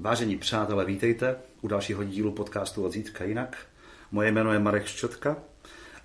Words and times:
Vážení 0.00 0.36
přátelé, 0.36 0.84
vítejte 0.84 1.36
u 1.60 1.68
dalšího 1.68 2.04
dílu 2.04 2.32
podcastu 2.32 2.84
od 2.84 2.92
Zítřka 2.92 3.24
jinak. 3.24 3.66
Moje 4.12 4.32
jméno 4.32 4.52
je 4.52 4.58
Marek 4.58 4.86
Ščotka 4.86 5.36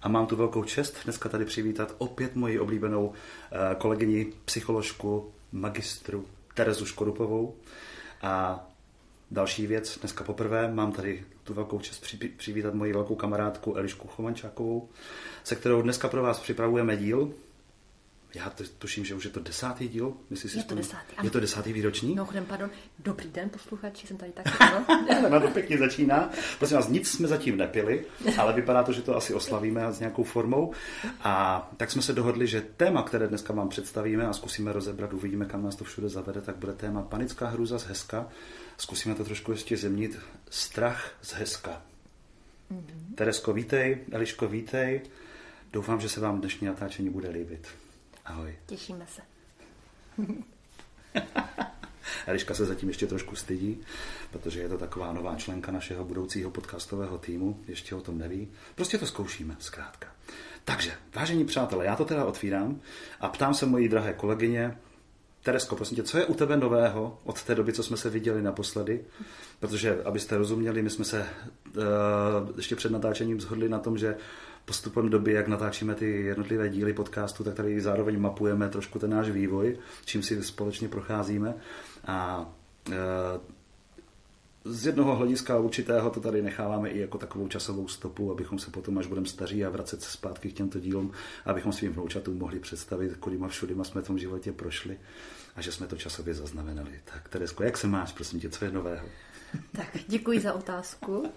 a 0.02 0.10
mám 0.10 0.28
tu 0.28 0.36
velkou 0.36 0.63
čest 0.63 0.97
dneska 1.04 1.29
tady 1.29 1.46
přivítat 1.46 1.96
opět 1.97 2.35
moji 2.35 2.60
oblíbenou 2.60 3.13
eh, 3.13 3.76
kolegyni, 3.76 4.34
psycholožku, 4.46 5.31
magistru 5.52 6.26
Terezu 6.53 6.85
Škodupovou. 6.85 7.56
A 8.21 8.66
další 9.31 9.67
věc, 9.67 9.98
dneska 9.99 10.24
poprvé 10.24 10.71
mám 10.71 10.92
tady 10.92 11.25
tu 11.43 11.53
velkou 11.53 11.80
čest 11.80 12.06
přivítat 12.38 12.74
moji 12.74 12.93
velkou 12.93 13.16
kamarádku 13.16 13.75
Elišku 13.75 14.07
Chomančákovou, 14.07 14.89
se 15.43 15.56
kterou 15.56 15.81
dneska 15.81 16.07
pro 16.07 16.23
vás 16.23 16.39
připravujeme 16.39 16.98
díl, 16.98 17.34
já 18.35 18.49
to, 18.49 18.63
tuším, 18.77 19.05
že 19.05 19.16
už 19.16 19.23
je 19.23 19.30
to 19.30 19.39
desátý 19.39 19.88
díl. 19.88 20.13
Myslíš 20.30 20.52
si 20.52 20.57
je 20.57 20.63
to 20.63 20.75
desátý. 20.75 21.16
Ano. 21.17 21.27
Je 21.27 21.31
to 21.31 21.39
desátý 21.39 21.73
výroční? 21.73 22.16
No, 22.16 22.27
pardon. 22.48 22.70
Dobrý 22.99 23.30
den, 23.30 23.49
posluchači, 23.49 24.08
jsem 24.08 24.17
tady 24.17 24.31
taky. 24.31 24.49
no, 25.30 25.41
to 25.41 25.48
pěkně 25.48 25.77
začíná. 25.77 26.30
Prosím 26.58 26.77
vás, 26.77 26.88
nic 26.88 27.11
jsme 27.11 27.27
zatím 27.27 27.58
nepili, 27.58 28.05
ale 28.38 28.53
vypadá 28.53 28.84
to, 28.84 28.94
že 28.94 29.02
to 29.02 29.16
asi 29.16 29.34
oslavíme 29.34 29.94
s 29.94 29.99
nějakou 29.99 30.23
formou. 30.23 30.73
A 31.21 31.67
tak 31.77 31.91
jsme 31.91 32.02
se 32.02 32.13
dohodli, 32.13 32.48
že 32.48 32.61
téma, 32.61 33.03
které 33.03 33.27
dneska 33.27 33.53
vám 33.53 33.70
představíme 33.70 34.27
a 34.27 34.34
zkusíme 34.34 34.73
rozebrat, 34.73 35.13
uvidíme, 35.13 35.45
kam 35.45 35.63
nás 35.63 35.75
to 35.75 35.83
všude 35.83 36.09
zavede, 36.09 36.41
tak 36.41 36.55
bude 36.55 36.73
téma 36.73 37.02
panická 37.02 37.47
hruza 37.47 37.80
z 37.80 37.83
Heska. 37.83 38.27
Zkusíme 38.77 39.16
to 39.16 39.23
trošku 39.23 39.52
ještě 39.52 39.77
zemnit. 39.77 40.20
Strach 40.49 41.11
z 41.22 41.33
Heska. 41.33 41.81
Mm-hmm. 42.72 43.16
Teresko, 43.16 43.53
vítej. 43.53 43.97
Eliško, 44.11 44.47
vítej. 44.47 45.02
Doufám, 45.73 46.02
že 46.02 46.09
se 46.09 46.20
vám 46.20 46.39
dnešní 46.39 46.67
natáčení 46.67 47.09
bude 47.09 47.30
líbit. 47.30 47.67
Ahoj. 48.25 48.55
Těšíme 48.65 49.07
se. 49.07 49.21
Eliška 52.27 52.53
se 52.53 52.66
zatím 52.66 52.89
ještě 52.89 53.08
trošku 53.08 53.36
stydí, 53.36 53.81
protože 54.31 54.59
je 54.59 54.69
to 54.69 54.77
taková 54.77 55.13
nová 55.13 55.36
členka 55.36 55.72
našeho 55.72 56.05
budoucího 56.05 56.52
podcastového 56.52 57.17
týmu, 57.17 57.59
ještě 57.67 57.95
o 57.95 58.02
tom 58.02 58.17
neví. 58.17 58.47
Prostě 58.75 58.97
to 58.97 59.05
zkoušíme, 59.05 59.55
zkrátka. 59.59 60.08
Takže, 60.63 60.94
vážení 61.16 61.45
přátelé, 61.45 61.85
já 61.85 61.95
to 61.95 62.05
teda 62.05 62.25
otvírám 62.25 62.80
a 63.19 63.30
ptám 63.30 63.53
se 63.53 63.66
mojí 63.66 63.89
drahé 63.89 64.13
kolegyně, 64.13 64.78
Teresko, 65.45 65.75
prosím 65.75 65.95
tě, 65.95 66.03
co 66.03 66.17
je 66.17 66.25
u 66.25 66.33
tebe 66.33 66.57
nového 66.57 67.19
od 67.23 67.44
té 67.44 67.55
doby, 67.55 67.73
co 67.73 67.83
jsme 67.83 67.97
se 67.97 68.09
viděli 68.09 68.41
naposledy? 68.41 69.05
Protože, 69.59 70.03
abyste 70.03 70.38
rozuměli, 70.38 70.81
my 70.81 70.89
jsme 70.89 71.05
se 71.05 71.28
uh, 71.78 71.83
ještě 72.57 72.75
před 72.75 72.91
natáčením 72.91 73.41
zhodli 73.41 73.69
na 73.69 73.80
tom, 73.80 73.97
že 73.97 74.16
postupem 74.66 75.09
doby, 75.09 75.33
jak 75.33 75.47
natáčíme 75.47 75.95
ty 75.95 76.21
jednotlivé 76.21 76.69
díly 76.69 76.94
podcastu, 76.94 77.44
tak 77.44 77.53
tady 77.53 77.81
zároveň 77.81 78.19
mapujeme 78.19 78.69
trošku 78.69 78.99
ten 78.99 79.09
náš 79.09 79.30
vývoj, 79.30 79.77
čím 80.05 80.23
si 80.23 80.44
společně 80.44 80.88
procházíme. 80.88 81.53
A 82.07 82.49
e, 82.91 82.95
z 84.66 84.85
jednoho 84.85 85.16
hlediska 85.16 85.57
určitého 85.57 86.09
to 86.09 86.19
tady 86.19 86.41
necháváme 86.41 86.89
i 86.89 86.99
jako 86.99 87.17
takovou 87.17 87.47
časovou 87.47 87.88
stopu, 87.88 88.31
abychom 88.31 88.59
se 88.59 88.72
potom, 88.72 88.97
až 88.97 89.07
budeme 89.07 89.27
staří 89.27 89.66
a 89.66 89.69
vracet 89.69 90.02
se 90.02 90.11
zpátky 90.11 90.49
k 90.49 90.53
těmto 90.53 90.79
dílům, 90.79 91.11
abychom 91.45 91.73
svým 91.73 91.94
vnoučatům 91.94 92.38
mohli 92.38 92.59
představit, 92.59 93.17
kolima 93.17 93.47
všudyma 93.47 93.83
jsme 93.83 94.02
v 94.02 94.07
tom 94.07 94.17
životě 94.19 94.52
prošli 94.52 94.97
a 95.55 95.61
že 95.61 95.72
jsme 95.72 95.88
to 95.88 95.97
časově 95.97 96.33
zaznamenali. 96.33 97.02
Tak 97.13 97.29
Teresko, 97.29 97.63
jak 97.63 97.77
se 97.77 97.88
máš, 97.88 98.11
prosím 98.11 98.39
tě, 98.39 98.50
co 98.50 98.66
je 98.66 98.72
nového? 98.72 99.07
Tak, 99.72 99.88
děkuji 100.07 100.39
za 100.39 100.53
otázku. 100.53 101.31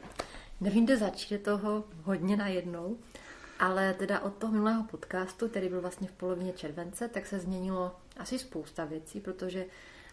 Nevím, 0.60 0.84
kde 0.84 0.96
začít, 0.96 1.32
je 1.32 1.38
toho 1.38 1.84
hodně 2.02 2.36
najednou. 2.36 2.96
Ale 3.58 3.94
teda 3.94 4.20
od 4.20 4.34
toho 4.34 4.52
minulého 4.52 4.84
podcastu, 4.84 5.48
který 5.48 5.68
byl 5.68 5.80
vlastně 5.80 6.08
v 6.08 6.12
polovině 6.12 6.52
července, 6.52 7.08
tak 7.08 7.26
se 7.26 7.38
změnilo 7.38 7.96
asi 8.16 8.38
spousta 8.38 8.84
věcí, 8.84 9.20
protože 9.20 9.66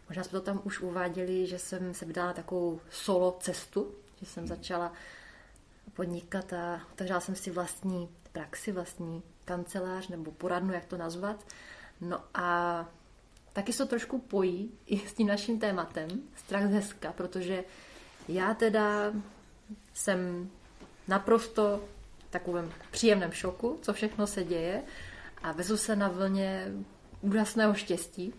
možná 0.10 0.24
jsme 0.24 0.40
to 0.40 0.46
tam 0.46 0.62
už 0.64 0.82
uváděli, 0.82 1.48
že 1.48 1.60
jsem 1.60 1.94
se 1.94 2.06
vydala 2.06 2.34
takovou 2.34 2.82
solo 2.90 3.38
cestu, 3.40 3.96
že 4.20 4.26
jsem 4.26 4.48
začala 4.48 4.94
podnikat 5.94 6.54
a 6.54 6.82
otevřela 6.94 7.20
jsem 7.20 7.36
si 7.36 7.52
vlastní 7.52 8.10
praxi, 8.32 8.72
vlastní 8.72 9.24
kancelář 9.46 10.08
nebo 10.08 10.32
poradnu, 10.32 10.74
jak 10.74 10.86
to 10.86 10.98
nazvat. 10.98 11.46
No 12.02 12.20
a 12.34 12.90
taky 13.54 13.74
se 13.74 13.78
to 13.84 13.90
trošku 13.90 14.20
pojí 14.20 14.72
i 14.86 15.08
s 15.08 15.14
tím 15.14 15.28
naším 15.28 15.60
tématem, 15.60 16.10
strach 16.36 16.68
z 16.68 16.74
hezka, 16.74 17.14
protože 17.14 17.64
já 18.28 18.54
teda 18.54 19.14
jsem 19.94 20.50
naprosto 21.08 21.84
takovém 22.30 22.74
příjemném 22.92 23.32
šoku, 23.32 23.80
co 23.82 23.94
všechno 23.94 24.28
se 24.28 24.44
děje 24.44 24.84
a 25.44 25.52
vezu 25.52 25.78
se 25.78 25.96
na 25.96 26.08
vlně 26.08 26.72
úžasného 27.22 27.74
štěstí, 27.74 28.34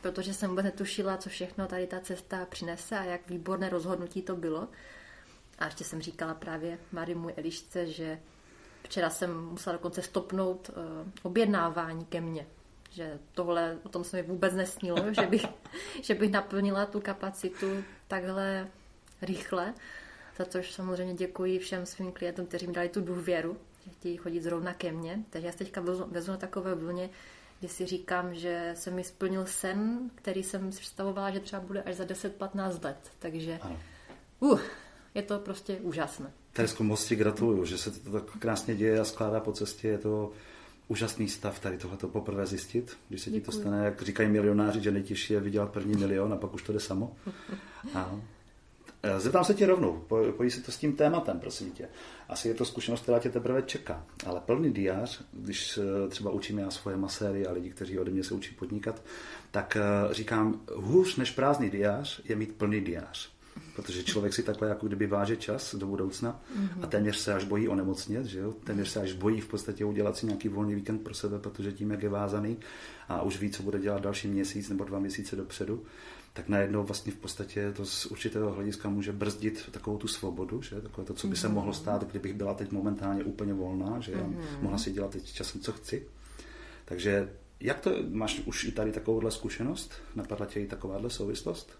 protože 0.00 0.34
jsem 0.34 0.50
vůbec 0.50 0.64
netušila, 0.64 1.16
co 1.16 1.28
všechno 1.28 1.66
tady 1.66 1.86
ta 1.86 2.00
cesta 2.00 2.46
přinese 2.46 2.98
a 2.98 3.04
jak 3.04 3.30
výborné 3.30 3.68
rozhodnutí 3.68 4.22
to 4.22 4.36
bylo. 4.36 4.68
A 5.58 5.64
ještě 5.64 5.84
jsem 5.84 6.00
říkala 6.00 6.34
právě 6.34 6.78
Mari 6.92 7.14
můj 7.14 7.34
Elišce, 7.36 7.86
že 7.86 8.18
včera 8.82 9.10
jsem 9.10 9.44
musela 9.44 9.76
dokonce 9.76 10.02
stopnout 10.02 10.70
uh, 10.70 11.08
objednávání 11.22 12.04
ke 12.04 12.20
mně. 12.20 12.46
Že 12.90 13.18
tohle, 13.32 13.78
o 13.82 13.88
tom 13.88 14.04
se 14.04 14.16
mi 14.16 14.22
vůbec 14.22 14.54
nesnilo, 14.54 15.14
že 15.14 15.26
bych, 15.26 15.46
že 16.02 16.14
bych 16.14 16.30
naplnila 16.30 16.86
tu 16.86 17.00
kapacitu 17.00 17.84
takhle 18.08 18.68
rychle 19.22 19.74
za 20.38 20.44
což 20.44 20.72
samozřejmě 20.72 21.14
děkuji 21.14 21.58
všem 21.58 21.86
svým 21.86 22.12
klientům, 22.12 22.46
kteří 22.46 22.66
mi 22.66 22.72
dali 22.72 22.88
tu 22.88 23.00
důvěru, 23.00 23.56
že 23.84 23.90
chtějí 23.90 24.16
chodit 24.16 24.42
zrovna 24.42 24.74
ke 24.74 24.92
mně. 24.92 25.24
Takže 25.30 25.46
já 25.46 25.52
se 25.52 25.58
teďka 25.58 25.80
vezu, 25.80 26.04
vezu 26.10 26.30
na 26.30 26.36
takové 26.36 26.74
vlně, 26.74 27.10
kdy 27.60 27.68
si 27.68 27.86
říkám, 27.86 28.34
že 28.34 28.72
se 28.76 28.90
mi 28.90 29.04
splnil 29.04 29.46
sen, 29.46 30.10
který 30.14 30.42
jsem 30.42 30.72
si 30.72 30.80
představovala, 30.80 31.30
že 31.30 31.40
třeba 31.40 31.62
bude 31.62 31.82
až 31.82 31.94
za 31.94 32.04
10-15 32.04 32.84
let. 32.84 33.10
Takže 33.18 33.60
uh, 34.40 34.60
je 35.14 35.22
to 35.22 35.38
prostě 35.38 35.76
úžasné. 35.76 36.32
Teresko, 36.52 36.84
moc 36.84 37.04
ti 37.04 37.16
gratuluju, 37.16 37.64
že 37.64 37.78
se 37.78 37.90
to 37.90 38.10
tak 38.10 38.38
krásně 38.38 38.74
děje 38.74 39.00
a 39.00 39.04
skládá 39.04 39.40
po 39.40 39.52
cestě. 39.52 39.88
Je 39.88 39.98
to 39.98 40.32
úžasný 40.88 41.28
stav 41.28 41.58
tady 41.58 41.78
tohleto 41.78 42.08
poprvé 42.08 42.46
zjistit, 42.46 42.96
když 43.08 43.22
se 43.22 43.30
ti 43.30 43.40
to 43.40 43.52
stane, 43.52 43.84
jak 43.84 44.02
říkají 44.02 44.28
milionáři, 44.28 44.80
že 44.80 44.90
nejtěžší 44.90 45.32
je 45.32 45.40
vydělat 45.40 45.72
první 45.72 45.94
milion 45.94 46.32
a 46.32 46.36
pak 46.36 46.54
už 46.54 46.62
to 46.62 46.72
jde 46.72 46.80
samo. 46.80 47.16
A 47.94 48.20
zeptám 49.18 49.44
se 49.44 49.54
tě 49.54 49.66
rovnou, 49.66 50.04
pojí 50.36 50.50
se 50.50 50.60
to 50.60 50.72
s 50.72 50.76
tím 50.76 50.92
tématem, 50.92 51.40
prosím 51.40 51.70
tě. 51.70 51.88
Asi 52.28 52.48
je 52.48 52.54
to 52.54 52.64
zkušenost, 52.64 53.02
která 53.02 53.18
tě 53.18 53.30
teprve 53.30 53.62
čeká, 53.62 54.06
ale 54.26 54.40
plný 54.40 54.72
diář, 54.72 55.24
když 55.32 55.78
eh, 55.78 56.08
třeba 56.08 56.30
učím 56.30 56.58
já 56.58 56.70
svoje 56.70 56.96
maséry 56.96 57.46
a 57.46 57.52
lidi, 57.52 57.70
kteří 57.70 57.98
ode 57.98 58.10
mě 58.10 58.24
se 58.24 58.34
učí 58.34 58.54
podnikat, 58.54 59.02
tak 59.50 59.76
eh, 59.76 60.14
říkám, 60.14 60.60
hůř 60.74 61.16
než 61.16 61.30
prázdný 61.30 61.70
diář 61.70 62.20
je 62.24 62.36
mít 62.36 62.54
plný 62.54 62.80
diář. 62.80 63.30
Protože 63.76 64.02
člověk 64.02 64.34
si 64.34 64.42
takhle 64.42 64.68
jako 64.68 64.86
kdyby 64.86 65.06
váže 65.06 65.36
čas 65.36 65.74
do 65.74 65.86
budoucna 65.86 66.42
a 66.50 66.58
mhm. 66.58 66.88
téměř 66.88 67.16
se 67.16 67.34
až 67.34 67.44
bojí 67.44 67.68
onemocnět, 67.68 68.26
že 68.26 68.38
jo? 68.38 68.54
téměř 68.64 68.88
se 68.88 69.00
až 69.00 69.12
bojí 69.12 69.40
v 69.40 69.48
podstatě 69.48 69.84
udělat 69.84 70.16
si 70.16 70.26
nějaký 70.26 70.48
volný 70.48 70.74
víkend 70.74 70.98
pro 70.98 71.14
sebe, 71.14 71.38
protože 71.38 71.72
tím, 71.72 71.90
jak 71.90 72.02
je 72.02 72.08
vázaný 72.08 72.56
a 73.08 73.22
už 73.22 73.40
ví, 73.40 73.50
co 73.50 73.62
bude 73.62 73.78
dělat 73.78 74.02
další 74.02 74.28
měsíc 74.28 74.68
nebo 74.68 74.84
dva 74.84 74.98
měsíce 74.98 75.36
dopředu, 75.36 75.84
tak 76.38 76.48
najednou 76.48 76.82
vlastně 76.82 77.12
v 77.12 77.16
podstatě 77.16 77.72
to 77.72 77.86
z 77.86 78.06
určitého 78.06 78.52
hlediska 78.52 78.88
může 78.88 79.12
brzdit 79.12 79.68
takovou 79.70 79.98
tu 79.98 80.08
svobodu, 80.08 80.62
že? 80.62 80.80
takové 80.80 81.06
to, 81.06 81.14
co 81.14 81.26
by 81.26 81.36
se 81.36 81.46
mhm. 81.46 81.54
mohlo 81.54 81.72
stát, 81.72 82.04
kdybych 82.04 82.34
byla 82.34 82.54
teď 82.54 82.72
momentálně 82.72 83.24
úplně 83.24 83.54
volná, 83.54 84.00
že 84.00 84.16
mm-hmm. 84.16 84.62
mohla 84.62 84.78
si 84.78 84.92
dělat 84.92 85.10
teď 85.10 85.32
časem, 85.32 85.60
co 85.60 85.72
chci. 85.72 86.06
Takže 86.84 87.32
jak 87.60 87.80
to, 87.80 87.90
máš 88.10 88.40
už 88.46 88.64
i 88.64 88.72
tady 88.72 88.92
takovouhle 88.92 89.30
zkušenost? 89.30 89.92
Napadla 90.14 90.46
tě 90.46 90.60
i 90.60 90.66
takováhle 90.66 91.10
souvislost? 91.10 91.78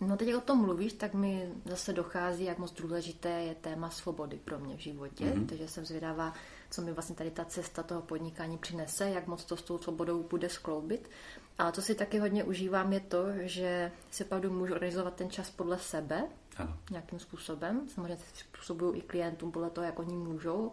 No 0.00 0.16
teď, 0.16 0.28
jak 0.28 0.38
o 0.38 0.40
tom 0.40 0.58
mluvíš, 0.58 0.92
tak 0.92 1.14
mi 1.14 1.48
zase 1.64 1.92
dochází, 1.92 2.44
jak 2.44 2.58
moc 2.58 2.72
důležité 2.72 3.28
je 3.28 3.54
téma 3.54 3.90
svobody 3.90 4.40
pro 4.44 4.58
mě 4.58 4.76
v 4.76 4.80
životě. 4.80 5.24
Mm-hmm. 5.24 5.46
Takže 5.46 5.68
jsem 5.68 5.84
zvědavá, 5.84 6.34
co 6.70 6.82
mi 6.82 6.92
vlastně 6.92 7.16
tady 7.16 7.30
ta 7.30 7.44
cesta 7.44 7.82
toho 7.82 8.02
podnikání 8.02 8.58
přinese, 8.58 9.10
jak 9.10 9.26
moc 9.26 9.44
to 9.44 9.56
s 9.56 9.62
tou 9.62 9.78
svobodou 9.78 10.22
bude 10.22 10.48
skloubit. 10.48 11.10
Ale 11.58 11.72
co 11.72 11.82
si 11.82 11.94
taky 11.94 12.18
hodně 12.18 12.44
užívám 12.44 12.92
je 12.92 13.00
to, 13.00 13.24
že 13.40 13.92
si 14.10 14.24
opravdu 14.24 14.50
můžu 14.50 14.74
organizovat 14.74 15.14
ten 15.14 15.30
čas 15.30 15.50
podle 15.50 15.78
sebe 15.78 16.24
ano. 16.56 16.76
nějakým 16.90 17.18
způsobem. 17.18 17.88
Samozřejmě 17.88 18.18
způsobuju 18.34 18.94
i 18.94 19.00
klientům 19.00 19.52
podle 19.52 19.70
toho, 19.70 19.84
jak 19.84 19.98
oni 19.98 20.16
můžou 20.16 20.72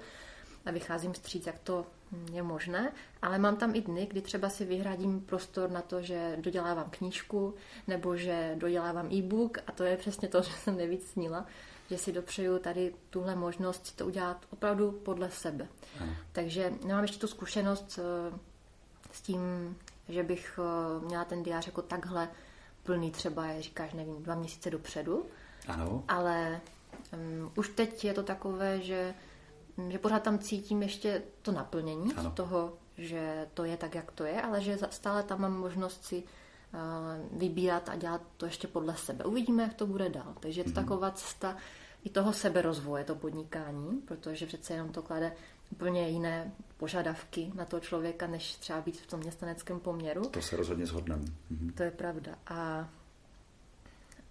a 0.66 0.72
vycházím 0.72 1.14
stříc, 1.14 1.46
jak 1.46 1.60
to 1.60 1.86
je 2.32 2.44
možné, 2.44 2.92
ale 3.22 3.40
mám 3.40 3.56
tam 3.56 3.76
i 3.76 3.82
dny, 3.82 4.06
kdy 4.06 4.22
třeba 4.22 4.50
si 4.50 4.66
vyhradím 4.66 5.22
prostor 5.22 5.72
na 5.72 5.82
to, 5.82 6.02
že 6.02 6.38
dodělávám 6.42 6.90
knížku 6.90 7.56
nebo 7.88 8.16
že 8.18 8.56
dodělávám 8.58 9.14
e-book 9.14 9.58
a 9.68 9.72
to 9.72 9.84
je 9.84 9.98
přesně 9.98 10.28
to, 10.28 10.42
že 10.42 10.52
jsem 10.52 10.78
nejvíc 10.78 11.08
snila, 11.12 11.46
že 11.90 11.98
si 11.98 12.12
dopřeju 12.12 12.60
tady 12.60 12.94
tuhle 13.10 13.36
možnost 13.36 13.96
to 13.96 14.06
udělat 14.06 14.46
opravdu 14.50 14.92
podle 14.92 15.32
sebe. 15.32 15.68
Ano. 16.00 16.16
Takže 16.32 16.74
nemám 16.86 17.04
ještě 17.04 17.20
tu 17.20 17.28
zkušenost 17.28 18.00
eh, 18.00 18.40
s 19.12 19.22
tím, 19.22 19.76
že 20.10 20.24
bych 20.24 20.60
eh, 20.60 21.06
měla 21.06 21.26
ten 21.26 21.44
diář 21.44 21.66
jako 21.66 21.82
takhle 21.82 22.30
plný 22.84 23.12
třeba, 23.12 23.62
říkáš, 23.62 23.94
nevím, 23.94 24.24
dva 24.24 24.36
měsíce 24.36 24.70
dopředu. 24.70 25.26
Ano. 25.68 26.04
Ale 26.08 26.62
um, 27.14 27.52
už 27.56 27.70
teď 27.70 28.06
je 28.06 28.14
to 28.14 28.24
takové, 28.24 28.82
že, 28.82 29.14
že 29.90 30.00
pořád 30.00 30.24
tam 30.24 30.40
cítím 30.40 30.84
ještě 30.84 31.24
to 31.42 31.52
naplnění 31.52 32.14
ano. 32.14 32.32
z 32.32 32.34
toho, 32.34 32.74
že 32.98 33.48
to 33.54 33.64
je 33.64 33.78
tak, 33.78 33.96
jak 33.96 34.12
to 34.12 34.24
je, 34.24 34.42
ale 34.42 34.62
že 34.62 34.78
stále 34.90 35.24
tam 35.24 35.42
mám 35.42 35.58
možnost 35.60 36.06
si 36.06 36.24
vybírat 37.32 37.90
a 37.90 37.96
dělat 37.96 38.22
to 38.38 38.46
ještě 38.46 38.68
podle 38.68 38.96
sebe. 38.98 39.26
Uvidíme, 39.26 39.64
jak 39.64 39.74
to 39.74 39.88
bude 39.88 40.10
dál. 40.10 40.36
Takže 40.40 40.60
je 40.60 40.64
to 40.64 40.70
mm-hmm. 40.70 40.74
taková 40.74 41.12
cesta 41.12 41.58
i 42.04 42.10
toho 42.10 42.34
seberozvoje, 42.34 43.04
to 43.04 43.16
podnikání, 43.16 44.02
protože 44.06 44.46
přece 44.46 44.74
jenom 44.74 44.90
to 44.90 45.02
klade 45.02 45.34
úplně 45.74 46.10
jiné 46.10 46.52
požadavky 46.78 47.52
na 47.56 47.66
toho 47.66 47.80
člověka, 47.80 48.28
než 48.28 48.56
třeba 48.56 48.82
být 48.82 49.02
v 49.02 49.08
tom 49.08 49.20
městaneckém 49.20 49.80
poměru. 49.80 50.22
To 50.30 50.42
se 50.42 50.56
rozhodně 50.56 50.86
shodneme. 50.86 51.26
Mhm. 51.50 51.74
To 51.74 51.84
je 51.84 51.92
pravda. 51.92 52.36
A, 52.48 52.90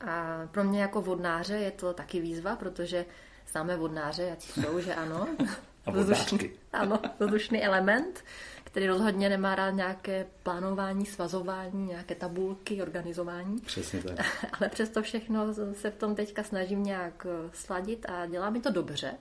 a 0.01 0.47
pro 0.51 0.65
mě 0.65 0.81
jako 0.81 1.03
vodnáře 1.03 1.55
je 1.55 1.71
to 1.71 1.93
taky 1.93 2.21
výzva, 2.21 2.57
protože 2.57 3.07
známe 3.53 3.77
vodnáře, 3.77 4.23
jak 4.23 4.43
jsou, 4.43 4.81
že 4.81 4.95
ano. 4.95 5.29
A 5.87 5.91
vzdušný, 5.91 6.51
ano, 6.73 7.01
vzdušný 7.21 7.65
element, 7.65 8.25
který 8.65 8.87
rozhodně 8.89 9.29
nemá 9.29 9.55
rád 9.55 9.71
nějaké 9.71 10.27
plánování, 10.43 11.07
svazování, 11.07 11.87
nějaké 11.87 12.15
tabulky, 12.15 12.83
organizování. 12.83 13.61
Přesně 13.61 14.03
tak. 14.03 14.27
Ale 14.61 14.69
přesto 14.69 15.03
všechno 15.03 15.55
se 15.73 15.91
v 15.91 15.97
tom 15.97 16.15
teďka 16.15 16.43
snažím 16.43 16.83
nějak 16.83 17.27
sladit 17.53 18.07
a 18.09 18.27
dělá 18.27 18.51
mi 18.51 18.61
to 18.61 18.71
dobře 18.71 19.15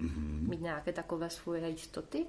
mm-hmm. 0.00 0.48
mít 0.48 0.60
nějaké 0.60 0.92
takové 0.92 1.30
svoje 1.30 1.68
jistoty. 1.68 2.26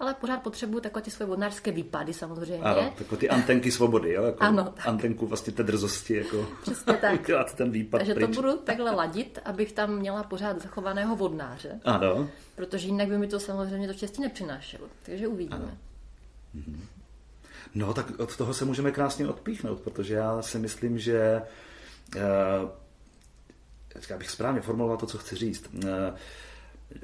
Ale 0.00 0.14
pořád 0.14 0.42
potřebuju 0.42 0.80
takové 0.80 1.02
ty 1.02 1.10
svoje 1.10 1.28
vodnářské 1.28 1.70
výpady 1.70 2.12
samozřejmě. 2.12 2.64
Ano, 2.64 2.92
takové 2.98 3.16
ty 3.16 3.28
antenky 3.28 3.72
svobody, 3.72 4.12
jo? 4.12 4.24
Jako 4.24 4.42
ano. 4.42 4.74
Antenku 4.86 5.26
vlastně 5.26 5.52
té 5.52 5.62
drzosti, 5.62 6.16
jako 6.16 6.46
Přesně 6.62 6.94
tak. 6.94 7.30
ten 7.56 7.70
výpad 7.70 7.98
Takže 7.98 8.14
pryč. 8.14 8.26
to 8.26 8.42
budu 8.42 8.56
takhle 8.56 8.90
ladit, 8.90 9.38
abych 9.44 9.72
tam 9.72 9.96
měla 9.96 10.22
pořád 10.22 10.62
zachovaného 10.62 11.16
vodnáře. 11.16 11.80
Ano. 11.84 12.28
Protože 12.54 12.86
jinak 12.86 13.08
by 13.08 13.18
mi 13.18 13.26
to 13.26 13.40
samozřejmě 13.40 13.86
to 13.88 13.94
štěstí 13.94 14.22
nepřinášelo. 14.22 14.86
Takže 15.02 15.28
uvidíme. 15.28 15.56
Ano. 15.56 15.78
Mhm. 16.54 16.86
No, 17.74 17.94
tak 17.94 18.20
od 18.20 18.36
toho 18.36 18.54
se 18.54 18.64
můžeme 18.64 18.90
krásně 18.90 19.28
odpíchnout, 19.28 19.80
protože 19.80 20.14
já 20.14 20.42
si 20.42 20.58
myslím, 20.58 20.98
že 20.98 21.42
uh, 22.16 22.22
já 24.10 24.18
bych 24.18 24.30
správně 24.30 24.60
formuloval 24.60 24.96
to, 24.96 25.06
co 25.06 25.18
chci 25.18 25.36
říct. 25.36 25.68
Uh, 25.74 25.90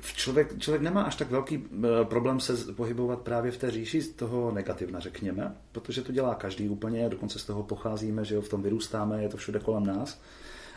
člověk, 0.02 0.58
člověk 0.58 0.82
nemá 0.82 1.02
až 1.02 1.16
tak 1.16 1.30
velký 1.30 1.64
eh, 1.64 2.04
problém 2.04 2.40
se 2.40 2.72
pohybovat 2.72 3.20
právě 3.20 3.52
v 3.52 3.56
té 3.56 3.70
říši 3.70 4.02
z 4.02 4.08
toho 4.08 4.50
negativna, 4.50 5.00
řekněme, 5.00 5.56
protože 5.72 6.02
to 6.02 6.12
dělá 6.12 6.34
každý 6.34 6.68
úplně, 6.68 7.08
dokonce 7.08 7.38
z 7.38 7.44
toho 7.44 7.62
pocházíme, 7.62 8.24
že 8.24 8.34
jo, 8.34 8.40
v 8.40 8.48
tom 8.48 8.62
vyrůstáme, 8.62 9.22
je 9.22 9.28
to 9.28 9.36
všude 9.36 9.58
kolem 9.58 9.86
nás. 9.86 10.20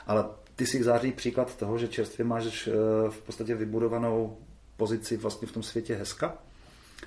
Ale 0.08 0.26
ty 0.56 0.66
si 0.66 0.84
září 0.84 1.12
příklad 1.12 1.58
toho, 1.58 1.78
že 1.78 1.88
čerstvě 1.88 2.26
máš 2.26 2.68
eh, 2.68 2.72
v 3.10 3.22
podstatě 3.22 3.56
vybudovanou 3.56 4.38
pozici 4.78 5.18
vlastně 5.18 5.48
v 5.48 5.52
tom 5.52 5.64
světě 5.64 5.96
hezka 5.96 6.38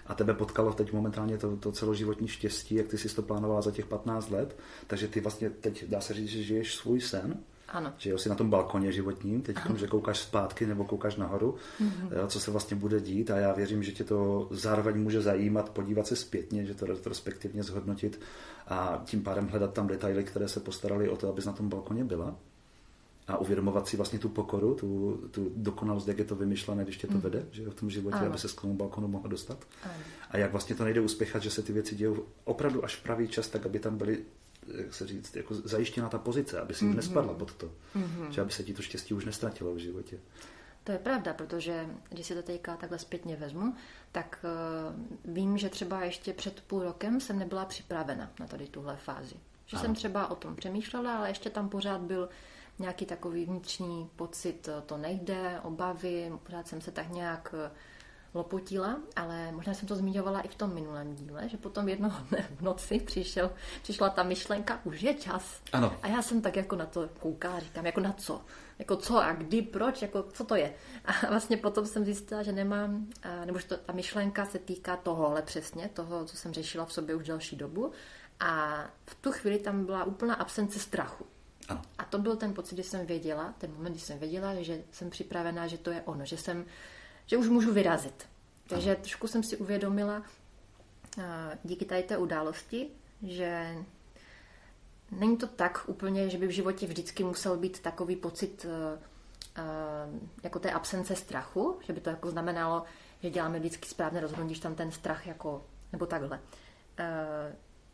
a 0.07 0.15
tebe 0.15 0.35
potkalo 0.35 0.73
teď 0.73 0.93
momentálně 0.93 1.39
to, 1.39 1.57
to 1.57 1.73
celoživotní 1.73 2.29
štěstí, 2.29 2.75
jak 2.75 2.89
ty 2.89 2.99
jsi 2.99 3.15
to 3.15 3.23
plánovala 3.23 3.63
za 3.63 3.71
těch 3.71 3.87
15 3.87 4.31
let, 4.31 4.57
takže 4.87 5.09
ty 5.09 5.21
vlastně 5.21 5.51
teď 5.51 5.85
dá 5.85 6.01
se 6.01 6.15
říct, 6.15 6.29
že 6.29 6.43
žiješ 6.43 6.75
svůj 6.75 7.01
sen 7.01 7.39
ano. 7.69 7.93
Že 7.99 8.11
jo, 8.11 8.19
si 8.19 8.29
na 8.29 8.35
tom 8.35 8.51
balkoně 8.51 8.93
životním, 8.93 9.43
teď 9.43 9.57
že 9.77 9.87
koukáš 9.87 10.19
zpátky 10.19 10.67
nebo 10.67 10.85
koukáš 10.85 11.17
nahoru, 11.17 11.55
mm-hmm. 11.81 12.27
co 12.27 12.41
se 12.41 12.51
vlastně 12.51 12.77
bude 12.77 13.01
dít 13.01 13.31
a 13.31 13.39
já 13.39 13.53
věřím, 13.53 13.83
že 13.83 13.93
tě 13.93 14.05
to 14.05 14.49
zároveň 14.51 15.03
může 15.03 15.21
zajímat, 15.21 15.71
podívat 15.71 16.07
se 16.07 16.17
zpětně, 16.17 16.65
že 16.65 16.75
to 16.75 16.87
retrospektivně 16.87 17.63
zhodnotit 17.63 18.21
a 18.67 19.03
tím 19.05 19.23
pádem 19.23 19.49
hledat 19.49 19.73
tam 19.73 19.87
detaily, 19.87 20.25
které 20.25 20.49
se 20.49 20.61
postarali 20.61 21.09
o 21.09 21.17
to, 21.17 21.29
abys 21.29 21.45
na 21.45 21.53
tom 21.53 21.69
balkoně 21.69 22.05
byla 22.05 22.35
a 23.29 23.37
uvědomovat 23.37 23.89
si 23.89 23.97
vlastně 23.97 24.19
tu 24.19 24.29
pokoru, 24.29 24.75
tu, 24.75 25.21
tu 25.31 25.53
dokonalost, 25.57 26.09
jak 26.09 26.19
je 26.19 26.25
to 26.25 26.37
vymyšlené, 26.37 26.85
když 26.85 26.97
tě 26.97 27.07
to 27.07 27.15
mm. 27.15 27.21
vede, 27.21 27.47
že 27.51 27.71
v 27.71 27.75
tom 27.75 27.91
životě, 27.91 28.17
ano. 28.17 28.27
aby 28.27 28.39
se 28.39 28.49
k 28.49 28.61
tomu 28.61 28.75
balkonu 28.75 29.09
mohla 29.09 29.29
dostat. 29.29 29.65
Ano. 29.85 29.93
A 30.31 30.37
jak 30.39 30.53
vlastně 30.53 30.77
to 30.77 30.85
nejde 30.85 31.01
uspěchat, 31.01 31.43
že 31.43 31.51
se 31.51 31.63
ty 31.63 31.73
věci 31.73 31.95
dějou 31.95 32.25
opravdu 32.45 32.85
až 32.85 32.97
v 32.97 33.03
pravý 33.03 33.29
čas, 33.29 33.49
tak 33.49 33.67
aby 33.67 33.79
tam 33.79 33.99
byly 33.99 34.19
jak 34.75 34.95
se 34.95 35.07
říct, 35.07 35.37
jako 35.37 35.55
zajištěna 35.55 36.09
ta 36.09 36.19
pozice, 36.19 36.61
aby 36.61 36.75
si 36.75 36.85
mm-hmm. 36.85 36.97
nespadla 36.97 37.35
pod 37.35 37.55
to. 37.55 37.67
Mm-hmm. 37.67 38.29
Že 38.31 38.41
aby 38.41 38.51
se 38.53 38.65
ti 38.65 38.75
to 38.75 38.83
štěstí 38.83 39.15
už 39.15 39.25
nestratilo 39.25 39.75
v 39.75 39.79
životě. 39.79 40.19
To 40.85 40.93
je 40.93 40.99
pravda, 40.99 41.35
protože 41.35 41.87
když 42.09 42.27
si 42.27 42.35
to 42.35 42.43
teďka 42.43 42.77
takhle 42.77 42.99
zpětně 42.99 43.37
vezmu, 43.37 43.75
tak 44.13 44.45
uh, 44.45 45.35
vím, 45.35 45.59
že 45.59 45.69
třeba 45.69 46.05
ještě 46.05 46.33
před 46.33 46.61
půl 46.61 46.83
rokem 46.83 47.21
jsem 47.21 47.39
nebyla 47.39 47.65
připravena 47.65 48.31
na 48.41 48.47
tady 48.47 48.67
tuhle 48.67 48.97
fázi. 48.97 49.35
Že 49.67 49.77
ano. 49.77 49.85
jsem 49.85 49.95
třeba 49.95 50.31
o 50.31 50.35
tom 50.35 50.57
přemýšlela, 50.57 51.17
ale 51.17 51.31
ještě 51.31 51.51
tam 51.51 51.69
pořád 51.69 52.01
byl 52.01 52.29
nějaký 52.79 53.07
takový 53.07 53.45
vnitřní 53.45 54.11
pocit, 54.17 54.69
eh, 54.69 54.83
to 54.87 54.97
nejde, 54.97 55.61
obavy, 55.63 56.33
pořád 56.43 56.69
jsem 56.69 56.81
se 56.81 56.91
tak 56.91 57.11
nějak 57.11 57.55
uh, 57.55 57.77
lopotila, 58.35 59.01
ale 59.17 59.53
možná 59.53 59.75
jsem 59.75 59.89
to 59.89 59.97
zmiňovala 59.97 60.41
i 60.41 60.49
v 60.49 60.55
tom 60.55 60.75
minulém 60.75 61.15
díle, 61.15 61.49
že 61.49 61.57
potom 61.57 61.89
jednoho 61.89 62.19
dne 62.31 62.49
v 62.57 62.61
noci 62.63 63.01
přišel, 63.01 63.51
přišla 63.83 64.11
ta 64.11 64.23
myšlenka, 64.23 64.81
už 64.85 65.03
je 65.03 65.15
čas. 65.15 65.61
Ano. 65.73 65.97
A 66.03 66.09
já 66.09 66.23
jsem 66.23 66.43
tak 66.43 66.57
jako 66.57 66.77
na 66.77 66.87
to 66.87 67.09
koukala, 67.21 67.61
říkám, 67.61 67.87
jako 67.87 68.01
na 68.01 68.13
co? 68.13 68.41
Jako 68.79 68.97
co 68.97 69.19
a 69.19 69.33
kdy, 69.33 69.63
proč, 69.63 70.03
jako 70.03 70.23
co 70.23 70.45
to 70.45 70.55
je? 70.55 70.75
A 71.05 71.27
vlastně 71.31 71.57
potom 71.57 71.87
jsem 71.87 72.05
zjistila, 72.05 72.43
že 72.43 72.53
nemám, 72.53 73.07
nebo 73.45 73.59
že 73.59 73.67
to, 73.67 73.77
ta 73.77 73.93
myšlenka 73.93 74.47
se 74.47 74.59
týká 74.59 74.97
toho, 74.97 75.29
ale 75.31 75.43
přesně, 75.43 75.89
toho, 75.89 76.25
co 76.25 76.37
jsem 76.37 76.53
řešila 76.53 76.85
v 76.85 76.93
sobě 76.93 77.15
už 77.15 77.27
další 77.27 77.57
dobu. 77.57 77.93
A 78.41 78.85
v 79.07 79.15
tu 79.15 79.33
chvíli 79.33 79.59
tam 79.59 79.87
byla 79.87 80.05
úplná 80.05 80.35
absence 80.35 80.79
strachu. 80.79 81.27
Ano. 81.69 81.83
A 81.99 82.05
to 82.05 82.19
byl 82.19 82.37
ten 82.37 82.55
pocit, 82.55 82.75
kdy 82.75 82.83
jsem 82.83 83.07
věděla, 83.07 83.55
ten 83.59 83.73
moment, 83.73 83.93
kdy 83.93 84.01
jsem 84.01 84.19
věděla, 84.19 84.55
že 84.55 84.83
jsem 84.91 85.11
připravená, 85.11 85.67
že 85.67 85.79
to 85.79 85.91
je 85.91 86.03
ono, 86.03 86.25
že 86.25 86.37
jsem 86.37 86.65
že 87.29 87.37
už 87.37 87.49
můžu 87.49 87.73
vyrazit. 87.73 88.29
Takže 88.69 88.97
trošku 88.97 89.27
jsem 89.27 89.43
si 89.43 89.57
uvědomila 89.57 90.23
díky 91.65 91.85
tady 91.85 92.03
té 92.03 92.19
události, 92.19 92.89
že 93.23 93.75
není 95.11 95.37
to 95.37 95.47
tak 95.47 95.85
úplně, 95.87 96.31
že 96.31 96.39
by 96.39 96.47
v 96.47 96.51
životě 96.51 96.87
vždycky 96.87 97.25
musel 97.25 97.57
být 97.57 97.81
takový 97.81 98.17
pocit 98.17 98.67
e, 98.69 98.99
e, 99.61 99.65
jako 100.43 100.59
té 100.59 100.73
absence 100.73 101.17
strachu, 101.17 101.79
že 101.87 101.93
by 101.93 102.01
to 102.01 102.11
jako 102.11 102.31
znamenalo, 102.31 102.85
že 103.23 103.31
děláme 103.31 103.59
vždycky 103.59 103.89
správné 103.89 104.21
rozhodnutí, 104.21 104.49
když 104.49 104.61
tam 104.61 104.75
ten 104.75 104.93
strach 104.93 105.27
jako, 105.27 105.65
nebo 105.93 106.07
takhle. 106.07 106.41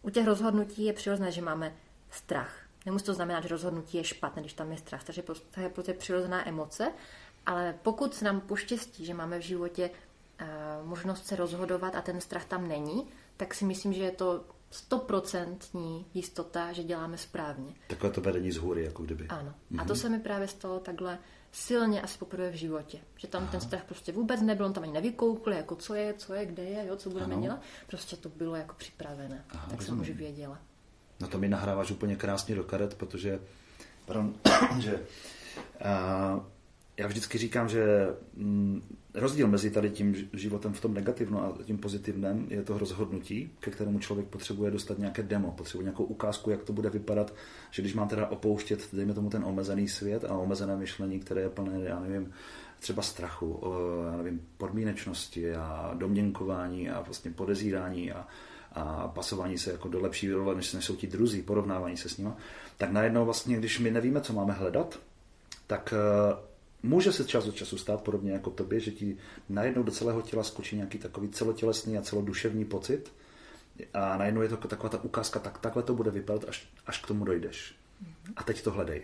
U 0.03 0.11
těch 0.11 0.27
rozhodnutí 0.27 0.85
je 0.85 0.93
přirozené, 0.93 1.33
že 1.33 1.43
máme 1.43 1.77
strach. 2.11 2.57
Nemusí 2.87 3.05
to 3.05 3.15
znamenat, 3.15 3.43
že 3.43 3.49
rozhodnutí 3.49 3.97
je 3.97 4.05
špatné, 4.05 4.43
když 4.43 4.53
tam 4.53 4.73
je 4.73 4.79
strach. 4.79 5.05
Takže 5.05 5.23
to 5.23 5.61
je 5.61 5.69
prostě 5.69 5.95
přirozená 5.95 6.49
emoce 6.49 6.93
ale 7.47 7.75
pokud 7.83 8.15
se 8.15 8.25
nám 8.25 8.41
poštěstí, 8.41 9.05
že 9.05 9.15
máme 9.15 9.39
v 9.39 9.43
životě 9.43 9.91
uh, 9.91 10.89
možnost 10.89 11.27
se 11.27 11.37
rozhodovat 11.37 11.95
a 11.95 12.03
ten 12.03 12.21
strach 12.21 12.45
tam 12.45 12.69
není, 12.69 13.07
tak 13.37 13.55
si 13.55 13.65
myslím, 13.65 13.93
že 13.93 14.03
je 14.03 14.11
to 14.11 14.45
stoprocentní 14.71 16.07
jistota, 16.15 16.73
že 16.73 16.83
děláme 16.83 17.19
správně. 17.19 17.75
Takové 17.89 18.13
to 18.13 18.21
vedení 18.21 18.53
z 18.53 18.57
hůry, 18.57 18.85
jako 18.85 19.03
kdyby. 19.03 19.27
Ano. 19.29 19.55
Mm-hmm. 19.73 19.81
A 19.81 19.85
to 19.85 19.93
mhm. 19.93 20.01
se 20.01 20.09
mi 20.09 20.19
právě 20.19 20.49
stalo 20.49 20.81
takhle 20.81 21.19
silně 21.53 22.03
asi 22.03 22.19
poprvé 22.19 22.51
v 22.51 22.55
životě. 22.55 22.99
Že 23.17 23.29
tam 23.29 23.43
Aha. 23.43 23.51
ten 23.51 23.61
strach 23.61 23.85
prostě 23.85 24.13
vůbec 24.13 24.41
nebyl, 24.41 24.67
on 24.67 24.73
tam 24.73 24.83
ani 24.83 24.93
nevykoukl, 24.93 25.53
jako 25.53 25.77
co 25.77 25.95
je, 25.95 26.15
co 26.15 26.35
je, 26.35 26.47
kde 26.47 26.63
je, 26.63 26.87
jo, 26.87 26.97
co 26.97 27.11
budeme 27.11 27.35
ano. 27.35 27.43
dělat. 27.43 27.63
Prostě 27.87 28.17
to 28.17 28.29
bylo 28.29 28.57
jako 28.57 28.75
připravené. 28.75 29.45
Aha, 29.51 29.67
tak 29.71 29.79
rozumím. 29.81 30.05
jsem 30.05 30.13
už 30.13 30.19
věděla. 30.19 30.59
No 31.21 31.29
to 31.29 31.39
mi 31.39 31.49
nahráváš 31.49 31.91
úplně 31.91 32.17
krásně 32.17 32.55
do 32.55 32.65
karet, 32.65 32.95
protože 32.95 33.41
pardon, 34.07 34.35
že 34.79 34.95
uh, 34.95 36.43
já 36.97 37.07
vždycky 37.07 37.39
říkám, 37.39 37.69
že 37.69 38.09
mm, 38.35 38.83
rozdíl 39.15 39.49
mezi 39.49 39.71
tady 39.71 39.91
tím 39.91 40.29
životem 40.33 40.73
v 40.73 40.81
tom 40.81 40.95
negativnu 40.95 41.41
a 41.41 41.59
tím 41.65 41.79
pozitivním 41.79 42.47
je 42.51 42.63
to 42.63 42.79
rozhodnutí, 42.79 43.51
ke 43.61 43.71
kterému 43.71 43.99
člověk 43.99 44.29
potřebuje 44.29 44.71
dostat 44.71 44.99
nějaké 44.99 45.23
demo, 45.23 45.51
potřebuje 45.51 45.85
nějakou 45.85 46.05
ukázku, 46.05 46.51
jak 46.51 46.63
to 46.63 46.73
bude 46.73 46.91
vypadat, 46.91 47.35
že 47.71 47.83
když 47.83 47.95
mám 47.95 48.09
teda 48.09 48.27
opouštět, 48.27 48.89
dejme 48.93 49.15
tomu 49.15 49.31
ten 49.31 49.45
omezený 49.45 49.89
svět 49.89 50.25
a 50.25 50.35
omezené 50.35 50.77
myšlení, 50.77 51.21
které 51.21 51.41
je 51.41 51.49
plné, 51.49 51.81
já 51.83 52.01
nevím, 52.01 52.33
třeba 52.81 53.03
strachu, 53.03 53.61
já 54.11 54.17
nevím, 54.17 54.47
podmínečnosti 54.59 55.55
a 55.55 55.95
domněnkování 55.95 56.91
a 56.91 57.01
vlastně 57.01 57.31
podezírání 57.31 58.13
a, 58.13 58.27
a 58.73 59.09
pasování 59.09 59.59
se 59.59 59.71
jako 59.73 59.89
do 59.89 60.01
lepší 60.01 60.33
role, 60.33 60.55
než, 60.55 60.73
než 60.73 60.85
jsou 60.85 60.97
ti 60.97 61.07
druzí, 61.07 61.43
porovnávání 61.43 61.97
se 61.97 62.09
s 62.09 62.17
nimi, 62.17 62.31
tak 62.77 62.93
najednou 62.93 63.25
vlastně, 63.25 63.57
když 63.57 63.79
my 63.79 63.91
nevíme, 63.91 64.21
co 64.21 64.33
máme 64.33 64.53
hledat, 64.53 64.99
tak 65.67 65.95
Může 66.85 67.13
se 67.13 67.25
čas 67.25 67.47
od 67.47 67.55
času 67.55 67.79
stát 67.79 68.03
podobně 68.03 68.33
jako 68.33 68.51
tobě, 68.51 68.81
že 68.81 68.91
ti 68.91 69.17
najednou 69.49 69.83
do 69.83 69.93
celého 69.93 70.23
těla 70.23 70.43
skočí 70.43 70.77
nějaký 70.77 70.99
takový 70.99 71.29
celotělesný 71.29 71.99
a 71.99 72.03
celoduševní 72.03 72.65
pocit 72.65 73.13
a 73.95 74.17
najednou 74.17 74.43
je 74.43 74.49
to 74.49 74.57
taková 74.57 74.89
ta 74.89 75.05
ukázka, 75.05 75.41
tak 75.41 75.59
takhle 75.59 75.83
to 75.83 75.95
bude 75.95 76.11
vypadat, 76.11 76.45
až, 76.49 76.69
až 76.87 77.03
k 77.03 77.07
tomu 77.07 77.25
dojdeš. 77.25 77.75
A 78.37 78.43
teď 78.43 78.63
to 78.63 78.71
hledej. 78.71 79.03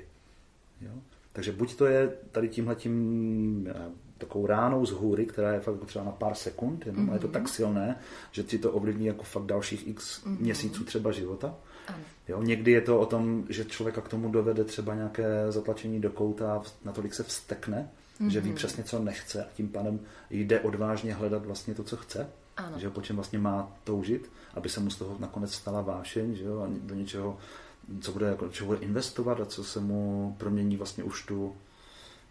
Jo? 0.80 0.92
Takže 1.32 1.52
buď 1.52 1.74
to 1.74 1.86
je 1.86 2.08
tady 2.32 2.48
tímhletím 2.48 3.68
takovou 4.20 4.46
ránou 4.46 4.86
z 4.86 4.90
hůry, 4.90 5.26
která 5.26 5.52
je 5.52 5.60
fakt 5.60 5.86
třeba 5.86 6.04
na 6.04 6.10
pár 6.10 6.34
sekund, 6.34 6.86
jenom 6.86 7.06
mm-hmm. 7.06 7.12
je 7.12 7.18
to 7.18 7.28
tak 7.28 7.48
silné, 7.48 7.98
že 8.32 8.42
ti 8.42 8.58
to 8.58 8.72
ovlivní 8.72 9.06
jako 9.06 9.22
fakt 9.22 9.44
dalších 9.44 9.88
x 9.88 10.24
mm-hmm. 10.24 10.40
měsíců 10.40 10.84
třeba 10.84 11.12
života. 11.12 11.54
Jo, 12.28 12.42
někdy 12.42 12.72
je 12.72 12.80
to 12.80 13.00
o 13.00 13.06
tom, 13.06 13.44
že 13.48 13.64
člověka 13.64 14.00
k 14.00 14.08
tomu 14.08 14.28
dovede 14.28 14.64
třeba 14.64 14.94
nějaké 14.94 15.52
zatlačení 15.52 16.00
do 16.00 16.10
kouta 16.10 16.54
a 16.54 16.62
natolik 16.84 17.14
se 17.14 17.22
vstekne, 17.22 17.90
mm-hmm. 18.20 18.28
že 18.28 18.40
ví 18.40 18.48
mhm. 18.48 18.56
přesně, 18.56 18.84
co 18.84 18.98
nechce 18.98 19.44
a 19.44 19.48
tím 19.54 19.68
pádem 19.68 20.00
jde 20.30 20.60
odvážně 20.60 21.14
hledat 21.14 21.46
vlastně 21.46 21.74
to, 21.74 21.84
co 21.84 21.96
chce. 21.96 22.28
Ano. 22.56 22.78
Že 22.78 22.90
po 22.90 23.00
čem 23.00 23.16
vlastně 23.16 23.38
má 23.38 23.72
toužit, 23.84 24.30
aby 24.54 24.68
se 24.68 24.80
mu 24.80 24.90
z 24.90 24.96
toho 24.96 25.16
nakonec 25.18 25.54
stala 25.54 25.80
vášeň 25.80 26.34
že 26.34 26.44
jo, 26.44 26.60
a 26.60 26.66
do 26.82 26.94
něčeho 26.94 27.38
co 28.00 28.12
bude, 28.12 28.26
jako, 28.26 28.48
co 28.48 28.64
bude 28.64 28.78
investovat 28.78 29.40
a 29.40 29.46
co 29.46 29.64
se 29.64 29.80
mu 29.80 30.34
promění 30.38 30.76
vlastně 30.76 31.04
už 31.04 31.26
tu 31.26 31.56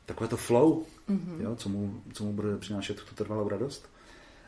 takové 0.09 0.27
to 0.27 0.37
flow, 0.37 0.83
mm-hmm. 1.09 1.41
jo, 1.41 1.55
co, 1.55 1.69
mu, 1.69 2.01
co 2.13 2.23
mu 2.23 2.33
bude 2.33 2.57
přinášet 2.57 3.03
tu 3.03 3.15
trvalou 3.15 3.49
radost. 3.49 3.89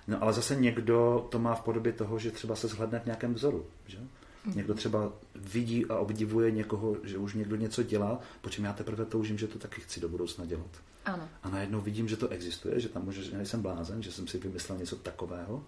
No 0.07 0.23
ale 0.23 0.33
zase 0.33 0.55
někdo 0.55 1.27
to 1.31 1.39
má 1.39 1.55
v 1.55 1.61
podobě 1.61 1.93
toho, 1.93 2.19
že 2.19 2.31
třeba 2.31 2.55
se 2.55 2.67
zhledne 2.67 2.99
v 2.99 3.05
nějakém 3.05 3.33
vzoru. 3.33 3.65
Že? 3.87 3.97
Mm-hmm. 3.97 4.55
Někdo 4.55 4.73
třeba 4.73 5.13
vidí 5.35 5.85
a 5.85 5.97
obdivuje 5.97 6.51
někoho, 6.51 6.97
že 7.03 7.17
už 7.17 7.33
někdo 7.33 7.55
něco 7.55 7.83
dělá, 7.83 8.19
po 8.41 8.49
čem 8.49 8.65
já 8.65 8.73
teprve 8.73 9.05
toužím, 9.05 9.37
že 9.37 9.47
to 9.47 9.59
taky 9.59 9.81
chci 9.81 9.99
do 9.99 10.09
budoucna 10.09 10.45
dělat. 10.45 10.81
Ano. 11.05 11.29
A 11.43 11.49
najednou 11.49 11.81
vidím, 11.81 12.07
že 12.07 12.17
to 12.17 12.29
existuje, 12.29 12.79
že 12.79 12.89
tam 12.89 13.05
může, 13.05 13.23
že 13.23 13.37
nejsem 13.37 13.61
blázen, 13.61 14.03
že 14.03 14.11
jsem 14.11 14.27
si 14.27 14.37
vymyslel 14.37 14.77
něco 14.77 14.95
takového. 14.95 15.63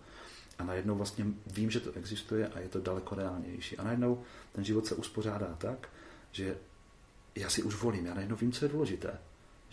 A 0.60 0.64
najednou 0.64 0.96
vlastně 0.96 1.26
vím, 1.48 1.72
že 1.72 1.80
to 1.80 1.92
existuje 1.92 2.48
a 2.48 2.60
je 2.60 2.70
to 2.70 2.82
daleko 2.82 3.16
reálnější. 3.16 3.78
A 3.78 3.84
najednou 3.84 4.22
ten 4.52 4.64
život 4.64 4.86
se 4.86 4.96
uspořádá 4.96 5.56
tak, 5.58 5.90
že 6.32 6.58
já 7.36 7.50
si 7.50 7.64
už 7.64 7.76
volím, 7.76 8.06
já 8.06 8.14
najednou 8.14 8.36
vím, 8.36 8.52
co 8.52 8.66
je 8.66 8.70
důležité. 8.70 9.18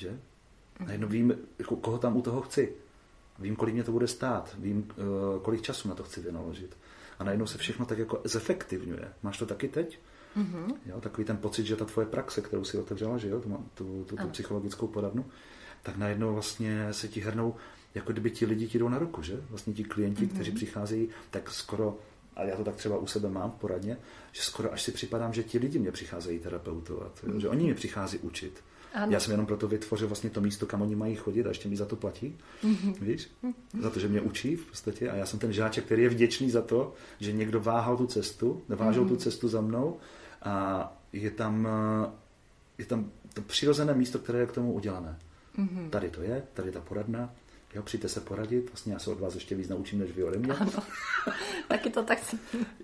Že? 0.00 0.18
Najednou 0.86 1.08
vím, 1.08 1.34
jako, 1.58 1.76
koho 1.76 1.98
tam 1.98 2.16
u 2.16 2.22
toho 2.22 2.40
chci. 2.40 2.72
Vím, 3.38 3.56
kolik 3.56 3.74
mě 3.74 3.84
to 3.84 3.92
bude 3.92 4.08
stát. 4.08 4.56
Vím, 4.58 4.88
eh, 4.90 4.94
kolik 5.42 5.62
času 5.62 5.88
na 5.88 5.94
to 5.94 6.02
chci 6.02 6.20
vynaložit. 6.20 6.76
A 7.18 7.24
najednou 7.24 7.46
se 7.46 7.58
všechno 7.58 7.86
tak 7.86 7.98
jako 7.98 8.20
zefektivňuje. 8.24 9.12
Máš 9.22 9.38
to 9.38 9.46
taky 9.46 9.68
teď? 9.68 9.98
Mm-hmm. 10.36 10.74
Jo, 10.86 11.00
takový 11.00 11.24
ten 11.24 11.36
pocit, 11.36 11.66
že 11.66 11.76
ta 11.76 11.84
tvoje 11.84 12.06
praxe, 12.06 12.40
kterou 12.40 12.64
si 12.64 12.78
otevřela, 12.78 13.18
že 13.18 13.28
jo, 13.28 13.40
tu, 13.40 13.64
tu, 13.74 14.04
tu, 14.04 14.16
tu 14.16 14.28
psychologickou 14.28 14.86
poradnu, 14.86 15.26
tak 15.82 15.96
najednou 15.96 16.32
vlastně 16.32 16.92
se 16.92 17.08
ti 17.08 17.20
hrnou, 17.20 17.54
jako 17.94 18.12
kdyby 18.12 18.30
ti 18.30 18.46
lidi 18.46 18.68
ti 18.68 18.78
jdou 18.78 18.88
na 18.88 18.98
ruku, 18.98 19.22
že? 19.22 19.40
Vlastně 19.50 19.74
ti 19.74 19.84
klienti, 19.84 20.26
mm-hmm. 20.26 20.34
kteří 20.34 20.52
přicházejí, 20.52 21.08
tak 21.30 21.50
skoro, 21.50 21.98
a 22.36 22.42
já 22.42 22.56
to 22.56 22.64
tak 22.64 22.76
třeba 22.76 22.98
u 22.98 23.06
sebe 23.06 23.28
mám 23.28 23.50
v 23.50 23.54
poradně, 23.54 23.96
že 24.32 24.42
skoro 24.42 24.72
až 24.72 24.82
si 24.82 24.92
připadám, 24.92 25.32
že 25.32 25.42
ti 25.42 25.58
lidi 25.58 25.78
mě 25.78 25.92
přicházejí 25.92 26.38
terapeutovat, 26.38 27.20
jo? 27.26 27.40
že 27.40 27.48
oni 27.48 27.64
mě 27.64 27.74
přichází 27.74 28.18
učit. 28.18 28.62
Ano. 28.94 29.12
Já 29.12 29.20
jsem 29.20 29.30
jenom 29.30 29.46
proto 29.46 29.68
vytvořil 29.68 30.08
vlastně 30.08 30.30
to 30.30 30.40
místo, 30.40 30.66
kam 30.66 30.82
oni 30.82 30.96
mají 30.96 31.16
chodit 31.16 31.46
a 31.46 31.48
ještě 31.48 31.68
mi 31.68 31.76
za 31.76 31.86
to 31.86 31.96
platí. 31.96 32.38
Mm-hmm. 32.64 32.94
Víš? 33.00 33.30
Za 33.80 33.90
to, 33.90 34.00
že 34.00 34.08
mě 34.08 34.20
učí 34.20 34.56
v 34.56 34.66
podstatě. 34.66 35.10
A 35.10 35.16
já 35.16 35.26
jsem 35.26 35.38
ten 35.38 35.52
žáček, 35.52 35.84
který 35.84 36.02
je 36.02 36.08
vděčný 36.08 36.50
za 36.50 36.62
to, 36.62 36.94
že 37.20 37.32
někdo 37.32 37.60
váhal 37.60 37.96
tu 37.96 38.06
cestu, 38.06 38.62
vážil 38.68 39.04
mm-hmm. 39.04 39.08
tu 39.08 39.16
cestu 39.16 39.48
za 39.48 39.60
mnou 39.60 39.96
a 40.42 40.96
je 41.12 41.30
tam, 41.30 41.68
je 42.78 42.84
tam 42.84 43.10
to 43.34 43.42
přirozené 43.42 43.94
místo, 43.94 44.18
které 44.18 44.38
je 44.38 44.46
k 44.46 44.52
tomu 44.52 44.72
udělané. 44.72 45.18
Mm-hmm. 45.58 45.90
Tady 45.90 46.10
to 46.10 46.22
je, 46.22 46.42
tady 46.54 46.72
ta 46.72 46.80
poradna, 46.80 47.30
Jo, 47.74 47.82
přijďte 47.82 48.08
se 48.08 48.20
poradit, 48.20 48.70
vlastně 48.70 48.92
já 48.92 48.98
se 48.98 49.10
od 49.10 49.20
vás 49.20 49.34
ještě 49.34 49.54
víc 49.54 49.68
naučím, 49.68 49.98
než 49.98 50.10
vy 50.10 50.24
ode 50.24 50.38
mě. 50.38 50.52
Ano, 50.52 50.72
taky 51.68 51.90
to 51.90 52.02
tak 52.02 52.34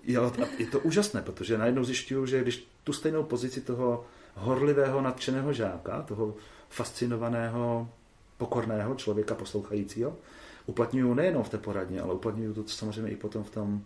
Jo, 0.03 0.33
je 0.57 0.67
to 0.67 0.79
úžasné, 0.79 1.21
protože 1.21 1.57
najednou 1.57 1.83
zjišťuju, 1.83 2.25
že 2.25 2.41
když 2.41 2.67
tu 2.83 2.93
stejnou 2.93 3.23
pozici 3.23 3.61
toho 3.61 4.05
horlivého, 4.37 5.01
nadšeného 5.01 5.53
žáka, 5.53 6.01
toho 6.01 6.35
fascinovaného, 6.69 7.89
pokorného 8.37 8.95
člověka 8.95 9.35
poslouchajícího, 9.35 10.17
uplatňuju 10.65 11.13
nejenom 11.13 11.43
v 11.43 11.49
té 11.49 11.57
poradně, 11.57 12.01
ale 12.01 12.13
uplatňuju 12.13 12.53
to 12.53 12.63
samozřejmě 12.67 13.11
i 13.11 13.15
potom 13.15 13.43
v 13.43 13.49
tom 13.49 13.83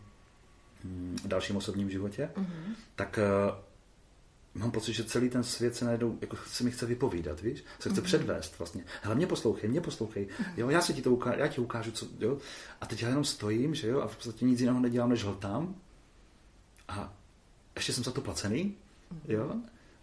hm, 0.84 1.18
dalším 1.26 1.58
osobním 1.58 1.90
životě, 1.90 2.30
mm-hmm. 2.36 2.76
tak 2.96 3.20
uh, 4.54 4.62
mám 4.62 4.72
pocit, 4.72 4.94
že 4.94 5.04
celý 5.04 5.30
ten 5.30 5.44
svět 5.44 5.76
se 5.76 5.86
najednou, 5.86 6.18
jako 6.22 6.38
se 6.48 6.64
mi 6.64 6.72
chce 6.72 6.86
vypovídat, 6.86 7.42
víš? 7.42 7.64
Se 7.80 7.90
chce 7.90 8.02
mm-hmm. 8.02 8.04
předvést 8.04 8.60
vlastně. 8.60 8.84
Hele, 9.02 9.16
mě 9.16 9.28
poslouchej, 9.28 9.70
mě 9.70 9.82
poslouchej. 9.82 10.26
Mm-hmm. 10.26 10.54
Jo, 10.58 10.70
já 10.70 10.82
si 10.82 10.94
ti 10.94 11.02
to 11.02 11.12
ukážu, 11.12 11.40
já 11.40 11.48
ti 11.48 11.62
ukážu, 11.62 11.92
co, 11.92 12.08
jo? 12.20 12.38
A 12.82 12.86
teď 12.86 13.02
já 13.02 13.08
jenom 13.10 13.24
stojím, 13.24 13.76
že 13.76 13.88
jo, 13.88 14.02
a 14.02 14.08
v 14.08 14.16
podstatě 14.16 14.46
nic 14.46 14.60
jiného 14.60 14.80
nedělám, 14.80 15.10
než 15.10 15.24
hltám. 15.24 15.76
A 16.88 17.14
ještě 17.76 17.94
jsem 17.94 18.04
za 18.04 18.12
to 18.12 18.22
placený, 18.22 18.76
mm-hmm. 19.14 19.32
jo? 19.34 19.56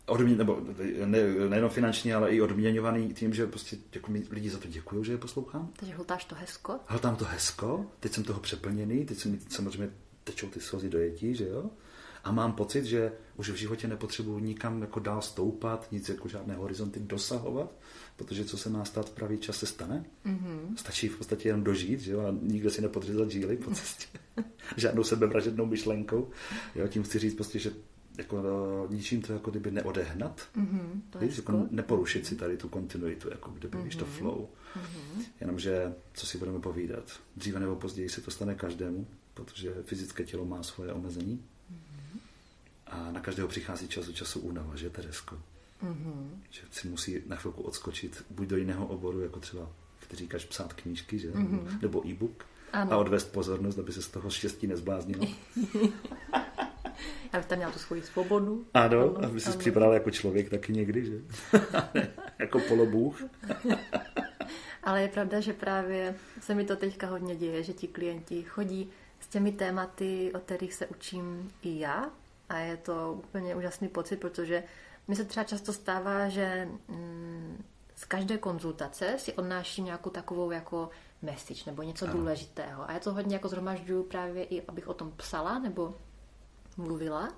Odmě, 0.08 0.36
nebo 0.36 0.60
ne, 1.04 1.18
nejenom 1.48 1.70
finančně, 1.70 2.14
ale 2.14 2.30
i 2.30 2.40
odměňovaný 2.40 3.14
tím, 3.14 3.34
že 3.34 3.46
prostě 3.46 3.76
jako 3.94 4.12
mi 4.12 4.22
lidi 4.30 4.50
za 4.50 4.58
to 4.58 4.68
děkují, 4.68 5.04
že 5.04 5.12
je 5.12 5.18
poslouchám. 5.18 5.70
Takže 5.76 5.94
hltáš 5.94 6.24
to 6.24 6.34
hezko? 6.34 6.78
Hltám 6.86 7.16
to 7.16 7.24
hezko, 7.24 7.86
teď 8.00 8.12
jsem 8.12 8.24
toho 8.24 8.40
přeplněný, 8.40 9.04
teď 9.04 9.18
se 9.18 9.28
mi 9.28 9.38
samozřejmě 9.48 9.90
tečou 10.24 10.48
ty 10.48 10.60
slzy 10.60 10.88
dojetí, 10.88 11.34
že 11.34 11.48
jo? 11.48 11.70
A 12.24 12.32
mám 12.32 12.52
pocit, 12.52 12.84
že 12.84 13.12
už 13.36 13.50
v 13.50 13.54
životě 13.54 13.88
nepotřebuji 13.88 14.38
nikam 14.38 14.80
jako 14.82 15.00
dál 15.00 15.22
stoupat, 15.22 15.92
nic 15.92 16.08
jako 16.08 16.28
žádné 16.28 16.54
horizonty 16.54 17.00
dosahovat, 17.00 17.72
protože 18.16 18.44
co 18.44 18.58
se 18.58 18.70
má 18.70 18.84
stát 18.84 19.08
v 19.08 19.12
pravý 19.12 19.38
čas 19.38 19.56
se 19.56 19.66
stane. 19.66 20.04
Mm-hmm. 20.26 20.76
Stačí 20.76 21.08
v 21.08 21.18
podstatě 21.18 21.48
jenom 21.48 21.64
dožít, 21.64 22.00
že 22.00 22.12
jo? 22.12 22.20
a 22.20 22.34
nikde 22.42 22.70
si 22.70 22.82
nepodřezat 22.82 23.30
žíly 23.30 23.56
po 23.56 23.70
cestě. 23.74 24.18
Žádnou 24.76 25.04
sebevražednou 25.04 25.66
myšlenkou. 25.66 26.30
Jo? 26.74 26.88
Tím 26.88 27.02
chci 27.02 27.18
říct 27.18 27.34
prostě, 27.34 27.58
že 27.58 27.72
jako 28.18 28.87
ničím 28.90 29.22
to 29.22 29.32
jako 29.32 29.50
kdyby 29.50 29.70
neodehnat, 29.70 30.48
mm-hmm, 30.56 31.00
to 31.10 31.18
víš, 31.18 31.37
jako 31.37 31.66
neporušit 31.70 32.26
si 32.26 32.37
tady 32.37 32.56
tu 32.56 32.68
kontinuitu, 32.68 33.30
jako 33.30 33.50
kdyby, 33.50 33.78
mm-hmm. 33.78 33.84
víš, 33.84 33.96
to 33.96 34.04
flow. 34.04 34.48
Mm-hmm. 34.76 35.25
Jenomže, 35.40 35.94
co 36.14 36.26
si 36.26 36.38
budeme 36.38 36.60
povídat, 36.60 37.20
dříve 37.37 37.60
nebo 37.60 37.76
později 37.76 38.08
se 38.08 38.20
to 38.20 38.30
stane 38.30 38.54
každému, 38.54 39.06
protože 39.34 39.75
fyzické 39.84 40.25
tělo 40.25 40.44
má 40.44 40.62
svoje 40.62 40.92
omezení 40.92 41.44
mm-hmm. 41.72 42.20
a 42.87 43.12
na 43.12 43.20
každého 43.20 43.48
přichází 43.48 43.88
čas 43.88 44.08
od 44.08 44.14
času 44.14 44.40
únava, 44.40 44.76
že 44.76 44.90
Teresko? 44.90 45.38
Mm-hmm. 45.82 46.28
Že 46.50 46.62
si 46.70 46.88
musí 46.88 47.22
na 47.26 47.37
chvilku 47.37 47.62
odskočit 47.62 48.25
buď 48.30 48.48
do 48.48 48.56
jiného 48.56 48.87
oboru, 48.87 49.20
jako 49.20 49.40
třeba, 49.40 49.70
který 49.98 50.18
říkáš, 50.18 50.44
psát 50.44 50.72
knížky, 50.72 51.18
že? 51.18 51.30
Mm-hmm. 51.30 51.82
nebo 51.82 52.08
e-book 52.08 52.44
ano. 52.72 52.92
a 52.92 52.96
odvést 52.96 53.32
pozornost, 53.32 53.78
aby 53.78 53.92
se 53.92 54.02
z 54.02 54.08
toho 54.08 54.30
štěstí 54.30 54.66
nezbláznilo. 54.66 55.26
Aby 57.32 57.44
tam 57.44 57.58
měl 57.58 57.72
tu 57.72 57.78
svoji 57.78 58.02
svobodu. 58.02 58.66
Ano, 58.75 59.00
ano 59.00 59.25
aby 59.25 59.40
si 59.40 59.58
připadal 59.58 59.92
jako 59.92 60.10
člověk 60.10 60.50
taky 60.50 60.72
někdy, 60.72 61.04
že? 61.04 61.20
jako 62.38 62.60
polobůh. 62.60 63.22
Ale 64.84 65.02
je 65.02 65.08
pravda, 65.08 65.40
že 65.40 65.52
právě 65.52 66.14
se 66.40 66.54
mi 66.54 66.64
to 66.64 66.76
teďka 66.76 67.06
hodně 67.06 67.37
děje, 67.37 67.62
že 67.62 67.72
ti 67.72 67.88
klienti 67.88 68.42
chodí 68.42 68.90
s 69.20 69.28
těmi 69.28 69.52
tématy, 69.52 70.32
o 70.34 70.38
kterých 70.38 70.75
se 70.75 70.87
učím 70.87 71.50
i 71.62 71.78
já. 71.78 72.10
A 72.48 72.58
je 72.58 72.76
to 72.76 73.12
úplně 73.18 73.54
úžasný 73.54 73.88
pocit, 73.88 74.16
protože 74.16 74.62
mi 75.08 75.16
se 75.16 75.25
třeba 75.25 75.44
často 75.44 75.72
stává, 75.72 76.28
že 76.28 76.68
mm, 76.88 77.64
z 77.96 78.04
každé 78.04 78.38
konzultace 78.38 79.14
si 79.18 79.32
odnáším 79.32 79.84
nějakou 79.84 80.10
takovou 80.10 80.50
jako 80.50 80.90
message 81.22 81.62
nebo 81.66 81.82
něco 81.82 82.04
ano. 82.04 82.14
důležitého. 82.14 82.90
A 82.90 82.92
já 82.92 83.00
to 83.00 83.12
hodně 83.12 83.37
jako 83.37 83.48
zhromažďuju 83.48 84.02
právě 84.02 84.44
i, 84.44 84.66
abych 84.66 84.88
o 84.88 84.94
tom 84.94 85.12
psala 85.16 85.58
nebo 85.58 85.94
mluvila, 86.76 87.32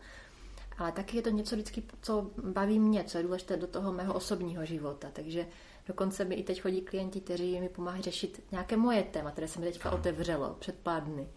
ale 0.79 0.93
taky 0.93 1.17
je 1.17 1.23
to 1.23 1.31
něco 1.31 1.57
vždycky, 1.57 1.83
co 2.03 2.31
baví 2.53 2.79
mě, 2.79 3.05
co 3.05 3.19
je 3.19 3.25
důležité 3.25 3.57
do 3.57 3.67
toho 3.67 3.93
mého 3.93 4.15
osobního 4.15 4.65
života. 4.65 5.09
Takže 5.13 5.47
dokonce 5.87 6.25
mi 6.25 6.35
i 6.35 6.43
teď 6.43 6.63
chodí 6.63 6.81
klienti, 6.81 7.21
kteří 7.21 7.61
mi 7.61 7.69
pomáhají 7.69 8.03
řešit 8.03 8.43
nějaké 8.53 8.77
moje 8.77 9.03
téma, 9.03 9.31
které 9.31 9.49
se 9.49 9.61
mi 9.61 9.67
teďka 9.67 9.91
otevřelo 9.91 10.57
před 10.59 10.79
pár 10.79 11.05
dny. 11.05 11.29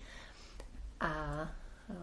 A 1.00 1.42
e, 1.90 1.96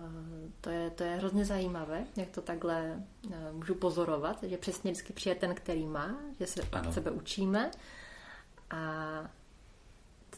to 0.61 0.71
je, 0.71 0.91
to 0.91 1.03
je 1.05 1.17
hrozně 1.17 1.45
zajímavé, 1.45 2.05
jak 2.17 2.31
to 2.31 2.41
takhle 2.43 3.05
e, 3.33 3.53
můžu 3.53 3.75
pozorovat, 3.75 4.43
že 4.43 4.57
přesně 4.57 4.93
vždycky 4.93 5.13
přijde 5.13 5.35
ten, 5.35 5.55
který 5.55 5.87
má, 5.87 6.21
že 6.41 6.47
se 6.47 6.61
ano. 6.73 6.89
od 6.89 6.95
sebe 6.95 7.11
učíme. 7.11 7.71
A 8.71 8.81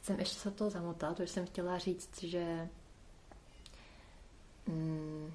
jsem 0.02 0.18
ještě 0.18 0.40
se 0.40 0.50
to 0.50 0.70
zamotala, 0.70 1.14
protože 1.14 1.32
jsem 1.32 1.46
chtěla 1.46 1.78
říct, 1.78 2.22
že 2.22 2.68
mm, 4.66 5.32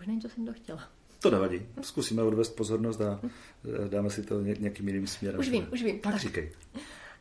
už 0.00 0.06
není, 0.06 0.20
co 0.20 0.28
jsem 0.28 0.46
to 0.46 0.52
chtěla. 0.52 0.88
To 1.20 1.30
nevadí. 1.30 1.66
Zkusíme 1.82 2.22
odvést 2.22 2.50
pozornost 2.50 3.00
a 3.00 3.20
eh, 3.22 3.88
dáme 3.88 4.10
si 4.10 4.22
to 4.22 4.40
nějakým 4.40 4.88
jiným 4.88 5.06
směrem. 5.06 5.40
Už 5.40 5.48
vím, 5.48 5.68
už 5.72 5.82
vím. 5.82 6.00
Tak, 6.00 6.12
tak. 6.12 6.22
říkej. 6.22 6.52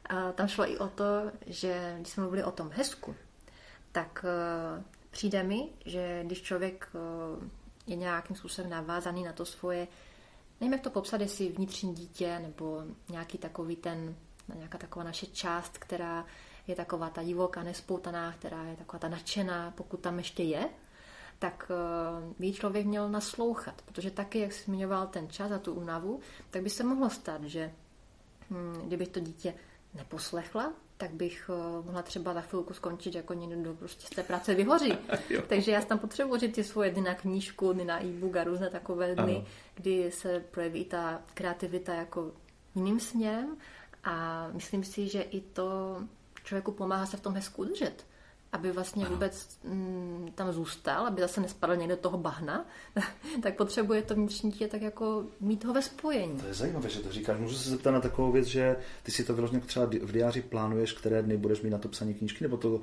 A 0.05 0.31
tam 0.31 0.47
šlo 0.47 0.69
i 0.71 0.77
o 0.77 0.87
to, 0.87 1.31
že 1.47 1.95
když 1.97 2.09
jsme 2.13 2.23
mluvili 2.23 2.43
o 2.43 2.51
tom 2.51 2.71
hezku, 2.73 3.15
tak 3.91 4.25
uh, 4.77 4.83
přijde 5.11 5.43
mi, 5.43 5.69
že 5.85 6.23
když 6.25 6.41
člověk 6.41 6.89
uh, 6.93 7.43
je 7.87 7.95
nějakým 7.95 8.35
způsobem 8.35 8.69
navázaný 8.69 9.23
na 9.23 9.33
to 9.33 9.45
svoje, 9.45 9.87
nevím, 10.61 10.73
jak 10.73 10.81
to 10.81 10.89
popsat, 10.89 11.21
jestli 11.21 11.49
vnitřní 11.49 11.93
dítě, 11.93 12.39
nebo 12.39 12.83
nějaký 13.09 13.37
takový 13.37 13.75
ten, 13.75 14.15
nějaká 14.53 14.77
taková 14.77 15.05
naše 15.05 15.25
část, 15.25 15.77
která 15.77 16.25
je 16.67 16.75
taková 16.75 17.09
ta 17.09 17.23
divoká, 17.23 17.63
nespoutaná, 17.63 18.31
která 18.31 18.63
je 18.63 18.75
taková 18.75 18.99
ta 18.99 19.09
nadšená, 19.09 19.71
pokud 19.71 19.99
tam 19.99 20.17
ještě 20.17 20.43
je, 20.43 20.69
tak 21.39 21.71
eh, 21.71 22.33
by 22.39 22.53
člověk 22.53 22.85
měl 22.85 23.09
naslouchat, 23.09 23.81
protože 23.81 24.11
taky, 24.11 24.39
jak 24.39 24.53
jsi 24.53 24.63
zmiňoval 24.63 25.07
ten 25.07 25.29
čas 25.29 25.51
a 25.51 25.59
tu 25.59 25.73
únavu, 25.73 26.19
tak 26.49 26.61
by 26.61 26.69
se 26.69 26.83
mohlo 26.83 27.09
stát, 27.09 27.43
že 27.43 27.73
hm, 28.49 28.81
kdybych 28.85 29.07
to 29.07 29.19
dítě 29.19 29.53
neposlechla, 29.93 30.73
tak 30.97 31.13
bych 31.13 31.49
eh, 31.53 31.85
mohla 31.85 32.01
třeba 32.01 32.33
za 32.33 32.41
chvilku 32.41 32.73
skončit 32.73 33.15
jako 33.15 33.33
někdo, 33.33 33.73
prostě 33.73 34.07
z 34.07 34.09
té 34.09 34.23
práce 34.23 34.55
vyhoří. 34.55 34.97
Takže 35.47 35.71
já 35.71 35.81
tam 35.81 35.99
potřebuji 35.99 36.51
ty 36.51 36.63
svoje 36.63 36.91
dny 36.91 37.01
na 37.01 37.15
knížku, 37.15 37.73
dny 37.73 37.85
na 37.85 38.03
e-book 38.03 38.35
a 38.35 38.43
různé 38.43 38.69
takové 38.69 39.15
dny, 39.15 39.35
ano. 39.35 39.45
kdy 39.75 40.11
se 40.11 40.39
projeví 40.51 40.85
ta 40.85 41.21
kreativita 41.33 41.93
jako 41.93 42.31
jiným 42.75 42.99
směrem 42.99 43.57
a 44.05 44.47
myslím 44.51 44.83
si, 44.83 45.07
že 45.07 45.21
i 45.21 45.41
to 45.41 45.97
člověku 46.43 46.71
pomáhá 46.71 47.05
se 47.05 47.17
v 47.17 47.21
tom 47.21 47.33
hezku 47.33 47.61
udržet 47.61 48.05
aby 48.55 48.71
vlastně 48.71 49.05
ano. 49.05 49.13
vůbec 49.13 49.59
mm, 49.63 50.31
tam 50.35 50.51
zůstal, 50.51 51.07
aby 51.07 51.21
zase 51.21 51.41
nespadl 51.41 51.75
někde 51.75 51.95
do 51.95 52.01
toho 52.01 52.17
bahna, 52.17 52.65
tak 53.43 53.57
potřebuje 53.57 54.01
to 54.01 54.15
vnitřní 54.15 54.51
dítě 54.51 54.67
tak 54.67 54.81
jako 54.81 55.25
mít 55.39 55.65
ho 55.65 55.73
ve 55.73 55.81
spojení. 55.81 56.39
To 56.39 56.47
je 56.47 56.53
zajímavé, 56.53 56.89
že 56.89 56.99
to 56.99 57.11
říkáš. 57.11 57.39
Můžu 57.39 57.55
se 57.55 57.69
zeptat 57.69 57.91
na 57.91 58.01
takovou 58.01 58.31
věc, 58.31 58.45
že 58.45 58.75
ty 59.03 59.11
si 59.11 59.23
to 59.23 59.33
vyloženě 59.33 59.61
třeba 59.61 59.85
v 59.85 60.11
diáři 60.11 60.41
plánuješ, 60.41 60.93
které 60.93 61.21
dny 61.21 61.37
budeš 61.37 61.61
mít 61.61 61.69
na 61.69 61.77
to 61.77 61.87
psaní 61.87 62.13
knížky, 62.13 62.43
nebo 62.43 62.57
to 62.57 62.69
uh, 62.69 62.81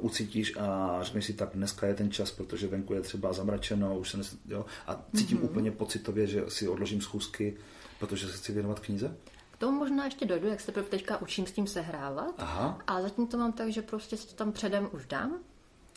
ucítíš 0.00 0.56
a 0.56 0.98
řekneš 1.02 1.24
si 1.24 1.32
tak, 1.32 1.50
dneska 1.54 1.86
je 1.86 1.94
ten 1.94 2.10
čas, 2.10 2.30
protože 2.30 2.66
venku 2.66 2.94
je 2.94 3.00
třeba 3.00 3.32
zamračeno, 3.32 3.98
už 3.98 4.10
se 4.10 4.16
nes, 4.16 4.36
jo, 4.48 4.66
a 4.86 5.04
cítím 5.16 5.38
mm-hmm. 5.38 5.44
úplně 5.44 5.70
pocitově, 5.70 6.26
že 6.26 6.44
si 6.48 6.68
odložím 6.68 7.00
schůzky, 7.00 7.56
protože 7.98 8.28
se 8.28 8.36
chci 8.36 8.52
věnovat 8.52 8.80
knize? 8.80 9.16
Tomu 9.58 9.78
možná 9.78 10.04
ještě 10.04 10.26
dojdu, 10.26 10.48
jak 10.48 10.60
se 10.60 10.72
teďka 10.72 11.16
učím 11.16 11.46
s 11.46 11.52
tím 11.52 11.66
sehrávat. 11.66 12.34
Aha. 12.38 12.78
A 12.86 13.02
zatím 13.02 13.26
to 13.26 13.38
mám 13.38 13.52
tak, 13.52 13.72
že 13.72 13.82
prostě 13.82 14.16
si 14.16 14.28
to 14.28 14.34
tam 14.34 14.52
předem 14.52 14.88
už 14.92 15.06
dám, 15.06 15.38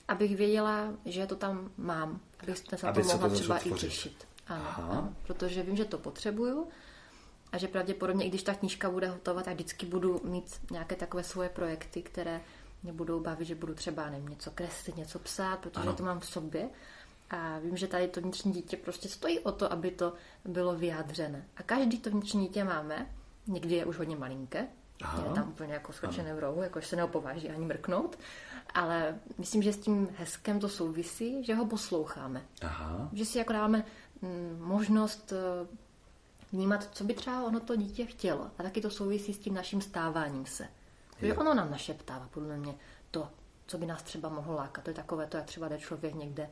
abych 0.07 0.35
věděla, 0.35 0.93
že 1.05 1.27
to 1.27 1.35
tam 1.35 1.71
mám, 1.77 2.19
abych 2.43 2.57
se 2.57 2.85
na 2.85 2.93
to 2.93 3.01
mohla 3.01 3.29
to 3.29 3.35
třeba 3.35 3.57
i 3.57 3.71
těšit. 3.71 4.27
Ano, 4.47 4.65
ano, 4.77 5.15
protože 5.27 5.63
vím, 5.63 5.75
že 5.75 5.85
to 5.85 5.97
potřebuju 5.97 6.67
a 7.51 7.57
že 7.57 7.67
pravděpodobně, 7.67 8.25
i 8.25 8.29
když 8.29 8.43
ta 8.43 8.53
knížka 8.53 8.89
bude 8.89 9.07
hotová, 9.07 9.43
tak 9.43 9.53
vždycky 9.53 9.85
budu 9.85 10.21
mít 10.23 10.61
nějaké 10.71 10.95
takové 10.95 11.23
svoje 11.23 11.49
projekty, 11.49 12.01
které 12.01 12.41
mě 12.83 12.93
budou 12.93 13.19
bavit, 13.19 13.45
že 13.45 13.55
budu 13.55 13.73
třeba 13.73 14.09
nevím, 14.09 14.29
něco 14.29 14.51
kreslit, 14.51 14.97
něco 14.97 15.19
psát, 15.19 15.59
protože 15.59 15.81
ano. 15.81 15.93
to 15.93 16.03
mám 16.03 16.19
v 16.19 16.25
sobě. 16.25 16.69
A 17.29 17.59
vím, 17.59 17.77
že 17.77 17.87
tady 17.87 18.07
to 18.07 18.21
vnitřní 18.21 18.51
dítě 18.51 18.77
prostě 18.77 19.09
stojí 19.09 19.39
o 19.39 19.51
to, 19.51 19.71
aby 19.71 19.91
to 19.91 20.13
bylo 20.45 20.75
vyjádřené. 20.75 21.45
A 21.57 21.63
každý 21.63 21.99
to 21.99 22.09
vnitřní 22.09 22.47
dítě 22.47 22.63
máme 22.63 23.07
Někdy 23.47 23.75
je 23.75 23.85
už 23.85 23.97
hodně 23.97 24.15
malinké, 24.15 24.67
Aha. 25.03 25.23
je 25.27 25.35
tam 25.35 25.49
úplně 25.49 25.73
jako 25.73 25.93
skočené 25.93 26.33
v 26.33 26.39
rohu, 26.39 26.61
jakož 26.61 26.87
se 26.87 26.95
neopováží 26.95 27.49
ani 27.49 27.65
mrknout. 27.65 28.19
Ale 28.73 29.19
myslím, 29.37 29.61
že 29.63 29.73
s 29.73 29.77
tím 29.77 30.09
hezkem 30.17 30.59
to 30.59 30.69
souvisí, 30.69 31.43
že 31.43 31.55
ho 31.55 31.65
posloucháme. 31.65 32.41
Aha. 32.61 33.09
Že 33.13 33.25
si 33.25 33.37
jako 33.37 33.53
dáme 33.53 33.85
mm, 34.21 34.57
možnost 34.61 35.33
eh, 35.33 35.67
vnímat, 36.51 36.89
co 36.91 37.03
by 37.03 37.13
třeba 37.13 37.43
ono 37.43 37.59
to 37.59 37.75
dítě 37.75 38.05
chtělo. 38.05 38.51
A 38.57 38.63
taky 38.63 38.81
to 38.81 38.89
souvisí 38.89 39.33
s 39.33 39.39
tím 39.39 39.53
naším 39.53 39.81
stáváním 39.81 40.45
se. 40.45 40.67
Protože 41.15 41.37
ono 41.37 41.53
nám 41.53 41.71
našeptává, 41.71 42.27
podle 42.33 42.57
mě, 42.57 42.75
to, 43.11 43.29
co 43.67 43.77
by 43.77 43.85
nás 43.85 44.03
třeba 44.03 44.29
mohlo 44.29 44.55
lákat. 44.55 44.83
To 44.83 44.89
je 44.89 44.93
takové 44.93 45.27
to, 45.27 45.37
jak 45.37 45.45
třeba 45.45 45.67
jde 45.67 45.77
člověk 45.77 46.15
někde 46.15 46.49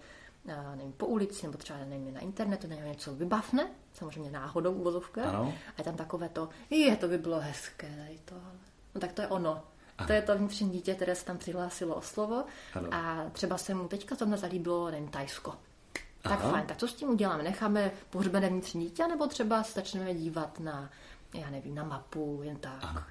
nevím, 0.75 0.93
po 0.93 1.05
ulici, 1.05 1.45
nebo 1.45 1.57
třeba 1.57 1.79
nevím, 1.79 2.13
na 2.13 2.19
internetu, 2.19 2.67
nebo 2.67 2.81
něco 2.81 3.13
vybavne, 3.15 3.69
samozřejmě 3.93 4.31
náhodou 4.31 4.73
uvozovka. 4.73 5.23
Ano. 5.23 5.53
A 5.67 5.73
je 5.77 5.83
tam 5.83 5.95
takové 5.95 6.29
to, 6.29 6.49
je, 6.69 6.95
to 6.95 7.07
by 7.07 7.17
bylo 7.17 7.39
hezké, 7.39 8.09
to, 8.25 8.35
no 8.95 9.01
tak 9.01 9.11
to 9.11 9.21
je 9.21 9.27
ono. 9.27 9.63
Ano. 9.97 10.07
To 10.07 10.13
je 10.13 10.21
to 10.21 10.37
vnitřní 10.37 10.69
dítě, 10.69 10.95
které 10.95 11.15
se 11.15 11.25
tam 11.25 11.37
přihlásilo 11.37 11.95
o 11.95 12.01
slovo 12.01 12.45
ano. 12.73 12.89
a 12.91 13.25
třeba 13.31 13.57
se 13.57 13.73
mu 13.73 13.87
teďka 13.87 14.15
to 14.15 14.37
zalíbilo, 14.37 14.91
nevím, 14.91 15.07
Tajsko. 15.07 15.55
Tak 16.21 16.39
Aha. 16.39 16.51
fajn, 16.51 16.65
tak 16.65 16.77
co 16.77 16.87
s 16.87 16.93
tím 16.93 17.09
uděláme? 17.09 17.43
Necháme 17.43 17.91
pohřbené 18.09 18.49
vnitřní 18.49 18.85
dítě, 18.85 19.07
nebo 19.07 19.27
třeba 19.27 19.63
se 19.63 19.73
začneme 19.73 20.13
dívat 20.13 20.59
na, 20.59 20.89
já 21.33 21.49
nevím, 21.49 21.75
na 21.75 21.83
mapu, 21.83 22.41
jen 22.43 22.57
tak. 22.57 22.83
Ano. 22.83 23.03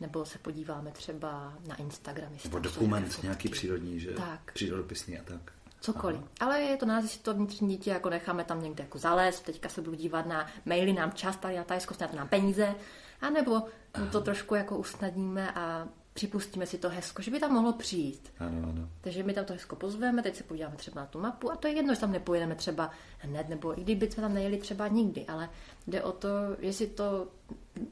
Nebo 0.00 0.24
se 0.24 0.38
podíváme 0.38 0.90
třeba 0.90 1.52
na 1.66 1.76
Instagram. 1.76 2.32
Nebo 2.44 2.58
dokument 2.58 3.22
nějaký 3.22 3.48
přírodní, 3.48 4.00
že? 4.00 4.10
Tak. 4.10 4.52
Přírodopisný 4.52 5.18
a 5.18 5.22
tak 5.22 5.52
cokoliv. 5.84 6.20
Aha. 6.20 6.28
Ale 6.40 6.60
je 6.60 6.76
to 6.76 6.86
nás, 6.86 7.04
jestli 7.04 7.20
to 7.20 7.34
vnitřní 7.34 7.68
dítě 7.68 7.90
jako 7.90 8.10
necháme 8.10 8.44
tam 8.44 8.62
někde 8.62 8.84
jako 8.84 8.98
zalézt, 8.98 9.44
teďka 9.44 9.68
se 9.68 9.82
budu 9.82 9.96
dívat 9.96 10.26
na 10.26 10.46
maily, 10.64 10.92
nám 10.92 11.12
čas 11.12 11.36
tady 11.36 11.56
na 11.56 11.64
Tajsko, 11.64 11.94
snad 11.94 12.12
nám 12.12 12.28
peníze, 12.28 12.74
anebo 13.20 13.62
mu 13.98 14.06
to 14.12 14.20
trošku 14.20 14.54
jako 14.54 14.78
usnadníme 14.78 15.52
a 15.52 15.88
připustíme 16.14 16.66
si 16.66 16.78
to 16.78 16.88
hezko, 16.88 17.22
že 17.22 17.30
by 17.30 17.40
tam 17.40 17.52
mohlo 17.52 17.72
přijít. 17.72 18.32
Ano, 18.38 18.68
ano. 18.68 18.88
Takže 19.00 19.22
my 19.22 19.34
tam 19.34 19.44
to 19.44 19.52
hezko 19.52 19.76
pozveme, 19.76 20.22
teď 20.22 20.36
se 20.36 20.44
podíváme 20.44 20.76
třeba 20.76 21.00
na 21.00 21.06
tu 21.06 21.20
mapu 21.20 21.52
a 21.52 21.56
to 21.56 21.68
je 21.68 21.74
jedno, 21.74 21.94
že 21.94 22.00
tam 22.00 22.12
nepojedeme 22.12 22.54
třeba 22.54 22.90
hned, 23.18 23.48
nebo 23.48 23.78
i 23.78 23.82
kdyby 23.82 24.10
jsme 24.10 24.20
tam 24.20 24.34
nejeli 24.34 24.58
třeba 24.58 24.88
nikdy, 24.88 25.26
ale 25.26 25.50
jde 25.86 26.02
o 26.02 26.12
to, 26.12 26.28
jestli 26.58 26.86
to 26.86 27.28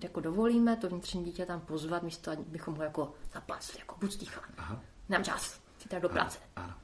jako 0.03 0.21
dovolíme, 0.21 0.77
to 0.77 0.89
vnitřní 0.89 1.25
dítě 1.25 1.47
tam 1.47 1.61
pozvat, 1.61 2.03
místo 2.03 2.33
bychom 2.47 2.75
ho 2.75 2.83
jako 2.83 3.15
zaplácli, 3.33 3.79
jako 3.79 3.97
buď 4.01 4.13
sticha. 4.13 4.41
Nám 5.09 5.25
čas, 5.25 5.61
si 5.79 6.01
do 6.01 6.09
práce. 6.09 6.39
Ano, 6.57 6.67
ano. 6.67 6.82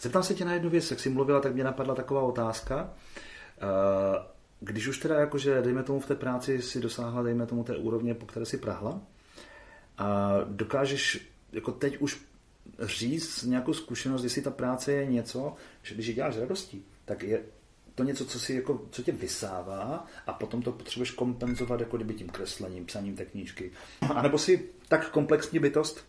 Zeptám 0.00 0.22
se 0.22 0.34
tě 0.34 0.44
na 0.44 0.52
jednu 0.52 0.70
věc, 0.70 0.90
jak 0.90 1.00
jsi 1.00 1.10
mluvila, 1.10 1.40
tak 1.40 1.54
mě 1.54 1.64
napadla 1.64 1.94
taková 1.94 2.22
otázka. 2.22 2.92
Eh, 3.58 4.36
když 4.60 4.86
už 4.86 4.98
teda 4.98 5.20
jakože, 5.20 5.62
dejme 5.62 5.82
tomu 5.82 6.00
v 6.00 6.06
té 6.06 6.14
práci 6.14 6.62
si 6.62 6.80
dosáhla, 6.80 7.22
dejme 7.22 7.46
tomu 7.46 7.64
té 7.64 7.76
úrovně, 7.76 8.14
po 8.14 8.26
které 8.26 8.46
si 8.46 8.58
prahla, 8.58 9.00
a 9.98 10.32
dokážeš 10.44 11.28
jako 11.52 11.72
teď 11.72 11.98
už 11.98 12.20
říct 12.80 13.42
nějakou 13.42 13.72
zkušenost, 13.72 14.24
jestli 14.24 14.42
ta 14.42 14.50
práce 14.50 14.92
je 14.92 15.06
něco, 15.06 15.54
že 15.82 15.94
když 15.94 16.06
ji 16.06 16.14
děláš 16.14 16.38
radostí, 16.38 16.84
tak 17.04 17.22
je 17.22 17.42
to 17.94 18.04
něco, 18.04 18.24
co, 18.24 18.40
si 18.40 18.54
jako, 18.54 18.86
co 18.90 19.02
tě 19.02 19.12
vysává 19.12 20.06
a 20.26 20.32
potom 20.32 20.62
to 20.62 20.72
potřebuješ 20.72 21.10
kompenzovat 21.10 21.80
jako 21.80 21.96
kdyby 21.96 22.14
tím 22.14 22.28
kreslením, 22.28 22.86
psaním 22.86 23.16
té 23.16 23.24
knížky. 23.24 23.70
A 24.14 24.22
nebo 24.22 24.38
si 24.38 24.68
tak 24.88 25.10
komplexní 25.10 25.58
bytost, 25.58 26.04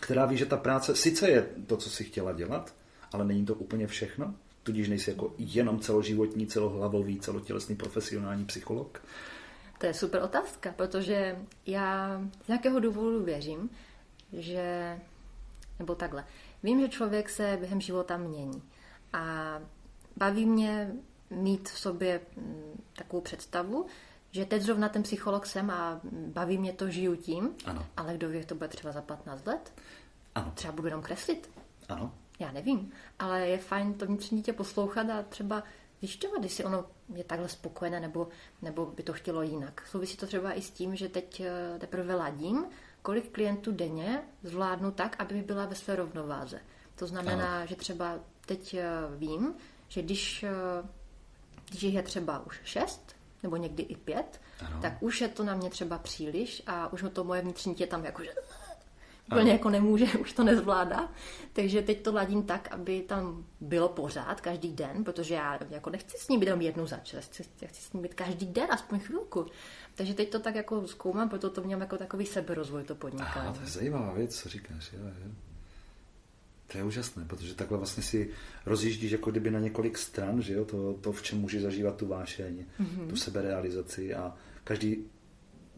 která 0.00 0.26
ví, 0.26 0.36
že 0.36 0.46
ta 0.46 0.56
práce 0.56 0.96
sice 0.96 1.30
je 1.30 1.46
to, 1.66 1.76
co 1.76 1.90
si 1.90 2.04
chtěla 2.04 2.32
dělat, 2.32 2.74
ale 3.14 3.24
není 3.24 3.46
to 3.46 3.54
úplně 3.54 3.86
všechno? 3.86 4.34
Tudíž 4.62 4.88
nejsi 4.88 5.10
jako 5.10 5.34
jenom 5.38 5.80
celoživotní, 5.80 6.46
celohlavový, 6.46 7.20
celotělesný 7.20 7.76
profesionální 7.76 8.44
psycholog? 8.44 9.02
To 9.78 9.86
je 9.86 9.94
super 9.94 10.22
otázka, 10.22 10.72
protože 10.76 11.38
já 11.66 12.20
z 12.44 12.48
nějakého 12.48 12.80
důvodu 12.80 13.24
věřím, 13.24 13.70
že, 14.32 14.98
nebo 15.78 15.94
takhle, 15.94 16.24
vím, 16.62 16.80
že 16.80 16.88
člověk 16.88 17.28
se 17.28 17.56
během 17.60 17.80
života 17.80 18.16
mění 18.16 18.62
a 19.12 19.58
baví 20.16 20.46
mě 20.46 20.92
mít 21.30 21.68
v 21.68 21.78
sobě 21.78 22.20
mm, 22.36 22.80
takovou 22.96 23.22
představu, 23.22 23.86
že 24.30 24.44
teď 24.44 24.62
zrovna 24.62 24.88
ten 24.88 25.02
psycholog 25.02 25.46
jsem 25.46 25.70
a 25.70 26.00
baví 26.12 26.58
mě 26.58 26.72
to, 26.72 26.90
žiju 26.90 27.16
tím, 27.16 27.50
ano. 27.64 27.86
ale 27.96 28.14
kdo 28.14 28.28
ví, 28.28 28.44
to 28.44 28.54
bude 28.54 28.68
třeba 28.68 28.92
za 28.92 29.02
15 29.02 29.46
let? 29.46 29.72
Ano. 30.34 30.52
Třeba 30.54 30.72
budu 30.72 30.86
jenom 30.86 31.02
kreslit. 31.02 31.50
Ano. 31.88 32.14
Já 32.38 32.52
nevím, 32.52 32.92
ale 33.18 33.48
je 33.48 33.58
fajn 33.58 33.94
to 33.94 34.06
vnitřní 34.06 34.38
dítě 34.38 34.52
poslouchat 34.52 35.10
a 35.10 35.22
třeba 35.22 35.62
zjišťovat, 36.00 36.42
jestli 36.42 36.64
ono 36.64 36.86
je 37.14 37.24
takhle 37.24 37.48
spokojené 37.48 38.00
nebo, 38.00 38.28
nebo 38.62 38.86
by 38.86 39.02
to 39.02 39.12
chtělo 39.12 39.42
jinak. 39.42 39.86
Souvisí 39.90 40.16
to 40.16 40.26
třeba 40.26 40.52
i 40.52 40.62
s 40.62 40.70
tím, 40.70 40.96
že 40.96 41.08
teď 41.08 41.40
eh, 41.40 41.78
teprve 41.78 42.14
ladím, 42.14 42.66
kolik 43.02 43.32
klientů 43.32 43.72
denně 43.72 44.22
zvládnu 44.42 44.90
tak, 44.90 45.16
aby 45.18 45.42
byla 45.42 45.66
ve 45.66 45.74
své 45.74 45.96
rovnováze. 45.96 46.60
To 46.94 47.06
znamená, 47.06 47.56
ano. 47.56 47.66
že 47.66 47.76
třeba 47.76 48.18
teď 48.46 48.74
eh, 48.74 48.86
vím, 49.16 49.54
že 49.88 50.02
když, 50.02 50.42
eh, 50.42 50.88
když 51.70 51.82
je 51.82 52.02
třeba 52.02 52.46
už 52.46 52.60
šest, 52.64 53.16
nebo 53.42 53.56
někdy 53.56 53.82
i 53.82 53.96
pět, 53.96 54.40
ano. 54.66 54.80
tak 54.82 55.02
už 55.02 55.20
je 55.20 55.28
to 55.28 55.44
na 55.44 55.54
mě 55.54 55.70
třeba 55.70 55.98
příliš 55.98 56.62
a 56.66 56.92
už 56.92 57.04
to 57.12 57.24
moje 57.24 57.42
vnitřní 57.42 57.74
tě 57.74 57.86
tam 57.86 58.04
jakože 58.04 58.34
úplně 59.26 59.52
jako 59.52 59.70
nemůže, 59.70 60.06
už 60.20 60.32
to 60.32 60.44
nezvládá. 60.44 61.12
Takže 61.52 61.82
teď 61.82 62.02
to 62.02 62.12
ladím 62.12 62.42
tak, 62.42 62.68
aby 62.70 63.00
tam 63.00 63.44
bylo 63.60 63.88
pořád, 63.88 64.40
každý 64.40 64.72
den, 64.72 65.04
protože 65.04 65.34
já 65.34 65.58
jako 65.70 65.90
nechci 65.90 66.16
s 66.18 66.28
ním 66.28 66.40
být 66.40 66.46
jenom 66.46 66.60
jednu 66.60 66.86
za 66.86 66.96
čas, 66.96 67.24
chci, 67.24 67.42
chci 67.66 67.82
s 67.82 67.92
ním 67.92 68.02
být 68.02 68.14
každý 68.14 68.46
den, 68.46 68.66
aspoň 68.70 68.98
chvilku. 68.98 69.46
Takže 69.94 70.14
teď 70.14 70.30
to 70.30 70.40
tak 70.40 70.54
jako 70.54 70.86
zkoumám, 70.86 71.28
proto 71.28 71.50
to 71.50 71.62
vnímám 71.62 71.80
jako 71.80 71.96
takový 71.96 72.26
seberozvoj, 72.26 72.84
to 72.84 72.94
podnikání. 72.94 73.48
Aha, 73.48 73.52
to 73.52 73.60
je 73.60 73.66
zajímavá 73.66 74.12
věc, 74.12 74.36
co 74.36 74.48
říkáš. 74.48 74.92
Jo, 74.92 75.00
jo. 75.04 75.30
To 76.66 76.78
je 76.78 76.84
úžasné, 76.84 77.24
protože 77.24 77.54
takhle 77.54 77.78
vlastně 77.78 78.02
si 78.02 78.30
rozjíždíš 78.66 79.12
jako 79.12 79.30
kdyby 79.30 79.50
na 79.50 79.60
několik 79.60 79.98
stran, 79.98 80.42
že 80.42 80.52
jo, 80.52 80.64
to, 80.64 80.94
to 80.94 81.12
v 81.12 81.22
čem 81.22 81.40
můžeš 81.40 81.62
zažívat 81.62 81.96
tu 81.96 82.06
vášeň, 82.06 82.64
mm-hmm. 82.80 83.08
tu 83.08 83.16
seberealizaci 83.16 84.14
a 84.14 84.34
každý 84.64 85.04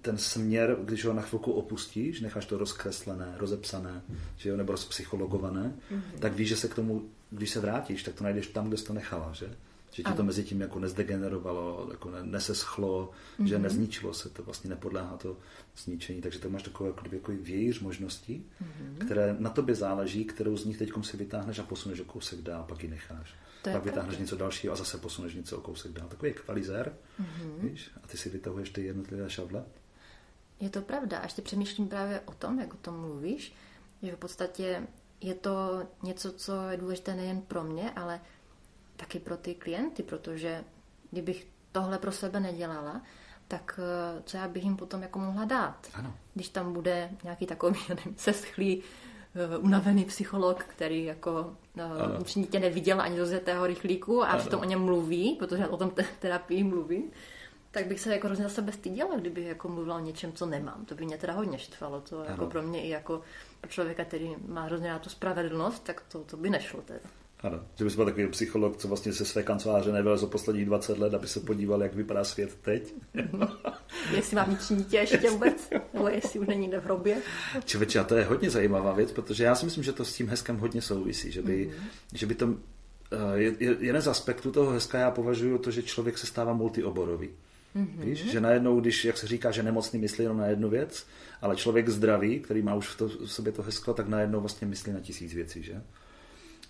ten 0.07 0.19
směr, 0.19 0.77
když 0.85 1.05
ho 1.05 1.12
na 1.12 1.23
chvilku 1.23 1.53
opustíš, 1.53 2.21
necháš 2.21 2.47
to 2.47 2.59
rozkreslené, 2.59 3.35
rozepsané, 3.37 4.03
že 4.37 4.49
jo, 4.49 4.57
nebo 4.57 4.73
rozpsychologované, 4.73 5.75
mm-hmm. 5.90 6.19
tak 6.19 6.35
víš, 6.35 6.49
že 6.49 6.57
se 6.57 6.69
k 6.69 6.75
tomu, 6.75 7.09
když 7.31 7.51
se 7.51 7.61
vrátíš, 7.61 8.03
tak 8.03 8.14
to 8.14 8.25
najdeš 8.25 8.47
tam, 8.47 8.69
kde 8.69 8.77
jsi 8.77 8.85
to 8.85 8.92
nechala, 8.92 9.33
že? 9.33 9.47
Že 9.90 10.03
ti 10.03 10.05
ano. 10.05 10.16
to 10.16 10.25
mezi 10.25 10.45
tím 10.45 10.61
jako 10.61 10.79
nezdegenerovalo, 10.79 11.88
jako 11.90 12.11
neseschlo, 12.23 13.11
mm-hmm. 13.11 13.45
že 13.45 13.55
mhm. 13.55 13.62
nezničilo 13.62 14.14
se 14.14 14.29
to, 14.29 14.42
vlastně 14.42 14.71
nepodléhá 14.71 15.16
to 15.16 15.37
zničení. 15.77 16.21
Takže 16.21 16.38
to 16.38 16.51
máš 16.51 16.62
takové 16.62 16.90
jako, 16.90 17.05
jako 17.12 17.33
vějíř 17.33 17.81
možností, 17.81 18.47
mm-hmm. 18.62 19.05
které 19.05 19.37
na 19.38 19.51
tobě 19.51 19.75
záleží, 19.75 20.25
kterou 20.25 20.57
z 20.57 20.64
nich 20.64 20.79
teď 20.79 20.92
si 21.03 21.16
vytáhneš 21.16 21.59
a 21.59 21.62
posuneš 21.62 22.01
o 22.01 22.05
kousek 22.05 22.40
dál, 22.40 22.64
pak 22.69 22.83
ji 22.83 22.88
necháš. 22.88 23.35
To 23.62 23.71
pak 23.71 23.85
vytáhneš 23.85 24.14
pravda. 24.14 24.23
něco 24.23 24.37
dalšího 24.37 24.73
a 24.73 24.77
zase 24.77 24.99
posuneš 24.99 25.35
něco 25.35 25.59
o 25.59 25.61
kousek 25.61 25.92
dál. 25.92 26.09
Takový 26.09 26.33
kvalizér, 26.33 26.95
mm-hmm. 27.21 27.71
víš? 27.71 27.90
A 28.05 28.07
ty 28.07 28.16
si 28.16 28.31
vytahuješ 28.31 28.71
ty 28.71 28.85
jednotlivé 28.85 29.31
šavle. 29.31 29.64
Je 30.61 30.71
to 30.71 30.83
pravda. 30.83 31.19
A 31.19 31.23
ještě 31.23 31.42
přemýšlím 31.42 31.88
právě 31.88 32.21
o 32.21 32.33
tom, 32.33 32.61
jak 32.61 32.75
o 32.75 32.77
tom 32.77 33.01
mluvíš, 33.01 33.55
že 34.03 34.16
v 34.16 34.19
podstatě 34.19 34.87
je 35.21 35.35
to 35.35 35.83
něco, 36.03 36.33
co 36.33 36.69
je 36.69 36.77
důležité 36.77 37.14
nejen 37.14 37.40
pro 37.40 37.64
mě, 37.64 37.90
ale 37.90 38.21
taky 38.97 39.19
pro 39.19 39.37
ty 39.37 39.55
klienty, 39.55 40.03
protože 40.03 40.64
kdybych 41.11 41.47
tohle 41.73 41.99
pro 41.99 42.12
sebe 42.12 42.40
nedělala, 42.40 43.03
tak 43.49 43.81
co 44.25 44.37
já 44.37 44.49
bych 44.49 44.64
jim 44.64 44.77
potom 44.77 45.03
jako 45.03 45.19
mohla 45.19 45.45
dát? 45.45 45.87
Ano. 45.95 46.14
Když 46.35 46.49
tam 46.49 46.73
bude 46.73 47.11
nějaký 47.25 47.47
takový 47.47 47.81
nevím, 47.88 48.14
seschlý 48.16 48.77
uh, 48.79 49.64
unavený 49.64 50.05
psycholog, 50.05 50.64
který 50.64 51.05
jako 51.05 51.57
určitě 52.19 52.61
neviděl 52.61 53.01
ani 53.01 53.19
rozjetého 53.19 53.66
rychlíku 53.66 54.23
a 54.23 54.27
ano. 54.27 54.40
přitom 54.40 54.61
o 54.61 54.64
něm 54.64 54.81
mluví, 54.81 55.37
protože 55.38 55.62
já 55.62 55.69
o 55.69 55.77
tom 55.77 55.92
terapii 56.19 56.64
mluvím, 56.64 57.11
tak 57.77 57.87
bych 57.87 58.01
se 58.01 58.12
jako 58.12 58.27
hrozně 58.27 58.49
sebe 58.49 58.73
styděla, 58.73 59.17
kdyby 59.17 59.45
jako 59.45 59.69
mluvila 59.69 59.97
o 59.97 60.01
něčem, 60.01 60.33
co 60.33 60.47
nemám. 60.47 60.85
To 60.85 60.95
by 60.95 61.05
mě 61.05 61.19
teda 61.19 61.33
hodně 61.33 61.59
štvalo. 61.59 62.01
To 62.01 62.21
ano. 62.21 62.27
jako 62.29 62.47
pro 62.47 62.62
mě 62.62 62.83
i 62.83 62.89
jako 62.89 63.21
pro 63.61 63.71
člověka, 63.71 64.05
který 64.05 64.37
má 64.49 64.62
hrozně 64.62 64.89
na 64.89 64.99
tu 64.99 65.11
spravedlnost, 65.11 65.85
tak 65.85 66.03
to, 66.09 66.19
to 66.19 66.37
by 66.37 66.51
nešlo 66.51 66.83
teda. 66.83 67.01
Ano, 67.41 67.61
že 67.75 67.85
bys 67.85 67.97
byl 67.97 68.05
takový 68.05 68.29
psycholog, 68.29 68.77
co 68.77 68.89
vlastně 68.89 69.12
se 69.12 69.25
své 69.25 69.43
kanceláře 69.43 69.93
nebyl 69.93 70.19
za 70.19 70.27
posledních 70.27 70.67
20 70.67 70.99
let, 70.99 71.15
aby 71.15 71.29
se 71.29 71.41
podíval, 71.41 71.83
jak 71.83 71.95
vypadá 71.95 72.25
svět 72.25 72.59
teď. 72.62 72.95
jestli 74.17 74.37
mám 74.37 74.47
vnitřní 74.47 74.77
dítě 74.77 74.97
ještě 74.97 75.31
vůbec, 75.31 75.71
nebo 75.95 76.09
jestli 76.09 76.41
už 76.41 76.47
není 76.47 76.69
v 76.69 76.85
hrobě. 76.85 77.23
Čověče, 77.65 77.99
a 77.99 78.05
to 78.05 78.17
je 78.17 78.25
hodně 78.25 78.51
zajímavá 78.51 78.93
věc, 78.93 79.12
protože 79.12 79.45
já 79.45 79.55
si 79.55 79.65
myslím, 79.65 79.85
že 79.85 79.93
to 79.93 80.05
s 80.05 80.15
tím 80.15 80.29
hezkem 80.29 80.59
hodně 80.59 80.83
souvisí, 80.83 81.33
že 81.33 81.43
by, 81.43 81.69
mm-hmm. 81.69 81.85
že 82.15 82.27
by 82.27 82.35
to, 82.35 82.55
eh, 83.12 83.39
je, 83.39 83.77
jeden 83.81 84.03
z 84.03 84.09
aspektů 84.09 84.53
toho 84.53 84.71
hezka 84.71 84.99
já 84.99 85.11
považuji 85.11 85.59
to, 85.59 85.71
že 85.71 85.83
člověk 85.83 86.19
se 86.19 86.27
stává 86.27 86.53
multioborový. 86.53 87.31
Mm-hmm. 87.77 88.05
Víš, 88.05 88.31
že 88.31 88.41
najednou, 88.41 88.81
když, 88.81 89.05
jak 89.05 89.19
se 89.19 89.27
říká, 89.27 89.51
že 89.51 89.62
nemocný 89.62 89.99
myslí 89.99 90.25
jenom 90.25 90.39
na 90.39 90.47
jednu 90.47 90.69
věc, 90.69 91.07
ale 91.43 91.57
člověk 91.57 91.89
zdravý, 91.89 92.41
který 92.41 92.62
má 92.62 92.75
už 92.75 92.89
v, 92.89 92.97
to, 92.97 93.09
v 93.09 93.27
sobě 93.27 93.53
to 93.53 93.62
hezko, 93.62 93.95
tak 93.95 94.09
najednou 94.09 94.41
vlastně 94.41 94.67
myslí 94.67 94.93
na 94.93 95.01
tisíc 95.01 95.35
věcí, 95.35 95.62
že? 95.62 95.83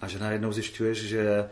A 0.01 0.09
že 0.09 0.19
najednou 0.19 0.53
zjišťuješ, 0.53 0.99
že 0.99 1.49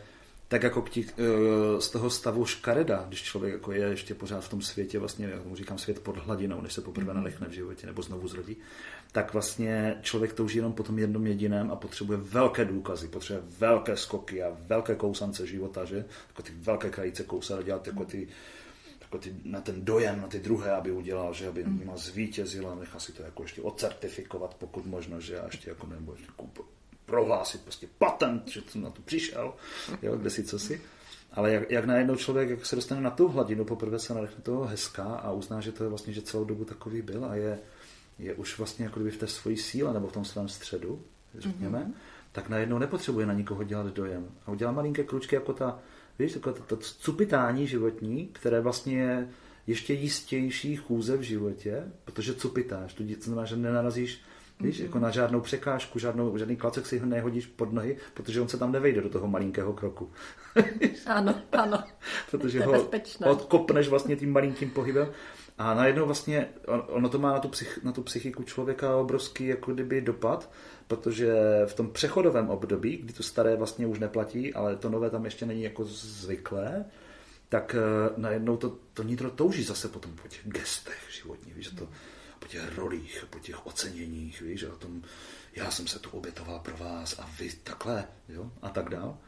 tak 0.48 0.62
jako 0.62 0.80
tí, 0.82 1.06
eh, 1.18 1.80
z 1.80 1.90
toho 1.90 2.10
stavu 2.10 2.46
škareda, 2.46 3.04
když 3.08 3.22
člověk 3.22 3.52
jako 3.52 3.72
je 3.72 3.86
ještě 3.86 4.14
pořád 4.14 4.44
v 4.44 4.48
tom 4.48 4.62
světě, 4.62 4.98
vlastně, 4.98 5.26
jak 5.26 5.44
mu 5.44 5.56
říkám, 5.56 5.78
svět 5.78 6.00
pod 6.00 6.16
hladinou, 6.16 6.60
než 6.60 6.72
se 6.72 6.80
poprvé 6.80 7.12
mm-hmm. 7.12 7.16
nalechne 7.16 7.48
v 7.48 7.52
životě 7.52 7.86
nebo 7.86 8.02
znovu 8.02 8.28
zrodí, 8.28 8.56
tak 9.12 9.32
vlastně 9.32 9.96
člověk 10.02 10.32
touží 10.32 10.58
jenom 10.58 10.72
po 10.72 10.82
tom 10.82 10.98
jednom 10.98 11.26
jediném 11.26 11.70
a 11.70 11.76
potřebuje 11.76 12.18
velké 12.18 12.64
důkazy, 12.64 13.08
potřebuje 13.08 13.46
velké 13.58 13.96
skoky 13.96 14.42
a 14.42 14.56
velké 14.66 14.94
kousance 14.94 15.46
života, 15.46 15.84
že? 15.84 16.04
Jako 16.28 16.42
ty 16.42 16.52
velké 16.56 16.90
krajice 16.90 17.24
kousat 17.24 17.58
a 17.58 17.62
dělat 17.62 17.86
jako 17.86 18.04
ty 18.04 18.28
jako 19.14 19.24
ty, 19.24 19.34
na 19.44 19.60
ten 19.60 19.84
dojem, 19.84 20.20
na 20.20 20.28
ty 20.28 20.38
druhé, 20.38 20.72
aby 20.72 20.92
udělal, 20.92 21.34
že 21.34 21.48
aby 21.48 21.64
mm. 21.64 21.78
nima 21.78 21.96
zvítězil 21.96 22.68
a 22.68 22.74
nechal 22.74 23.00
si 23.00 23.12
to 23.12 23.22
jako 23.22 23.42
ještě 23.42 23.62
ocertifikovat, 23.62 24.54
pokud 24.54 24.86
možno, 24.86 25.20
že 25.20 25.40
a 25.40 25.46
ještě 25.46 25.70
jako 25.70 25.86
nebo 25.86 26.12
ještě 26.12 26.32
prohlásit 27.06 27.62
prostě 27.62 27.86
patent, 27.98 28.48
že 28.48 28.62
to 28.62 28.78
na 28.78 28.90
to 28.90 29.02
přišel, 29.02 29.54
jo, 30.02 30.16
kde 30.16 30.30
si 30.30 30.44
co 30.44 30.58
si. 30.58 30.80
Ale 31.32 31.52
jak, 31.52 31.70
jak 31.70 31.84
najednou 31.84 32.16
člověk 32.16 32.50
jak 32.50 32.66
se 32.66 32.76
dostane 32.76 33.00
na 33.00 33.10
tu 33.10 33.28
hladinu, 33.28 33.64
poprvé 33.64 33.98
se 33.98 34.14
nadechne 34.14 34.42
toho 34.42 34.64
hezká 34.64 35.04
a 35.04 35.32
uzná, 35.32 35.60
že 35.60 35.72
to 35.72 35.84
je 35.84 35.88
vlastně, 35.88 36.12
že 36.12 36.22
celou 36.22 36.44
dobu 36.44 36.64
takový 36.64 37.02
byl 37.02 37.24
a 37.24 37.34
je, 37.34 37.58
je 38.18 38.34
už 38.34 38.58
vlastně 38.58 38.84
jako 38.84 39.00
kdyby 39.00 39.10
v 39.10 39.18
té 39.18 39.26
svojí 39.26 39.56
síle 39.56 39.92
nebo 39.92 40.08
v 40.08 40.12
tom 40.12 40.24
svém 40.24 40.48
středu, 40.48 41.02
řekněme, 41.38 41.78
mm-hmm. 41.78 41.92
tak 42.32 42.48
najednou 42.48 42.78
nepotřebuje 42.78 43.26
na 43.26 43.32
nikoho 43.32 43.62
dělat 43.64 43.86
dojem. 43.86 44.28
A 44.46 44.50
udělá 44.50 44.72
malinké 44.72 45.04
kručky 45.04 45.34
jako 45.34 45.52
ta, 45.52 45.78
víš, 46.18 46.32
takové 46.32 46.60
to, 46.60 46.62
to 46.62 46.76
cupitání 46.76 47.66
životní, 47.66 48.28
které 48.32 48.60
vlastně 48.60 48.98
je 48.98 49.28
ještě 49.66 49.94
jistější 49.94 50.76
chůze 50.76 51.16
v 51.16 51.22
životě, 51.22 51.84
protože 52.04 52.34
cupitáš, 52.34 52.94
to 52.94 53.02
znamená, 53.20 53.44
že 53.44 53.56
nenarazíš 53.56 54.20
Víš, 54.60 54.80
mm-hmm. 54.80 54.84
jako 54.84 54.98
na 54.98 55.10
žádnou 55.10 55.40
překážku, 55.40 55.98
žádnou, 55.98 56.38
žádný 56.38 56.56
klacek 56.56 56.86
si 56.86 56.98
ho 56.98 57.06
nehodíš 57.06 57.46
pod 57.46 57.72
nohy, 57.72 57.96
protože 58.14 58.40
on 58.40 58.48
se 58.48 58.58
tam 58.58 58.72
nevejde 58.72 59.00
do 59.00 59.08
toho 59.08 59.28
malinkého 59.28 59.72
kroku. 59.72 60.10
ano, 61.06 61.34
ano. 61.52 61.84
protože 62.30 62.64
ho 62.64 62.72
bezpečné. 62.72 63.26
odkopneš 63.26 63.88
vlastně 63.88 64.16
tím 64.16 64.32
malinkým 64.32 64.70
pohybem. 64.70 65.08
A 65.58 65.74
najednou 65.74 66.06
vlastně 66.06 66.48
ono 66.86 67.08
to 67.08 67.18
má 67.18 67.32
na 67.32 67.40
tu, 67.40 67.48
psych, 67.48 67.84
na 67.84 67.92
tu 67.92 68.02
psychiku 68.02 68.42
člověka 68.42 68.96
obrovský 68.96 69.46
jako 69.46 69.72
kdyby 69.72 70.00
dopad, 70.00 70.50
protože 70.86 71.34
v 71.66 71.74
tom 71.74 71.90
přechodovém 71.90 72.50
období, 72.50 72.96
kdy 72.96 73.12
to 73.12 73.22
staré 73.22 73.56
vlastně 73.56 73.86
už 73.86 73.98
neplatí, 73.98 74.54
ale 74.54 74.76
to 74.76 74.88
nové 74.90 75.10
tam 75.10 75.24
ještě 75.24 75.46
není 75.46 75.62
jako 75.62 75.84
zvyklé, 75.84 76.84
tak 77.48 77.76
uh, 77.78 78.22
najednou 78.22 78.56
to, 78.56 78.76
to 78.94 79.02
nitro 79.02 79.30
touží 79.30 79.62
zase 79.64 79.88
potom 79.88 80.12
po 80.22 80.28
těch 80.28 80.40
gestech 80.44 80.98
životních, 81.10 81.54
víš, 81.54 81.68
to, 81.68 81.88
po 82.44 82.48
těch 82.48 82.78
rolích, 82.78 83.26
po 83.30 83.38
těch 83.38 83.66
oceněních, 83.66 84.40
víš, 84.40 84.62
o 84.64 84.76
tom, 84.76 85.02
já 85.56 85.70
jsem 85.70 85.86
se 85.86 85.98
tu 85.98 86.10
obětoval 86.10 86.58
pro 86.58 86.76
vás 86.76 87.18
a 87.18 87.30
vy 87.38 87.52
takhle, 87.62 88.04
jo, 88.28 88.50
a 88.62 88.68
tak 88.68 88.90
dál. 88.90 89.18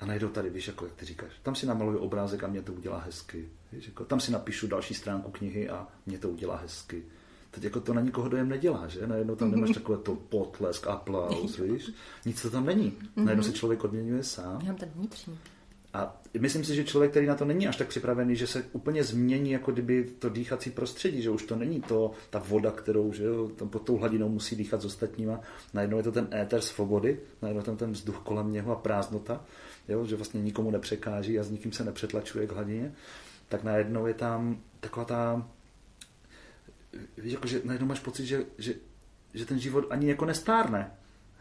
A 0.00 0.06
najdou 0.06 0.28
tady, 0.28 0.50
víš, 0.50 0.66
jako 0.66 0.84
jak 0.84 0.94
ty 0.94 1.04
říkáš, 1.06 1.30
tam 1.42 1.54
si 1.54 1.66
namaluju 1.66 1.98
obrázek 1.98 2.44
a 2.44 2.46
mě 2.46 2.62
to 2.62 2.72
udělá 2.72 2.98
hezky. 2.98 3.48
Víš, 3.72 3.86
jako, 3.86 4.04
tam 4.04 4.20
si 4.20 4.32
napíšu 4.32 4.66
další 4.66 4.94
stránku 4.94 5.30
knihy 5.30 5.68
a 5.68 5.88
mě 6.06 6.18
to 6.18 6.28
udělá 6.28 6.56
hezky. 6.56 7.04
Teď 7.50 7.64
jako 7.64 7.80
to 7.80 7.94
na 7.94 8.00
nikoho 8.00 8.28
dojem 8.28 8.48
nedělá, 8.48 8.88
že? 8.88 9.06
Najednou 9.06 9.36
tam 9.36 9.50
nemáš 9.50 9.70
takové 9.70 9.98
to 9.98 10.14
potlesk, 10.14 10.86
aplaus, 10.86 11.58
víš? 11.72 11.90
Nic 12.24 12.42
to 12.42 12.50
tam 12.50 12.66
není. 12.66 12.98
Najednou 13.16 13.44
se 13.44 13.52
člověk 13.52 13.84
odměňuje 13.84 14.24
sám. 14.24 14.60
Já 14.60 14.66
mám 14.66 14.76
ten 14.76 14.90
vnitřní. 14.94 15.38
A 15.94 16.20
myslím 16.38 16.64
si, 16.64 16.74
že 16.74 16.84
člověk, 16.84 17.10
který 17.10 17.26
na 17.26 17.34
to 17.34 17.44
není 17.44 17.68
až 17.68 17.76
tak 17.76 17.88
připravený, 17.88 18.36
že 18.36 18.46
se 18.46 18.64
úplně 18.72 19.04
změní 19.04 19.50
jako 19.50 19.72
kdyby 19.72 20.04
to 20.04 20.28
dýchací 20.28 20.70
prostředí, 20.70 21.22
že 21.22 21.30
už 21.30 21.42
to 21.42 21.56
není 21.56 21.80
to, 21.80 22.10
ta 22.30 22.38
voda, 22.38 22.70
kterou 22.70 23.12
že 23.12 23.24
jo, 23.24 23.48
tam 23.48 23.68
pod 23.68 23.82
tou 23.82 23.96
hladinou 23.96 24.28
musí 24.28 24.56
dýchat 24.56 24.82
s 24.82 24.84
ostatníma. 24.84 25.40
Najednou 25.74 25.96
je 25.96 26.02
to 26.02 26.12
ten 26.12 26.28
éter 26.34 26.60
svobody, 26.60 27.20
najednou 27.42 27.62
tam 27.62 27.76
ten 27.76 27.92
vzduch 27.92 28.18
kolem 28.18 28.52
něho 28.52 28.72
a 28.72 28.76
prázdnota, 28.76 29.44
jo, 29.88 30.06
že 30.06 30.16
vlastně 30.16 30.42
nikomu 30.42 30.70
nepřekáží 30.70 31.38
a 31.38 31.42
s 31.42 31.50
nikým 31.50 31.72
se 31.72 31.84
nepřetlačuje 31.84 32.46
k 32.46 32.52
hladině. 32.52 32.92
Tak 33.48 33.62
najednou 33.62 34.06
je 34.06 34.14
tam 34.14 34.60
taková 34.80 35.04
ta, 35.04 35.48
víš, 37.18 37.32
jako, 37.32 37.46
že 37.46 37.60
najednou 37.64 37.88
máš 37.88 38.00
pocit, 38.00 38.26
že, 38.26 38.44
že, 38.58 38.74
že 39.34 39.46
ten 39.46 39.58
život 39.58 39.84
ani 39.90 40.08
jako 40.08 40.24
nestárne. 40.24 40.90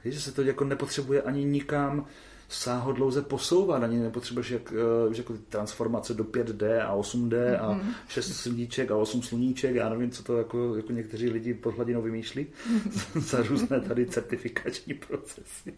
Víš, 0.05 0.13
že 0.13 0.21
se 0.21 0.31
to 0.31 0.41
jako 0.41 0.65
nepotřebuje 0.65 1.21
ani 1.21 1.43
nikam 1.43 2.07
sáhodlouze 2.51 3.21
posouvat, 3.21 3.83
ani 3.83 3.99
nepotřebuješ 3.99 4.51
jak, 4.51 4.73
eh, 4.73 5.17
jako 5.17 5.33
transformace 5.49 6.13
do 6.13 6.23
5D 6.23 6.81
a 6.81 6.95
8D 6.95 7.59
a 7.59 7.73
mm-hmm. 7.73 7.93
6 8.07 8.33
sluníček 8.33 8.91
a 8.91 8.95
8 8.95 9.21
sluníček, 9.21 9.75
já 9.75 9.89
nevím, 9.89 10.11
co 10.11 10.23
to 10.23 10.37
jako, 10.37 10.75
jako 10.75 10.91
někteří 10.91 11.29
lidi 11.29 11.53
pod 11.53 11.75
hladinou 11.75 12.01
vymýšlí 12.01 12.47
za 13.15 13.41
různé 13.41 13.81
tady 13.81 14.05
certifikační 14.05 14.93
procesy. 14.93 15.73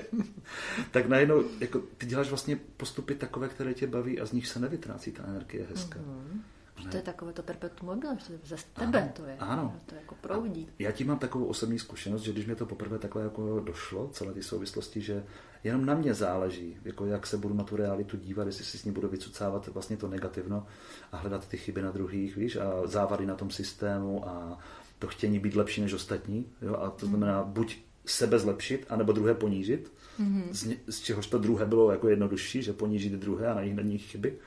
tak 0.90 1.06
najednou 1.06 1.44
jako, 1.60 1.82
ty 1.98 2.06
děláš 2.06 2.28
vlastně 2.28 2.58
postupy 2.76 3.14
takové, 3.14 3.48
které 3.48 3.74
tě 3.74 3.86
baví 3.86 4.20
a 4.20 4.26
z 4.26 4.32
nich 4.32 4.46
se 4.46 4.60
nevytrácí 4.60 5.12
ta 5.12 5.24
energie 5.24 5.66
hezká. 5.70 5.98
Mm-hmm. 5.98 6.40
Že 6.82 6.88
to 6.88 6.96
je 6.96 7.02
takové 7.02 7.32
to 7.32 7.42
perpetuum 7.42 7.94
mobile, 7.94 8.16
že 8.20 8.38
ze 8.44 8.56
tebe 8.72 9.02
ano, 9.02 9.12
to 9.16 9.24
je. 9.24 9.36
Ano. 9.38 9.76
To 9.86 9.94
jako 9.94 10.14
proudí. 10.14 10.68
A 10.70 10.82
já 10.82 10.92
tím 10.92 11.06
mám 11.06 11.18
takovou 11.18 11.44
osobní 11.44 11.78
zkušenost, 11.78 12.22
že 12.22 12.32
když 12.32 12.46
mě 12.46 12.56
to 12.56 12.66
poprvé 12.66 12.98
takhle 12.98 13.22
jako 13.22 13.60
došlo, 13.60 14.08
celé 14.08 14.32
ty 14.32 14.42
souvislosti, 14.42 15.00
že 15.00 15.24
jenom 15.64 15.86
na 15.86 15.94
mě 15.94 16.14
záleží, 16.14 16.76
jako 16.84 17.06
jak 17.06 17.26
se 17.26 17.36
budu 17.36 17.54
na 17.54 17.64
tu 17.64 17.76
realitu 17.76 18.16
dívat, 18.16 18.46
jestli 18.46 18.64
si 18.64 18.78
s 18.78 18.84
ní 18.84 18.92
budu 18.92 19.08
vycucávat 19.08 19.68
vlastně 19.68 19.96
to 19.96 20.08
negativno 20.08 20.66
a 21.12 21.16
hledat 21.16 21.48
ty 21.48 21.56
chyby 21.56 21.82
na 21.82 21.90
druhých, 21.90 22.36
víš, 22.36 22.56
a 22.56 22.86
závady 22.86 23.26
na 23.26 23.34
tom 23.34 23.50
systému 23.50 24.28
a 24.28 24.58
to 24.98 25.06
chtění 25.06 25.38
být 25.38 25.54
lepší 25.54 25.80
než 25.80 25.92
ostatní, 25.92 26.46
jo, 26.62 26.76
a 26.76 26.90
to 26.90 27.06
znamená 27.06 27.42
buď 27.42 27.78
sebe 28.06 28.38
zlepšit, 28.38 28.86
anebo 28.88 29.12
druhé 29.12 29.34
ponížit, 29.34 29.92
mm-hmm. 30.20 30.44
z, 30.50 30.76
z 30.88 31.00
čehož 31.00 31.26
to 31.26 31.38
druhé 31.38 31.66
bylo 31.66 31.90
jako 31.90 32.08
jednodušší, 32.08 32.62
že 32.62 32.72
ponížit 32.72 33.12
druhé 33.12 33.48
a 33.48 33.54
najít 33.54 33.74
na 33.74 33.82
nich 33.82 34.10
chyby 34.10 34.38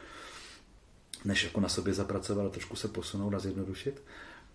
než 1.26 1.44
jako 1.44 1.60
na 1.60 1.70
sobě 1.70 1.94
zapracovat 1.94 2.46
a 2.46 2.50
trošku 2.50 2.76
se 2.76 2.88
posunout 2.88 3.34
a 3.34 3.40
zjednodušit, 3.40 4.04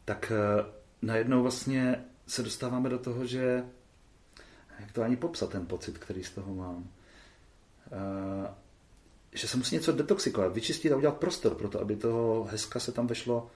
tak 0.04 0.32
eh, 0.34 0.64
najednou 1.02 1.42
vlastně 1.42 2.04
se 2.26 2.42
dostáváme 2.42 2.88
do 2.88 2.98
toho, 2.98 3.26
že 3.26 3.64
jak 4.82 4.92
to 4.92 5.02
ani 5.02 5.16
popsat, 5.16 5.50
ten 5.50 5.66
pocit, 5.66 5.98
který 5.98 6.24
z 6.24 6.30
toho 6.30 6.54
mám, 6.54 6.90
eh, 7.86 8.54
že 9.32 9.48
se 9.48 9.56
musí 9.56 9.74
něco 9.74 9.92
detoxikovat, 9.92 10.54
vyčistit 10.54 10.92
a 10.92 10.96
udělat 10.96 11.16
prostor 11.16 11.54
pro 11.54 11.68
to, 11.68 11.80
aby 11.80 11.96
toho 11.96 12.44
hezka 12.44 12.80
se 12.80 12.92
tam 12.92 13.06
vešlo 13.06 13.50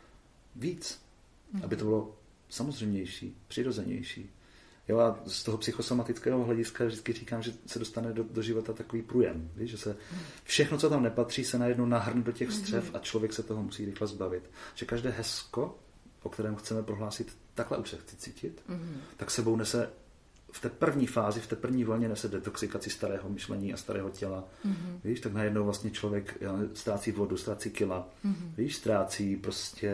víc. 0.56 1.00
Mm. 1.52 1.64
Aby 1.64 1.76
to 1.76 1.84
bylo 1.84 2.16
samozřejmější, 2.48 3.36
přirozenější. 3.48 4.30
Jo, 4.88 4.98
a 4.98 5.18
z 5.26 5.42
toho 5.42 5.58
psychosomatického 5.58 6.44
hlediska 6.44 6.84
vždycky 6.84 7.12
říkám, 7.12 7.42
že 7.42 7.52
se 7.66 7.78
dostane 7.78 8.12
do, 8.12 8.24
do 8.24 8.42
života 8.42 8.72
takový 8.72 9.02
průjem. 9.02 9.50
Víš, 9.56 9.70
že 9.70 9.78
se 9.78 9.96
všechno, 10.44 10.78
co 10.78 10.90
tam 10.90 11.02
nepatří, 11.02 11.44
se 11.44 11.58
najednou 11.58 11.86
nahrne 11.86 12.22
do 12.22 12.32
těch 12.32 12.52
střev 12.52 12.94
a 12.94 12.98
člověk 12.98 13.32
se 13.32 13.42
toho 13.42 13.62
musí 13.62 13.84
rychle 13.84 14.06
zbavit. 14.06 14.50
Že 14.74 14.86
každé 14.86 15.10
hezko, 15.10 15.78
o 16.22 16.28
kterém 16.28 16.56
chceme 16.56 16.82
prohlásit, 16.82 17.36
takhle 17.54 17.78
už 17.78 17.90
se 17.90 17.96
chci 17.96 18.16
cítit, 18.16 18.62
mm-hmm. 18.68 18.96
tak 19.16 19.30
sebou 19.30 19.56
nese 19.56 19.90
v 20.52 20.60
té 20.60 20.68
první 20.68 21.06
fázi, 21.06 21.40
v 21.40 21.46
té 21.46 21.56
první 21.56 21.84
vlně 21.84 22.08
nese 22.08 22.28
detoxikaci 22.28 22.90
starého 22.90 23.28
myšlení 23.28 23.74
a 23.74 23.76
starého 23.76 24.10
těla. 24.10 24.44
Mm-hmm. 24.66 24.98
Víš, 25.04 25.20
tak 25.20 25.32
najednou 25.32 25.64
vlastně 25.64 25.90
člověk 25.90 26.42
ztrácí 26.74 27.12
vodu, 27.12 27.36
ztrácí 27.36 27.70
kila, 27.70 28.08
mm-hmm. 28.24 28.50
víš, 28.56 28.76
ztrácí 28.76 29.36
prostě 29.36 29.90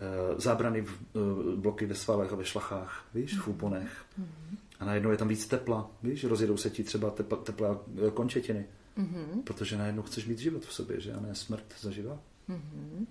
Eh, 0.00 0.40
zábrany 0.40 0.82
v, 0.82 0.92
eh, 0.92 1.56
bloky 1.56 1.86
ve 1.86 1.94
svalech 1.94 2.32
a 2.32 2.36
ve 2.36 2.44
šlachách, 2.44 3.04
víš, 3.14 3.38
v 3.38 3.48
úponech. 3.48 4.04
Mm-hmm. 4.20 4.56
A 4.80 4.84
najednou 4.84 5.10
je 5.10 5.16
tam 5.16 5.28
víc 5.28 5.46
tepla, 5.46 5.90
víš, 6.02 6.24
rozjedou 6.24 6.56
se 6.56 6.70
ti 6.70 6.84
třeba 6.84 7.10
tepla, 7.10 7.38
tepla 7.38 7.80
eh, 8.06 8.10
končetiny, 8.10 8.66
mm-hmm. 8.98 9.42
protože 9.44 9.76
najednou 9.76 10.02
chceš 10.02 10.26
mít 10.26 10.38
život 10.38 10.66
v 10.66 10.72
sobě, 10.72 11.00
že 11.00 11.12
a 11.12 11.20
ne 11.20 11.34
smrt 11.34 11.64
zaživa. 11.80 12.18
Mm-hmm. 12.48 13.06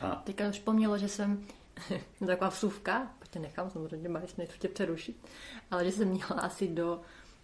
A... 0.00 0.14
Teďka 0.14 0.48
už 0.48 0.58
pomělo, 0.58 0.98
že 0.98 1.08
jsem 1.08 1.44
taková 2.26 2.50
vsuvka, 2.50 3.10
ještě 3.32 3.40
nechám, 3.40 3.70
samozřejmě 3.70 4.08
máš 4.08 4.34
nechci 4.34 4.58
tě 4.58 4.68
přerušit, 4.68 5.16
ale 5.70 5.84
že 5.84 5.92
jsem 5.92 6.08
měla 6.08 6.30
asi 6.30 6.68
do, 6.68 7.00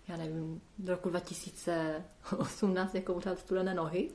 já 0.09 0.17
nevím, 0.17 0.61
do 0.79 0.93
roku 0.93 1.11
2018 1.11 2.95
jako 2.95 3.15
pořád 3.15 3.39
studené 3.39 3.75
nohy. 3.75 4.11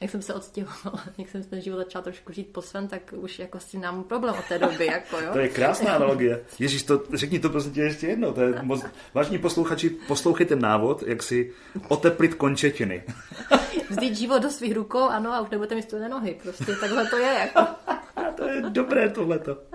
Jak 0.00 0.10
jsem 0.10 0.22
se 0.22 0.34
odstěhovala, 0.34 1.04
jak 1.18 1.28
jsem 1.28 1.44
ten 1.44 1.60
život 1.60 1.76
začala 1.76 2.02
trošku 2.02 2.32
žít 2.32 2.52
po 2.52 2.62
svém, 2.62 2.88
tak 2.88 3.14
už 3.16 3.38
jako 3.38 3.60
s 3.60 3.64
tím 3.64 3.80
nám 3.80 4.04
problém 4.04 4.34
od 4.38 4.44
té 4.44 4.58
doby. 4.58 4.86
Jako, 4.86 5.20
jo? 5.20 5.32
to 5.32 5.38
je 5.38 5.48
krásná 5.48 5.92
analogie. 5.92 6.44
Ježíš, 6.58 6.82
to, 6.82 7.02
řekni 7.14 7.38
to 7.38 7.50
prostě 7.50 7.70
tě 7.70 7.80
ještě 7.80 8.06
jednou. 8.06 8.32
To 8.32 8.40
je 8.40 8.62
moc... 8.62 8.84
Vážní 9.14 9.38
posluchači, 9.38 9.90
poslouchejte 9.90 10.56
návod, 10.56 11.02
jak 11.02 11.22
si 11.22 11.52
oteplit 11.88 12.34
končetiny. 12.34 13.02
Vzít 13.90 14.16
život 14.16 14.42
do 14.42 14.50
svých 14.50 14.74
rukou, 14.74 15.02
ano, 15.02 15.32
a 15.32 15.40
už 15.40 15.50
nebudete 15.50 15.74
mít 15.74 15.82
studené 15.82 16.08
nohy. 16.08 16.38
Prostě 16.42 16.76
takhle 16.76 17.06
to 17.06 17.16
je. 17.16 17.32
Jako. 17.32 17.60
to 18.36 18.48
je 18.48 18.62
dobré 18.70 19.08
tohleto. 19.10 19.69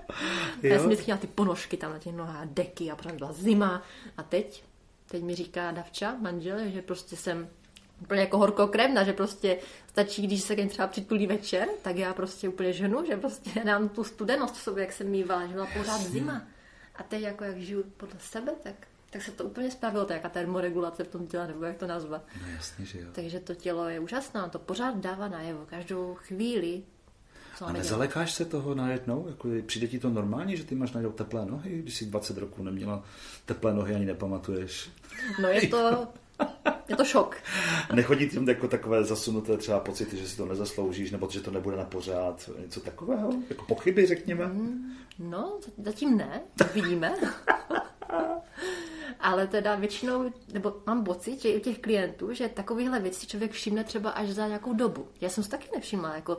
Jo? 0.64 0.74
Já 0.74 0.78
jsem 0.80 0.88
vždycky 0.88 1.06
měla 1.06 1.20
ty 1.20 1.28
ponožky 1.28 1.78
tam 1.78 1.92
na 1.92 2.00
těch 2.00 2.14
nohách, 2.14 2.48
deky 2.48 2.92
a 2.92 2.96
pořád 2.96 3.16
byla 3.16 3.34
zima. 3.34 3.84
A 4.18 4.24
teď, 4.24 4.64
teď 5.08 5.24
mi 5.24 5.36
říká 5.36 5.72
Davča, 5.72 6.16
manžel, 6.22 6.70
že 6.70 6.82
prostě 6.82 7.16
jsem 7.16 7.50
úplně 8.02 8.22
jako 8.22 8.38
horkokrevna, 8.38 9.04
že 9.04 9.14
prostě 9.14 9.58
stačí, 9.88 10.28
když 10.28 10.42
se 10.42 10.56
ke 10.56 10.68
třeba 10.68 10.88
přitulí 10.88 11.28
večer, 11.28 11.68
tak 11.82 11.96
já 11.96 12.14
prostě 12.14 12.50
úplně 12.50 12.74
ženu, 12.74 13.06
že 13.06 13.18
prostě 13.18 13.64
nám 13.64 13.90
tu 13.90 14.04
studenost 14.04 14.56
v 14.56 14.62
sobě, 14.62 14.84
jak 14.84 14.94
jsem 14.94 15.08
mývala, 15.08 15.48
že 15.48 15.54
byla 15.54 15.68
pořád 15.78 16.02
zima. 16.02 16.42
A 16.96 17.04
teď 17.04 17.22
jako 17.22 17.44
jak 17.44 17.58
žiju 17.58 17.84
podle 17.98 18.20
sebe, 18.20 18.52
tak, 18.64 18.76
tak 19.10 19.22
se 19.22 19.32
to 19.32 19.44
úplně 19.44 19.72
spravilo, 19.72 20.06
to 20.06 20.14
je 20.14 20.18
jaká 20.18 20.30
termoregulace 20.30 21.04
v 21.04 21.08
tom 21.08 21.28
těle, 21.28 21.48
nebo 21.48 21.66
jak 21.66 21.78
to 21.78 21.88
nazvat. 21.88 22.24
No 22.42 22.48
jasně, 22.50 22.86
že 22.86 23.00
jo. 23.00 23.08
Takže 23.12 23.40
to 23.40 23.56
tělo 23.56 23.90
je 23.90 24.00
úžasné, 24.00 24.50
to 24.50 24.60
pořád 24.60 24.98
dává 24.98 25.28
najevo, 25.28 25.66
každou 25.66 26.16
chvíli 26.16 26.84
a 27.62 27.72
nezalekáš 27.72 28.34
se 28.34 28.46
toho 28.46 28.76
najednou? 28.76 29.26
Jako, 29.30 29.50
přijde 29.66 29.88
ti 29.88 30.00
to 30.00 30.10
normálně, 30.10 30.56
že 30.56 30.64
ty 30.64 30.76
máš 30.76 30.92
najednou 30.92 31.12
teplé 31.12 31.46
nohy, 31.46 31.80
když 31.82 31.96
jsi 31.96 32.06
20 32.06 32.38
roků 32.38 32.64
neměla 32.64 33.04
teplé 33.46 33.74
nohy, 33.74 33.96
ani 33.96 34.06
nepamatuješ? 34.06 34.90
No 35.42 35.50
je 35.50 35.68
to, 35.68 36.08
je 36.90 36.96
to 36.96 37.06
šok. 37.06 37.38
Nechodí 37.94 38.30
tím 38.30 38.50
jako 38.50 38.68
takové 38.68 39.04
zasunuté 39.04 39.58
třeba 39.58 39.80
pocity, 39.80 40.18
že 40.18 40.28
si 40.28 40.38
to 40.38 40.46
nezasloužíš, 40.46 41.12
nebo 41.12 41.30
že 41.32 41.42
to 41.42 41.52
nebude 41.52 41.78
na 41.78 41.86
pořád, 41.86 42.50
něco 42.62 42.80
takového? 42.80 43.34
Jako 43.50 43.66
pochyby, 43.66 44.06
řekněme? 44.06 44.46
Mm, 44.46 44.94
no, 45.20 45.60
zatím 45.84 46.18
ne, 46.18 46.42
vidíme. 46.74 47.16
Ale 49.20 49.48
teda 49.48 49.76
většinou, 49.76 50.32
nebo 50.54 50.74
mám 50.86 51.04
pocit, 51.04 51.42
že 51.42 51.50
i 51.50 51.58
u 51.58 51.60
těch 51.60 51.80
klientů, 51.80 52.34
že 52.34 52.50
takovýhle 52.50 53.00
věci 53.00 53.28
člověk 53.28 53.52
všimne 53.52 53.84
třeba 53.84 54.10
až 54.10 54.30
za 54.30 54.48
nějakou 54.48 54.74
dobu. 54.74 55.08
Já 55.22 55.30
jsem 55.30 55.44
si 55.44 55.50
taky 55.50 55.70
nevšimla, 55.76 56.16
jako 56.16 56.38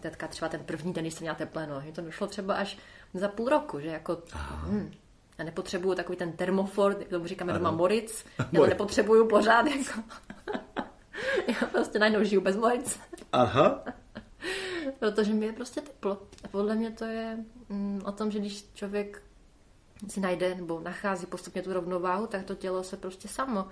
teďka 0.00 0.28
třeba 0.28 0.48
ten 0.48 0.60
první 0.60 0.92
den, 0.92 1.04
když 1.04 1.14
jsem 1.14 1.22
měla 1.22 1.34
teplé 1.34 1.66
nohy, 1.66 1.92
to 1.92 2.00
došlo 2.00 2.26
třeba 2.26 2.54
až 2.54 2.78
za 3.14 3.28
půl 3.28 3.48
roku, 3.48 3.80
že 3.80 3.88
jako, 3.88 4.22
hm, 4.66 4.92
já 5.38 5.44
nepotřebuju 5.44 5.94
takový 5.94 6.18
ten 6.18 6.32
termofor, 6.32 6.96
jak 6.98 7.08
tomu 7.08 7.26
říkáme 7.26 7.52
doma 7.52 7.70
Moritz, 7.70 8.24
já 8.52 8.60
to 8.60 8.66
nepotřebuju 8.66 9.28
pořád, 9.28 9.66
jako. 9.76 10.00
já 11.48 11.66
prostě 11.72 11.98
najednou 11.98 12.24
žiju 12.24 12.40
bez 12.40 12.56
Moritz. 12.56 12.98
Aha. 13.32 13.84
Protože 14.98 15.34
mi 15.34 15.46
je 15.46 15.52
prostě 15.52 15.80
teplo. 15.80 16.22
A 16.44 16.48
podle 16.48 16.74
mě 16.74 16.90
to 16.90 17.04
je 17.04 17.38
mm, 17.68 18.02
o 18.04 18.12
tom, 18.12 18.30
že 18.30 18.38
když 18.38 18.64
člověk 18.74 19.22
si 20.08 20.20
najde 20.20 20.54
nebo 20.54 20.80
nachází 20.80 21.26
postupně 21.26 21.62
tu 21.62 21.72
rovnováhu, 21.72 22.26
tak 22.26 22.44
to 22.44 22.54
tělo 22.54 22.84
se 22.84 22.96
prostě 22.96 23.28
samo 23.28 23.66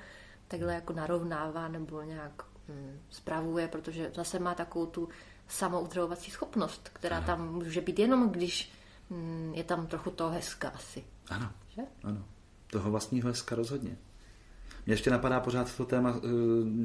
takhle 0.49 0.75
jako 0.75 0.93
narovnává 0.93 1.69
nebo 1.69 2.03
nějak 2.03 2.43
mm, 2.69 3.01
spravuje, 3.11 3.69
protože 3.69 4.11
zase 4.15 4.39
má 4.39 4.55
takovou 4.55 4.87
tu 4.87 5.09
samoutravovací 5.49 6.31
schopnost, 6.31 6.91
která 6.93 7.17
ano. 7.17 7.27
tam 7.27 7.53
může 7.53 7.81
být 7.81 7.99
jenom, 7.99 8.31
když 8.31 8.73
mm, 9.11 9.53
je 9.55 9.65
tam 9.65 9.87
trochu 9.87 10.11
toho 10.11 10.31
hezka 10.31 10.69
asi. 10.69 11.05
Ano, 11.29 11.53
že? 11.69 11.83
ano. 12.05 12.25
Toho 12.71 12.91
vlastního 12.91 13.29
hezka 13.29 13.57
rozhodně. 13.57 13.97
Mně 14.87 14.93
ještě 14.93 15.11
napadá 15.11 15.41
pořád 15.41 15.77
to 15.77 15.85
téma, 15.85 16.15
eh, 16.17 16.29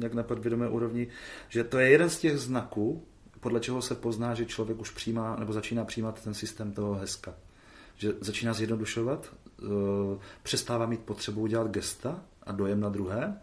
jak 0.02 0.14
na 0.14 0.22
podvědomé 0.22 0.68
úrovni, 0.68 1.08
že 1.48 1.64
to 1.64 1.78
je 1.78 1.90
jeden 1.90 2.10
z 2.10 2.18
těch 2.18 2.38
znaků, 2.38 3.06
podle 3.40 3.60
čeho 3.60 3.82
se 3.82 3.94
pozná, 3.94 4.34
že 4.34 4.46
člověk 4.46 4.80
už 4.80 4.90
přijímá 4.90 5.36
nebo 5.36 5.52
začíná 5.52 5.84
přijímat 5.84 6.22
ten 6.22 6.34
systém 6.34 6.72
toho 6.72 6.94
hezka. 6.94 7.34
Že 7.98 8.12
začíná 8.20 8.54
zjednodušovat, 8.54 9.34
eh, 9.62 9.64
přestává 10.42 10.86
mít 10.86 11.00
potřebu 11.00 11.46
dělat 11.46 11.70
gesta 11.70 12.22
a 12.42 12.52
dojem 12.52 12.80
na 12.80 12.88
druhé, 12.88 13.40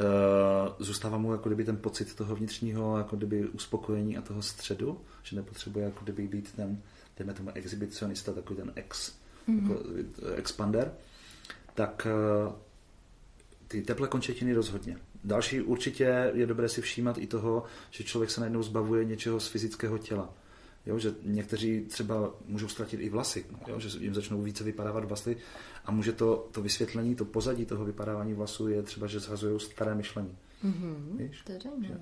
Eh, 0.00 0.72
zůstává 0.78 1.18
mu 1.18 1.32
jako 1.32 1.48
kdyby 1.48 1.64
ten 1.64 1.76
pocit 1.76 2.14
toho 2.14 2.36
vnitřního 2.36 2.98
jako 2.98 3.16
kdyby 3.16 3.46
uspokojení 3.46 4.16
a 4.16 4.22
toho 4.22 4.42
středu, 4.42 5.00
že 5.22 5.36
nepotřebuje 5.36 5.84
jako 5.84 6.04
kdyby 6.04 6.28
být 6.28 6.52
ten, 6.52 6.82
dejme 7.18 7.34
tomu 7.34 7.50
exhibicionista, 7.54 8.32
takový 8.32 8.56
ten 8.56 8.72
ex, 8.74 9.18
mm-hmm. 9.48 9.62
jako 9.62 9.82
eh, 10.22 10.34
expander, 10.34 10.92
tak 11.74 12.06
ty 13.68 13.82
teplé 13.82 14.08
končetiny 14.08 14.54
rozhodně. 14.54 14.98
Další 15.24 15.60
určitě 15.60 16.30
je 16.34 16.46
dobré 16.46 16.68
si 16.68 16.80
všímat 16.80 17.18
i 17.18 17.26
toho, 17.26 17.64
že 17.90 18.04
člověk 18.04 18.30
se 18.30 18.40
najednou 18.40 18.62
zbavuje 18.62 19.04
něčeho 19.04 19.40
z 19.40 19.48
fyzického 19.48 19.98
těla. 19.98 20.34
Jo, 20.86 20.98
že 20.98 21.14
někteří 21.22 21.80
třeba 21.80 22.34
můžou 22.46 22.68
ztratit 22.68 23.00
i 23.00 23.08
vlasy, 23.08 23.46
jo, 23.66 23.80
že 23.80 23.98
jim 23.98 24.14
začnou 24.14 24.42
více 24.42 24.64
vypadávat 24.64 25.04
vlasy 25.04 25.36
a 25.84 25.90
může 25.90 26.12
to, 26.12 26.48
to 26.52 26.62
vysvětlení, 26.62 27.14
to 27.14 27.24
pozadí 27.24 27.66
toho 27.66 27.84
vypadávání 27.84 28.34
vlasů 28.34 28.68
je 28.68 28.82
třeba, 28.82 29.06
že 29.06 29.20
zhazují 29.20 29.60
staré 29.60 29.94
myšlení. 29.94 30.36
Mm-hmm, 30.64 31.16
Víš? 31.16 31.42
To 31.44 31.52
je 31.52 31.58
že, 31.82 31.98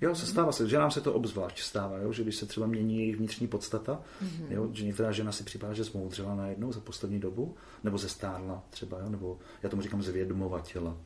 Jo, 0.00 0.14
se 0.14 0.26
stává 0.26 0.52
se, 0.52 0.68
že 0.68 0.78
nám 0.78 0.90
se 0.90 1.00
to 1.00 1.14
obzvlášť 1.14 1.60
stává, 1.60 1.98
jo, 1.98 2.12
že 2.12 2.22
když 2.22 2.36
se 2.36 2.46
třeba 2.46 2.66
mění 2.66 2.98
jejich 2.98 3.16
vnitřní 3.16 3.46
podstata, 3.46 4.02
mm-hmm. 4.22 4.46
jo, 4.50 4.68
že 4.72 4.84
některá 4.84 5.12
žena 5.12 5.32
si 5.32 5.44
připadá, 5.44 5.72
že 5.72 5.84
zmoudřela 5.84 6.34
najednou 6.34 6.72
za 6.72 6.80
poslední 6.80 7.20
dobu, 7.20 7.56
nebo 7.84 7.98
ze 7.98 8.08
stárla 8.08 8.62
třeba, 8.70 8.98
jo, 8.98 9.08
nebo 9.08 9.38
já 9.62 9.68
tomu 9.68 9.82
říkám 9.82 10.02
zvědomovatěla, 10.02 10.90
těla, 10.90 10.96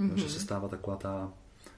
mm-hmm. 0.00 0.10
jo, 0.10 0.16
že 0.16 0.28
se 0.28 0.40
stává 0.40 0.68
taková 0.68 0.96
ta 0.96 1.32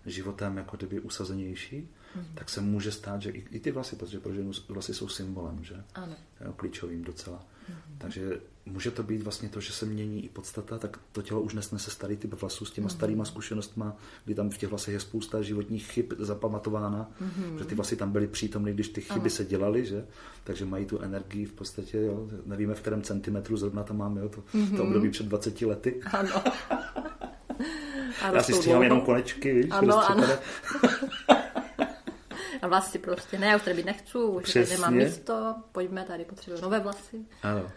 životem 0.06 0.56
jako 0.56 0.76
kdyby 0.76 1.00
usazenější, 1.00 1.88
mm-hmm. 2.16 2.34
tak 2.34 2.48
se 2.48 2.60
může 2.60 2.92
stát, 2.92 3.22
že 3.22 3.30
i, 3.30 3.44
i 3.50 3.60
ty 3.60 3.70
vlasy, 3.70 3.96
protože 3.96 4.20
pro 4.20 4.34
ženu 4.34 4.52
vlasy 4.68 4.94
jsou 4.94 5.08
symbolem, 5.08 5.64
že? 5.64 5.84
Ano. 5.94 6.14
Jo, 6.44 6.52
klíčovým 6.52 7.04
docela. 7.04 7.36
Mm-hmm. 7.36 7.98
Takže 7.98 8.40
může 8.66 8.90
to 8.90 9.02
být 9.02 9.22
vlastně 9.22 9.48
to, 9.48 9.60
že 9.60 9.72
se 9.72 9.86
mění 9.86 10.24
i 10.24 10.28
podstata, 10.28 10.78
tak 10.78 10.98
to 11.12 11.22
tělo 11.22 11.40
už 11.40 11.54
nesnese 11.54 11.90
starý 11.90 12.16
typ 12.16 12.34
vlasů 12.40 12.64
s 12.64 12.70
těma 12.70 12.88
mm-hmm. 12.88 12.92
starýma 12.92 13.24
zkušenostma, 13.24 13.96
kdy 14.24 14.34
tam 14.34 14.50
v 14.50 14.58
těch 14.58 14.68
vlasech 14.68 14.94
je 14.94 15.00
spousta 15.00 15.42
životních 15.42 15.86
chyb 15.86 16.12
zapamatována, 16.18 17.10
mm-hmm. 17.22 17.58
že 17.58 17.64
ty 17.64 17.74
vlasy 17.74 17.96
tam 17.96 18.12
byly 18.12 18.26
přítomny, 18.26 18.72
když 18.72 18.88
ty 18.88 19.00
chyby 19.00 19.20
ano. 19.20 19.30
se 19.30 19.44
dělaly, 19.44 19.86
že? 19.86 20.04
takže 20.44 20.64
mají 20.64 20.86
tu 20.86 20.98
energii 20.98 21.44
v 21.44 21.52
podstatě, 21.52 21.98
jo? 21.98 22.28
nevíme 22.46 22.74
v 22.74 22.80
kterém 22.80 23.02
centimetru 23.02 23.56
zrovna 23.56 23.82
tam 23.82 23.96
máme, 23.96 24.20
jo? 24.20 24.28
To, 24.28 24.40
mm-hmm. 24.40 24.76
to 24.76 24.84
období 24.84 25.10
před 25.10 25.26
20 25.26 25.62
lety. 25.62 26.00
Ano. 26.12 26.42
Já 28.34 28.42
si 28.42 28.52
stříhám 28.52 28.82
jenom 28.82 29.00
konečky, 29.00 29.54
víš? 29.54 29.66
Ano, 29.70 30.10
ano. 30.10 30.26
A 32.62 32.68
vlasy 32.68 32.98
prostě, 32.98 33.38
ne, 33.38 33.46
já 33.46 33.56
už 33.56 33.62
tady 33.62 33.76
být 33.76 33.86
nechci, 33.86 34.18
už 34.18 34.52
tady 34.52 34.66
nemám 34.66 34.94
místo, 34.94 35.54
pojďme, 35.72 36.04
tady 36.04 36.24
potřebuji 36.24 36.62
nové 36.62 36.80
vlasy. 36.80 37.16
Ano. 37.42 37.70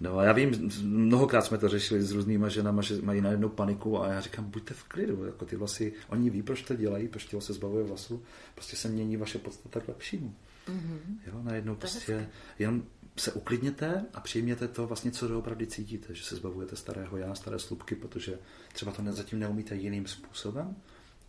No 0.00 0.18
a 0.18 0.24
já 0.24 0.32
vím, 0.32 0.70
mnohokrát 0.82 1.44
jsme 1.44 1.58
to 1.58 1.68
řešili 1.68 2.02
s 2.02 2.12
různýma 2.12 2.48
ženama, 2.48 2.82
že 2.82 3.02
mají 3.02 3.20
najednou 3.20 3.48
paniku 3.48 4.02
a 4.02 4.08
já 4.08 4.20
říkám, 4.20 4.44
buďte 4.44 4.74
v 4.74 4.84
klidu, 4.84 5.24
jako 5.24 5.44
ty 5.44 5.56
vlasy, 5.56 5.92
oni 6.08 6.30
ví, 6.30 6.42
proč 6.42 6.62
to 6.62 6.74
dělají, 6.74 7.08
proč 7.08 7.24
tělo 7.24 7.42
se 7.42 7.52
zbavuje 7.52 7.84
vlasu, 7.84 8.22
prostě 8.54 8.76
se 8.76 8.88
mění 8.88 9.16
vaše 9.16 9.38
podstata 9.38 9.80
k 9.80 9.88
lepšímu. 9.88 10.34
Mm-hmm. 10.68 11.18
Jo, 11.26 11.40
najednou 11.42 11.74
to 11.74 11.80
prostě 11.80 12.28
jenom 12.58 12.82
se 13.16 13.32
uklidněte 13.32 14.06
a 14.14 14.20
přijměte 14.20 14.68
to 14.68 14.86
vlastně, 14.86 15.10
co 15.10 15.28
doopravdy 15.28 15.66
cítíte, 15.66 16.14
že 16.14 16.24
se 16.24 16.36
zbavujete 16.36 16.76
starého 16.76 17.16
já, 17.16 17.34
staré 17.34 17.58
slupky, 17.58 17.94
protože 17.94 18.38
třeba 18.72 18.92
to 18.92 19.02
zatím 19.08 19.38
neumíte 19.38 19.74
jiným 19.74 20.06
způsobem, 20.06 20.76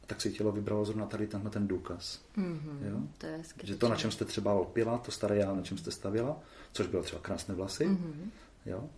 tak 0.10 0.22
si 0.22 0.32
tělo 0.32 0.52
vybralo 0.52 0.86
zrovna 0.86 1.06
tady 1.06 1.28
tenhle 1.28 1.52
ten 1.52 1.68
důkaz. 1.68 2.22
Mm-hmm, 2.38 2.88
jo? 2.92 3.00
To 3.18 3.26
je 3.26 3.42
že 3.64 3.76
to, 3.76 3.90
na 3.90 3.96
čem 3.96 4.12
jste 4.12 4.26
třeba 4.26 4.54
lpila, 4.54 4.98
to 4.98 5.12
staré 5.12 5.36
já, 5.36 5.54
na 5.54 5.62
čem 5.62 5.78
jste 5.78 5.92
stavila, 5.92 6.40
což 6.72 6.88
bylo 6.88 7.04
třeba 7.04 7.22
krásné 7.22 7.56
vlasy, 7.56 7.88
mm-hmm. 7.88 8.30
jo? 8.66 8.90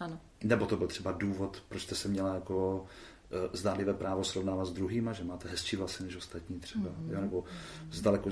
Ano. 0.00 0.20
Nebo 0.44 0.66
to 0.66 0.76
byl 0.76 0.86
třeba 0.86 1.12
důvod, 1.12 1.62
proč 1.68 1.82
jste 1.82 1.94
se 1.94 2.08
měla 2.08 2.34
jako 2.34 2.86
zdánlivé 3.52 3.94
právo 3.94 4.24
srovnávat 4.24 4.64
s 4.64 4.72
druhýma, 4.72 5.12
že 5.12 5.24
máte 5.24 5.48
hezčí 5.48 5.76
vlasy 5.76 6.02
než 6.02 6.16
ostatní 6.16 6.60
třeba, 6.60 6.90
mm-hmm. 6.90 7.12
jo? 7.12 7.20
nebo 7.20 7.44
zdaleko, 7.90 8.30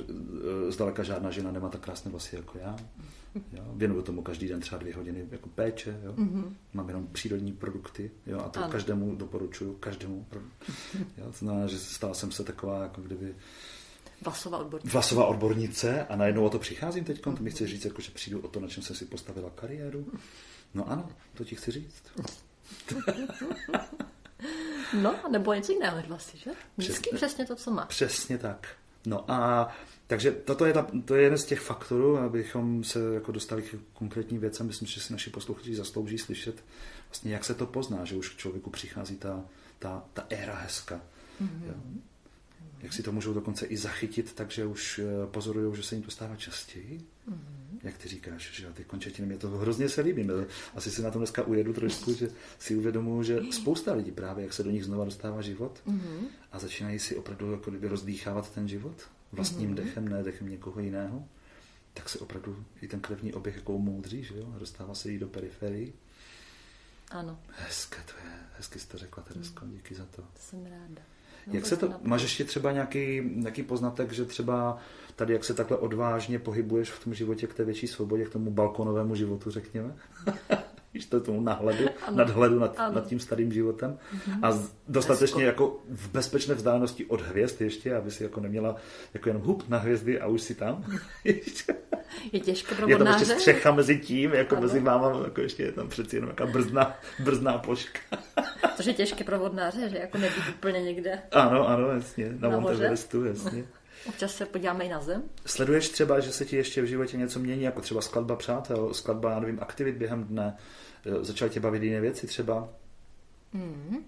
e, 0.69 0.73
zdaleka 0.73 1.03
žádná 1.03 1.31
žena 1.31 1.51
nemá 1.51 1.69
tak 1.69 1.81
krásné 1.81 2.11
vlasy 2.11 2.37
jako 2.37 2.59
já. 2.59 2.77
Jo? 3.35 3.63
Věnuju 3.75 4.03
tomu 4.03 4.23
každý 4.23 4.49
den 4.49 4.61
třeba 4.61 4.79
dvě 4.79 4.95
hodiny 4.95 5.27
jako 5.31 5.49
péče, 5.49 6.01
jo? 6.05 6.13
Mm-hmm. 6.13 6.53
mám 6.75 6.89
jenom 6.89 7.07
přírodní 7.07 7.53
produkty 7.53 8.11
jo? 8.27 8.41
a 8.41 8.49
to 8.49 8.61
ano. 8.61 8.73
každému 8.73 9.17
doporučuju, 9.17 9.75
každému. 9.75 10.27
Jo? 11.19 11.27
To 11.27 11.39
znamená, 11.39 11.67
že 11.67 11.79
stala 11.79 12.15
jsem 12.15 12.33
se 12.33 12.45
taková 12.45 12.83
jako 12.83 13.01
kdyby 13.01 13.35
Vlasová 14.23 14.59
odbornice. 14.59 14.93
Vlasová 14.93 15.27
odbornice 15.27 16.07
a 16.07 16.17
najednou 16.17 16.45
o 16.45 16.51
to 16.51 16.59
přicházím 16.59 17.05
teď, 17.05 17.21
to 17.21 17.37
mi 17.41 17.51
chci 17.51 17.67
říct, 17.67 17.85
jako, 17.85 18.03
že 18.03 18.11
přijdu 18.11 18.41
o 18.41 18.49
to, 18.49 18.61
na 18.61 18.69
čem 18.69 18.83
jsem 18.83 18.97
si 18.97 19.05
postavila 19.05 19.51
kariéru. 19.51 20.07
No 20.75 20.91
ano, 20.91 21.09
to 21.35 21.45
ti 21.45 21.57
chci 21.57 21.71
říct. 21.71 22.03
no, 25.03 25.15
nebo 25.31 25.55
něco 25.55 25.73
jiného 25.73 26.03
vlasy, 26.07 26.37
že? 26.37 26.51
Vždycky 26.77 27.03
přesně, 27.03 27.17
přesně 27.17 27.47
to, 27.47 27.57
co 27.57 27.71
má. 27.71 27.87
Přesně 27.87 28.39
tak. 28.39 28.69
No 29.07 29.31
a 29.31 29.69
takže 30.07 30.33
toto 30.33 30.67
je, 30.67 30.73
ta, 30.73 30.87
to 31.05 31.15
je 31.15 31.23
jeden 31.23 31.39
z 31.39 31.45
těch 31.45 31.61
faktorů, 31.61 32.19
abychom 32.19 32.85
se 32.85 33.15
jako 33.15 33.33
dostali 33.33 33.63
k 33.63 33.75
konkrétním 33.93 34.41
věcem. 34.41 34.67
Myslím, 34.67 34.89
že 34.89 35.01
si 35.01 35.13
naši 35.13 35.31
posluchači 35.31 35.75
zaslouží 35.75 36.19
slyšet, 36.19 36.65
vlastně, 37.09 37.33
jak 37.33 37.45
se 37.45 37.55
to 37.55 37.67
pozná, 37.67 38.05
že 38.05 38.17
už 38.17 38.29
k 38.29 38.37
člověku 38.37 38.71
přichází 38.71 39.17
ta, 39.17 39.45
ta, 39.79 40.05
ta 40.13 40.27
éra 40.31 40.55
hezka. 40.55 41.01
Mm-hmm. 41.43 42.01
Jak 42.81 42.93
si 42.93 43.03
to 43.03 43.13
můžou 43.13 43.33
dokonce 43.35 43.67
i 43.67 43.77
zachytit, 43.77 44.33
takže 44.35 44.67
už 44.67 44.99
eh, 44.99 45.27
pozorují, 45.27 45.77
že 45.77 45.83
se 45.83 45.95
jim 45.95 46.05
to 46.05 46.11
stává 46.11 46.37
častěji. 46.37 47.01
Mm-hmm. 47.29 47.79
Jak 47.83 47.99
ty 47.99 48.09
říkáš, 48.09 48.51
že 48.53 48.67
ty 48.67 48.85
končetiny, 48.85 49.29
mě 49.29 49.37
to 49.37 49.49
hrozně 49.49 49.89
se 49.89 50.01
líbí. 50.01 50.29
Asi 50.75 50.91
si 50.91 51.03
na 51.03 51.11
tom 51.11 51.21
dneska 51.21 51.43
ujedu 51.43 51.73
trošku, 51.73 52.15
že 52.15 52.31
si 52.59 52.77
uvědomuji, 52.77 53.23
že 53.23 53.41
spousta 53.51 53.93
lidí 53.93 54.11
právě, 54.11 54.45
jak 54.45 54.53
se 54.53 54.63
do 54.63 54.71
nich 54.71 54.85
znova 54.85 55.05
dostává 55.05 55.43
život 55.43 55.83
mm-hmm. 55.87 56.27
a 56.53 56.59
začínají 56.59 56.99
si 56.99 57.17
opravdu 57.17 57.53
jako 57.53 57.71
kdyby 57.71 57.89
rozdýchávat 57.89 58.51
ten 58.51 58.69
život 58.69 59.09
vlastním 59.33 59.71
mm-hmm. 59.71 59.75
dechem, 59.75 60.09
ne 60.09 60.23
dechem 60.23 60.51
někoho 60.51 60.81
jiného, 60.81 61.29
tak 61.95 62.09
se 62.09 62.19
opravdu 62.19 62.65
i 62.81 62.89
ten 62.89 63.01
krevní 63.01 63.33
oběh 63.33 63.57
jako 63.57 63.73
umoudří, 63.75 64.25
že 64.25 64.39
jo? 64.39 64.55
Dostává 64.59 64.95
se 64.95 65.11
jí 65.11 65.19
do 65.19 65.29
periferii. 65.29 65.93
Ano. 67.11 67.41
Hezké 67.49 67.97
to 67.97 68.13
je, 68.27 68.33
hezky 68.57 68.79
jste 68.79 68.99
řekla, 68.99 69.23
Teresko, 69.23 69.65
mm. 69.65 69.73
díky 69.73 69.95
za 69.95 70.05
to. 70.05 70.23
To 70.23 70.39
jsem 70.39 70.67
ráda. 70.67 71.03
Jak 71.53 71.67
se 71.67 71.77
to, 71.77 71.95
máš 72.03 72.23
ještě 72.23 72.45
třeba 72.45 72.73
nějaký, 72.73 73.23
nějaký 73.35 73.63
poznatek, 73.63 74.13
že 74.13 74.25
třeba 74.25 74.79
tady, 75.17 75.33
jak 75.33 75.45
se 75.45 75.55
takhle 75.55 75.77
odvážně 75.77 76.39
pohybuješ 76.39 76.91
v 76.91 77.05
tom 77.05 77.15
životě 77.15 77.47
k 77.47 77.55
té 77.55 77.65
větší 77.65 77.87
svobodě, 77.87 78.25
k 78.25 78.33
tomu 78.33 78.51
balkonovému 78.51 79.15
životu, 79.15 79.51
řekněme? 79.51 79.97
Víš, 80.95 81.07
to 81.07 81.21
tomu 81.21 81.41
nahledu, 81.41 81.85
ano. 82.07 82.17
nadhledu 82.17 82.59
nad, 82.59 82.79
nad 82.95 83.07
tím 83.07 83.21
starým 83.21 83.53
životem. 83.53 83.99
Mm-hmm. 84.15 84.47
A 84.47 84.69
dostatečně 84.89 85.45
jako 85.45 85.81
v 85.89 86.09
bezpečné 86.09 86.55
vzdálenosti 86.55 87.05
od 87.05 87.21
hvězd 87.21 87.61
ještě, 87.61 87.97
aby 87.97 88.11
si 88.11 88.23
jako 88.23 88.41
neměla 88.41 88.77
jako 89.15 89.29
jenom 89.29 89.43
hup 89.43 89.69
na 89.69 89.79
hvězdy 89.79 90.21
a 90.21 90.27
už 90.27 90.43
si 90.43 90.55
tam. 90.55 90.85
je 92.33 92.41
těžké 92.41 92.75
pro 92.75 92.89
Je 92.89 92.97
tam 92.97 93.07
ještě 93.07 93.25
střecha 93.25 93.73
mezi 93.73 93.99
tím, 93.99 94.33
jako 94.33 94.57
ano. 94.57 94.63
mezi 94.63 94.81
váma, 94.81 95.21
jako 95.25 95.41
ještě 95.41 95.63
je 95.63 95.73
tam 95.73 95.89
přeci 95.89 96.17
jenom 96.17 96.31
jaká 96.31 96.47
brzná, 96.47 96.97
brzná 97.19 97.59
ploška. 97.59 98.01
Což 98.77 98.87
je 98.87 98.95
těžké 98.95 99.25
pro 99.25 99.39
vodnáře, 99.39 99.89
že 99.89 99.99
jako 99.99 100.19
nebýt 100.19 100.45
úplně 100.55 100.83
někde. 100.83 101.23
Ano, 101.33 101.69
ano, 101.69 101.89
jasně, 101.89 102.33
na, 102.39 102.49
na 102.49 102.61
Monteverestu, 102.61 103.25
jasně. 103.25 103.65
Občas 104.07 104.35
se 104.35 104.47
podíváme 104.47 104.85
i 104.85 104.89
na 104.89 105.01
zem. 105.01 105.23
Sleduješ 105.47 105.89
třeba, 105.89 106.21
že 106.21 106.33
se 106.33 106.45
ti 106.45 106.57
ještě 106.57 106.83
v 106.83 106.87
životě 106.87 107.17
něco 107.17 107.39
mění, 107.39 107.63
jako 107.63 107.81
třeba 107.81 108.01
skladba 108.01 108.37
přátel, 108.37 108.95
skladba, 108.95 109.31
já 109.31 109.41
nevím, 109.41 109.59
aktivit 109.63 109.97
během 109.97 110.25
dne, 110.25 110.57
e, 111.07 111.25
začal 111.25 111.49
tě 111.49 111.61
bavit 111.61 111.83
jiné 111.83 112.01
věci 112.01 112.27
třeba? 112.27 112.69
Hmm. 113.53 114.07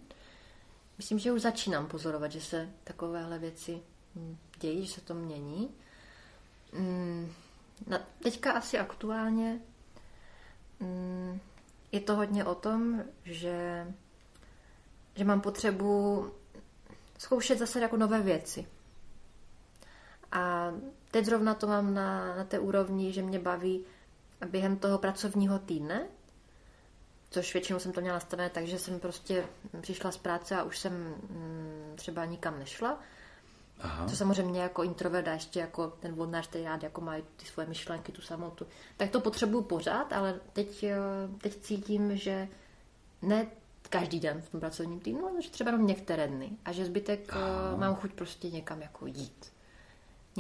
Myslím, 0.99 1.19
že 1.19 1.33
už 1.33 1.43
začínám 1.43 1.87
pozorovat, 1.87 2.33
že 2.33 2.41
se 2.41 2.69
takovéhle 2.85 3.39
věci 3.39 3.81
hm, 4.17 4.37
dějí, 4.61 4.87
že 4.87 4.93
se 4.93 5.01
to 5.01 5.15
mění. 5.15 5.71
Hmm. 6.73 7.33
Na, 7.87 8.01
teďka 8.23 8.53
asi 8.53 8.79
aktuálně 8.79 9.61
hmm, 10.81 11.41
je 11.93 12.01
to 12.01 12.17
hodně 12.17 12.45
o 12.45 12.55
tom, 12.55 13.03
že, 13.25 13.87
že 15.15 15.25
mám 15.25 15.41
potřebu 15.41 16.27
zkoušet 17.19 17.59
zase 17.59 17.81
jako 17.81 17.97
nové 17.97 18.23
věci. 18.23 18.67
A 20.33 20.73
teď 21.11 21.25
zrovna 21.25 21.55
to 21.55 21.67
mám 21.67 21.95
na, 21.95 22.37
na 22.37 22.45
té 22.45 22.59
úrovni, 22.59 23.13
že 23.13 23.23
mě 23.23 23.39
baví 23.39 23.85
během 24.51 24.77
toho 24.77 24.99
pracovního 24.99 25.59
týdne, 25.59 26.07
což 27.31 27.55
většinou 27.55 27.79
jsem 27.79 27.93
to 27.93 28.01
měla 28.01 28.17
nastavené 28.17 28.51
tak, 28.51 28.67
že 28.67 28.79
jsem 28.79 29.01
prostě 29.01 29.47
přišla 29.81 30.13
z 30.13 30.17
práce 30.17 30.57
a 30.57 30.63
už 30.63 30.79
jsem 30.79 30.93
mm, 30.93 31.93
třeba 31.97 32.25
nikam 32.25 32.59
nešla. 32.59 33.01
Aha. 33.81 34.07
To 34.09 34.17
samozřejmě 34.17 34.61
jako 34.61 34.83
introvert 34.83 35.29
a 35.29 35.33
ještě 35.33 35.61
jako 35.61 35.87
ten 35.87 36.15
vodnář, 36.15 36.47
který 36.47 36.65
rád 36.65 36.83
jako 36.83 37.01
mají 37.01 37.25
ty 37.37 37.47
svoje 37.47 37.69
myšlenky, 37.69 38.13
tu 38.13 38.23
samotu. 38.23 38.67
Tak 38.97 39.11
to 39.11 39.21
potřebuju 39.21 39.63
pořád, 39.63 40.13
ale 40.13 40.41
teď, 40.53 40.83
eh, 40.83 40.97
teď 41.39 41.61
cítím, 41.61 42.17
že 42.17 42.49
ne 43.23 43.47
každý 43.91 44.21
den 44.21 44.43
v 44.43 44.49
tom 44.49 44.61
pracovním 44.61 45.01
týdnu, 45.01 45.27
ale 45.29 45.43
že 45.43 45.51
třeba 45.51 45.71
jenom 45.71 45.87
některé 45.87 46.29
dny. 46.29 46.51
A 46.65 46.73
že 46.73 46.85
zbytek 46.85 47.31
eh, 47.33 47.39
Aha. 47.39 47.77
mám 47.77 47.95
chuť 47.95 48.13
prostě 48.13 48.51
někam 48.51 48.83
jako 48.83 49.07
jít 49.07 49.53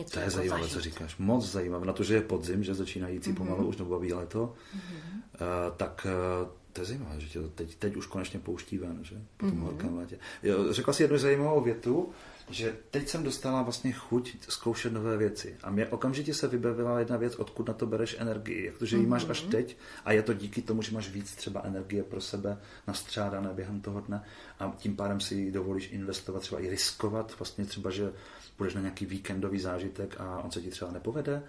něco 0.00 0.12
To 0.12 0.18
je 0.18 0.24
jako 0.24 0.36
zajímavé, 0.36 0.62
zažít. 0.62 0.74
co 0.74 0.80
říkáš. 0.80 1.16
Moc 1.18 1.50
zajímavé. 1.50 1.86
Na 1.86 1.92
to, 1.92 2.02
že 2.04 2.14
je 2.14 2.20
podzim, 2.20 2.64
že 2.64 2.74
začínající 2.74 3.30
mm-hmm. 3.30 3.36
pomalu 3.36 3.66
už 3.66 3.76
nebo 3.76 3.90
baví 3.90 4.12
leto, 4.12 4.54
mm-hmm. 4.76 5.18
uh, 5.18 5.76
tak 5.76 6.06
uh, 6.42 6.48
to 6.72 6.80
je 6.80 6.84
zajímavé, 6.84 7.20
že 7.20 7.28
tě 7.28 7.40
to 7.40 7.48
teď, 7.48 7.74
teď 7.76 7.96
už 7.96 8.06
konečně 8.06 8.40
pouští 8.40 8.78
ven, 8.78 8.98
že? 9.02 9.16
Po 9.36 9.46
tom 9.46 9.58
mm-hmm. 9.58 9.62
horkém 9.62 9.96
létě. 9.96 10.18
Jo, 10.42 10.72
řekla 10.72 10.92
si 10.92 11.02
jednu 11.02 11.18
zajímavou 11.18 11.60
větu, 11.60 12.08
že 12.50 12.76
teď 12.90 13.08
jsem 13.08 13.24
dostala 13.24 13.62
vlastně 13.62 13.92
chuť 13.92 14.36
zkoušet 14.48 14.92
nové 14.92 15.16
věci. 15.16 15.56
A 15.62 15.70
mě 15.70 15.86
okamžitě 15.86 16.34
se 16.34 16.48
vybavila 16.48 16.98
jedna 16.98 17.16
věc, 17.16 17.34
odkud 17.34 17.68
na 17.68 17.74
to 17.74 17.86
bereš 17.86 18.16
energii. 18.18 18.66
Jak 18.66 18.78
to, 18.78 18.86
že 18.86 18.96
ji 18.96 19.06
máš 19.06 19.26
až 19.28 19.42
mhm. 19.42 19.50
teď 19.50 19.76
a 20.04 20.12
je 20.12 20.22
to 20.22 20.32
díky 20.32 20.62
tomu, 20.62 20.82
že 20.82 20.92
máš 20.92 21.10
víc 21.10 21.34
třeba 21.34 21.62
energie 21.64 22.02
pro 22.02 22.20
sebe 22.20 22.58
nastřádané 22.86 23.48
během 23.52 23.80
toho 23.80 24.00
dne 24.00 24.24
a 24.58 24.72
tím 24.76 24.96
pádem 24.96 25.20
si 25.20 25.52
dovolíš 25.52 25.92
investovat, 25.92 26.40
třeba 26.40 26.60
i 26.60 26.70
riskovat, 26.70 27.38
vlastně 27.38 27.64
třeba, 27.64 27.90
že 27.90 28.12
půjdeš 28.56 28.74
na 28.74 28.80
nějaký 28.80 29.06
víkendový 29.06 29.60
zážitek 29.60 30.16
a 30.20 30.38
on 30.38 30.50
se 30.50 30.60
ti 30.60 30.70
třeba 30.70 30.90
nepovede. 30.90 31.42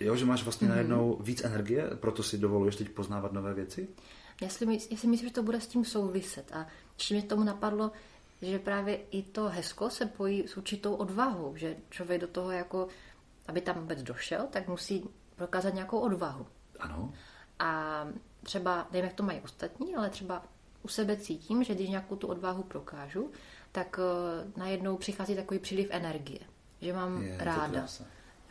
Jo, 0.00 0.16
že 0.16 0.24
máš 0.24 0.44
vlastně 0.44 0.68
mm-hmm. 0.68 0.70
najednou 0.70 1.18
víc 1.20 1.44
energie, 1.44 1.90
proto 1.94 2.22
si 2.22 2.38
dovoluješ 2.38 2.76
teď 2.76 2.88
poznávat 2.88 3.32
nové 3.32 3.54
věci? 3.54 3.88
Já 4.42 4.48
si, 4.48 4.66
mysl, 4.66 4.88
já 4.90 4.96
si 4.96 5.06
myslím, 5.06 5.28
že 5.28 5.34
to 5.34 5.42
bude 5.42 5.60
s 5.60 5.66
tím 5.66 5.84
souviset. 5.84 6.52
A 6.52 6.66
ještě 6.98 7.14
mě 7.14 7.22
tomu 7.22 7.44
napadlo, 7.44 7.92
že 8.42 8.58
právě 8.58 8.96
i 8.96 9.22
to 9.22 9.48
hezko 9.48 9.90
se 9.90 10.06
pojí 10.06 10.48
s 10.48 10.56
určitou 10.56 10.94
odvahou, 10.94 11.56
že 11.56 11.76
člověk 11.90 12.20
do 12.20 12.26
toho 12.26 12.50
jako, 12.50 12.88
aby 13.46 13.60
tam 13.60 13.80
vůbec 13.80 14.02
došel, 14.02 14.46
tak 14.50 14.68
musí 14.68 15.08
prokázat 15.36 15.74
nějakou 15.74 15.98
odvahu. 15.98 16.46
Ano. 16.80 17.12
A 17.58 18.02
třeba, 18.42 18.88
nevím, 18.92 19.04
jak 19.04 19.14
to 19.14 19.22
mají 19.22 19.40
ostatní, 19.40 19.96
ale 19.96 20.10
třeba 20.10 20.42
u 20.82 20.88
sebe 20.88 21.16
cítím, 21.16 21.64
že 21.64 21.74
když 21.74 21.88
nějakou 21.88 22.16
tu 22.16 22.26
odvahu 22.26 22.62
prokážu, 22.62 23.30
tak 23.72 23.98
uh, 23.98 24.58
najednou 24.58 24.96
přichází 24.96 25.36
takový 25.36 25.60
příliv 25.60 25.88
energie. 25.90 26.40
Že 26.80 26.92
mám 26.92 27.22
je, 27.22 27.36
ráda, 27.38 27.86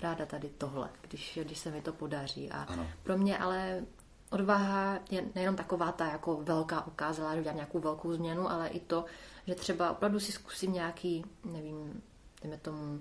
ráda 0.01 0.25
tady 0.25 0.49
tohle, 0.49 0.89
když, 1.01 1.39
když 1.43 1.59
se 1.59 1.71
mi 1.71 1.81
to 1.81 1.93
podaří. 1.93 2.51
A 2.51 2.63
ano. 2.63 2.87
pro 3.03 3.17
mě 3.17 3.37
ale 3.37 3.85
odvaha 4.29 4.99
je 5.11 5.25
nejenom 5.35 5.55
taková 5.55 5.91
ta 5.91 6.05
jako 6.05 6.41
velká 6.43 6.87
ukázala, 6.87 7.33
že 7.33 7.39
udělám 7.39 7.55
nějakou 7.55 7.79
velkou 7.79 8.13
změnu, 8.13 8.49
ale 8.49 8.67
i 8.67 8.79
to, 8.79 9.05
že 9.47 9.55
třeba 9.55 9.91
opravdu 9.91 10.19
si 10.19 10.31
zkusím 10.31 10.73
nějaký, 10.73 11.25
nevím, 11.43 12.01
dejme 12.41 12.57
tomu, 12.57 12.99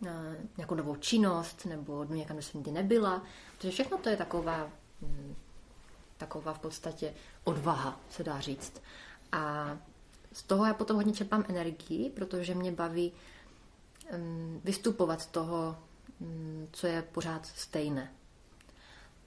uh, 0.00 0.08
nějakou 0.56 0.74
novou 0.74 0.96
činnost, 0.96 1.64
nebo 1.64 2.04
jdu 2.04 2.14
někam, 2.14 2.36
kde 2.36 2.42
jsem 2.42 2.58
nikdy 2.60 2.72
nebyla. 2.72 3.22
Protože 3.56 3.70
všechno 3.70 3.98
to 3.98 4.08
je 4.08 4.16
taková, 4.16 4.70
hm, 5.02 5.34
taková 6.16 6.54
v 6.54 6.58
podstatě 6.58 7.14
odvaha, 7.44 8.00
se 8.10 8.24
dá 8.24 8.40
říct. 8.40 8.82
A 9.32 9.76
z 10.32 10.42
toho 10.42 10.66
já 10.66 10.74
potom 10.74 10.96
hodně 10.96 11.12
čerpám 11.12 11.44
energii, 11.48 12.10
protože 12.10 12.54
mě 12.54 12.72
baví 12.72 13.12
um, 14.16 14.60
vystupovat 14.64 15.20
z 15.20 15.26
toho, 15.26 15.78
um, 16.20 16.68
co 16.72 16.86
je 16.86 17.02
pořád 17.02 17.46
stejné. 17.46 18.12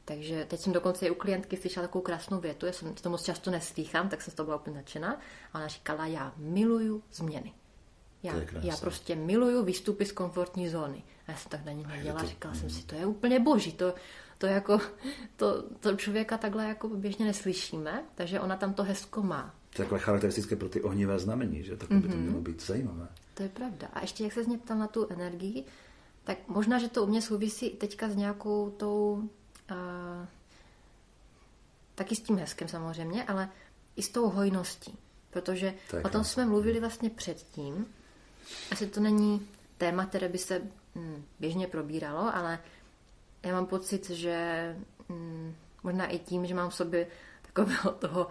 Takže 0.07 0.45
teď 0.45 0.59
jsem 0.59 0.73
dokonce 0.73 1.05
i 1.05 1.09
u 1.09 1.15
klientky 1.15 1.57
slyšela 1.57 1.87
takovou 1.87 2.01
krásnou 2.01 2.39
větu, 2.39 2.65
já 2.65 2.71
jsem 2.71 2.93
to 2.93 3.09
moc 3.09 3.23
často 3.23 3.51
neslýchám, 3.51 4.09
tak 4.09 4.21
jsem 4.21 4.31
z 4.31 4.35
toho 4.35 4.45
byla 4.45 4.57
úplně 4.57 4.75
nadšená. 4.75 5.19
A 5.53 5.57
ona 5.59 5.67
říkala, 5.67 6.05
já 6.05 6.33
miluju 6.37 7.03
změny. 7.13 7.53
Já, 8.23 8.33
já 8.61 8.77
prostě 8.77 9.15
miluju 9.15 9.63
výstupy 9.63 10.05
z 10.05 10.11
komfortní 10.11 10.69
zóny. 10.69 11.03
A 11.27 11.31
já 11.31 11.37
jsem 11.37 11.49
tak 11.49 11.65
na 11.65 11.71
ní 11.71 11.85
nedělala, 11.85 12.21
to... 12.21 12.27
říkala 12.27 12.55
jsem 12.55 12.69
si, 12.69 12.83
to 12.83 12.95
je 12.95 13.05
úplně 13.05 13.39
boží, 13.39 13.71
to, 13.71 13.93
to 14.37 14.45
jako, 14.45 14.79
to, 15.35 15.63
to 15.79 15.95
člověka 15.95 16.37
takhle 16.37 16.67
jako 16.67 16.87
běžně 16.87 17.25
neslyšíme, 17.25 18.03
takže 18.15 18.39
ona 18.39 18.55
tam 18.55 18.73
to 18.73 18.83
hezko 18.83 19.23
má. 19.23 19.55
To 19.75 19.81
je 19.81 19.85
takové 19.85 19.99
charakteristické 19.99 20.55
pro 20.55 20.69
ty 20.69 20.81
ohnivé 20.81 21.19
znamení, 21.19 21.63
že 21.63 21.77
tak 21.77 21.89
mm-hmm. 21.89 22.01
by 22.01 22.07
to 22.07 22.15
mhm. 22.15 22.23
mělo 22.23 22.41
být 22.41 22.63
zajímavé. 22.63 23.07
To 23.33 23.43
je 23.43 23.49
pravda. 23.49 23.87
A 23.93 24.01
ještě 24.01 24.23
jak 24.23 24.33
se 24.33 24.43
mě 24.43 24.57
ptal 24.57 24.77
na 24.77 24.87
tu 24.87 25.07
energii, 25.09 25.65
tak 26.23 26.37
možná, 26.47 26.79
že 26.79 26.89
to 26.89 27.03
u 27.03 27.07
mě 27.07 27.21
souvisí 27.21 27.69
teďka 27.69 28.09
s 28.09 28.15
nějakou 28.15 28.69
tou, 28.69 29.29
uh, 29.71 30.27
taky 31.95 32.15
s 32.15 32.19
tím 32.19 32.37
hezkem 32.37 32.67
samozřejmě, 32.67 33.23
ale 33.23 33.49
i 33.95 34.01
s 34.01 34.09
tou 34.09 34.29
hojností. 34.29 34.97
Protože 35.29 35.73
o 36.03 36.09
tom 36.09 36.23
jsme 36.23 36.45
mluvili 36.45 36.79
vlastně 36.79 37.09
předtím. 37.09 37.93
Asi 38.71 38.87
to 38.87 38.99
není 38.99 39.47
téma, 39.77 40.05
které 40.05 40.29
by 40.29 40.37
se 40.37 40.61
hm, 40.95 41.23
běžně 41.39 41.67
probíralo, 41.67 42.35
ale 42.35 42.59
já 43.43 43.53
mám 43.53 43.65
pocit, 43.65 44.09
že 44.09 44.75
hm, 45.09 45.55
možná 45.83 46.07
i 46.07 46.19
tím, 46.19 46.45
že 46.45 46.55
mám 46.55 46.69
v 46.69 46.75
sobě 46.75 47.07
takového 47.41 47.91
toho 47.99 48.27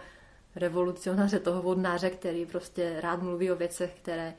revolucionáře, 0.55 1.39
toho 1.39 1.61
vodnáře, 1.61 2.09
který 2.09 2.45
prostě 2.45 3.01
rád 3.01 3.21
mluví 3.21 3.51
o 3.51 3.55
věcech, 3.55 3.93
které, 4.01 4.33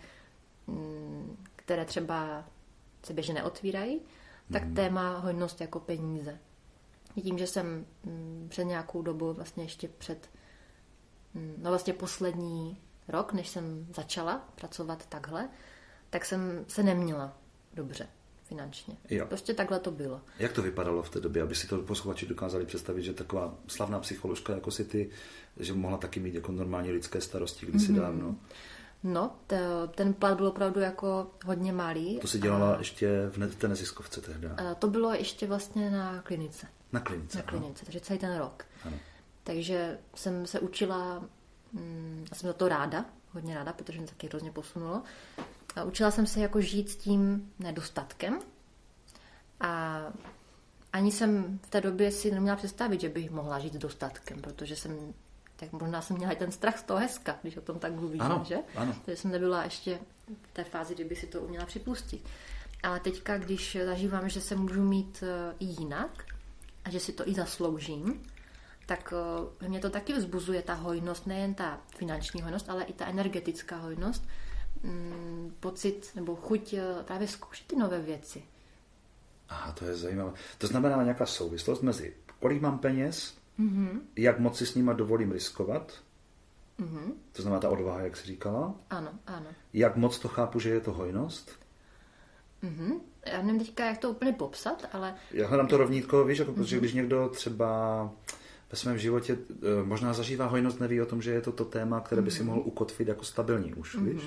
mm, 0.67 1.37
které 1.57 1.85
třeba 1.85 2.45
se 3.03 3.13
běžně 3.13 3.35
neotvírají, 3.35 4.01
tak 4.53 4.65
mm. 4.65 4.75
téma 4.75 5.19
hojnost 5.19 5.61
jako 5.61 5.81
peníze. 5.81 6.39
Tím, 7.23 7.39
že 7.39 7.47
jsem 7.47 7.87
mm, 8.05 8.47
před 8.51 8.65
nějakou 8.65 9.03
dobu, 9.03 9.33
vlastně 9.33 9.65
ještě 9.65 9.89
před, 9.89 10.31
mm, 11.35 11.55
no 11.59 11.71
vlastně 11.71 11.93
poslední 11.93 12.79
rok, 13.09 13.33
než 13.33 13.49
jsem 13.49 13.87
začala 13.95 14.49
pracovat 14.55 15.07
takhle, 15.07 15.49
tak 16.11 16.25
jsem 16.25 16.65
se 16.69 16.83
neměla 16.83 17.39
dobře 17.75 18.09
finančně. 18.45 18.97
Jo. 19.11 19.27
Prostě 19.27 19.55
takhle 19.55 19.79
to 19.79 19.91
bylo. 19.91 20.21
Jak 20.39 20.53
to 20.53 20.63
vypadalo 20.63 21.03
v 21.03 21.11
té 21.11 21.21
době, 21.21 21.43
aby 21.43 21.55
si 21.55 21.67
to 21.67 21.79
posluchači 21.79 22.27
dokázali 22.27 22.67
představit, 22.67 23.03
že 23.03 23.13
taková 23.13 23.55
slavná 23.67 24.01
psycholožka 24.01 24.55
jako 24.55 24.71
si 24.71 24.85
ty, 24.85 25.11
že 25.57 25.75
mohla 25.75 25.99
taky 25.99 26.21
mít 26.21 26.35
jako 26.35 26.53
normálně 26.53 26.91
lidské 26.91 27.21
starosti 27.21 27.67
kdysi 27.67 27.93
mm-hmm. 27.93 28.01
dávno? 28.01 28.37
No, 29.03 29.37
ten 29.95 30.15
plat 30.15 30.37
byl 30.37 30.47
opravdu 30.47 30.81
jako 30.81 31.31
hodně 31.47 31.73
malý. 31.73 32.19
To 32.19 32.27
si 32.27 32.39
dělala 32.39 32.75
a... 32.75 32.79
ještě 32.79 33.31
v 33.31 33.55
té 33.55 33.69
neziskovce 33.69 34.21
tehdy? 34.21 34.49
To 34.79 34.89
bylo 34.89 35.15
ještě 35.15 35.47
vlastně 35.47 35.91
na 35.91 36.23
klinice. 36.23 36.67
Na 36.93 37.01
klinice? 37.01 37.39
Na 37.39 37.45
klinice, 37.45 37.85
takže 37.85 38.01
celý 38.01 38.19
ten 38.19 38.39
rok. 38.39 38.65
Ano. 38.85 38.97
Takže 39.45 39.99
jsem 40.15 40.47
se 40.47 40.61
učila, 40.61 41.25
hm, 41.73 42.27
já 42.31 42.37
jsem 42.37 42.47
za 42.47 42.53
to 42.53 42.69
ráda, 42.69 43.05
hodně 43.33 43.55
ráda, 43.55 43.73
protože 43.73 43.99
mě 43.99 44.09
taky 44.09 44.27
hrozně 44.27 44.53
posunulo. 44.53 45.03
A 45.77 45.85
učila 45.85 46.11
jsem 46.11 46.27
se 46.27 46.41
jako 46.41 46.61
žít 46.61 46.91
s 46.91 46.97
tím 46.97 47.53
nedostatkem 47.59 48.39
a 49.61 50.01
ani 50.93 51.13
jsem 51.13 51.59
v 51.63 51.71
té 51.71 51.81
době 51.81 52.11
si 52.11 52.31
neměla 52.31 52.57
představit, 52.57 53.01
že 53.01 53.09
bych 53.09 53.31
mohla 53.31 53.59
žít 53.59 53.75
s 53.75 53.79
dostatkem, 53.79 54.43
protože 54.43 54.77
jsem, 54.77 55.15
tak 55.57 55.73
možná 55.73 56.03
jsem 56.03 56.17
měla 56.17 56.33
i 56.33 56.37
ten 56.37 56.53
strach 56.53 56.79
z 56.79 56.83
toho 56.83 57.01
hezka, 57.01 57.39
když 57.43 57.57
o 57.57 57.61
tom 57.61 57.79
tak 57.79 57.93
mluvíš, 57.93 58.21
ano, 58.21 58.45
že? 58.49 58.57
Ano. 58.77 58.97
Takže 59.05 59.23
jsem 59.23 59.31
nebyla 59.31 59.65
ještě 59.65 59.99
v 60.43 60.53
té 60.53 60.65
fázi, 60.65 60.95
kdyby 60.95 61.17
si 61.17 61.27
to 61.27 61.41
uměla 61.41 61.67
připustit. 61.67 62.29
Ale 62.83 63.01
teďka, 63.01 63.39
když 63.39 63.79
zažívám, 63.85 64.29
že 64.29 64.41
se 64.41 64.57
můžu 64.57 64.85
mít 64.85 65.25
i 65.61 65.65
jinak 65.65 66.25
a 66.89 66.91
že 66.91 67.01
si 67.01 67.13
to 67.13 67.29
i 67.29 67.35
zasloužím, 67.35 68.23
tak 68.87 69.13
uh, 69.61 69.69
mě 69.69 69.81
to 69.81 69.91
taky 69.91 70.13
vzbuzuje 70.13 70.63
ta 70.63 70.75
hojnost, 70.75 71.27
nejen 71.27 71.55
ta 71.55 71.81
finanční 71.97 72.43
hojnost, 72.43 72.71
ale 72.71 72.85
i 72.85 72.93
ta 72.93 73.07
energetická 73.07 73.77
hojnost, 73.77 74.29
mm, 74.83 75.55
pocit 75.61 76.11
nebo 76.15 76.37
chuť 76.37 76.73
uh, 76.73 77.03
právě 77.03 77.29
zkoušet 77.29 77.67
ty 77.67 77.77
nové 77.77 78.01
věci. 78.01 78.43
Aha, 79.49 79.73
to 79.73 79.85
je 79.85 79.97
zajímavé. 79.97 80.33
To 80.59 80.67
znamená 80.67 81.03
nějaká 81.03 81.27
souvislost 81.27 81.83
mezi 81.83 82.15
kolik 82.41 82.63
mám 82.63 82.79
peněz, 82.79 83.35
mm-hmm. 83.59 84.01
jak 84.17 84.39
moc 84.39 84.59
si 84.59 84.67
s 84.67 84.75
nima 84.75 84.93
dovolím 84.93 85.33
riskovat, 85.33 85.93
mm-hmm. 86.81 87.13
to 87.33 87.43
znamená 87.43 87.61
ta 87.61 87.71
odvaha, 87.71 88.01
jak 88.01 88.17
jsi 88.17 88.27
říkala. 88.27 88.75
Ano, 88.91 89.11
ano. 89.27 89.47
Jak 89.73 89.97
moc 89.97 90.19
to 90.19 90.29
chápu, 90.29 90.61
že 90.61 90.71
je 90.71 90.81
to 90.81 90.93
hojnost? 90.93 91.59
Mm-hmm. 92.65 93.01
Já 93.33 93.43
nevím 93.43 93.59
teďka, 93.59 93.87
jak 93.87 93.99
to 93.99 94.11
úplně 94.11 94.33
popsat, 94.33 94.89
ale... 94.93 95.15
Já 95.31 95.49
hledám 95.49 95.67
to 95.67 95.77
rovnítko, 95.77 96.25
víš, 96.25 96.39
jako, 96.39 96.51
mm-hmm. 96.51 96.55
protože 96.55 96.79
když 96.79 96.93
někdo 96.93 97.29
třeba 97.29 98.11
ve 98.71 98.79
svém 98.79 98.99
životě 98.99 99.39
eh, 99.51 99.85
možná 99.85 100.13
zažívá 100.13 100.47
hojnost, 100.47 100.81
neví 100.81 101.01
o 101.01 101.07
tom, 101.07 101.23
že 101.23 101.31
je 101.31 101.41
to 101.41 101.53
to 101.53 101.65
téma, 101.65 102.01
které 102.01 102.23
by 102.23 102.31
si 102.31 102.39
mhm. 102.39 102.47
mohl 102.47 102.63
ukotvit 102.65 103.09
jako 103.09 103.25
stabilní 103.25 103.75
už, 103.75 103.97
mm-hmm. 103.97 104.05
víš? 104.05 104.23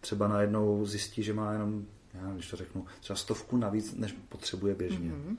Třeba 0.00 0.28
najednou 0.28 0.86
zjistí, 0.86 1.22
že 1.22 1.32
má 1.32 1.52
jenom, 1.52 1.84
já 2.14 2.20
nevím, 2.20 2.36
když 2.36 2.50
to 2.50 2.56
řeknu, 2.56 2.86
třeba 3.00 3.16
stovku 3.16 3.56
navíc, 3.56 3.94
než 3.94 4.14
potřebuje 4.28 4.74
běžně. 4.74 5.10
Mm-hmm. 5.10 5.36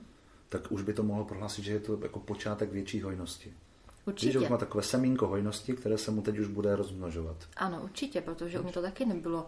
Tak 0.49 0.71
už 0.71 0.81
by 0.81 0.93
to 0.93 1.03
mohlo 1.03 1.25
prohlásit, 1.25 1.65
že 1.65 1.71
je 1.71 1.79
to 1.79 1.99
jako 2.01 2.19
počátek 2.19 2.71
větší 2.71 3.01
hojnosti. 3.01 3.53
Určitě. 4.05 4.25
Víš, 4.25 4.33
že 4.33 4.39
už 4.39 4.49
má 4.49 4.57
takové 4.57 4.83
semínko 4.83 5.27
hojnosti, 5.27 5.73
které 5.73 5.97
se 5.97 6.11
mu 6.11 6.21
teď 6.21 6.39
už 6.39 6.47
bude 6.47 6.75
rozmnožovat. 6.75 7.37
Ano, 7.57 7.81
určitě, 7.83 8.21
protože 8.21 8.59
u 8.59 8.63
mě 8.63 8.71
to 8.71 8.81
taky 8.81 9.05
nebylo 9.05 9.47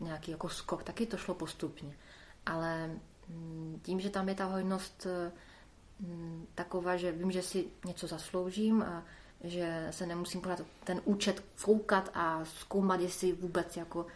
nějaký 0.00 0.30
jako 0.30 0.48
skok, 0.48 0.82
taky 0.82 1.06
to 1.06 1.16
šlo 1.16 1.34
postupně. 1.34 1.96
Ale 2.46 2.90
mm, 3.28 3.80
tím, 3.82 4.00
že 4.00 4.10
tam 4.10 4.28
je 4.28 4.34
ta 4.34 4.44
hojnost 4.44 5.06
uh, 5.06 5.32
Mm, 6.02 6.46
taková, 6.54 6.96
že 6.96 7.12
vím, 7.12 7.30
že 7.30 7.42
si 7.42 7.66
něco 7.86 8.06
zasloužím 8.06 8.82
a 8.82 9.04
že 9.44 9.88
se 9.90 10.06
nemusím 10.06 10.40
pořád 10.40 10.60
ten 10.84 11.00
účet 11.04 11.44
foukat 11.54 12.10
a 12.14 12.44
zkoumat, 12.44 13.00
jestli 13.00 13.32
vůbec 13.32 13.76
jako 13.76 14.00
uh, 14.00 14.08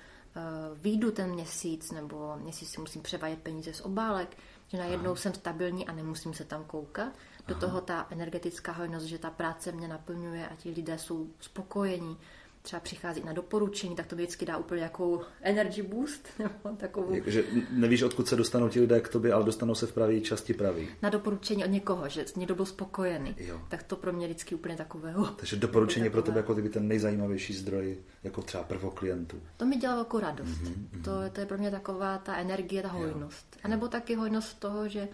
výjdu 0.78 1.10
ten 1.10 1.30
měsíc, 1.30 1.92
nebo 1.92 2.38
jestli 2.46 2.66
si 2.66 2.80
musím 2.80 3.02
převádět 3.02 3.38
peníze 3.38 3.72
z 3.72 3.80
obálek, 3.80 4.36
že 4.68 4.78
najednou 4.78 5.10
Aha. 5.10 5.16
jsem 5.16 5.34
stabilní 5.34 5.86
a 5.86 5.92
nemusím 5.92 6.34
se 6.34 6.44
tam 6.44 6.64
koukat. 6.64 7.12
Do 7.46 7.54
Aha. 7.54 7.60
toho 7.60 7.80
ta 7.80 8.06
energetická 8.10 8.72
hojnost, 8.72 9.06
že 9.06 9.18
ta 9.18 9.30
práce 9.30 9.72
mě 9.72 9.88
naplňuje 9.88 10.48
a 10.48 10.56
ti 10.56 10.70
lidé 10.70 10.98
jsou 10.98 11.26
spokojení 11.40 12.18
třeba 12.66 12.80
přichází 12.80 13.22
na 13.24 13.32
doporučení, 13.32 13.96
tak 13.96 14.06
to 14.06 14.16
vždycky 14.16 14.46
dá 14.46 14.56
úplně 14.56 14.82
jako 14.82 15.20
energy 15.40 15.82
boost. 15.82 16.28
Nebo 16.38 16.76
takovou... 16.76 17.16
Že 17.26 17.44
nevíš, 17.70 18.02
odkud 18.02 18.28
se 18.28 18.36
dostanou 18.36 18.68
ti 18.68 18.80
lidé 18.80 19.00
k 19.00 19.08
tobě, 19.08 19.32
ale 19.32 19.44
dostanou 19.44 19.74
se 19.74 19.86
v 19.86 19.92
pravý 19.92 20.20
časti 20.20 20.54
pravý. 20.54 20.88
Na 21.02 21.10
doporučení 21.10 21.64
od 21.64 21.70
někoho, 21.70 22.08
že 22.08 22.24
někdo 22.36 22.54
byl 22.54 22.66
spokojený. 22.66 23.34
Jo. 23.38 23.60
Tak 23.68 23.82
to 23.82 23.96
pro 23.96 24.12
mě 24.12 24.26
vždycky 24.26 24.54
úplně 24.54 24.76
takového. 24.76 25.26
Takže 25.26 25.56
doporučení 25.56 26.04
je 26.06 26.10
pro 26.16 26.22
tebe 26.22 26.36
jako 26.36 26.52
kdyby 26.52 26.68
ten 26.68 26.88
nejzajímavější 26.88 27.52
zdroj, 27.54 27.96
jako 28.24 28.42
třeba 28.42 28.64
prvoklientů. 28.64 29.40
To 29.56 29.66
mi 29.66 29.76
dělá 29.76 29.94
velkou 29.94 30.20
radost. 30.20 30.48
Mm-hmm. 30.48 31.02
To, 31.04 31.10
to 31.32 31.40
je 31.40 31.46
pro 31.46 31.58
mě 31.58 31.70
taková 31.70 32.18
ta 32.18 32.36
energie, 32.36 32.82
ta 32.82 32.88
hojnost. 32.88 33.46
Jo. 33.54 33.60
A 33.64 33.68
nebo 33.68 33.88
taky 33.88 34.14
hojnost 34.14 34.58
toho, 34.58 34.88
že 34.88 35.08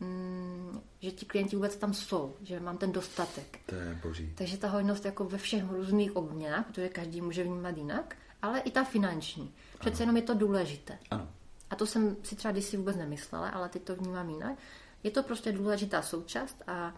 Mm, 0.00 0.80
že 1.00 1.10
ti 1.10 1.26
klienti 1.26 1.56
vůbec 1.56 1.76
tam 1.76 1.94
jsou, 1.94 2.36
že 2.42 2.60
mám 2.60 2.78
ten 2.78 2.92
dostatek. 2.92 3.60
To 3.66 3.74
je 3.74 4.00
boží. 4.02 4.32
Takže 4.34 4.58
ta 4.58 4.68
hojnost 4.68 5.04
jako 5.04 5.24
ve 5.24 5.38
všech 5.38 5.70
různých 5.70 6.16
obměnách, 6.16 6.66
protože 6.66 6.88
každý 6.88 7.20
může 7.20 7.44
vnímat 7.44 7.76
jinak, 7.76 8.16
ale 8.42 8.60
i 8.60 8.70
ta 8.70 8.84
finanční. 8.84 9.54
Přece 9.80 9.96
ano. 9.96 10.02
jenom 10.02 10.16
je 10.16 10.22
to 10.22 10.34
důležité. 10.34 10.98
Ano. 11.10 11.28
A 11.70 11.76
to 11.76 11.86
jsem 11.86 12.16
si 12.22 12.36
třeba 12.36 12.52
kdysi 12.52 12.76
vůbec 12.76 12.96
nemyslela, 12.96 13.48
ale 13.48 13.68
teď 13.68 13.82
to 13.82 13.96
vnímám 13.96 14.30
jinak. 14.30 14.58
Je 15.02 15.10
to 15.10 15.22
prostě 15.22 15.52
důležitá 15.52 16.02
součást 16.02 16.62
a 16.66 16.94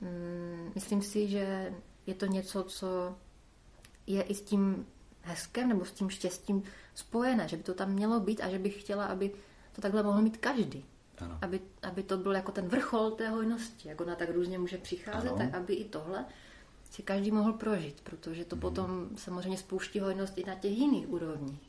mm, 0.00 0.72
myslím 0.74 1.02
si, 1.02 1.28
že 1.28 1.72
je 2.06 2.14
to 2.14 2.26
něco, 2.26 2.62
co 2.62 3.16
je 4.06 4.22
i 4.22 4.34
s 4.34 4.42
tím 4.42 4.86
hezkem 5.20 5.68
nebo 5.68 5.84
s 5.84 5.92
tím 5.92 6.10
štěstím 6.10 6.62
spojené, 6.94 7.48
že 7.48 7.56
by 7.56 7.62
to 7.62 7.74
tam 7.74 7.92
mělo 7.92 8.20
být 8.20 8.40
a 8.40 8.50
že 8.50 8.58
bych 8.58 8.80
chtěla, 8.80 9.06
aby 9.06 9.30
to 9.72 9.80
takhle 9.80 10.02
mohl 10.02 10.22
mít 10.22 10.36
každý. 10.36 10.84
Ano. 11.20 11.38
Aby, 11.42 11.60
aby 11.82 12.02
to 12.02 12.16
byl 12.16 12.32
jako 12.32 12.52
ten 12.52 12.68
vrchol 12.68 13.10
té 13.10 13.28
hojnosti, 13.28 13.88
jak 13.88 14.00
ona 14.00 14.14
tak 14.14 14.30
různě 14.30 14.58
může 14.58 14.78
přicházet, 14.78 15.28
ano. 15.28 15.38
tak 15.38 15.54
aby 15.54 15.74
i 15.74 15.84
tohle 15.84 16.24
si 16.90 17.02
každý 17.02 17.30
mohl 17.30 17.52
prožít, 17.52 18.00
protože 18.00 18.44
to 18.44 18.56
hmm. 18.56 18.60
potom 18.60 19.08
samozřejmě 19.16 19.58
spouští 19.58 20.00
hojnost 20.00 20.38
i 20.38 20.44
na 20.46 20.54
těch 20.54 20.78
jiných 20.78 21.08
úrovních. 21.08 21.60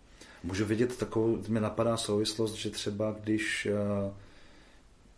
Můžu 0.43 0.66
vidět 0.66 0.97
takovou, 0.97 1.43
mi 1.47 1.60
napadá 1.60 1.97
souvislost, 1.97 2.54
že 2.54 2.70
třeba 2.70 3.16
když 3.20 3.66
eh, 3.66 4.14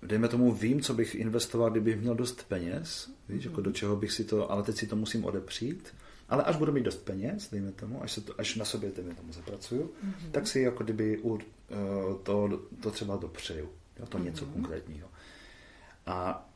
dejme 0.04 0.28
tomu, 0.28 0.52
vím, 0.52 0.82
co 0.82 0.94
bych 0.94 1.16
investoval, 1.16 1.70
kdybych 1.70 2.02
měl 2.02 2.16
dost 2.16 2.44
peněz, 2.48 3.10
víš, 3.30 3.46
jako 3.46 3.62
do 3.62 3.72
čeho 3.72 3.96
bych 3.96 4.12
si 4.12 4.24
to, 4.24 4.52
ale 4.52 4.64
teď 4.64 4.76
si 4.76 4.88
to 4.88 4.96
musím 4.96 5.26
odepřít, 5.26 5.94
ale 6.30 6.44
až 6.44 6.56
budu 6.56 6.72
mít 6.72 6.84
dost 6.84 7.06
peněz, 7.06 7.50
dejme 7.52 7.72
tomu, 7.72 8.04
až, 8.04 8.12
se 8.12 8.22
to, 8.22 8.34
až 8.38 8.56
na 8.56 8.66
sobě, 8.66 8.92
dejme 8.96 9.16
tomu, 9.16 9.34
zapracuju, 9.34 9.82
mm-hmm. 9.84 10.32
tak 10.32 10.48
si 10.48 10.60
jako 10.60 10.84
kdyby 10.84 11.18
uh, 11.18 11.40
to, 12.24 12.60
to 12.80 12.92
třeba 12.92 13.16
dopřeju. 13.16 13.70
Jo, 14.00 14.06
to 14.06 14.18
mm-hmm. 14.18 14.24
něco 14.24 14.46
konkrétního. 14.46 15.08
A 16.06 16.50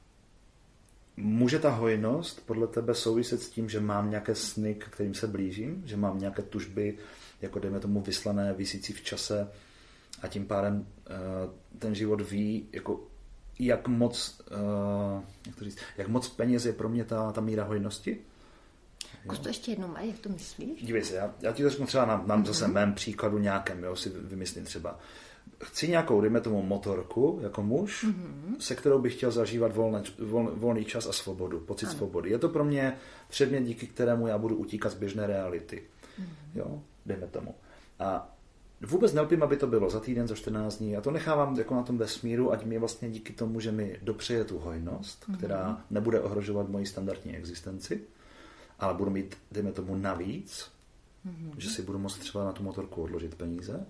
může 1.18 1.60
ta 1.60 1.70
hojnost 1.70 2.46
podle 2.46 2.68
tebe 2.68 2.96
souviset 2.96 3.42
s 3.42 3.50
tím, 3.50 3.70
že 3.70 3.80
mám 3.80 4.10
nějaké 4.10 4.36
sny, 4.36 4.76
k 4.76 4.86
kterým 4.86 5.14
se 5.14 5.28
blížím, 5.28 5.84
že 5.86 5.98
mám 5.98 6.20
nějaké 6.20 6.42
tužby, 6.42 6.98
jako 7.42 7.60
dejme 7.60 7.80
tomu 7.80 8.02
vyslané, 8.02 8.54
vysící 8.54 8.94
v 8.94 9.02
čase 9.02 9.52
a 10.22 10.28
tím 10.28 10.46
pádem 10.46 10.80
uh, 10.80 11.80
ten 11.80 11.96
život 11.96 12.22
ví, 12.32 12.70
jako 12.72 13.08
jak 13.60 13.88
moc, 13.88 14.42
uh, 14.52 15.24
jak, 15.48 15.56
to 15.56 15.66
říct, 15.66 15.78
jak 15.98 16.08
moc 16.08 16.30
peněz 16.30 16.66
je 16.66 16.74
pro 16.74 16.90
mě 16.90 17.06
ta, 17.06 17.32
ta 17.32 17.42
míra 17.42 17.64
hojnosti? 17.64 18.18
Zkus 19.24 19.40
to 19.40 19.48
ještě 19.48 19.72
jednou, 19.72 19.96
jak 20.02 20.20
to 20.20 20.30
myslíš? 20.30 20.84
Dívej 20.84 21.04
se, 21.04 21.16
já, 21.16 21.34
já 21.42 21.52
ti 21.52 21.64
to 21.64 21.70
řeknu 21.70 21.86
třeba 21.86 22.06
na, 22.06 22.24
na 22.26 22.38
mm-hmm. 22.38 22.46
zase 22.46 22.68
mém 22.68 22.94
příkladu 22.94 23.38
nějakém, 23.38 23.84
jo, 23.84 23.96
si 23.96 24.10
vymyslím 24.10 24.66
třeba 24.66 25.00
chci 25.64 25.88
nějakou, 25.88 26.22
dejme 26.22 26.42
tomu, 26.42 26.62
motorku 26.62 27.40
jako 27.42 27.64
muž, 27.64 28.06
mm-hmm. 28.06 28.56
se 28.60 28.76
kterou 28.76 29.02
bych 29.02 29.16
chtěl 29.16 29.32
zažívat 29.32 29.76
volné, 29.76 30.04
vol, 30.20 30.52
volný 30.56 30.86
čas 30.86 31.08
a 31.08 31.12
svobodu, 31.12 31.60
pocit 31.60 31.86
ano. 31.86 31.96
svobody. 31.96 32.30
Je 32.30 32.38
to 32.38 32.50
pro 32.50 32.64
mě 32.64 32.98
předmět, 33.30 33.64
díky 33.64 33.88
kterému 33.88 34.28
já 34.28 34.38
budu 34.38 34.56
utíkat 34.56 34.90
z 34.90 34.96
běžné 34.96 35.28
reality. 35.28 35.84
Mm-hmm. 36.20 36.26
Jo, 36.56 36.82
dejme 37.06 37.28
tomu. 37.28 37.56
A 38.00 38.36
vůbec 38.82 39.14
nelpím, 39.14 39.44
aby 39.44 39.58
to 39.58 39.68
bylo 39.68 39.90
za 39.90 40.00
týden, 40.00 40.28
za 40.28 40.36
14 40.36 40.78
dní. 40.78 40.98
A 40.98 41.02
to 41.02 41.12
nechávám 41.12 41.58
jako 41.58 41.76
na 41.76 41.84
tom 41.84 41.98
vesmíru, 41.98 42.52
ať 42.52 42.66
mi 42.66 42.78
vlastně 42.78 43.10
díky 43.10 43.34
tomu, 43.34 43.60
že 43.60 43.72
mi 43.72 44.00
dopřeje 44.02 44.44
tu 44.44 44.60
hojnost, 44.60 45.26
mm-hmm. 45.30 45.38
která 45.38 45.84
nebude 45.90 46.22
ohrožovat 46.22 46.70
moji 46.70 46.86
standardní 46.86 47.36
existenci, 47.36 48.02
ale 48.80 48.94
budu 48.94 49.12
mít, 49.12 49.38
dejme 49.52 49.72
tomu, 49.72 49.96
navíc, 49.96 50.72
mm-hmm. 51.28 51.52
že 51.58 51.70
si 51.70 51.82
budu 51.82 52.00
moct 52.00 52.18
třeba 52.18 52.46
na 52.46 52.52
tu 52.52 52.64
motorku 52.64 53.02
odložit 53.02 53.36
peníze, 53.36 53.86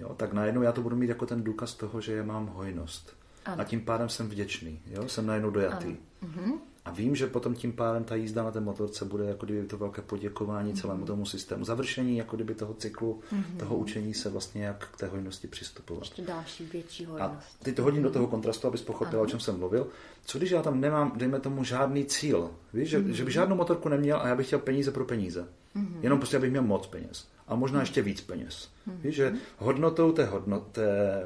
jo, 0.00 0.14
tak 0.14 0.32
najednou 0.32 0.62
já 0.62 0.72
to 0.72 0.82
budu 0.82 0.96
mít 0.96 1.08
jako 1.08 1.26
ten 1.26 1.42
důkaz 1.42 1.74
toho, 1.74 2.00
že 2.00 2.12
je 2.12 2.22
mám 2.22 2.46
hojnost. 2.46 3.16
Ano. 3.44 3.60
A 3.60 3.64
tím 3.64 3.80
pádem 3.80 4.08
jsem 4.08 4.28
vděčný, 4.28 4.80
jo? 4.86 5.08
jsem 5.08 5.26
najednou 5.26 5.50
dojatý. 5.50 5.96
Ano. 6.22 6.58
A 6.88 6.90
vím, 6.90 7.16
že 7.16 7.26
potom 7.26 7.54
tím 7.54 7.72
pádem 7.72 8.04
ta 8.04 8.14
jízda 8.14 8.42
na 8.42 8.50
té 8.50 8.60
motorce 8.60 9.04
bude 9.04 9.24
jako 9.24 9.46
kdyby 9.46 9.66
to 9.66 9.78
velké 9.78 10.02
poděkování 10.02 10.72
mm-hmm. 10.72 10.80
celému 10.80 11.06
tomu 11.06 11.26
systému. 11.26 11.64
Završení 11.64 12.16
jako 12.16 12.36
kdyby 12.36 12.54
toho 12.54 12.74
cyklu, 12.74 13.20
mm-hmm. 13.32 13.56
toho 13.58 13.76
učení 13.76 14.14
se 14.14 14.28
vlastně 14.28 14.64
jak 14.64 14.88
k 14.92 14.96
té 14.96 15.06
hojnosti 15.06 15.48
přistupovat. 15.48 16.02
Ještě 16.02 16.22
další 16.22 16.66
větší 16.66 17.04
hojnost. 17.04 17.32
A 17.60 17.64
ty 17.64 17.72
to 17.72 17.82
hodím 17.82 18.00
mm-hmm. 18.00 18.04
do 18.04 18.10
toho 18.10 18.26
kontrastu, 18.26 18.68
abys 18.68 18.82
pochopila, 18.82 19.20
ano. 19.20 19.22
o 19.22 19.30
čem 19.30 19.40
jsem 19.40 19.58
mluvil. 19.58 19.86
Co 20.24 20.38
když 20.38 20.50
já 20.50 20.62
tam 20.62 20.80
nemám, 20.80 21.12
dejme 21.16 21.40
tomu, 21.40 21.64
žádný 21.64 22.04
cíl? 22.04 22.50
Víš, 22.72 22.88
že, 22.88 23.00
mm-hmm. 23.00 23.10
že 23.10 23.24
bych 23.24 23.34
žádnou 23.34 23.56
motorku 23.56 23.88
neměl 23.88 24.20
a 24.20 24.28
já 24.28 24.36
bych 24.36 24.46
chtěl 24.46 24.58
peníze 24.58 24.90
pro 24.90 25.04
peníze. 25.04 25.48
Mm-hmm. 25.78 26.02
Jenom 26.02 26.18
prostě, 26.18 26.36
abych 26.36 26.50
měl 26.50 26.62
moc 26.62 26.86
peněz. 26.86 27.28
A 27.48 27.54
možná 27.54 27.80
ještě 27.80 28.02
víc 28.02 28.20
peněz. 28.20 28.70
Mm-hmm. 28.88 29.00
Víš, 29.00 29.14
že 29.14 29.34
hodnotou 29.56 30.12
té, 30.12 30.24
hodnot, 30.24 30.66
té, 30.72 31.22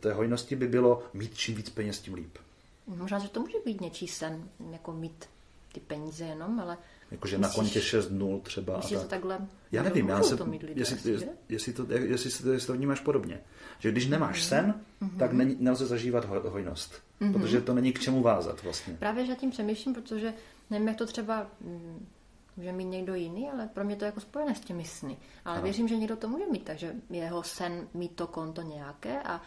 té 0.00 0.12
hojnosti 0.12 0.56
by 0.56 0.68
bylo 0.68 1.02
mít 1.14 1.34
čím 1.34 1.54
víc 1.54 1.70
peněz, 1.70 2.00
tím 2.00 2.14
líp. 2.14 2.38
Možná, 2.86 3.18
že 3.18 3.28
to 3.28 3.40
může 3.40 3.58
být 3.64 3.80
něčí 3.80 4.08
sen, 4.08 4.48
jako 4.72 4.92
mít 4.92 5.24
ty 5.72 5.80
peníze 5.80 6.24
jenom, 6.24 6.60
ale... 6.60 6.78
Jakože 7.10 7.38
na 7.38 7.48
kontě 7.48 7.80
6 7.80 8.10
nul 8.10 8.40
třeba. 8.40 8.76
Myslíš 8.76 9.00
to 9.00 9.08
takhle? 9.08 9.38
Já 9.72 9.82
nevím, 9.82 10.08
já 10.08 10.22
se, 10.22 10.36
to 10.36 10.46
mít 10.46 10.62
lidé, 10.62 10.80
jestli, 10.80 11.10
jestli, 11.10 11.28
jestli, 11.48 11.72
to, 11.72 11.86
jestli, 11.92 12.52
jestli 12.52 12.66
to 12.66 12.72
vnímáš 12.72 13.00
podobně. 13.00 13.40
Že 13.78 13.90
když 13.90 14.06
nemáš 14.06 14.40
mm-hmm. 14.40 14.48
sen, 14.48 14.74
mm-hmm. 15.02 15.18
tak 15.18 15.32
není, 15.32 15.56
nelze 15.60 15.86
zažívat 15.86 16.24
hojnost. 16.24 17.02
Mm-hmm. 17.20 17.32
Protože 17.32 17.60
to 17.60 17.74
není 17.74 17.92
k 17.92 18.00
čemu 18.00 18.22
vázat 18.22 18.62
vlastně. 18.62 18.96
Právě, 18.98 19.26
že 19.26 19.34
tím 19.34 19.50
přemýšlím, 19.50 19.94
protože 19.94 20.34
nevím, 20.70 20.88
jak 20.88 20.96
to 20.96 21.06
třeba 21.06 21.46
mm, 21.60 22.06
může 22.56 22.72
mít 22.72 22.84
někdo 22.84 23.14
jiný, 23.14 23.50
ale 23.50 23.66
pro 23.66 23.84
mě 23.84 23.96
to 23.96 24.04
je 24.04 24.06
jako 24.06 24.20
spojené 24.20 24.54
s 24.54 24.60
těmi 24.60 24.84
sny. 24.84 25.16
Ale 25.44 25.56
ano. 25.56 25.64
věřím, 25.64 25.88
že 25.88 25.96
někdo 25.96 26.16
to 26.16 26.28
může 26.28 26.46
mít, 26.46 26.64
takže 26.64 26.94
jeho 27.10 27.42
sen 27.42 27.88
mít 27.94 28.16
to 28.16 28.26
konto 28.26 28.62
nějaké 28.62 29.22
a 29.22 29.40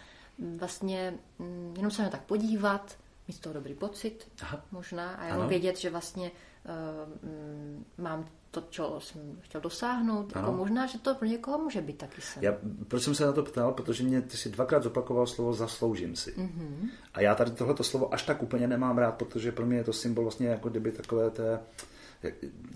vlastně 0.58 1.14
mm, 1.40 1.74
jenom 1.76 1.92
se 1.92 2.04
na 2.04 2.10
tak 2.10 2.24
podívat, 2.24 2.98
mít 3.28 3.34
z 3.34 3.40
toho 3.40 3.54
dobrý 3.54 3.74
pocit 3.74 4.28
Aha. 4.42 4.62
možná 4.72 5.16
a 5.16 5.26
jenom 5.26 5.40
ano. 5.40 5.50
vědět, 5.50 5.78
že 5.78 5.90
vlastně 5.90 6.32
uh, 6.32 8.04
mám 8.04 8.26
to, 8.56 8.62
co 8.70 9.00
jsem 9.00 9.38
chtěl 9.42 9.62
dosáhnout. 9.62 10.36
Jako 10.36 10.52
možná, 10.52 10.86
že 10.86 11.00
to 11.00 11.16
pro 11.16 11.28
někoho 11.28 11.58
může 11.58 11.82
být 11.82 11.98
taky 11.98 12.22
sen. 12.22 12.44
Já, 12.44 12.54
proč 12.88 13.04
jsem 13.04 13.16
se 13.16 13.26
na 13.26 13.32
to 13.32 13.44
ptal? 13.44 13.72
Protože 13.72 14.04
mě 14.04 14.22
ty 14.22 14.38
si 14.38 14.50
dvakrát 14.50 14.84
zopakoval 14.84 15.28
slovo 15.28 15.54
zasloužím 15.54 16.16
si. 16.16 16.32
Mm-hmm. 16.32 16.90
A 17.14 17.22
já 17.22 17.36
tady 17.36 17.52
tohleto 17.52 17.84
slovo 17.84 18.14
až 18.14 18.24
tak 18.24 18.44
úplně 18.44 18.68
nemám 18.68 18.98
rád, 18.98 19.16
protože 19.16 19.52
pro 19.52 19.66
mě 19.66 19.78
je 19.78 19.84
to 19.84 19.94
symbol 19.94 20.24
vlastně 20.24 20.48
jako 20.48 20.70
kdyby 20.70 20.92
takové 20.92 21.30
té 21.30 21.60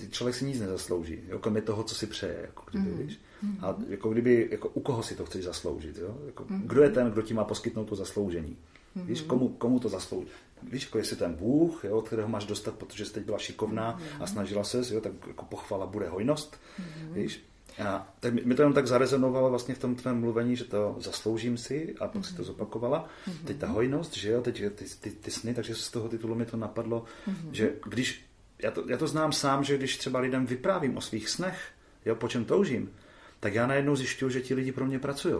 člověk 0.09 0.35
si 0.35 0.45
nic 0.45 0.59
nezaslouží, 0.59 1.19
jo, 1.27 1.39
kromě 1.39 1.61
toho, 1.61 1.83
co 1.83 1.95
si 1.95 2.07
přeje, 2.07 2.37
jako 2.41 2.63
kdyby, 2.71 2.89
mm. 2.89 2.97
víš? 2.97 3.19
A 3.61 3.75
jako 3.87 4.09
kdyby, 4.09 4.47
jako 4.51 4.69
u 4.69 4.79
koho 4.79 5.03
si 5.03 5.15
to 5.15 5.25
chceš 5.25 5.45
zasloužit, 5.45 5.97
jo? 5.97 6.17
Jako, 6.25 6.45
mm. 6.49 6.61
Kdo 6.61 6.83
je 6.83 6.89
ten, 6.89 7.11
kdo 7.11 7.21
ti 7.21 7.33
má 7.33 7.43
poskytnout 7.43 7.85
to 7.85 7.95
zasloužení? 7.95 8.57
Mm. 8.95 9.05
Víš, 9.05 9.21
komu, 9.21 9.49
komu 9.49 9.79
to 9.79 9.89
zaslouží? 9.89 10.29
Víš, 10.63 10.83
jako 10.83 10.97
jestli 10.97 11.15
ten 11.15 11.33
Bůh, 11.33 11.85
jo, 11.85 11.97
od 11.97 12.07
kterého 12.07 12.29
máš 12.29 12.45
dostat, 12.45 12.75
protože 12.75 13.05
jsi 13.05 13.13
teď 13.13 13.25
byla 13.25 13.37
šikovná 13.37 13.91
mm. 13.91 14.21
a 14.23 14.27
snažila 14.27 14.63
se, 14.63 14.93
jo, 14.93 15.01
tak 15.01 15.11
jako 15.27 15.45
pochvala 15.45 15.85
bude 15.85 16.09
hojnost, 16.09 16.59
mm. 16.79 17.13
víš? 17.13 17.43
A 17.85 18.13
tak 18.19 18.33
mi 18.45 18.55
to 18.55 18.61
jenom 18.61 18.73
tak 18.73 18.87
zarezonovalo 18.87 19.49
vlastně 19.49 19.75
v 19.75 19.79
tom 19.79 19.95
tvém 19.95 20.19
mluvení, 20.19 20.55
že 20.55 20.63
to 20.63 20.95
zasloužím 20.99 21.57
si 21.57 21.95
a 21.99 22.07
pak 22.07 22.15
mm-hmm. 22.15 22.27
si 22.27 22.35
to 22.35 22.43
zopakovala. 22.43 23.09
Mm-hmm. 23.27 23.45
Teď 23.45 23.57
ta 23.57 23.67
hojnost, 23.67 24.17
že 24.17 24.31
jo, 24.31 24.41
teď 24.41 24.63
ty, 24.75 24.85
ty, 24.99 25.11
ty 25.11 25.31
sny, 25.31 25.53
takže 25.53 25.75
z 25.75 25.91
toho 25.91 26.09
titulu 26.09 26.35
mi 26.35 26.45
to 26.45 26.57
napadlo, 26.57 27.05
mm-hmm. 27.27 27.51
že 27.51 27.73
když 27.89 28.25
já 28.63 28.71
to, 28.71 28.83
já 28.87 28.97
to 28.97 29.07
znám 29.07 29.31
sám, 29.31 29.63
že 29.63 29.77
když 29.77 29.97
třeba 29.97 30.19
lidem 30.19 30.45
vyprávím 30.45 30.97
o 30.97 31.01
svých 31.01 31.29
snech, 31.29 31.71
jo, 32.05 32.15
po 32.15 32.27
čem 32.27 32.45
toužím, 32.45 32.91
tak 33.39 33.53
já 33.53 33.67
najednou 33.67 33.95
zjišťuju, 33.95 34.31
že 34.31 34.41
ti 34.41 34.53
lidi 34.53 34.71
pro 34.71 34.85
mě 34.85 34.99
pracují. 34.99 35.35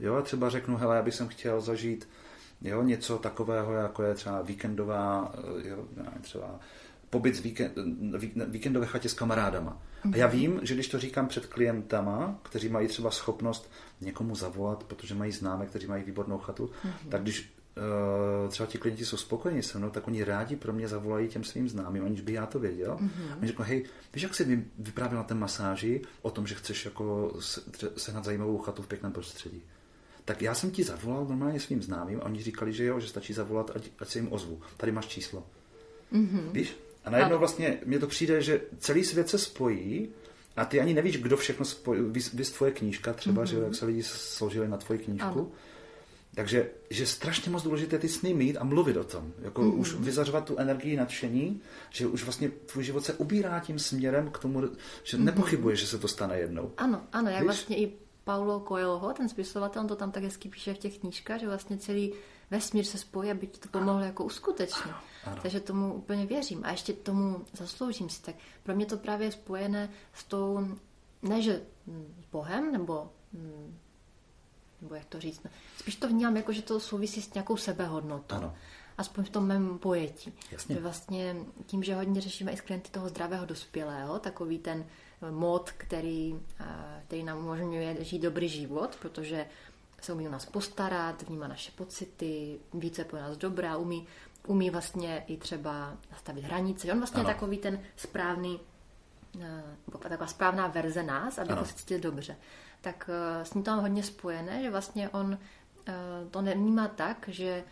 Jo, 0.00 0.14
a 0.14 0.22
třeba 0.22 0.50
řeknu, 0.50 0.76
hele, 0.76 0.96
já 0.96 1.02
bych 1.02 1.14
chtěl 1.28 1.60
zažít 1.60 2.08
jo, 2.62 2.82
něco 2.82 3.18
takového, 3.18 3.72
jako 3.72 4.02
je 4.02 4.14
třeba 4.14 4.42
víkendová, 4.42 5.34
eh, 5.38 5.68
jo, 5.68 5.84
třeba 6.20 6.60
pobyt 7.10 7.40
víkend, 7.40 7.72
víkendové 8.46 8.86
chatě 8.86 9.08
s 9.08 9.14
kamarádama. 9.14 9.82
A 10.12 10.16
já 10.16 10.26
vím, 10.26 10.60
že 10.62 10.74
když 10.74 10.88
to 10.88 10.98
říkám 10.98 11.28
před 11.28 11.46
klientama, 11.46 12.38
kteří 12.42 12.68
mají 12.68 12.88
třeba 12.88 13.10
schopnost 13.10 13.70
někomu 14.00 14.34
zavolat, 14.34 14.84
protože 14.84 15.14
mají 15.14 15.32
známe, 15.32 15.66
kteří 15.66 15.86
mají 15.86 16.04
výbornou 16.04 16.38
chatu, 16.38 16.66
mm-hmm. 16.66 17.08
tak 17.08 17.22
když 17.22 17.52
třeba 18.48 18.66
ti 18.66 18.78
klienti 18.78 19.04
jsou 19.04 19.16
spokojeni 19.16 19.62
se 19.62 19.78
mnou, 19.78 19.90
tak 19.90 20.08
oni 20.08 20.24
rádi 20.24 20.56
pro 20.56 20.72
mě 20.72 20.88
zavolají 20.88 21.28
těm 21.28 21.44
svým 21.44 21.68
známým, 21.68 22.04
aniž 22.04 22.20
by 22.20 22.32
já 22.32 22.46
to 22.46 22.58
věděl. 22.58 22.96
Mm-hmm. 23.00 23.38
Oni 23.38 23.46
řeknou, 23.46 23.64
hej, 23.64 23.84
víš, 24.14 24.22
jak 24.22 24.34
jsi 24.34 24.44
mi 24.44 24.64
vyprávěl 24.78 25.18
na 25.18 25.24
té 25.24 25.34
masáži 25.34 26.02
o 26.22 26.30
tom, 26.30 26.46
že 26.46 26.54
chceš 26.54 26.84
jako 26.84 27.36
sehnat 27.96 28.24
zajímavou 28.24 28.58
chatu 28.58 28.82
v 28.82 28.86
pěkném 28.86 29.12
prostředí. 29.12 29.62
Tak 30.24 30.42
já 30.42 30.54
jsem 30.54 30.70
ti 30.70 30.84
zavolal 30.84 31.24
normálně 31.24 31.60
svým 31.60 31.82
známým 31.82 32.20
a 32.20 32.24
oni 32.24 32.42
říkali, 32.42 32.72
že 32.72 32.84
jo, 32.84 33.00
že 33.00 33.08
stačí 33.08 33.32
zavolat, 33.32 33.70
ať, 33.74 33.90
ať 33.98 34.08
se 34.08 34.18
jim 34.18 34.32
ozvu. 34.32 34.60
Tady 34.76 34.92
máš 34.92 35.06
číslo. 35.06 35.46
Mm-hmm. 36.12 36.52
Víš? 36.52 36.76
A 37.04 37.10
najednou 37.10 37.38
vlastně 37.38 37.78
mně 37.84 37.98
to 37.98 38.06
přijde, 38.06 38.42
že 38.42 38.60
celý 38.78 39.04
svět 39.04 39.28
se 39.28 39.38
spojí 39.38 40.08
a 40.56 40.64
ty 40.64 40.80
ani 40.80 40.94
nevíš, 40.94 41.16
kdo 41.16 41.36
všechno 41.36 41.64
spojí. 41.64 42.00
Vys, 42.34 42.50
tvoje 42.50 42.72
knížka 42.72 43.12
třeba, 43.12 43.42
mm-hmm. 43.42 43.46
že 43.46 43.58
jak 43.58 43.74
se 43.74 43.86
lidi 43.86 44.02
složili 44.02 44.68
na 44.68 44.76
tvoji 44.76 44.98
knížku. 44.98 45.38
Ano. 45.38 45.48
Takže 46.34 46.70
že 46.90 47.06
strašně 47.06 47.50
moc 47.50 47.62
důležité 47.62 47.98
ty 47.98 48.08
sny 48.08 48.34
mít 48.34 48.56
a 48.56 48.64
mluvit 48.64 48.96
o 48.96 49.04
tom. 49.04 49.32
Jako 49.38 49.62
mm-hmm. 49.62 49.78
už 49.78 49.94
vyzařovat 49.94 50.44
tu 50.44 50.56
energii 50.56 50.96
nadšení, 50.96 51.60
že 51.90 52.06
už 52.06 52.24
vlastně 52.24 52.48
tvůj 52.48 52.84
život 52.84 53.04
se 53.04 53.12
ubírá 53.12 53.60
tím 53.60 53.78
směrem 53.78 54.30
k 54.30 54.38
tomu, 54.38 54.60
že 55.02 55.16
mm-hmm. 55.16 55.24
nepochybuje, 55.24 55.76
že 55.76 55.86
se 55.86 55.98
to 55.98 56.08
stane 56.08 56.38
jednou. 56.38 56.72
Ano, 56.76 57.02
ano, 57.12 57.30
jak 57.30 57.40
Víš? 57.40 57.44
vlastně 57.44 57.76
i 57.76 57.92
Paulo 58.24 58.64
Coelho, 58.68 59.12
ten 59.12 59.28
spisovatel, 59.28 59.82
on 59.82 59.88
to 59.88 59.96
tam 59.96 60.10
tak 60.10 60.22
hezky 60.22 60.48
píše 60.48 60.74
v 60.74 60.78
těch 60.78 60.98
knížkách, 60.98 61.40
že 61.40 61.46
vlastně 61.46 61.78
celý 61.78 62.12
vesmír 62.50 62.84
se 62.84 62.98
spojí, 62.98 63.30
aby 63.30 63.46
ti 63.46 63.60
to 63.60 63.68
pomohlo 63.68 64.04
jako 64.04 64.24
uskutečnit. 64.24 64.84
Ano, 64.84 64.96
ano. 65.24 65.38
Takže 65.42 65.60
tomu 65.60 65.94
úplně 65.94 66.26
věřím. 66.26 66.60
A 66.64 66.70
ještě 66.70 66.92
tomu 66.92 67.44
zasloužím 67.52 68.08
si. 68.08 68.22
Tak 68.22 68.34
pro 68.62 68.74
mě 68.74 68.86
to 68.86 68.96
právě 68.96 69.26
je 69.26 69.32
spojené 69.32 69.90
s 70.14 70.24
tou, 70.24 70.68
ne 71.22 71.42
že 71.42 71.62
s 72.22 72.30
Bohem, 72.32 72.72
nebo 72.72 73.10
nebo 74.84 74.94
jak 74.94 75.04
to 75.04 75.20
říct. 75.20 75.46
Spíš 75.78 75.96
to 75.96 76.08
vnímám 76.08 76.36
jako, 76.36 76.52
že 76.52 76.62
to 76.62 76.80
souvisí 76.80 77.22
s 77.22 77.34
nějakou 77.34 77.56
sebehodnotou. 77.56 78.34
Ano. 78.34 78.54
Aspoň 78.98 79.24
v 79.24 79.30
tom 79.30 79.46
mém 79.46 79.78
pojetí. 79.78 80.32
Jasně. 80.52 80.74
Že 80.74 80.80
vlastně 80.80 81.36
tím, 81.66 81.82
že 81.82 81.94
hodně 81.94 82.20
řešíme 82.20 82.52
i 82.52 82.56
s 82.56 82.60
klienty 82.60 82.90
toho 82.90 83.08
zdravého 83.08 83.46
dospělého, 83.46 84.18
takový 84.18 84.58
ten 84.58 84.86
mod, 85.30 85.70
který, 85.70 86.40
který 87.06 87.24
nám 87.24 87.38
umožňuje 87.38 88.04
žít 88.04 88.18
dobrý 88.18 88.48
život, 88.48 88.96
protože 89.00 89.46
se 90.00 90.12
umí 90.12 90.28
o 90.28 90.30
nás 90.30 90.46
postarat, 90.46 91.22
vnímá 91.22 91.48
naše 91.48 91.72
pocity, 91.72 92.58
více 92.74 93.04
po 93.04 93.16
nás 93.16 93.36
dobrá, 93.36 93.76
umí, 93.76 94.06
umí 94.46 94.70
vlastně 94.70 95.24
i 95.26 95.36
třeba 95.36 95.96
nastavit 96.10 96.44
hranice. 96.44 96.92
On 96.92 96.98
vlastně 96.98 97.20
ano. 97.20 97.28
je 97.28 97.34
takový 97.34 97.58
ten 97.58 97.80
správný, 97.96 98.60
taková 100.08 100.26
správná 100.26 100.66
verze 100.66 101.02
nás, 101.02 101.38
aby 101.38 101.66
se 101.66 101.74
cítil 101.74 102.00
dobře 102.00 102.36
tak 102.84 103.10
eh, 103.12 103.44
s 103.44 103.54
ním 103.54 103.64
to 103.64 103.70
mám 103.70 103.80
hodně 103.80 104.02
spojené, 104.02 104.62
že 104.62 104.70
vlastně 104.70 105.08
on 105.08 105.38
eh, 105.86 105.92
to 106.30 106.42
nevnímá 106.42 106.88
tak, 106.88 107.24
že 107.28 107.64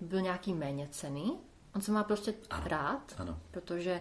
byl 0.00 0.20
nějaký 0.20 0.54
méně 0.54 0.88
cený. 0.90 1.38
On 1.74 1.82
se 1.82 1.92
má 1.92 2.04
prostě 2.04 2.34
ano. 2.50 2.64
rád, 2.66 3.14
ano. 3.18 3.38
protože 3.50 4.00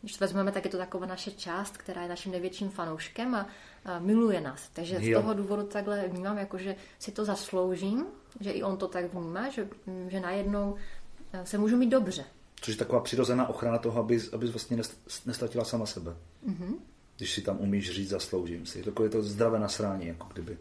když 0.00 0.16
to 0.16 0.24
vezmeme, 0.24 0.52
tak 0.52 0.64
je 0.64 0.70
to 0.70 0.78
taková 0.78 1.06
naše 1.06 1.30
část, 1.30 1.76
která 1.76 2.02
je 2.02 2.08
naším 2.08 2.32
největším 2.32 2.70
fanouškem 2.70 3.34
a, 3.34 3.46
a 3.84 3.98
miluje 3.98 4.40
nás. 4.40 4.68
Takže 4.72 4.98
jo. 5.00 5.20
z 5.20 5.22
toho 5.22 5.34
důvodu 5.34 5.62
takhle 5.62 6.08
vnímám, 6.08 6.38
jako 6.38 6.58
že 6.58 6.76
si 6.98 7.12
to 7.12 7.24
zasloužím, 7.24 8.06
že 8.40 8.50
i 8.50 8.62
on 8.62 8.76
to 8.76 8.88
tak 8.88 9.14
vnímá, 9.14 9.48
že, 9.48 9.68
že 10.08 10.20
najednou 10.20 10.76
eh, 11.32 11.46
se 11.46 11.58
můžu 11.58 11.76
mít 11.76 11.90
dobře. 11.90 12.24
Což 12.60 12.74
je 12.74 12.78
taková 12.78 13.00
přirozená 13.00 13.48
ochrana 13.48 13.78
toho, 13.78 14.00
aby, 14.00 14.20
aby 14.32 14.46
vlastně 14.46 14.76
nestratila 15.26 15.64
sama 15.64 15.86
sebe. 15.86 16.16
Mm-hmm 16.48 16.74
když 17.20 17.34
si 17.34 17.42
tam 17.42 17.60
umíš 17.60 17.90
říct, 17.90 18.08
zasloužím 18.08 18.66
si. 18.66 18.82
Takové 18.82 19.08
to 19.08 19.22
zdravé 19.22 19.58
nasrání, 19.58 20.06
jako 20.06 20.26
kdyby. 20.32 20.58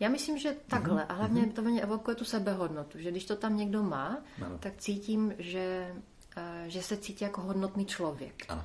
Já 0.00 0.08
myslím, 0.08 0.38
že 0.38 0.56
takhle. 0.66 1.02
Mm-hmm. 1.02 1.06
A 1.08 1.12
hlavně 1.12 1.42
mm-hmm. 1.42 1.52
to 1.52 1.62
mě 1.62 1.82
evokuje 1.82 2.16
tu 2.16 2.24
sebehodnotu, 2.24 2.98
že 2.98 3.10
když 3.10 3.24
to 3.24 3.36
tam 3.36 3.56
někdo 3.56 3.82
má, 3.82 4.18
ano. 4.42 4.58
tak 4.58 4.72
cítím, 4.78 5.34
že, 5.38 5.94
uh, 6.36 6.42
že 6.66 6.82
se 6.82 6.96
cítí 6.96 7.24
jako 7.24 7.40
hodnotný 7.40 7.86
člověk. 7.86 8.44
Ano. 8.48 8.64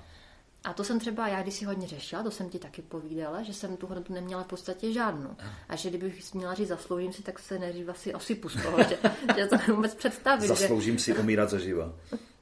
A 0.64 0.74
to 0.74 0.84
jsem 0.84 1.00
třeba 1.00 1.28
já, 1.28 1.42
když 1.42 1.54
si 1.54 1.66
hodně 1.66 1.88
řešila, 1.88 2.24
to 2.24 2.32
jsem 2.32 2.50
ti 2.50 2.60
taky 2.60 2.82
povídala, 2.82 3.44
že 3.44 3.54
jsem 3.54 3.78
tu 3.78 3.88
hodnotu 3.88 4.14
neměla 4.14 4.44
v 4.44 4.48
podstatě 4.48 4.94
žádnou. 4.94 5.36
A 5.70 5.76
že 5.76 5.90
kdybych 5.90 6.34
měla 6.34 6.54
říct 6.54 6.68
zasloužím 6.68 7.14
si, 7.14 7.24
tak 7.24 7.40
se 7.40 7.60
nejdřív 7.60 7.90
asi 7.90 8.14
osypu 8.14 8.50
z 8.50 8.64
toho, 8.64 8.78
že, 8.84 8.98
že 9.36 9.48
to 9.48 9.76
vůbec 9.76 9.96
představit. 9.96 10.48
Zasloužím 10.48 10.98
že... 10.98 11.04
si 11.04 11.18
umírat 11.18 11.50
zaživa. 11.50 11.94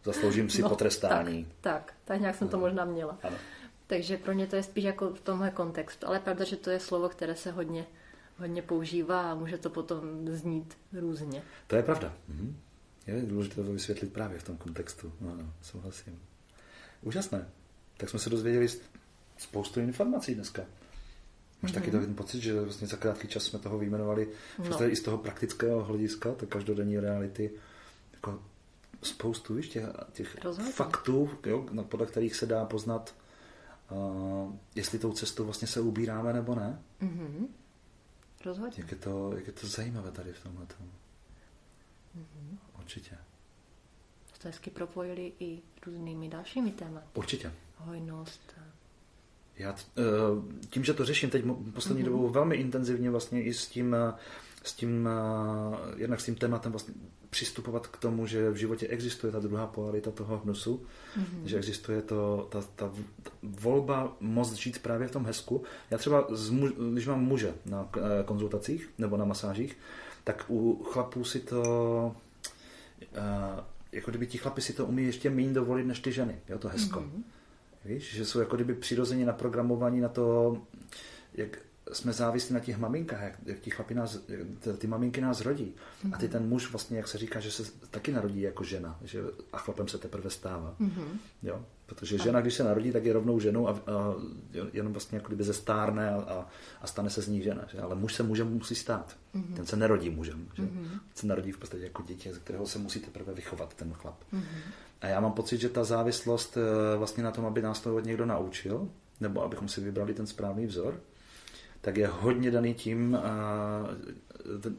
Zasloužím 0.04 0.50
si 0.50 0.62
no, 0.62 0.70
potrestání. 0.70 1.46
Tak, 1.46 1.74
tak, 1.86 1.94
tak 2.06 2.20
nějak 2.20 2.36
jsem 2.36 2.48
to 2.50 2.58
možná 2.58 2.86
měla. 2.86 3.18
Ano. 3.24 3.38
Takže 3.88 4.18
pro 4.18 4.34
mě 4.34 4.48
to 4.48 4.56
je 4.56 4.64
spíš 4.64 4.84
jako 4.84 5.14
v 5.14 5.22
tomhle 5.22 5.52
kontextu. 5.52 6.08
Ale 6.08 6.20
pravda, 6.20 6.46
že 6.46 6.56
to 6.56 6.70
je 6.70 6.80
slovo, 6.80 7.10
které 7.10 7.36
se 7.36 7.52
hodně, 7.52 7.86
hodně 8.38 8.62
používá 8.62 9.32
a 9.32 9.36
může 9.36 9.58
to 9.58 9.70
potom 9.70 10.28
znít 10.28 10.78
různě. 10.94 11.44
To 11.68 11.76
je 11.76 11.84
pravda. 11.84 12.14
Mhm. 12.28 12.58
Je 13.08 13.22
důležité 13.22 13.56
to 13.56 13.74
vysvětlit 13.74 14.14
právě 14.14 14.40
v 14.40 14.44
tom 14.44 14.58
kontextu. 14.58 15.14
No, 15.22 15.36
no, 15.36 15.54
souhlasím. 15.62 16.20
Úžasné. 17.02 17.48
Tak 17.98 18.10
jsme 18.10 18.20
se 18.20 18.30
dozvěděli 18.30 18.68
spoustu 19.38 19.80
informací 19.80 20.36
dneska. 20.36 20.62
Máš 21.62 21.72
mm-hmm. 21.72 21.76
taky 21.76 21.92
to 21.92 22.00
ten 22.00 22.16
pocit, 22.16 22.42
že 22.42 22.62
vlastně 22.62 22.88
za 22.88 22.98
krátký 22.98 23.28
čas 23.28 23.44
jsme 23.44 23.60
toho 23.60 23.78
vyjmenovali 23.78 24.30
no. 24.70 24.90
i 24.90 24.96
z 24.96 25.02
toho 25.02 25.18
praktického 25.18 25.84
hlediska, 25.84 26.32
tak 26.32 26.50
každodenní 26.50 27.00
reality, 27.00 27.52
jako 28.14 28.42
spoustu 29.04 29.54
víš, 29.54 29.70
těch, 29.70 29.84
těch 30.12 30.38
faktů, 30.74 31.30
jo, 31.46 31.66
podle 31.90 32.06
kterých 32.06 32.36
se 32.36 32.46
dá 32.46 32.66
poznat 32.66 33.16
uh, 33.92 34.56
jestli 34.76 35.00
tou 35.00 35.14
cestou 35.14 35.46
vlastně 35.46 35.68
se 35.68 35.80
ubíráme 35.80 36.34
nebo 36.34 36.56
ne. 36.56 36.82
Mm-hmm. 37.02 37.48
Rozhodně. 38.46 38.76
Jak 38.78 38.92
je, 38.92 38.98
to, 38.98 39.36
jak 39.36 39.48
je 39.48 39.54
to 39.54 39.68
zajímavé 39.68 40.12
tady 40.12 40.34
v 40.34 40.44
tomhle. 40.44 40.66
Mm-hmm. 40.66 42.58
Určitě. 42.80 43.18
To 44.42 44.48
hezky 44.48 44.70
propojili 44.70 45.34
i 45.40 45.62
různými 45.86 46.30
dalšími 46.30 46.72
tématy. 46.72 47.08
Určitě. 47.14 47.54
Hojnost. 47.78 48.56
Já 49.58 49.76
eh, 49.98 50.04
tím, 50.70 50.84
že 50.84 50.94
to 50.94 51.06
řeším 51.06 51.30
teď 51.30 51.46
poslední 51.74 52.04
mm-hmm. 52.04 52.06
dobou 52.06 52.30
velmi 52.30 52.56
intenzivně 52.56 53.10
vlastně 53.10 53.44
i 53.44 53.54
s 53.54 53.68
tím, 53.68 53.96
eh, 53.96 54.14
s 54.64 54.74
tím, 54.74 55.08
eh, 55.08 56.00
jednak 56.00 56.22
s 56.22 56.26
tím 56.26 56.36
tématem 56.36 56.72
vlastně 56.72 56.94
přistupovat 57.30 57.88
k 57.88 57.98
tomu, 57.98 58.28
že 58.28 58.50
v 58.50 58.56
životě 58.56 58.88
existuje 58.88 59.32
ta 59.32 59.40
druhá 59.40 59.68
polarita 59.68 60.12
toho 60.12 60.38
hnusu, 60.38 60.86
mm-hmm. 61.18 61.44
že 61.46 61.58
existuje 61.58 62.02
to, 62.02 62.48
ta, 62.52 62.62
ta, 62.76 62.92
volba 63.44 64.18
moc 64.20 64.54
žít 64.54 64.80
právě 64.80 65.08
v 65.08 65.12
tom 65.12 65.26
hezku. 65.26 65.64
Já 65.92 65.98
třeba, 65.98 66.28
z 66.30 66.50
muž, 66.50 66.72
když 66.94 67.08
mám 67.08 67.24
muže 67.24 67.54
na 67.66 67.90
konzultacích 68.26 68.90
nebo 68.98 69.18
na 69.18 69.26
masážích, 69.26 69.78
tak 70.24 70.46
u 70.50 70.84
chlapů 70.84 71.24
si 71.24 71.40
to, 71.40 72.16
jako 73.92 74.12
kdyby 74.12 74.28
ti 74.28 74.38
chlapi 74.38 74.62
si 74.62 74.74
to 74.74 74.86
umí 74.86 75.06
ještě 75.06 75.30
méně 75.30 75.54
dovolit 75.54 75.84
než 75.84 76.00
ty 76.00 76.12
ženy, 76.12 76.36
jo, 76.50 76.60
to 76.60 76.68
hezko. 76.68 77.00
Mm-hmm. 77.00 77.24
Víš, 77.86 78.16
že 78.16 78.26
jsou 78.26 78.40
jako 78.40 78.56
kdyby 78.56 78.74
přirozeně 78.74 79.26
naprogramovaní 79.26 80.02
na 80.02 80.10
to, 80.10 80.58
jak 81.34 81.60
jsme 81.94 82.14
závislí 82.14 82.54
na 82.54 82.60
těch 82.60 82.78
maminkách, 82.78 83.22
jak, 83.22 83.34
jak 83.46 83.60
ti 83.60 83.70
chlapi 83.70 83.94
nás, 83.94 84.20
ty 84.78 84.88
maminky 84.88 85.22
nás 85.22 85.42
rodí. 85.42 85.76
Mm-hmm. 85.76 86.16
A 86.16 86.18
ty 86.18 86.30
ten 86.30 86.48
muž 86.48 86.72
vlastně, 86.72 86.98
jak 86.98 87.08
se 87.08 87.18
říká, 87.18 87.40
že 87.40 87.52
se 87.52 87.64
taky 87.92 88.12
narodí 88.12 88.42
jako 88.42 88.64
žena, 88.64 89.00
že 89.04 89.22
a 89.54 89.58
chlapem 89.58 89.88
se 89.88 89.98
teprve 89.98 90.30
stává. 90.30 90.76
Mm-hmm. 90.80 91.18
Jo? 91.44 91.66
Protože 91.86 92.18
žena, 92.18 92.42
když 92.42 92.54
se 92.54 92.64
narodí, 92.64 92.92
tak 92.92 93.06
je 93.06 93.14
rovnou 93.14 93.40
ženou 93.40 93.68
a, 93.68 93.72
a 93.72 94.16
jenom 94.74 94.94
vlastně 94.94 95.18
jako 95.18 95.28
kdyby 95.28 95.44
zestárne 95.44 96.10
a, 96.10 96.16
a, 96.16 96.48
a 96.82 96.88
stane 96.88 97.10
se 97.10 97.22
z 97.22 97.28
ní 97.28 97.42
žena. 97.42 97.66
Že? 97.72 97.80
Ale 97.80 97.96
muž 97.96 98.14
se 98.14 98.24
mužem 98.24 98.54
musí 98.54 98.76
stát. 98.76 99.18
Mm-hmm. 99.36 99.54
Ten 99.56 99.66
se 99.66 99.78
nerodí 99.78 100.10
mužem. 100.10 100.48
Že? 100.54 100.64
Mm-hmm. 100.64 101.00
se 101.16 101.28
narodí 101.28 101.52
v 101.52 101.58
podstatě 101.58 101.84
jako 101.84 102.04
dítě, 102.04 102.34
ze 102.34 102.40
kterého 102.40 102.68
se 102.68 102.80
musí 102.80 103.00
teprve 103.00 103.34
vychovat 103.34 103.74
ten 103.74 103.94
chlap. 103.94 104.24
Mm-hmm. 104.34 104.72
A 105.02 105.08
já 105.08 105.20
mám 105.20 105.32
pocit, 105.32 105.62
že 105.62 105.70
ta 105.70 105.84
závislost 105.84 106.58
eh, 106.58 106.98
vlastně 106.98 107.24
na 107.24 107.32
tom, 107.32 107.46
aby 107.46 107.62
nás 107.62 107.80
to 107.80 108.00
někdo 108.00 108.26
naučil, 108.26 108.90
nebo 109.20 109.44
abychom 109.44 109.68
si 109.68 109.82
vybrali 109.82 110.14
ten 110.14 110.28
správný 110.28 110.66
vzor, 110.66 111.00
tak 111.88 111.98
je 111.98 112.08
hodně 112.08 112.52
daný 112.52 112.74
tím, 112.74 113.18
ten, 114.62 114.76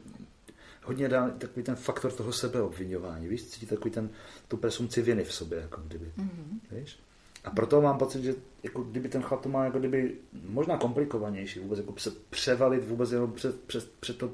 hodně 0.83 1.09
daný 1.09 1.31
takový 1.37 1.63
ten 1.63 1.75
faktor 1.75 2.11
toho 2.11 2.33
sebeobvinování, 2.33 3.27
víš, 3.27 3.43
cítí 3.43 3.65
takový 3.65 3.91
ten, 3.91 4.09
tu 4.47 4.57
presumci 4.57 5.01
viny 5.01 5.23
v 5.23 5.33
sobě, 5.33 5.59
jako 5.59 5.81
kdyby, 5.81 6.05
mm-hmm. 6.05 6.79
víš. 6.79 6.99
A 7.43 7.49
proto 7.49 7.81
mám 7.81 7.97
pocit, 7.97 8.23
že 8.23 8.35
jako 8.63 8.83
kdyby 8.83 9.09
ten 9.09 9.21
chlap 9.21 9.41
to 9.41 9.49
má 9.49 9.65
jako 9.65 9.79
kdyby 9.79 10.15
možná 10.49 10.77
komplikovanější 10.77 11.59
vůbec, 11.59 11.79
jako 11.79 11.93
se 11.97 12.11
převalit 12.29 12.87
vůbec 12.87 13.11
jenom 13.11 13.31
před, 13.33 13.61
před, 13.61 13.91
před 13.99 14.17
to, 14.17 14.31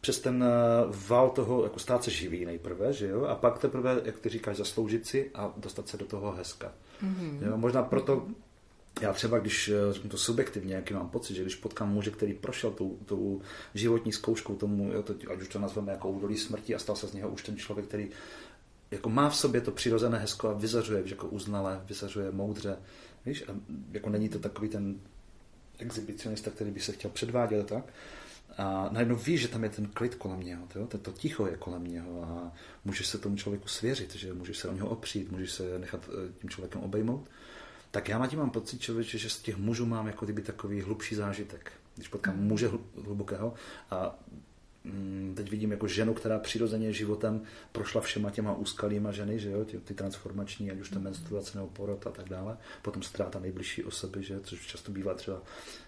přes 0.00 0.20
ten 0.20 0.44
eh, 0.44 0.48
val 1.08 1.30
toho, 1.30 1.64
jako 1.64 1.78
stát 1.78 2.04
se 2.04 2.10
živý 2.10 2.44
nejprve, 2.44 2.92
že 2.92 3.08
jo, 3.08 3.24
a 3.24 3.34
pak 3.34 3.58
teprve, 3.58 4.00
jak 4.04 4.18
ty 4.18 4.28
říkáš, 4.28 4.56
zasloužit 4.56 5.06
si 5.06 5.30
a 5.34 5.54
dostat 5.56 5.88
se 5.88 5.96
do 5.96 6.06
toho 6.06 6.32
hezka. 6.32 6.72
Mm-hmm. 7.02 7.46
Jo, 7.46 7.56
možná 7.56 7.82
proto 7.82 8.26
já 9.00 9.12
třeba, 9.12 9.38
když 9.38 9.68
eh, 9.68 9.92
řeknu 9.92 10.10
to 10.10 10.18
subjektivně, 10.18 10.74
jaký 10.74 10.94
mám 10.94 11.08
pocit, 11.08 11.34
že 11.34 11.42
když 11.42 11.54
potkám 11.54 11.92
muže, 11.92 12.10
který 12.10 12.34
prošel 12.34 12.70
tou, 12.70 12.98
tou 13.04 13.40
životní 13.74 14.12
zkouškou, 14.12 14.56
tomu, 14.56 14.92
jo, 14.92 15.02
to, 15.02 15.14
ať 15.32 15.40
už 15.40 15.48
to 15.48 15.58
nazveme 15.58 15.92
jako 15.92 16.10
údolí 16.10 16.36
smrti 16.36 16.74
a 16.74 16.78
stal 16.78 16.96
se 16.96 17.06
z 17.06 17.12
něho 17.12 17.28
už 17.28 17.42
ten 17.42 17.56
člověk, 17.56 17.86
který 17.86 18.10
jako 18.90 19.08
má 19.08 19.30
v 19.30 19.36
sobě 19.36 19.60
to 19.60 19.70
přirozené 19.70 20.18
hezko 20.18 20.48
a 20.48 20.52
vyzařuje, 20.52 21.02
jako 21.06 21.28
uznale, 21.28 21.80
vyzařuje 21.84 22.30
moudře, 22.30 22.76
víš, 23.26 23.44
a 23.48 23.52
jako 23.92 24.10
není 24.10 24.28
to 24.28 24.38
takový 24.38 24.68
ten 24.68 25.00
exhibicionista, 25.78 26.50
který 26.50 26.70
by 26.70 26.80
se 26.80 26.92
chtěl 26.92 27.10
předvádět 27.10 27.66
tak, 27.66 27.84
a 28.56 28.88
najednou 28.92 29.16
víš, 29.16 29.40
že 29.40 29.48
tam 29.48 29.64
je 29.64 29.70
ten 29.70 29.86
klid 29.86 30.14
kolem 30.14 30.40
něho, 30.40 30.66
to, 30.66 30.86
to, 30.86 30.98
to 30.98 31.12
ticho 31.12 31.46
je 31.46 31.56
kolem 31.56 31.84
něho 31.84 32.22
a 32.24 32.52
můžeš 32.84 33.06
se 33.06 33.18
tomu 33.18 33.36
člověku 33.36 33.68
svěřit, 33.68 34.14
že 34.14 34.34
můžeš 34.34 34.58
se 34.58 34.68
o 34.68 34.72
něho 34.72 34.88
opřít, 34.88 35.30
můžeš 35.30 35.52
se 35.52 35.78
nechat 35.78 36.08
eh, 36.12 36.32
tím 36.40 36.50
člověkem 36.50 36.80
obejmout. 36.80 37.28
Tak 37.90 38.08
já 38.08 38.26
tím 38.26 38.38
mám 38.38 38.50
pocit, 38.50 38.80
člověče, 38.80 39.18
že 39.18 39.30
z 39.30 39.38
těch 39.38 39.56
mužů 39.56 39.86
mám 39.86 40.06
jako 40.06 40.24
kdyby 40.24 40.42
takový 40.42 40.80
hlubší 40.80 41.14
zážitek. 41.14 41.72
Když 41.94 42.08
potkám 42.08 42.36
mm. 42.36 42.46
muže 42.46 42.70
hlubokého 43.04 43.54
a 43.90 44.18
mm, 44.84 45.32
teď 45.36 45.50
vidím 45.50 45.70
jako 45.70 45.88
ženu, 45.88 46.14
která 46.14 46.38
přirozeně 46.38 46.92
životem 46.92 47.42
prošla 47.72 48.00
všema 48.00 48.30
těma 48.30 48.54
úskalýma 48.54 49.12
ženy, 49.12 49.38
že 49.38 49.50
jo, 49.50 49.64
ty, 49.64 49.78
ty 49.78 49.94
transformační, 49.94 50.70
ať 50.70 50.80
už 50.80 50.88
to 50.88 50.94
mhm. 50.94 51.04
menstruace 51.04 51.58
nebo 51.58 51.68
porod 51.68 52.06
a 52.06 52.10
tak 52.10 52.28
dále, 52.28 52.56
potom 52.82 53.02
ztráta 53.02 53.40
nejbližší 53.40 53.84
osoby, 53.84 54.22
že, 54.22 54.40
což 54.40 54.66
často 54.66 54.92
bývá 54.92 55.14
třeba 55.14 55.42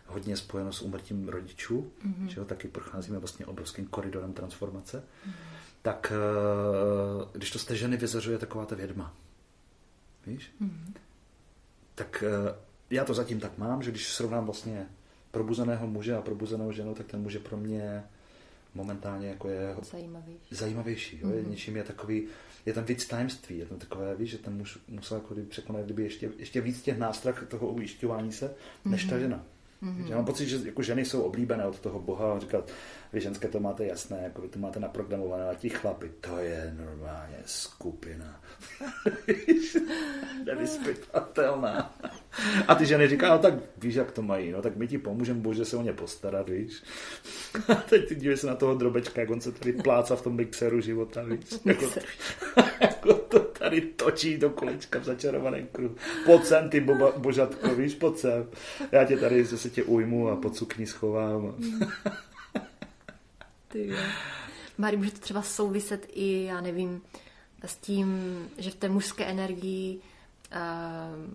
hodně 0.07 0.37
spojeno 0.37 0.73
s 0.73 0.83
umrtím 0.83 1.29
rodičů, 1.29 1.93
mm-hmm. 2.07 2.27
že 2.27 2.41
jo, 2.41 2.45
taky 2.45 2.69
procházíme 2.69 3.19
vlastně 3.19 3.47
obrovským 3.47 3.87
koridorem 3.87 4.33
transformace, 4.33 4.99
mm-hmm. 4.99 5.33
tak 5.83 6.13
eh, 6.13 7.29
když 7.33 7.51
to 7.51 7.59
z 7.59 7.65
té 7.65 7.77
ženy 7.77 7.97
vyzařuje 7.97 8.39
taková 8.39 8.67
ta 8.67 8.77
vědma, 8.77 9.17
víš, 10.27 10.53
mm-hmm. 10.63 10.95
Tak 11.95 12.25
eh, 12.27 12.55
já 12.91 13.05
to 13.05 13.15
zatím 13.15 13.41
tak 13.41 13.59
mám, 13.59 13.83
že 13.83 13.91
když 13.91 14.09
srovnám 14.09 14.45
vlastně 14.45 14.87
probuzeného 15.31 15.87
muže 15.87 16.17
a 16.17 16.23
probuzenou 16.23 16.73
ženu, 16.73 16.95
tak 16.95 17.07
ten 17.07 17.23
muž 17.23 17.33
je 17.33 17.41
pro 17.41 17.57
mě 17.57 18.05
momentálně 18.75 19.29
jako 19.29 19.49
je 19.49 19.77
zajímavější. 19.83 20.55
zajímavější 20.55 21.21
jo? 21.23 21.29
Mm-hmm. 21.29 21.51
Něčím 21.51 21.77
je 21.77 21.85
takový, 21.85 22.27
je 22.67 22.73
tam 22.73 22.85
víc 22.85 23.07
tajemství, 23.07 23.59
je 23.59 23.67
tam 23.67 23.79
takové, 23.79 24.15
víš, 24.15 24.31
že 24.31 24.39
ten 24.39 24.57
muž 24.57 24.79
musel 24.89 25.17
jako 25.17 25.35
překonat 25.49 25.85
kdyby 25.85 26.03
ještě, 26.03 26.31
ještě 26.39 26.61
víc 26.61 26.83
těch 26.83 26.99
nástrah 26.99 27.45
toho 27.49 27.69
ujišťování 27.69 28.33
se, 28.33 28.55
než 28.85 29.07
mm-hmm. 29.07 29.11
ta 29.11 29.19
žena. 29.19 29.45
Mm-hmm. 29.83 30.07
Já 30.09 30.17
mám 30.17 30.25
pocit, 30.25 30.49
že 30.49 30.59
jako 30.65 30.83
ženy 30.83 31.05
jsou 31.05 31.23
oblíbené 31.23 31.67
od 31.67 31.81
toho 31.81 31.99
Boha, 31.99 32.39
říkat, 32.39 32.71
vy 33.13 33.21
ženské 33.21 33.49
to 33.49 33.61
máte 33.61 33.87
jasné, 33.87 34.21
jako 34.23 34.43
vy 34.43 34.49
to 34.49 34.59
máte 34.59 34.81
naprogramované, 34.81 35.51
a 35.51 35.55
ti 35.55 35.69
chlapi, 35.69 36.11
to 36.21 36.39
je 36.39 36.75
normálně 36.79 37.37
skupina. 37.45 38.41
Nevyspytatelná. 40.45 41.95
A 42.69 42.75
ty 42.75 42.87
ženy 42.87 43.09
říkají, 43.09 43.33
no 43.33 43.39
tak 43.39 43.55
víš, 43.79 43.95
jak 43.95 44.13
to 44.13 44.23
mají, 44.23 44.53
no 44.53 44.63
tak 44.63 44.77
my 44.77 44.89
ti 44.89 44.99
pomůžeme, 44.99 45.41
bože 45.41 45.65
se 45.65 45.77
o 45.77 45.83
ně 45.83 45.93
postarat, 45.93 46.49
víš. 46.49 46.83
A 47.69 47.75
teď 47.75 48.09
ty 48.09 48.15
dívej 48.15 48.37
se 48.37 48.47
na 48.47 48.55
toho 48.55 48.75
drobečka, 48.75 49.21
jak 49.21 49.31
on 49.31 49.41
se 49.41 49.53
tady 49.53 49.73
pláca 49.73 50.17
v 50.17 50.23
tom 50.23 50.37
mixeru 50.37 50.81
života, 50.81 51.23
víš. 51.23 51.41
Jako, 51.65 51.87
jako 52.81 53.15
to 53.15 53.41
tady 53.73 53.81
točí 53.81 54.39
do 54.39 54.51
kolečka 54.51 54.99
v 54.99 55.05
začarovaném 55.05 55.67
kruhu. 55.73 55.97
Pojď 56.27 56.45
sem, 56.45 56.71
ty 56.71 56.81
boba, 56.81 57.13
božatko, 57.17 57.75
víš, 57.75 57.95
pojď 57.95 58.17
sem. 58.17 58.49
Já 58.93 59.05
tě 59.05 59.17
tady 59.17 59.45
zase 59.45 59.71
tě 59.71 59.85
ujmu 59.85 60.29
a 60.29 60.37
pod 60.37 60.57
sukní 60.57 60.87
schovám. 60.87 61.55
ty 63.69 63.93
Mári, 64.79 64.97
může 64.97 65.11
to 65.11 65.19
třeba 65.19 65.43
souviset 65.43 66.07
i, 66.13 66.45
já 66.45 66.61
nevím, 66.61 67.03
s 67.65 67.77
tím, 67.77 68.09
že 68.59 68.71
v 68.71 68.75
té 68.75 68.89
mužské 68.89 69.25
energii 69.25 69.97
uh, 69.97 71.33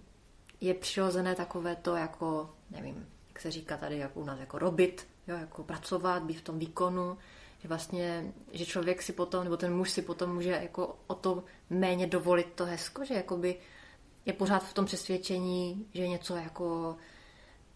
je 0.61 0.73
přirozené 0.73 1.35
takové 1.35 1.75
to 1.75 1.95
jako, 1.95 2.49
nevím, 2.71 3.05
jak 3.29 3.41
se 3.41 3.51
říká 3.51 3.77
tady, 3.77 3.97
jako 3.97 4.19
u 4.19 4.25
nás, 4.25 4.39
jako 4.39 4.59
robit, 4.59 5.07
jo, 5.27 5.35
jako 5.35 5.63
pracovat, 5.63 6.23
být 6.23 6.37
v 6.37 6.41
tom 6.41 6.59
výkonu, 6.59 7.17
že 7.67 7.69
vlastně, 7.69 8.33
že 8.51 8.65
člověk 8.65 9.01
si 9.01 9.13
potom, 9.13 9.43
nebo 9.43 9.57
ten 9.57 9.75
muž 9.75 9.91
si 9.91 10.01
potom 10.01 10.33
může 10.33 10.49
jako 10.49 10.99
o 11.07 11.15
to 11.15 11.43
méně 11.69 12.07
dovolit 12.07 12.53
to 12.55 12.65
hezko, 12.65 13.05
že 13.05 13.13
jakoby 13.13 13.59
je 14.25 14.33
pořád 14.33 14.63
v 14.63 14.73
tom 14.73 14.85
přesvědčení, 14.85 15.87
že 15.93 16.07
něco 16.07 16.35
jako 16.35 16.97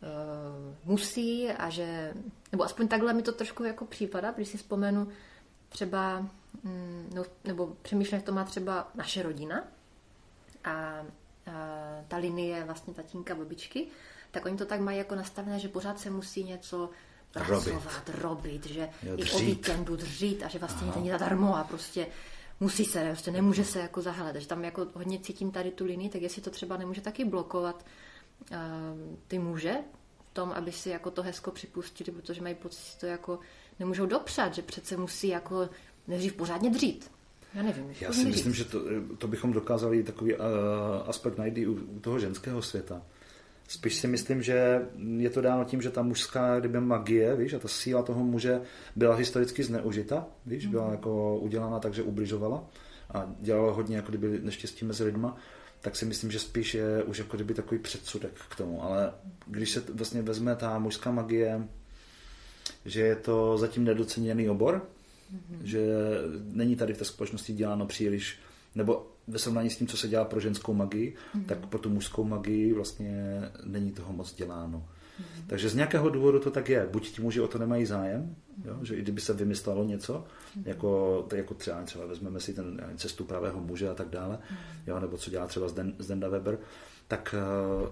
uh, 0.02 0.76
musí 0.86 1.50
a 1.50 1.70
že, 1.70 2.14
nebo 2.52 2.64
aspoň 2.64 2.88
takhle 2.88 3.14
mi 3.14 3.22
to 3.22 3.32
trošku 3.32 3.64
jako 3.64 3.86
případá, 3.86 4.32
když 4.32 4.48
si 4.48 4.58
vzpomenu 4.58 5.08
třeba, 5.70 6.20
mm, 6.64 7.12
no, 7.16 7.24
nebo 7.44 7.76
přemýšlím, 7.82 8.16
jak 8.16 8.26
to 8.26 8.32
má 8.32 8.44
třeba 8.44 8.92
naše 8.96 9.24
rodina 9.24 9.64
a, 10.64 10.72
a 10.72 11.04
ta 12.08 12.18
linie 12.18 12.64
vlastně 12.64 12.94
tatínka, 12.94 13.36
babičky, 13.36 13.88
tak 14.32 14.46
oni 14.46 14.58
to 14.58 14.66
tak 14.66 14.80
mají 14.80 14.98
jako 14.98 15.16
nastavené, 15.16 15.60
že 15.60 15.68
pořád 15.68 16.00
se 16.00 16.10
musí 16.10 16.44
něco 16.44 16.90
pracovat, 17.32 18.10
robit, 18.10 18.22
robit 18.22 18.66
že 18.66 18.90
jo, 19.04 19.14
i 19.18 19.32
o 19.32 19.40
víkendu 19.40 19.96
dřít 19.96 20.44
a 20.44 20.48
že 20.48 20.60
vlastně 20.60 20.88
Aha. 20.88 20.96
není 20.96 21.10
zadarmo 21.10 21.58
a 21.58 21.64
prostě 21.64 22.08
musí 22.60 22.86
se, 22.86 23.04
prostě 23.04 23.32
nemůže 23.32 23.66
se 23.66 23.80
jako 23.80 24.02
zahelet. 24.02 24.36
že 24.36 24.48
tam 24.48 24.64
jako 24.64 24.88
hodně 24.94 25.20
cítím 25.20 25.52
tady 25.52 25.72
tu 25.72 25.86
linii, 25.86 26.10
tak 26.10 26.22
jestli 26.22 26.42
to 26.42 26.50
třeba 26.50 26.78
nemůže 26.78 27.02
taky 27.02 27.26
blokovat 27.26 27.86
uh, 28.52 28.58
ty 29.28 29.40
muže 29.40 29.76
v 30.32 30.34
tom, 30.34 30.52
aby 30.52 30.72
si 30.72 30.90
jako 30.90 31.12
to 31.12 31.24
hezko 31.24 31.52
připustili, 31.52 32.12
protože 32.12 32.42
mají 32.42 32.56
pocit, 32.56 32.92
že 32.92 32.98
to 32.98 33.06
jako 33.06 33.40
nemůžou 33.80 34.06
dopřát, 34.06 34.56
že 34.56 34.62
přece 34.62 34.98
musí 34.98 35.28
jako 35.28 35.70
nejdřív 36.08 36.34
pořádně 36.34 36.70
dřít. 36.70 37.12
Já 37.54 37.64
nevím. 37.64 37.94
Já 38.02 38.14
si 38.14 38.26
myslím, 38.26 38.54
říct. 38.54 38.66
že 38.66 38.66
to, 38.66 38.80
to 39.18 39.28
bychom 39.28 39.54
dokázali 39.54 40.04
takový 40.04 40.34
uh, 40.34 40.40
aspekt 41.08 41.38
najít 41.38 41.68
u, 41.68 41.74
u 41.74 42.00
toho 42.00 42.20
ženského 42.20 42.62
světa. 42.62 43.02
Spíš 43.72 43.96
si 43.96 44.08
myslím, 44.08 44.44
že 44.44 44.82
je 45.18 45.30
to 45.30 45.42
dáno 45.42 45.64
tím, 45.64 45.82
že 45.82 45.90
ta 45.90 46.02
mužská 46.02 46.60
kdyby 46.60 46.80
magie, 46.80 47.36
víš, 47.36 47.54
a 47.54 47.60
ta 47.60 47.68
síla 47.68 48.04
toho 48.04 48.24
muže 48.24 48.62
byla 48.96 49.16
historicky 49.16 49.64
zneužita, 49.64 50.28
víš, 50.46 50.66
byla 50.66 50.86
mm. 50.88 50.92
jako 50.92 51.38
udělána 51.38 51.80
tak, 51.80 51.94
že 51.94 52.04
ubližovala 52.04 52.64
a 53.14 53.30
dělala 53.40 53.74
hodně 53.74 53.96
jako 53.96 54.10
kdyby 54.10 54.40
neštěstí 54.44 54.86
mezi 54.86 55.04
lidma, 55.04 55.38
tak 55.82 55.96
si 55.96 56.06
myslím, 56.06 56.32
že 56.32 56.40
spíš 56.40 56.74
je 56.74 57.04
už 57.04 57.18
jako 57.18 57.38
kdyby 57.38 57.54
takový 57.54 57.82
předsudek 57.82 58.32
k 58.50 58.56
tomu. 58.56 58.84
Ale 58.84 59.14
když 59.46 59.72
se 59.72 59.84
vlastně 59.94 60.22
vezme 60.22 60.56
ta 60.56 60.80
mužská 60.80 61.12
magie, 61.12 61.68
že 62.86 63.02
je 63.02 63.16
to 63.16 63.58
zatím 63.58 63.84
nedoceněný 63.84 64.50
obor, 64.50 64.88
mm-hmm. 65.34 65.58
že 65.64 65.88
není 66.44 66.76
tady 66.76 66.94
v 66.94 66.98
té 66.98 67.06
společnosti 67.06 67.54
děláno 67.54 67.86
příliš, 67.86 68.40
nebo 68.76 69.12
ve 69.28 69.40
srovnání 69.40 69.70
s 69.70 69.78
tím, 69.78 69.88
co 69.88 69.98
se 69.98 70.08
dělá 70.08 70.26
pro 70.26 70.40
ženskou 70.40 70.74
magii, 70.74 71.16
mm-hmm. 71.36 71.46
tak 71.46 71.66
pro 71.66 71.80
tu 71.80 71.90
mužskou 71.90 72.24
magii 72.24 72.74
vlastně 72.74 73.42
není 73.64 73.92
toho 73.92 74.14
moc 74.14 74.34
děláno. 74.34 74.80
Mm-hmm. 74.80 75.44
Takže 75.48 75.70
z 75.70 75.76
nějakého 75.76 76.10
důvodu 76.10 76.40
to 76.40 76.52
tak 76.52 76.70
je. 76.70 76.88
Buď 76.92 77.12
ti 77.12 77.22
muži 77.22 77.42
o 77.42 77.48
to 77.48 77.58
nemají 77.58 77.86
zájem, 77.86 78.36
jo? 78.66 78.80
že 78.82 78.96
i 78.96 79.02
kdyby 79.02 79.22
se 79.22 79.34
vymyslelo 79.34 79.84
něco, 79.84 80.14
mm-hmm. 80.14 80.64
jako, 80.66 81.28
jako 81.36 81.54
třeba, 81.54 81.84
třeba 81.84 82.06
vezmeme 82.06 82.40
si 82.40 82.54
ten 82.54 82.82
cestu 82.96 83.24
pravého 83.24 83.62
muže 83.62 83.90
a 83.90 83.94
tak 83.94 84.10
dále, 84.10 84.36
mm-hmm. 84.36 84.88
jo? 84.88 85.00
nebo 85.00 85.18
co 85.18 85.32
dělá 85.32 85.48
třeba 85.48 85.68
Zdenda 86.00 86.30
Weber, 86.30 86.58
tak 87.08 87.36
eh, 87.38 87.90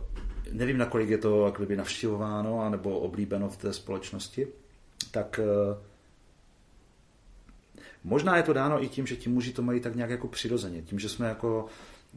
nevím, 0.51 0.77
nakolik 0.77 1.09
je 1.09 1.17
to 1.17 1.45
jak 1.45 1.57
kdyby 1.57 1.75
navštěvováno 1.75 2.61
anebo 2.61 2.99
oblíbeno 2.99 3.49
v 3.49 3.57
té 3.57 3.73
společnosti, 3.73 4.47
tak 5.11 5.39
eh, 5.43 5.77
možná 8.03 8.37
je 8.37 8.43
to 8.43 8.53
dáno 8.53 8.83
i 8.83 8.87
tím, 8.87 9.07
že 9.07 9.15
ti 9.15 9.29
muži 9.29 9.53
to 9.53 9.61
mají 9.61 9.79
tak 9.79 9.95
nějak 9.95 10.09
jako 10.09 10.27
přirozeně. 10.27 10.81
Tím, 10.81 10.99
že 10.99 11.09
jsme 11.09 11.27
jako 11.27 11.65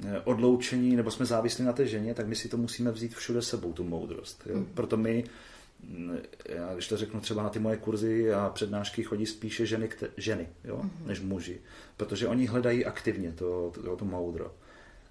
eh, 0.05 0.21
odloučení 0.21 0.97
nebo 0.97 1.11
jsme 1.11 1.27
závislí 1.27 1.65
na 1.65 1.73
té 1.73 1.87
ženě, 1.87 2.15
tak 2.15 2.27
my 2.27 2.37
si 2.37 2.49
to 2.49 2.57
musíme 2.57 2.91
vzít 2.91 3.15
všude 3.15 3.43
sebou, 3.43 3.73
tu 3.73 3.85
moudrost. 3.85 4.43
Jo? 4.47 4.57
Mm. 4.57 4.67
Proto 4.75 4.97
my, 4.97 5.25
mm, 5.89 6.19
já 6.49 6.75
když 6.75 6.89
to 6.89 6.97
řeknu 6.97 7.21
třeba 7.21 7.43
na 7.43 7.49
ty 7.49 7.59
moje 7.59 7.77
kurzy 7.77 8.33
a 8.33 8.51
přednášky, 8.55 9.03
chodí 9.03 9.27
spíše 9.27 9.67
ženy, 9.67 9.89
kte- 9.89 10.11
ženy 10.17 10.49
jo? 10.65 10.81
Mm-hmm. 10.85 11.07
než 11.07 11.21
muži. 11.21 11.61
Protože 11.97 12.29
oni 12.29 12.47
hledají 12.47 12.85
aktivně 12.85 13.33
to, 13.33 13.73
to, 13.75 13.97
to 13.97 14.05
moudro. 14.05 14.53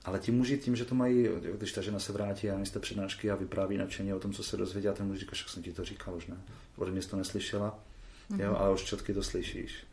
Ale 0.05 0.19
ti 0.19 0.31
muži 0.31 0.57
tím, 0.57 0.75
že 0.75 0.85
to 0.85 0.95
mají, 0.95 1.27
když 1.57 1.71
ta 1.71 1.81
žena 1.81 1.99
se 1.99 2.13
vrátí 2.13 2.49
a 2.49 2.59
jste 2.59 2.79
přednášky 2.79 3.31
a 3.31 3.35
vypráví 3.35 3.77
nadšeně 3.77 4.15
o 4.15 4.19
tom, 4.19 4.33
co 4.33 4.43
se 4.43 4.57
dozvěděla, 4.57 4.95
ten 4.95 5.07
muž 5.07 5.19
říká, 5.19 5.31
že 5.35 5.43
jsem 5.47 5.63
ti 5.63 5.73
to 5.73 5.85
říkal 5.85 6.15
už, 6.15 6.27
ne? 6.27 6.37
Ode 6.77 6.91
mě 6.91 7.01
to 7.01 7.17
neslyšela, 7.17 7.79
mm-hmm. 8.31 8.41
jo, 8.43 8.55
ale 8.57 8.73
už 8.73 8.83
čotky 8.83 9.13
to 9.13 9.23
slyšíš. 9.23 9.85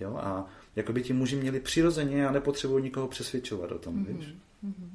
Jo, 0.00 0.16
a 0.16 0.46
jako 0.76 0.92
by 0.92 1.02
ti 1.02 1.12
muži 1.12 1.36
měli 1.36 1.60
přirozeně 1.60 2.28
a 2.28 2.32
nepotřebují 2.32 2.84
nikoho 2.84 3.08
přesvědčovat 3.08 3.72
o 3.72 3.78
tom, 3.78 3.94
mm-hmm. 3.94 4.16
víš? 4.16 4.34
Mm-hmm. 4.64 4.88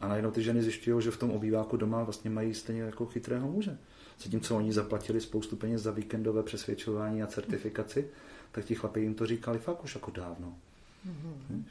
A 0.00 0.08
najednou 0.08 0.30
ty 0.30 0.42
ženy 0.42 0.62
zjišťují, 0.62 1.02
že 1.02 1.10
v 1.10 1.16
tom 1.16 1.30
obýváku 1.30 1.76
doma 1.76 2.02
vlastně 2.02 2.30
mají 2.30 2.54
stejně 2.54 2.82
jako 2.82 3.06
chytrého 3.06 3.48
muže. 3.48 3.78
Zatímco 4.22 4.56
oni 4.56 4.72
zaplatili 4.72 5.20
spoustu 5.20 5.56
peněz 5.56 5.82
za 5.82 5.90
víkendové 5.90 6.42
přesvědčování 6.42 7.22
a 7.22 7.26
certifikaci, 7.26 8.08
tak 8.52 8.64
ti 8.64 8.74
chlapi 8.74 9.00
jim 9.00 9.14
to 9.14 9.26
říkali 9.26 9.58
fakt 9.58 9.84
už 9.84 9.94
jako 9.94 10.10
dávno. 10.10 10.54
Mm-hmm. 11.06 11.62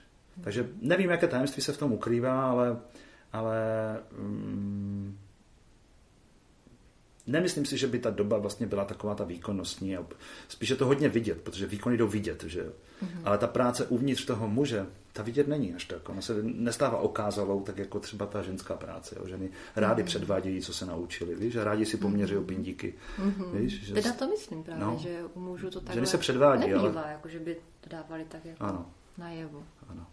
Takže 0.43 0.69
nevím, 0.81 1.09
jaké 1.09 1.27
tajemství 1.27 1.63
se 1.63 1.73
v 1.73 1.77
tom 1.77 1.91
ukrývá, 1.91 2.49
ale, 2.49 2.79
ale 3.33 3.57
mm, 4.17 5.17
nemyslím 7.32 7.65
si, 7.65 7.77
že 7.77 7.88
by 7.88 7.99
ta 7.99 8.09
doba 8.09 8.38
vlastně 8.38 8.67
byla 8.67 8.86
taková 8.86 9.15
ta 9.15 9.23
výkonnostní. 9.23 9.97
Spíše 10.47 10.75
to 10.75 10.86
hodně 10.86 11.09
vidět, 11.09 11.41
protože 11.41 11.67
výkony 11.67 11.97
jdou 11.97 12.07
vidět. 12.07 12.43
Že? 12.43 12.63
Mm-hmm. 12.63 13.21
Ale 13.23 13.38
ta 13.38 13.47
práce 13.47 13.86
uvnitř 13.86 14.25
toho 14.25 14.47
muže, 14.47 14.86
ta 15.13 15.23
vidět 15.23 15.47
není 15.47 15.73
až 15.73 15.86
tak. 15.86 16.09
Ona 16.09 16.21
se 16.21 16.43
nestává 16.43 16.97
okázalou, 16.97 17.61
tak 17.61 17.77
jako 17.77 17.99
třeba 17.99 18.25
ta 18.25 18.41
ženská 18.41 18.73
práce. 18.73 19.15
Jo? 19.19 19.27
Ženy 19.27 19.49
rádi 19.75 20.01
mm-hmm. 20.01 20.05
předvádějí, 20.05 20.61
co 20.61 20.73
se 20.73 20.86
naučili, 20.86 21.36
víš? 21.36 21.55
A 21.55 21.63
rádi 21.63 21.86
si 21.86 21.97
poměřují 21.97 22.45
pindíky. 22.45 22.93
Mm-hmm. 23.19 23.51
Víš? 23.51 23.84
Že... 23.84 23.93
Teda 23.93 24.13
to 24.13 24.27
myslím 24.27 24.63
právě, 24.63 24.86
no. 24.86 24.99
že 25.01 25.19
u 25.34 25.39
mužů 25.39 25.69
to 25.69 25.82
tak 25.82 25.93
Ženy 25.93 26.07
se 26.07 26.17
předvádí, 26.17 26.61
nebývá, 26.61 27.01
ale... 27.01 27.11
jako 27.11 27.27
že 27.30 27.39
by 27.39 27.57
to 27.82 27.89
dávali 27.89 28.25
tak 28.30 28.45
jako 28.45 28.63
ano. 28.63 28.91
najevo. 29.17 29.63
Ano. 29.89 30.07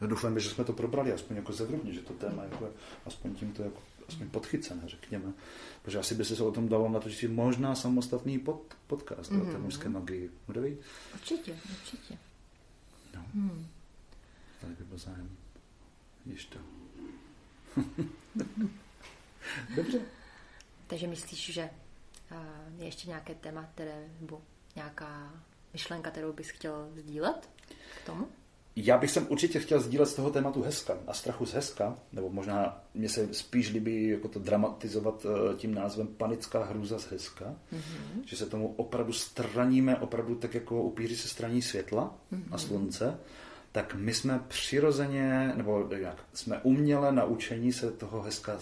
No, 0.00 0.06
doufám, 0.06 0.38
že 0.38 0.50
jsme 0.50 0.64
to 0.64 0.72
probrali 0.72 1.12
aspoň 1.12 1.36
jako 1.36 1.52
zevrubně, 1.52 1.92
že 1.92 2.00
to 2.00 2.12
téma 2.12 2.44
jako, 2.44 2.68
aspoň 3.06 3.34
tímto 3.34 3.62
jako, 3.62 3.78
aspoň 4.08 4.30
podchycené, 4.30 4.82
řekněme. 4.86 5.32
Protože 5.82 5.98
asi 5.98 6.14
by 6.14 6.24
se 6.24 6.42
o 6.42 6.52
tom 6.52 6.68
dalo 6.68 6.88
natočit 6.88 7.30
možná 7.30 7.74
samostatný 7.74 8.38
pod, 8.38 8.74
podcast 8.86 9.32
mm-hmm. 9.32 9.48
o 9.48 9.52
té 9.52 9.58
mužské 9.58 9.88
magii. 9.88 10.30
Bude 10.46 10.60
ví? 10.60 10.76
Určitě, 11.14 11.58
určitě. 11.70 12.18
No. 13.14 13.24
Hmm. 13.34 13.66
Tady 14.60 14.74
by 14.74 14.84
byl 14.84 14.98
zájem. 14.98 15.36
Ještě. 16.26 16.58
Dobře. 19.76 20.00
Takže 20.86 21.06
myslíš, 21.06 21.52
že 21.52 21.70
je 22.78 22.84
ještě 22.84 23.08
nějaké 23.08 23.34
téma, 23.34 23.68
které, 23.74 24.08
nebo 24.20 24.42
nějaká 24.76 25.42
myšlenka, 25.72 26.10
kterou 26.10 26.32
bys 26.32 26.48
chtěl 26.48 26.88
sdílet 26.96 27.50
k 28.02 28.06
tomu? 28.06 28.28
Já 28.76 28.98
bych 28.98 29.10
sem 29.10 29.26
určitě 29.28 29.60
chtěl 29.60 29.80
sdílet 29.80 30.08
z 30.08 30.14
toho 30.14 30.30
tématu 30.30 30.62
Heska 30.62 30.96
a 31.06 31.14
strachu 31.14 31.46
z 31.46 31.52
Heska, 31.52 31.96
nebo 32.12 32.30
možná 32.30 32.80
mě 32.94 33.08
se 33.08 33.34
spíš 33.34 33.72
líbí 33.72 34.08
jako 34.08 34.28
to 34.28 34.38
dramatizovat 34.38 35.26
eh, 35.26 35.56
tím 35.56 35.74
názvem 35.74 36.06
panická 36.06 36.64
hrůza 36.64 36.98
z 36.98 37.10
Heska, 37.10 37.44
mm-hmm. 37.44 38.20
že 38.24 38.36
se 38.36 38.46
tomu 38.46 38.74
opravdu 38.76 39.12
straníme, 39.12 39.96
opravdu 39.96 40.34
tak 40.34 40.54
jako 40.54 40.82
upíři 40.82 41.16
se 41.16 41.28
straní 41.28 41.62
světla 41.62 42.18
mm-hmm. 42.32 42.42
a 42.50 42.58
slunce, 42.58 43.18
tak 43.72 43.94
my 43.94 44.14
jsme 44.14 44.40
přirozeně, 44.48 45.52
nebo 45.56 45.88
jak, 45.96 46.24
jsme 46.34 46.60
uměle 46.62 47.12
naučení 47.12 47.72
se 47.72 47.90
toho 47.90 48.22
Heska 48.22 48.58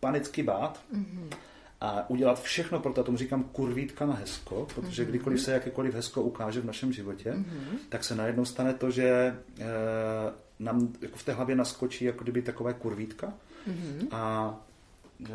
panicky 0.00 0.42
bát. 0.42 0.80
Mm-hmm 0.94 1.28
a 1.80 2.10
udělat 2.10 2.42
všechno 2.42 2.80
pro 2.80 2.92
to, 2.92 3.04
tomu 3.04 3.18
říkám 3.18 3.44
kurvítka 3.44 4.06
na 4.06 4.14
hezko, 4.14 4.66
protože 4.74 5.02
mm-hmm. 5.02 5.08
kdykoliv 5.08 5.40
se 5.40 5.52
jakékoliv 5.52 5.94
hezko 5.94 6.22
ukáže 6.22 6.60
v 6.60 6.64
našem 6.64 6.92
životě, 6.92 7.32
mm-hmm. 7.32 7.78
tak 7.88 8.04
se 8.04 8.14
najednou 8.14 8.44
stane 8.44 8.74
to, 8.74 8.90
že 8.90 9.08
e, 9.08 9.36
nám 10.58 10.92
jako 11.00 11.16
v 11.16 11.22
té 11.22 11.32
hlavě 11.32 11.56
naskočí 11.56 12.04
jako 12.04 12.22
kdyby 12.22 12.42
takové 12.42 12.74
kurvítka 12.74 13.32
mm-hmm. 13.68 14.08
a 14.10 14.54
e, 15.24 15.32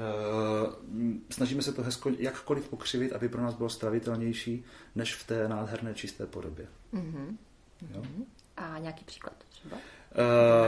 snažíme 1.29 1.61
se 1.61 1.73
to 1.73 1.83
hezko 1.83 2.11
jakkoliv 2.17 2.67
pokřivit, 2.67 3.13
aby 3.13 3.29
pro 3.29 3.41
nás 3.41 3.53
bylo 3.53 3.69
stravitelnější, 3.69 4.63
než 4.95 5.15
v 5.15 5.27
té 5.27 5.47
nádherné 5.47 5.93
čisté 5.93 6.25
podobě. 6.25 6.67
Mm-hmm. 6.93 7.37
Jo? 7.95 8.03
A 8.57 8.77
nějaký 8.79 9.05
příklad 9.05 9.33
třeba? 9.49 9.77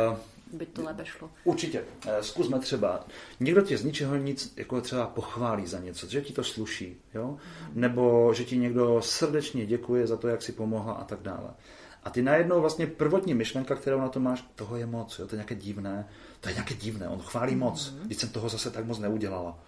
Uh, 0.09 0.17
by 0.53 0.65
to 0.65 0.83
lépe 0.83 1.05
šlo. 1.05 1.29
Určitě. 1.43 1.83
Eh, 2.07 2.23
zkusme 2.23 2.59
třeba, 2.59 3.05
někdo 3.39 3.61
tě 3.61 3.77
z 3.77 3.83
ničeho 3.83 4.15
nic 4.15 4.53
jako 4.57 4.81
třeba 4.81 5.07
pochválí 5.07 5.67
za 5.67 5.79
něco, 5.79 6.07
že 6.07 6.21
ti 6.21 6.33
to 6.33 6.43
sluší, 6.43 6.97
jo? 7.13 7.27
Mm. 7.27 7.81
nebo 7.81 8.33
že 8.33 8.43
ti 8.43 8.57
někdo 8.57 9.01
srdečně 9.01 9.65
děkuje 9.65 10.07
za 10.07 10.17
to, 10.17 10.27
jak 10.27 10.41
si 10.41 10.51
pomohla 10.51 10.93
a 10.93 11.03
tak 11.03 11.21
dále. 11.21 11.49
A 12.03 12.09
ty 12.09 12.21
najednou 12.21 12.61
vlastně 12.61 12.87
prvotní 12.87 13.33
myšlenka, 13.33 13.75
kterou 13.75 13.99
na 13.99 14.09
to 14.09 14.19
máš, 14.19 14.45
toho 14.55 14.75
je 14.75 14.85
moc, 14.85 15.19
jo? 15.19 15.27
to 15.27 15.35
je 15.35 15.37
nějaké 15.37 15.55
divné, 15.55 16.07
to 16.41 16.49
je 16.49 16.55
nějaké 16.55 16.75
divné, 16.75 17.07
on 17.07 17.19
chválí 17.19 17.55
moc, 17.55 17.91
mm. 17.91 17.99
když 18.05 18.17
jsem 18.17 18.29
toho 18.29 18.49
zase 18.49 18.71
tak 18.71 18.85
moc 18.85 18.99
neudělala. 18.99 19.59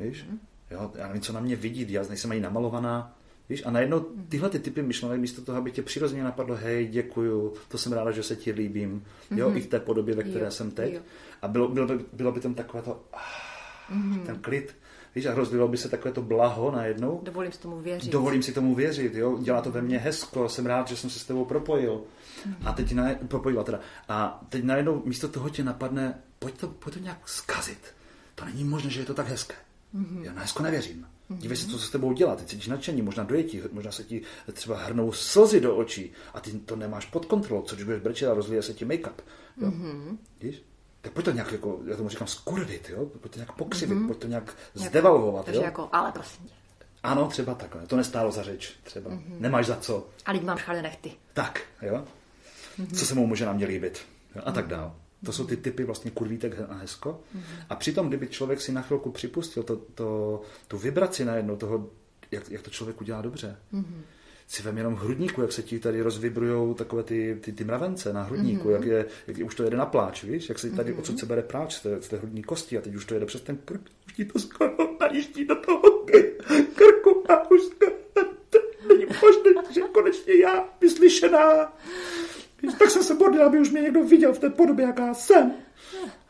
Víš? 0.00 0.24
Mm. 0.30 0.40
Jo, 0.70 0.90
já 0.94 1.06
nevím, 1.06 1.22
co 1.22 1.32
na 1.32 1.40
mě 1.40 1.56
vidí, 1.56 1.92
já 1.92 2.02
nejsem 2.08 2.30
ani 2.30 2.40
namalovaná, 2.40 3.16
Víš, 3.48 3.62
a 3.66 3.70
najednou 3.70 4.00
tyhle 4.28 4.50
ty 4.50 4.58
typy 4.58 4.82
myšlenek, 4.82 5.20
místo 5.20 5.42
toho, 5.42 5.58
aby 5.58 5.70
tě 5.70 5.82
přirozeně 5.82 6.24
napadlo, 6.24 6.56
hej, 6.56 6.88
děkuju, 6.88 7.54
to 7.68 7.78
jsem 7.78 7.92
ráda, 7.92 8.10
že 8.10 8.22
se 8.22 8.36
ti 8.36 8.52
líbím, 8.52 9.04
mm-hmm. 9.30 9.38
jo, 9.38 9.48
mhm. 9.48 9.56
i 9.56 9.60
v 9.60 9.66
té 9.66 9.80
podobě, 9.80 10.14
ve 10.14 10.22
které 10.22 10.44
jo, 10.44 10.50
jsem 10.50 10.70
teď. 10.70 10.94
Jo. 10.94 11.00
A 11.42 11.48
bylo, 11.48 11.68
bylo, 11.68 11.86
by, 11.86 12.04
bylo 12.12 12.32
by 12.32 12.40
tam 12.40 12.54
takové 12.54 12.82
to, 12.82 13.04
ah, 13.12 13.94
mm-hmm. 13.94 14.26
ten 14.26 14.38
klid, 14.38 14.76
víš, 15.14 15.26
a 15.26 15.34
rozdělilo 15.34 15.68
by 15.68 15.76
se 15.76 15.88
takové 15.88 16.14
to 16.14 16.22
blaho 16.22 16.70
najednou. 16.70 17.20
Dovolím 17.22 17.52
si 17.52 17.58
tomu 17.58 17.80
věřit. 17.80 18.12
Dovolím 18.12 18.42
si 18.42 18.52
tomu 18.52 18.74
věřit, 18.74 19.14
jo, 19.14 19.38
dělá 19.38 19.62
to 19.62 19.70
ve 19.70 19.82
mně 19.82 19.98
hezko, 19.98 20.48
jsem 20.48 20.66
rád, 20.66 20.88
že 20.88 20.96
jsem 20.96 21.10
se 21.10 21.18
s 21.18 21.24
tebou 21.24 21.44
propojil. 21.44 22.02
Mm-hmm. 22.48 22.54
A 22.64 22.72
teď 22.72 22.92
na, 22.92 23.14
propojila 23.28 23.64
teda. 23.64 23.80
A 24.08 24.44
teď 24.48 24.64
najednou 24.64 25.02
místo 25.04 25.28
toho 25.28 25.50
tě 25.50 25.64
napadne, 25.64 26.18
pojď 26.38 26.58
to, 26.58 26.68
pojď 26.68 26.94
to 26.94 27.00
nějak 27.00 27.28
zkazit. 27.28 27.94
To 28.34 28.44
není 28.44 28.64
možné, 28.64 28.90
že 28.90 29.00
je 29.00 29.06
to 29.06 29.14
tak 29.14 29.28
hezké. 29.28 29.54
Mm-hmm. 29.94 30.22
Já 30.22 30.32
na 30.32 30.40
hezko 30.40 30.62
nevěřím. 30.62 31.06
Dívej 31.28 31.56
se, 31.56 31.66
co 31.66 31.78
se 31.78 31.86
s 31.86 31.90
tebou 31.90 32.12
dělá. 32.12 32.36
Ty 32.36 32.44
cítíš 32.44 32.66
nadšení, 32.66 33.02
možná 33.02 33.24
dojetí, 33.24 33.62
možná 33.72 33.92
se 33.92 34.04
ti 34.04 34.22
třeba 34.52 34.78
hrnou 34.78 35.12
slzy 35.12 35.60
do 35.60 35.76
očí 35.76 36.12
a 36.34 36.40
ty 36.40 36.52
to 36.52 36.76
nemáš 36.76 37.06
pod 37.06 37.26
kontrolou, 37.26 37.62
což 37.62 37.82
budeš 37.82 38.02
brečet 38.02 38.28
a 38.28 38.34
rozvíje 38.34 38.62
se 38.62 38.74
ti 38.74 38.84
make-up. 38.84 39.22
Jo? 39.56 39.70
Mm-hmm. 39.70 40.16
Víš? 40.40 40.62
Tak 41.00 41.12
pojď 41.12 41.24
to 41.24 41.30
nějak, 41.30 41.52
jako, 41.52 41.80
já 41.86 41.96
tomu 41.96 42.08
říkám, 42.08 42.28
skurvit, 42.28 42.90
jo? 42.90 43.06
pojď 43.06 43.32
to 43.32 43.38
nějak 43.38 43.52
pokřivit, 43.52 43.94
mm-hmm. 43.94 44.06
pojď 44.06 44.18
to 44.18 44.26
nějak 44.26 44.56
zdevalvovat. 44.74 45.44
Takže 45.44 45.60
jo? 45.60 45.64
jako, 45.64 45.88
ale 45.92 46.12
prosím 46.12 46.44
tě. 46.46 46.54
Ano, 47.02 47.28
třeba 47.28 47.54
takhle. 47.54 47.86
To 47.86 47.96
nestálo 47.96 48.32
za 48.32 48.42
řeč, 48.42 48.72
třeba. 48.82 49.10
Mm-hmm. 49.10 49.40
Nemáš 49.40 49.66
za 49.66 49.76
co. 49.76 50.08
A 50.26 50.32
lidi 50.32 50.44
mám 50.44 50.58
škaredé 50.58 50.82
nechty. 50.82 51.12
Tak, 51.32 51.62
jo? 51.82 52.04
Mm-hmm. 52.78 52.96
Co 52.96 53.06
se 53.06 53.14
mu 53.14 53.26
může 53.26 53.46
na 53.46 53.52
mě 53.52 53.66
líbit. 53.66 54.02
Jo? 54.36 54.42
A 54.44 54.52
tak 54.52 54.66
dál. 54.66 54.94
To 55.26 55.32
jsou 55.32 55.46
ty 55.46 55.56
typy 55.56 55.84
vlastně 55.84 56.10
kurvítek 56.10 56.56
a 56.68 56.74
hezko. 56.74 57.20
Mm-hmm. 57.36 57.64
A 57.68 57.74
přitom, 57.74 58.08
kdyby 58.08 58.28
člověk 58.28 58.60
si 58.60 58.72
na 58.72 58.82
chvilku 58.82 59.10
připustil 59.10 59.62
to, 59.62 59.76
to, 59.76 60.40
tu 60.68 60.78
vibraci 60.78 61.24
najednou 61.24 61.56
toho, 61.56 61.90
jak, 62.30 62.50
jak 62.50 62.62
to 62.62 62.70
člověk 62.70 63.00
udělá 63.00 63.22
dobře. 63.22 63.56
Mm-hmm. 63.74 64.00
Si 64.48 64.62
vem 64.62 64.78
jenom 64.78 64.94
hrudníku, 64.94 65.42
jak 65.42 65.52
se 65.52 65.62
ti 65.62 65.78
tady 65.78 66.02
rozvibrujou 66.02 66.74
takové 66.74 67.02
ty, 67.02 67.38
ty, 67.40 67.52
ty 67.52 67.64
mravence 67.64 68.12
na 68.12 68.22
hrudníku, 68.22 68.68
mm-hmm. 68.68 68.72
jak, 68.72 68.84
je, 68.84 69.06
jak 69.26 69.46
už 69.46 69.54
to 69.54 69.62
jede 69.62 69.76
na 69.76 69.86
pláč, 69.86 70.24
víš? 70.24 70.48
Jak 70.48 70.58
se 70.58 70.70
tady 70.70 70.92
mm-hmm. 70.92 70.98
odsud 70.98 71.18
se 71.18 71.26
bere 71.26 71.42
pláč 71.42 71.74
z 71.74 71.82
té, 71.82 72.02
z 72.02 72.08
té 72.08 72.16
hrudní 72.16 72.42
kosti 72.42 72.78
a 72.78 72.80
teď 72.80 72.94
už 72.94 73.04
to 73.04 73.14
jede 73.14 73.26
přes 73.26 73.40
ten 73.40 73.56
krk, 73.56 73.80
už 74.06 74.12
ti 74.12 74.24
to 74.24 74.38
skoro 74.38 74.96
najíždí 75.00 75.44
do 75.44 75.54
toho 75.54 76.04
krku 76.74 77.32
a 77.32 77.50
už 77.50 77.60
není 78.88 79.04
možné, 79.22 79.72
že 79.74 79.80
konečně 79.80 80.34
já 80.34 80.68
vyslyšená 80.80 81.72
tak 82.78 82.90
jsem 82.90 83.02
se 83.02 83.14
modlil, 83.14 83.46
aby 83.46 83.58
už 83.58 83.70
mě 83.70 83.80
někdo 83.80 84.04
viděl 84.04 84.32
v 84.32 84.38
té 84.38 84.50
podobě, 84.50 84.86
jaká 84.86 85.14
jsem. 85.14 85.52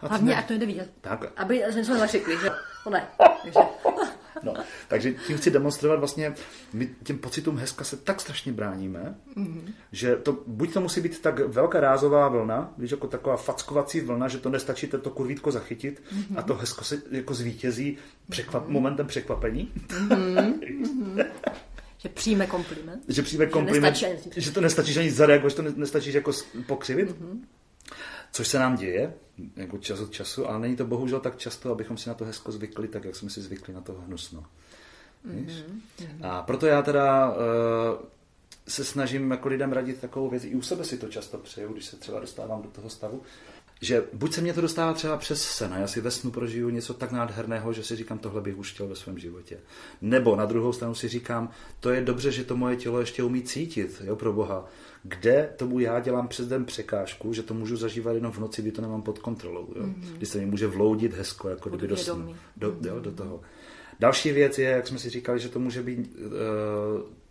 A 0.00 0.08
Hlavně, 0.08 0.36
ať 0.36 0.48
to 0.48 0.54
jde 0.54 0.66
vidět. 0.66 0.90
Tak. 1.00 1.24
Aby 1.36 1.64
jsme 1.70 1.84
se 1.84 1.98
našikli, 1.98 2.38
že? 2.42 2.50
To 2.84 2.90
ne. 2.90 3.08
Takže... 3.42 3.60
no, 4.42 4.54
takže 4.88 5.12
tím 5.12 5.36
chci 5.36 5.50
demonstrovat 5.50 5.98
vlastně, 5.98 6.34
my 6.72 6.90
těm 7.02 7.18
pocitům 7.18 7.58
hezka 7.58 7.84
se 7.84 7.96
tak 7.96 8.20
strašně 8.20 8.52
bráníme, 8.52 9.14
mm-hmm. 9.36 9.72
že 9.92 10.16
to, 10.16 10.38
buď 10.46 10.72
to 10.72 10.80
musí 10.80 11.00
být 11.00 11.20
tak 11.20 11.38
velká 11.38 11.80
rázová 11.80 12.28
vlna, 12.28 12.74
víš, 12.78 12.90
jako 12.90 13.06
taková 13.06 13.36
fackovací 13.36 14.00
vlna, 14.00 14.28
že 14.28 14.38
to 14.38 14.50
nestačí 14.50 14.86
to 14.86 15.10
kurvítko 15.10 15.50
zachytit 15.50 16.02
mm-hmm. 16.12 16.38
a 16.38 16.42
to 16.42 16.54
hezko 16.54 16.84
se 16.84 17.02
jako 17.10 17.34
zvítězí 17.34 17.98
překvap, 18.30 18.64
mm-hmm. 18.64 18.72
momentem 18.72 19.06
překvapení. 19.06 19.72
Mm-hmm. 19.88 21.26
že 21.98 22.08
přijme 22.08 22.46
kompliment. 22.46 23.04
Že 23.08 23.22
přijme 23.22 23.46
kompliment, 23.46 23.96
že, 23.96 24.08
nestačí, 24.08 24.40
že 24.40 24.50
to 24.50 24.60
nestačí, 24.60 24.92
že 24.92 25.04
nic 25.04 25.14
zareagovat, 25.14 25.50
že 25.50 25.56
to 25.56 25.62
nestačí 25.62 26.14
jako 26.14 26.32
pokřivit. 26.66 27.10
Mm-hmm. 27.10 27.40
Což 28.32 28.48
se 28.48 28.58
nám 28.58 28.76
děje, 28.76 29.14
jako 29.56 29.78
čas 29.78 30.00
od 30.00 30.12
času, 30.12 30.48
ale 30.48 30.60
není 30.60 30.76
to 30.76 30.84
bohužel 30.84 31.20
tak 31.20 31.36
často, 31.36 31.72
abychom 31.72 31.96
si 31.96 32.08
na 32.08 32.14
to 32.14 32.24
hezko 32.24 32.52
zvykli, 32.52 32.88
tak 32.88 33.04
jak 33.04 33.16
jsme 33.16 33.30
si 33.30 33.42
zvykli 33.42 33.74
na 33.74 33.80
to 33.80 33.92
hnusno. 33.92 34.44
Mm-hmm. 35.28 35.80
A 36.22 36.42
proto 36.42 36.66
já 36.66 36.82
teda 36.82 37.30
uh, 37.30 37.36
se 38.68 38.84
snažím 38.84 39.30
jako 39.30 39.48
lidem 39.48 39.72
radit 39.72 40.00
takovou 40.00 40.28
věc, 40.28 40.44
i 40.44 40.54
u 40.54 40.62
sebe 40.62 40.84
si 40.84 40.98
to 40.98 41.08
často 41.08 41.38
přeju, 41.38 41.72
když 41.72 41.84
se 41.84 41.96
třeba 41.96 42.20
dostávám 42.20 42.62
do 42.62 42.68
toho 42.68 42.90
stavu, 42.90 43.22
že 43.80 44.04
buď 44.12 44.32
se 44.32 44.40
mě 44.40 44.52
to 44.52 44.60
dostává 44.60 44.92
třeba 44.92 45.16
přes 45.16 45.42
sen 45.42 45.74
a 45.74 45.78
já 45.78 45.86
si 45.86 46.00
ve 46.00 46.10
snu 46.10 46.30
prožiju 46.30 46.68
něco 46.68 46.94
tak 46.94 47.12
nádherného, 47.12 47.72
že 47.72 47.82
si 47.82 47.96
říkám, 47.96 48.18
tohle 48.18 48.40
bych 48.40 48.56
už 48.58 48.72
chtěl 48.72 48.88
ve 48.88 48.96
svém 48.96 49.18
životě. 49.18 49.58
Nebo 50.02 50.36
na 50.36 50.44
druhou 50.44 50.72
stranu 50.72 50.94
si 50.94 51.08
říkám, 51.08 51.50
to 51.80 51.90
je 51.90 52.00
dobře, 52.00 52.32
že 52.32 52.44
to 52.44 52.56
moje 52.56 52.76
tělo 52.76 53.00
ještě 53.00 53.22
umí 53.22 53.42
cítit, 53.42 54.02
jo, 54.04 54.16
pro 54.16 54.32
Boha. 54.32 54.68
Kde 55.02 55.50
tomu 55.56 55.80
já 55.80 56.00
dělám 56.00 56.28
přes 56.28 56.48
den 56.48 56.64
překážku, 56.64 57.32
že 57.32 57.42
to 57.42 57.54
můžu 57.54 57.76
zažívat 57.76 58.12
jenom 58.12 58.32
v 58.32 58.38
noci, 58.38 58.62
kdy 58.62 58.72
to 58.72 58.82
nemám 58.82 59.02
pod 59.02 59.18
kontrolou. 59.18 59.68
Jo? 59.76 59.82
Mm-hmm. 59.82 60.16
Kdy 60.16 60.26
se 60.26 60.38
mi 60.38 60.46
může 60.46 60.66
vloudit 60.66 61.14
hezko, 61.14 61.48
jako 61.48 61.68
kdyby 61.68 61.88
do, 61.88 61.96
snu, 61.96 62.36
do, 62.56 62.72
mm-hmm. 62.72 62.86
jo, 62.86 63.00
do 63.00 63.12
toho. 63.12 63.40
Další 64.00 64.32
věc 64.32 64.58
je, 64.58 64.70
jak 64.70 64.86
jsme 64.86 64.98
si 64.98 65.10
říkali, 65.10 65.40
že 65.40 65.48
to 65.48 65.58
může 65.58 65.82
být 65.82 66.16
uh, 66.16 66.30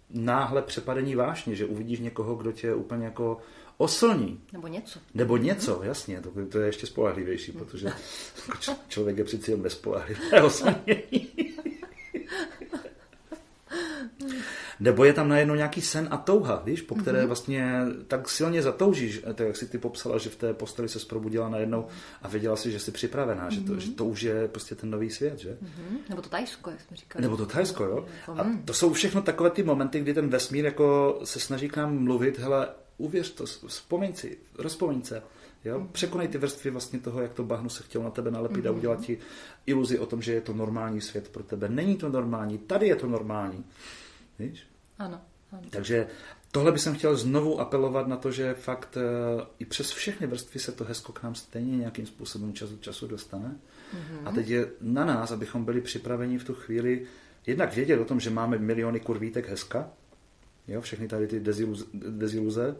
náhle 0.10 0.62
přepadení 0.62 1.16
vášně, 1.16 1.56
že 1.56 1.66
uvidíš 1.66 2.00
někoho, 2.00 2.36
kdo 2.36 2.52
tě 2.52 2.74
úplně 2.74 3.06
jako 3.06 3.38
oslní. 3.78 4.42
Nebo 4.54 4.68
něco. 4.68 5.00
Nebo 5.14 5.38
něco, 5.38 5.84
jasně, 5.84 6.22
to, 6.22 6.32
to 6.52 6.60
je 6.60 6.66
ještě 6.66 6.88
spolehlivější, 6.88 7.52
protože 7.52 7.88
jako 8.48 8.82
člověk 8.88 9.18
je 9.18 9.24
přeci 9.24 9.52
jen 9.52 9.62
nespolehlivý. 9.62 10.22
oslnění. 10.44 11.30
Nebo 14.80 15.04
je 15.04 15.14
tam 15.14 15.30
najednou 15.30 15.56
nějaký 15.56 15.82
sen 15.82 16.08
a 16.12 16.18
touha, 16.18 16.62
víš, 16.66 16.82
po 16.82 16.96
které 16.96 17.24
mm-hmm. 17.24 17.28
vlastně 17.28 17.82
tak 18.08 18.30
silně 18.30 18.62
zatoužíš, 18.62 19.22
tak 19.34 19.48
jak 19.48 19.58
si 19.58 19.68
ty 19.68 19.78
popsala, 19.78 20.18
že 20.18 20.30
v 20.30 20.36
té 20.36 20.54
posteli 20.54 20.90
se 20.90 21.00
probudila 21.00 21.50
najednou 21.50 21.88
a 22.22 22.28
věděla 22.28 22.56
si, 22.56 22.72
že 22.72 22.80
jsi 22.80 22.92
připravená, 22.92 23.50
mm-hmm. 23.50 23.54
že, 23.54 23.62
to, 23.62 23.72
mhm. 23.72 23.82
že 23.82 23.92
to 23.92 24.06
už 24.06 24.22
je 24.22 24.48
prostě 24.48 24.76
ten 24.76 24.90
nový 24.90 25.10
svět, 25.10 25.40
že? 25.40 25.50
Mm-hmm. 25.50 25.98
Nebo 26.10 26.22
to 26.22 26.30
Tajsko, 26.30 26.70
jak 26.70 26.82
jsme 26.82 26.98
říkali. 26.98 27.22
Nebo 27.22 27.38
to 27.38 27.46
Tajsko, 27.46 27.84
jo. 27.84 28.06
A 28.28 28.44
mhm. 28.44 28.64
to 28.66 28.74
jsou 28.74 28.94
všechno 28.94 29.22
takové 29.22 29.50
ty 29.50 29.64
momenty, 29.64 30.00
kdy 30.00 30.14
ten 30.14 30.30
vesmír 30.30 30.66
jako 30.66 31.20
se 31.24 31.40
snaží 31.40 31.70
k 31.70 31.78
nám 31.78 32.04
mluvit, 32.04 32.40
hele, 32.40 32.68
uvěř 32.98 33.32
to, 33.32 33.46
vzpomeň 33.46 34.14
si, 34.14 34.38
rozpomeň 34.58 35.04
se, 35.04 35.24
Jo? 35.66 35.80
Mhm. 35.80 35.88
Překonej 35.88 36.28
ty 36.28 36.38
vrstvy 36.38 36.70
vlastně 36.70 37.00
toho, 37.00 37.22
jak 37.22 37.34
to 37.34 37.43
bahno 37.43 37.70
se 37.70 37.84
chtělo 37.84 38.04
na 38.04 38.10
tebe 38.10 38.32
nalepit 38.32 38.66
mm-hmm. 38.66 38.70
a 38.70 38.72
udělat 38.72 39.02
ti 39.02 39.18
iluzi 39.66 40.00
o 40.00 40.06
tom, 40.06 40.22
že 40.22 40.34
je 40.34 40.41
to 40.41 40.54
normální 40.54 41.02
svět 41.02 41.30
pro 41.30 41.43
tebe. 41.43 41.70
Není 41.70 41.96
to 41.96 42.10
normální, 42.10 42.58
tady 42.58 42.88
je 42.88 42.96
to 42.96 43.08
normální. 43.08 43.66
Víš? 44.39 44.68
Ano. 45.00 45.22
ano. 45.52 45.62
Takže 45.70 46.08
tohle 46.52 46.72
bych 46.72 46.88
chtěl 46.93 47.16
znovu 47.18 47.60
apelovat 47.60 48.08
na 48.08 48.18
to, 48.18 48.32
že 48.32 48.54
fakt 48.54 48.98
uh, 48.98 49.41
i 49.60 49.66
přes 49.66 49.91
všechny 49.91 50.28
vrstvy 50.28 50.60
se 50.60 50.72
to 50.72 50.84
hezko 50.84 51.14
k 51.14 51.24
nám 51.24 51.36
stejně 51.36 51.78
nějakým 51.78 52.06
způsobem 52.06 52.54
čas 52.54 52.72
od 52.72 52.82
času 52.82 53.08
dostane. 53.08 53.56
Mm-hmm. 53.93 54.28
A 54.28 54.32
teď 54.32 54.48
je 54.48 54.68
na 54.82 55.06
nás, 55.06 55.32
abychom 55.32 55.66
byli 55.66 55.82
připraveni 55.82 56.38
v 56.38 56.43
tu 56.43 56.54
chvíli 56.54 57.06
jednak 57.48 57.76
vědět 57.76 58.00
o 58.00 58.06
tom, 58.06 58.20
že 58.20 58.30
máme 58.30 58.58
miliony 58.58 59.00
kurvítek 59.00 59.50
hezka, 59.50 59.89
jo, 60.68 60.82
všechny 60.82 61.07
tady 61.07 61.28
ty 61.28 61.39
deziluze, 61.39 61.86
deziluze, 61.93 62.76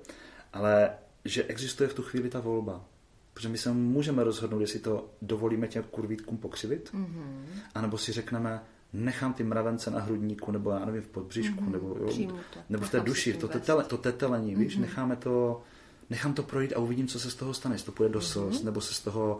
ale 0.54 0.90
že 1.26 1.44
existuje 1.44 1.90
v 1.90 1.94
tu 1.94 2.04
chvíli 2.04 2.30
ta 2.30 2.40
volba. 2.40 2.86
Protože 3.34 3.50
my 3.50 3.58
se 3.58 3.72
můžeme 3.72 4.24
rozhodnout, 4.24 4.60
jestli 4.60 4.80
to 4.80 5.10
dovolíme 5.22 5.68
těm 5.68 5.84
kurvítkům 5.84 6.38
pokřivit, 6.38 6.92
mm-hmm. 6.94 7.46
anebo 7.76 7.98
si 7.98 8.12
řekneme, 8.12 8.64
nechám 8.94 9.34
ty 9.34 9.44
mravence 9.44 9.92
na 9.92 10.00
hrudníku, 10.00 10.52
nebo 10.52 10.72
já 10.72 10.86
nevím, 10.86 11.02
v 11.02 11.08
podbříšku, 11.08 11.64
mm-hmm. 11.64 11.72
nebo, 11.72 11.98
jo, 12.00 12.32
nebo 12.70 12.86
v 12.86 12.90
té 12.90 13.00
duši, 13.00 13.34
to, 13.34 13.48
tetele, 13.48 13.84
to 13.84 13.98
tetelení, 13.98 14.56
mm-hmm. 14.56 14.60
víš, 14.60 14.78
necháme 14.78 15.16
to, 15.16 15.62
nechám 16.10 16.34
to 16.34 16.44
projít 16.44 16.74
a 16.74 16.80
uvidím, 16.80 17.08
co 17.08 17.20
se 17.20 17.32
z 17.32 17.36
toho 17.36 17.54
stane, 17.54 17.76
jestli 17.76 17.86
to 17.86 17.92
půjde 17.92 18.10
do 18.10 18.20
mm-hmm. 18.20 18.50
slz, 18.50 18.64
nebo 18.64 18.82
se 18.82 18.94
z 18.94 19.00
toho, 19.00 19.40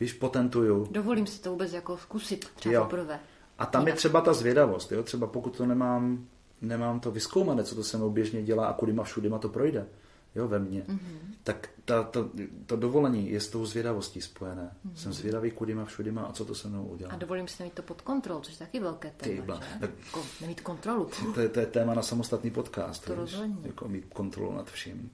víš, 0.00 0.12
potentuju. 0.12 0.88
Dovolím 0.90 1.26
si 1.26 1.40
to 1.40 1.50
vůbec 1.50 1.72
jako 1.72 1.96
zkusit 1.96 2.48
třeba 2.54 2.74
jo. 2.74 2.84
poprvé. 2.84 3.20
A 3.58 3.66
tam 3.66 3.88
je 3.88 3.94
třeba 3.94 4.20
ta 4.20 4.32
zvědavost, 4.32 4.92
jo, 4.92 5.02
třeba 5.02 5.26
pokud 5.26 5.56
to 5.56 5.66
nemám, 5.66 6.26
nemám 6.64 7.00
to 7.00 7.10
vyskoumané, 7.10 7.64
co 7.64 7.74
to 7.74 7.84
se 7.84 7.96
mnou 7.96 8.10
běžně 8.10 8.42
dělá 8.42 8.66
a 8.66 8.72
kudyma 8.72 9.04
všudyma 9.04 9.38
to 9.38 9.48
projde, 9.48 9.86
jo, 10.34 10.48
ve 10.48 10.58
mně, 10.58 10.82
mm-hmm. 10.82 11.34
tak 11.42 11.68
ta, 11.84 12.02
ta, 12.02 12.28
to 12.66 12.76
dovolení 12.76 13.30
je 13.30 13.40
s 13.40 13.48
tou 13.48 13.66
zvědavostí 13.66 14.20
spojené. 14.20 14.70
Mm-hmm. 14.86 14.94
Jsem 14.94 15.12
zvědavý 15.12 15.50
kudyma 15.50 15.84
všudyma 15.84 16.22
a 16.22 16.32
co 16.32 16.44
to 16.44 16.54
se 16.54 16.68
mnou 16.68 16.84
udělá. 16.84 17.12
A 17.12 17.16
dovolím 17.16 17.48
si 17.48 17.62
mít 17.62 17.72
to 17.72 17.82
pod 17.82 18.02
kontrolou, 18.02 18.40
což 18.40 18.52
je 18.52 18.58
taky 18.58 18.80
velké 18.80 19.10
téma, 19.10 19.54
že? 19.54 19.78
Tak, 19.80 19.90
jako, 20.06 20.22
nemít 20.40 20.60
kontrolu. 20.60 21.10
To 21.34 21.40
je, 21.40 21.48
to 21.48 21.60
je 21.60 21.66
téma 21.66 21.94
na 21.94 22.02
samostatný 22.02 22.50
podcast. 22.50 23.04
To 23.04 23.14
rozhodně. 23.14 23.56
Jako 23.62 23.88
mít 23.88 24.04
kontrolu 24.04 24.52
nad 24.52 24.70
vším. 24.70 25.10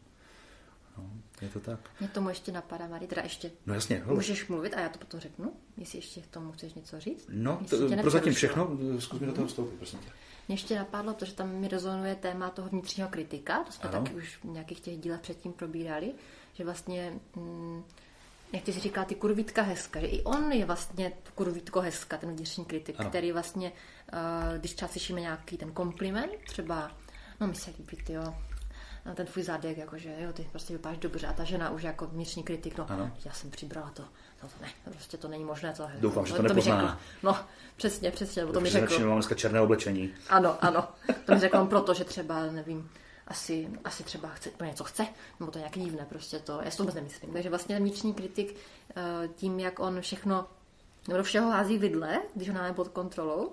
No, 0.98 1.11
je 1.42 1.48
to 1.48 1.61
tak. 1.61 1.80
Mě 2.01 2.09
tomu 2.09 2.28
ještě 2.28 2.53
napadá, 2.53 2.88
Mari, 2.88 3.07
teda 3.07 3.22
ještě 3.22 3.51
no, 3.66 3.74
jasně, 3.74 4.03
můžeš 4.07 4.48
mluvit 4.48 4.74
a 4.74 4.80
já 4.80 4.88
to 4.88 4.98
potom 4.98 5.20
řeknu, 5.20 5.53
jestli 5.76 5.98
ještě 5.98 6.20
k 6.20 6.26
tomu 6.26 6.53
chceš 6.53 6.74
něco 6.74 7.01
říct. 7.01 7.26
No, 7.32 7.61
to, 7.70 7.76
prozatím 8.01 8.32
všechno, 8.32 8.78
zkus 8.98 9.20
mi 9.20 9.26
do 9.26 9.32
toho 9.32 9.46
vstoupit, 9.46 9.76
prosím 9.76 9.98
tě. 9.98 10.11
Mě 10.51 10.55
ještě 10.55 10.76
napadlo, 10.76 11.14
protože 11.14 11.32
tam 11.32 11.48
mi 11.48 11.68
rezonuje 11.68 12.14
téma 12.14 12.51
toho 12.51 12.68
vnitřního 12.68 13.09
kritika, 13.09 13.64
to 13.64 13.72
jsme 13.72 13.90
ano. 13.90 13.98
taky 13.98 14.14
už 14.14 14.36
v 14.36 14.44
nějakých 14.44 14.80
těch 14.80 14.98
dílech 14.98 15.20
předtím 15.20 15.53
probírali, 15.53 16.12
že 16.53 16.64
vlastně, 16.64 17.12
mm, 17.36 17.84
jak 18.53 18.64
ty 18.64 18.72
si 18.72 18.80
říká, 18.80 19.05
ty 19.05 19.14
kurvítka 19.14 19.62
hezka, 19.62 20.01
že 20.01 20.07
i 20.07 20.22
on 20.22 20.53
je 20.53 20.64
vlastně 20.64 21.12
kurvítko 21.34 21.80
hezka, 21.80 22.16
ten 22.16 22.30
vnitřní 22.36 22.64
kritik, 22.64 22.96
ano. 22.98 23.09
který 23.09 23.32
vlastně, 23.32 23.72
uh, 24.12 24.59
když 24.59 24.74
třeba 24.74 24.88
slyšíme 24.88 25.20
nějaký 25.20 25.57
ten 25.57 25.72
kompliment, 25.72 26.32
třeba, 26.46 26.90
no 27.40 27.46
mi 27.46 27.55
se 27.55 27.70
líbí, 27.78 27.96
ty 27.96 28.12
jo, 28.12 28.34
ten 29.14 29.26
tvůj 29.26 29.44
zadek, 29.44 29.78
jakože 29.78 30.16
jo, 30.18 30.32
ty 30.32 30.48
prostě 30.51 30.72
vypadáš 30.72 30.98
dobře 30.98 31.26
a 31.26 31.32
ta 31.32 31.44
žena 31.44 31.70
už 31.70 31.82
jako 31.82 32.07
vnitřní 32.07 32.42
kritik, 32.42 32.78
no, 32.78 32.90
ano. 32.90 33.12
já 33.24 33.32
jsem 33.32 33.51
přibrala 33.51 33.90
to, 33.90 34.05
to, 34.41 34.47
to 34.47 34.55
ne, 34.62 34.68
prostě 34.84 35.16
to 35.16 35.28
není 35.28 35.45
možné. 35.45 35.72
To, 35.72 35.88
Doufám, 36.01 36.26
že 36.26 36.32
to, 36.32 36.43
to 36.43 36.49
nepozná. 36.49 37.01
No, 37.22 37.36
přesně, 37.76 38.11
přesně. 38.11 38.47
To 38.47 38.61
mi 38.61 38.70
řekl. 38.70 38.99
mám 39.07 39.14
dneska 39.14 39.34
černé 39.34 39.61
oblečení. 39.61 40.14
Ano, 40.28 40.64
ano. 40.64 40.88
To 41.26 41.34
mi 41.34 41.41
řekl 41.41 41.64
proto, 41.64 41.95
že 41.95 42.05
třeba, 42.05 42.47
nevím, 42.47 42.91
asi, 43.30 43.70
asi 43.84 44.05
třeba 44.05 44.28
chce, 44.28 44.51
něco 44.64 44.84
chce, 44.84 45.07
nebo 45.41 45.53
to 45.53 45.59
je 45.59 45.61
nějak 45.61 45.78
divné, 45.78 46.07
prostě 46.09 46.38
to, 46.38 46.61
já 46.64 46.70
si 46.70 46.76
to 46.76 46.82
vůbec 46.82 46.95
nemyslím. 46.95 47.32
Takže 47.32 47.49
vlastně 47.49 47.78
vnitřní 47.78 48.14
kritik 48.14 48.57
eh, 48.97 49.28
tím, 49.34 49.61
jak 49.61 49.80
on 49.80 50.01
všechno, 50.01 50.47
nebo 51.09 51.18
do 51.18 51.24
všeho 51.24 51.51
hází 51.51 51.78
vidle, 51.78 52.22
když 52.34 52.49
ho 52.49 52.55
máme 52.55 52.72
pod 52.72 52.88
kontrolou, 52.88 53.53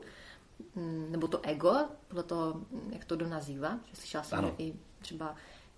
mm, 0.76 1.08
nebo 1.10 1.28
to 1.28 1.40
ego, 1.44 1.76
podle 2.08 2.24
toho, 2.24 2.62
jak 2.90 3.06
to 3.06 3.16
kdo 3.16 3.28
nazývá, 3.28 3.80
že 3.90 3.96
slyšela 3.96 4.24
jsem, 4.24 4.52
i 4.58 4.74
třeba, 5.00 5.36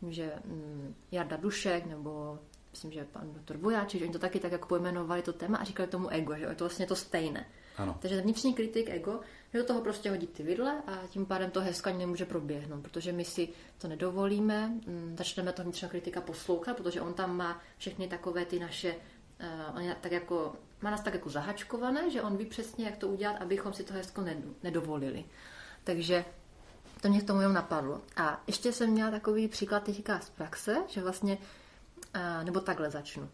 že 0.09 0.33
mm, 0.45 0.95
Jarda 1.11 1.37
Dušek, 1.37 1.85
nebo 1.85 2.39
myslím, 2.71 2.91
že 2.91 3.05
pan 3.05 3.33
doktor 3.33 3.57
Vojáček, 3.57 3.99
že 3.99 4.05
oni 4.05 4.13
to 4.13 4.19
taky 4.19 4.39
tak 4.39 4.51
jako 4.51 4.67
pojmenovali 4.67 5.21
to 5.21 5.33
téma 5.33 5.57
a 5.57 5.63
říkali 5.63 5.89
tomu 5.89 6.09
ego, 6.09 6.35
že 6.35 6.43
je 6.43 6.55
to 6.55 6.63
vlastně 6.63 6.87
to 6.87 6.95
stejné. 6.95 7.45
Ano. 7.77 7.97
Takže 7.99 8.21
vnitřní 8.21 8.53
kritik 8.53 8.89
ego, 8.89 9.19
že 9.53 9.59
do 9.59 9.65
toho 9.65 9.81
prostě 9.81 10.09
hodí 10.09 10.27
ty 10.27 10.43
vidle 10.43 10.81
a 10.87 11.07
tím 11.09 11.25
pádem 11.25 11.51
to 11.51 11.61
hezka 11.61 11.93
nemůže 11.93 12.25
proběhnout, 12.25 12.81
protože 12.81 13.11
my 13.11 13.25
si 13.25 13.49
to 13.77 13.87
nedovolíme, 13.87 14.67
mm, 14.67 15.15
začneme 15.17 15.53
toho 15.53 15.63
vnitřního 15.63 15.89
kritika 15.89 16.21
poslouchat, 16.21 16.77
protože 16.77 17.01
on 17.01 17.13
tam 17.13 17.37
má 17.37 17.61
všechny 17.77 18.07
takové 18.07 18.45
ty 18.45 18.59
naše, 18.59 18.95
uh, 18.95 19.75
on 19.75 19.81
je 19.81 19.95
tak 20.01 20.11
jako, 20.11 20.55
má 20.81 20.91
nás 20.91 21.01
tak 21.01 21.13
jako 21.13 21.29
zahačkované, 21.29 22.09
že 22.11 22.21
on 22.21 22.37
ví 22.37 22.45
přesně, 22.45 22.85
jak 22.85 22.97
to 22.97 23.07
udělat, 23.07 23.41
abychom 23.41 23.73
si 23.73 23.83
to 23.83 23.93
hezko 23.93 24.25
nedovolili. 24.63 25.25
Takže 25.83 26.25
to 27.01 27.09
mě 27.09 27.21
k 27.21 27.27
tomu 27.27 27.41
jenom 27.41 27.53
napadlo. 27.53 28.01
A 28.15 28.43
ještě 28.47 28.71
jsem 28.71 28.89
měla 28.89 29.11
takový 29.11 29.47
příklad 29.47 29.83
teďka 29.83 30.19
z 30.19 30.29
praxe, 30.29 30.77
že 30.87 31.01
vlastně 31.01 31.37
a, 32.13 32.43
nebo 32.43 32.59
takhle 32.59 32.91
začnu. 32.91 33.29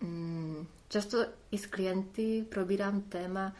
Mm, 0.00 0.66
často 0.88 1.26
i 1.50 1.58
s 1.58 1.66
klienty 1.66 2.46
probírám 2.48 3.00
téma, 3.00 3.52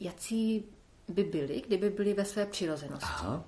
jaký 0.00 0.64
by 1.08 1.24
byli, 1.24 1.62
kdyby 1.66 1.90
byli 1.90 2.14
ve 2.14 2.24
své 2.24 2.46
přirozenosti. 2.46 3.06
Aha. 3.08 3.44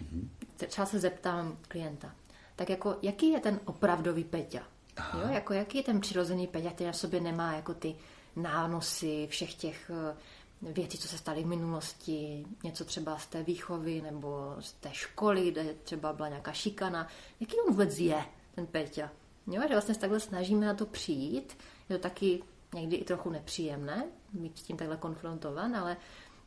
Mhm. 0.00 0.30
Třeba 0.56 0.86
se 0.86 1.00
zeptám 1.00 1.58
klienta, 1.68 2.14
tak 2.56 2.70
jako, 2.70 2.96
jaký 3.02 3.30
je 3.30 3.40
ten 3.40 3.60
opravdový 3.64 4.24
Peťa? 4.24 4.62
Aha. 4.96 5.20
Jo, 5.22 5.34
jako 5.34 5.52
jaký 5.52 5.78
je 5.78 5.84
ten 5.84 6.00
přirozený 6.00 6.46
Peťa, 6.46 6.70
který 6.70 6.86
na 6.86 6.92
sobě 6.92 7.20
nemá 7.20 7.52
jako 7.52 7.74
ty 7.74 7.96
nánosy 8.36 9.26
všech 9.30 9.54
těch 9.54 9.90
eh, 9.90 10.16
věcí, 10.62 10.98
co 10.98 11.08
se 11.08 11.18
staly 11.18 11.42
v 11.42 11.46
minulosti, 11.46 12.46
něco 12.64 12.84
třeba 12.84 13.18
z 13.18 13.26
té 13.26 13.42
výchovy 13.42 14.02
nebo 14.02 14.56
z 14.60 14.72
té 14.72 14.88
školy, 14.92 15.50
kde 15.50 15.74
třeba 15.74 16.12
byla 16.12 16.28
nějaká 16.28 16.52
šikana. 16.52 17.08
Jaký 17.40 17.56
on 17.60 17.72
vůbec 17.72 17.98
je, 17.98 18.24
ten 18.54 18.66
Peťa? 18.66 19.10
Jo, 19.46 19.62
že 19.62 19.74
vlastně 19.74 19.94
se 19.94 20.00
takhle 20.00 20.20
snažíme 20.20 20.66
na 20.66 20.74
to 20.74 20.86
přijít. 20.86 21.58
Je 21.88 21.96
to 21.96 22.02
taky 22.02 22.42
někdy 22.74 22.96
i 22.96 23.04
trochu 23.04 23.30
nepříjemné 23.30 24.04
být 24.32 24.58
s 24.58 24.62
tím 24.62 24.76
takhle 24.76 24.96
konfrontovan, 24.96 25.76
ale 25.76 25.96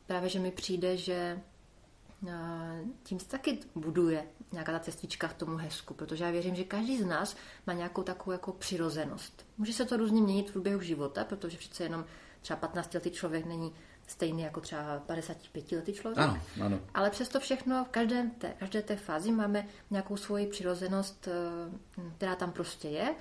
právě, 0.06 0.28
že 0.28 0.38
mi 0.38 0.50
přijde, 0.50 0.96
že 0.96 1.40
tím 3.02 3.20
se 3.20 3.28
taky 3.28 3.58
buduje 3.74 4.26
nějaká 4.52 4.72
ta 4.72 4.78
cestička 4.78 5.28
k 5.28 5.34
tomu 5.34 5.56
hezku, 5.56 5.94
protože 5.94 6.24
já 6.24 6.30
věřím, 6.30 6.54
že 6.54 6.64
každý 6.64 6.98
z 6.98 7.06
nás 7.06 7.36
má 7.66 7.72
nějakou 7.72 8.02
takovou 8.02 8.32
jako 8.32 8.52
přirozenost. 8.52 9.46
Může 9.58 9.72
se 9.72 9.84
to 9.84 9.96
různě 9.96 10.22
měnit 10.22 10.50
v 10.50 10.52
průběhu 10.52 10.80
života, 10.80 11.24
protože 11.24 11.58
přece 11.58 11.82
jenom 11.82 12.04
třeba 12.40 12.56
15 12.56 12.94
letý 12.94 13.10
člověk 13.10 13.46
není 13.46 13.72
stejný 14.10 14.42
jako 14.42 14.60
třeba 14.60 14.98
55 15.06 15.72
letý 15.72 15.92
člověk. 15.92 16.18
Ano, 16.18 16.40
ano. 16.64 16.80
Ale 16.94 17.10
přesto 17.10 17.40
všechno 17.40 17.84
v 17.84 17.88
každém 17.88 18.30
té, 18.30 18.54
každé 18.58 18.82
té 18.82 18.96
fázi 18.96 19.32
máme 19.32 19.66
nějakou 19.90 20.16
svoji 20.16 20.46
přirozenost, 20.46 21.28
eh, 21.28 22.10
která 22.16 22.34
tam 22.34 22.52
prostě 22.52 22.88
je, 22.88 23.14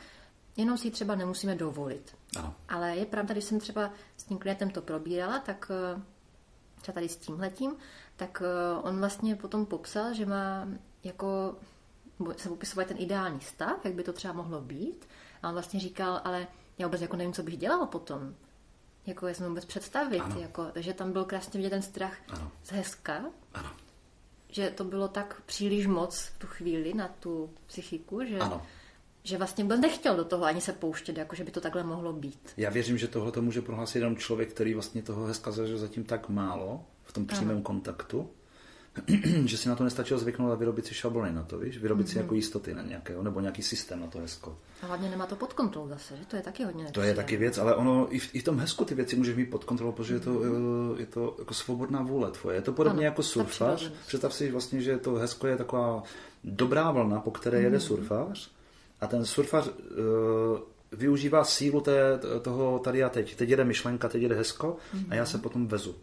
jenom 0.58 0.78
si 0.78 0.88
ji 0.88 0.92
třeba 0.92 1.16
nemusíme 1.16 1.56
dovolit. 1.56 2.16
Ano. 2.38 2.56
Ale 2.70 2.96
je 2.96 3.06
pravda, 3.06 3.34
když 3.34 3.44
jsem 3.44 3.60
třeba 3.60 3.92
s 4.18 4.24
tím 4.24 4.38
klientem 4.38 4.70
to 4.70 4.82
probírala, 4.82 5.40
tak 5.40 5.72
eh, 5.72 6.02
třeba 6.82 6.94
tady 6.94 7.10
s 7.10 7.18
tímhletím, 7.18 7.76
tak 8.16 8.42
eh, 8.46 8.82
on 8.82 9.00
vlastně 9.00 9.36
potom 9.36 9.66
popsal, 9.66 10.14
že 10.14 10.26
má 10.26 10.68
jako 11.04 11.56
se 12.38 12.50
popisovat 12.50 12.88
ten 12.88 12.98
ideální 13.00 13.42
stav, 13.42 13.86
jak 13.86 13.94
by 13.94 14.04
to 14.04 14.14
třeba 14.14 14.34
mohlo 14.34 14.62
být. 14.62 15.08
A 15.44 15.48
on 15.48 15.54
vlastně 15.54 15.80
říkal, 15.80 16.22
ale 16.24 16.48
já 16.78 16.88
vůbec 16.88 17.02
jako 17.02 17.18
nevím, 17.18 17.34
co 17.34 17.44
bych 17.44 17.58
dělal 17.58 17.86
potom. 17.86 18.36
Jako 19.06 19.28
já 19.28 19.34
jsem 19.34 19.48
vůbec 19.48 19.66
představit. 19.66 20.20
Ano. 20.20 20.40
Jako, 20.40 20.66
takže 20.66 20.94
tam 20.94 21.12
byl 21.12 21.26
krásně 21.26 21.58
vidět 21.58 21.70
ten 21.70 21.82
strach 21.82 22.18
ano. 22.30 22.52
z 22.64 22.72
hezka. 22.72 23.26
Ano. 23.54 23.70
Že 24.50 24.70
to 24.70 24.84
bylo 24.84 25.08
tak 25.08 25.42
příliš 25.46 25.88
moc 25.88 26.20
v 26.20 26.40
tu 26.40 26.48
chvíli 26.48 26.94
na 26.94 27.08
tu 27.08 27.50
psychiku, 27.66 28.24
že, 28.26 28.40
ano. 28.40 28.62
že 29.24 29.38
vlastně 29.38 29.66
byl 29.66 29.78
nechtěl 29.78 30.16
do 30.16 30.26
toho 30.26 30.46
ani 30.46 30.62
se 30.62 30.74
pouštět, 30.74 31.18
jako 31.18 31.36
že 31.36 31.44
by 31.44 31.52
to 31.52 31.62
takhle 31.62 31.84
mohlo 31.84 32.14
být. 32.14 32.54
Já 32.58 32.70
věřím, 32.70 32.98
že 32.98 33.08
tohle 33.08 33.32
to 33.32 33.42
může 33.42 33.62
prohlásit 33.62 33.96
jenom 33.96 34.18
člověk, 34.18 34.54
který 34.54 34.74
vlastně 34.74 35.02
toho 35.02 35.26
hezka 35.26 35.52
zažil 35.52 35.78
zatím 35.78 36.04
tak 36.04 36.30
málo 36.30 36.86
v 37.04 37.14
tom 37.14 37.26
přímém 37.26 37.56
ano. 37.56 37.62
kontaktu, 37.62 38.30
že 39.46 39.58
si 39.58 39.70
na 39.70 39.76
to 39.76 39.84
nestačilo 39.84 40.20
zvyknout 40.20 40.52
a 40.52 40.56
vyrobit 40.56 40.86
si 40.86 40.94
šablony 40.94 41.34
na 41.34 41.44
to, 41.44 41.58
víš? 41.58 41.78
Vyrobit 41.78 42.08
mm-hmm. 42.08 42.10
si 42.10 42.16
mhm. 42.16 42.24
jako 42.24 42.36
jistoty 42.36 42.74
na 42.74 42.82
nějakého, 42.82 43.24
nebo 43.24 43.40
nějaký 43.40 43.62
systém 43.62 44.00
na 44.00 44.08
to 44.08 44.20
hezko. 44.20 44.58
A 44.84 44.86
hlavně 44.86 45.10
nemá 45.10 45.26
to 45.26 45.36
pod 45.36 45.54
kontrolou 45.54 45.88
zase, 45.88 46.18
že? 46.18 46.26
To 46.26 46.36
je 46.36 46.42
taky 46.42 46.64
hodně 46.64 46.86
To 46.92 47.02
je 47.02 47.16
taky 47.16 47.38
věc, 47.38 47.58
ale 47.58 47.76
ono 47.76 48.16
i 48.16 48.20
v, 48.20 48.36
i 48.36 48.40
v 48.40 48.44
tom 48.44 48.60
hezku 48.60 48.86
ty 48.86 48.96
věci 48.96 49.16
můžeš 49.16 49.36
mít 49.36 49.50
pod 49.50 49.64
kontrolou, 49.64 49.92
protože 49.92 50.14
je 50.14 50.20
to, 50.20 50.32
mm-hmm. 50.32 50.98
je 51.00 51.06
to 51.06 51.36
jako 51.40 51.54
svobodná 51.54 52.02
vůle 52.02 52.32
tvoje. 52.32 52.58
Je 52.58 52.62
to 52.62 52.74
podobně 52.74 53.00
ano, 53.00 53.12
jako 53.12 53.24
surfář. 53.24 53.92
Představ 54.08 54.34
si 54.34 54.52
vlastně, 54.52 54.82
že 54.82 54.98
to 54.98 55.14
hezko 55.14 55.48
je 55.48 55.58
taková 55.58 56.04
dobrá 56.44 56.92
vlna, 56.92 57.20
po 57.20 57.32
které 57.32 57.58
mm-hmm. 57.58 57.64
jede 57.64 57.80
surfář 57.80 58.52
a 59.02 59.08
ten 59.08 59.26
surfář 59.26 59.68
uh, 59.68 59.74
využívá 60.92 61.44
sílu 61.44 61.82
té, 61.82 62.20
toho 62.42 62.80
tady 62.80 63.04
a 63.04 63.10
teď. 63.10 63.36
Teď 63.36 63.50
jede 63.50 63.64
myšlenka, 63.64 64.10
teď 64.10 64.22
jede 64.22 64.36
hezko 64.36 64.78
mm-hmm. 64.96 65.06
a 65.10 65.16
já 65.16 65.26
se 65.26 65.38
potom 65.38 65.68
vezu. 65.68 65.96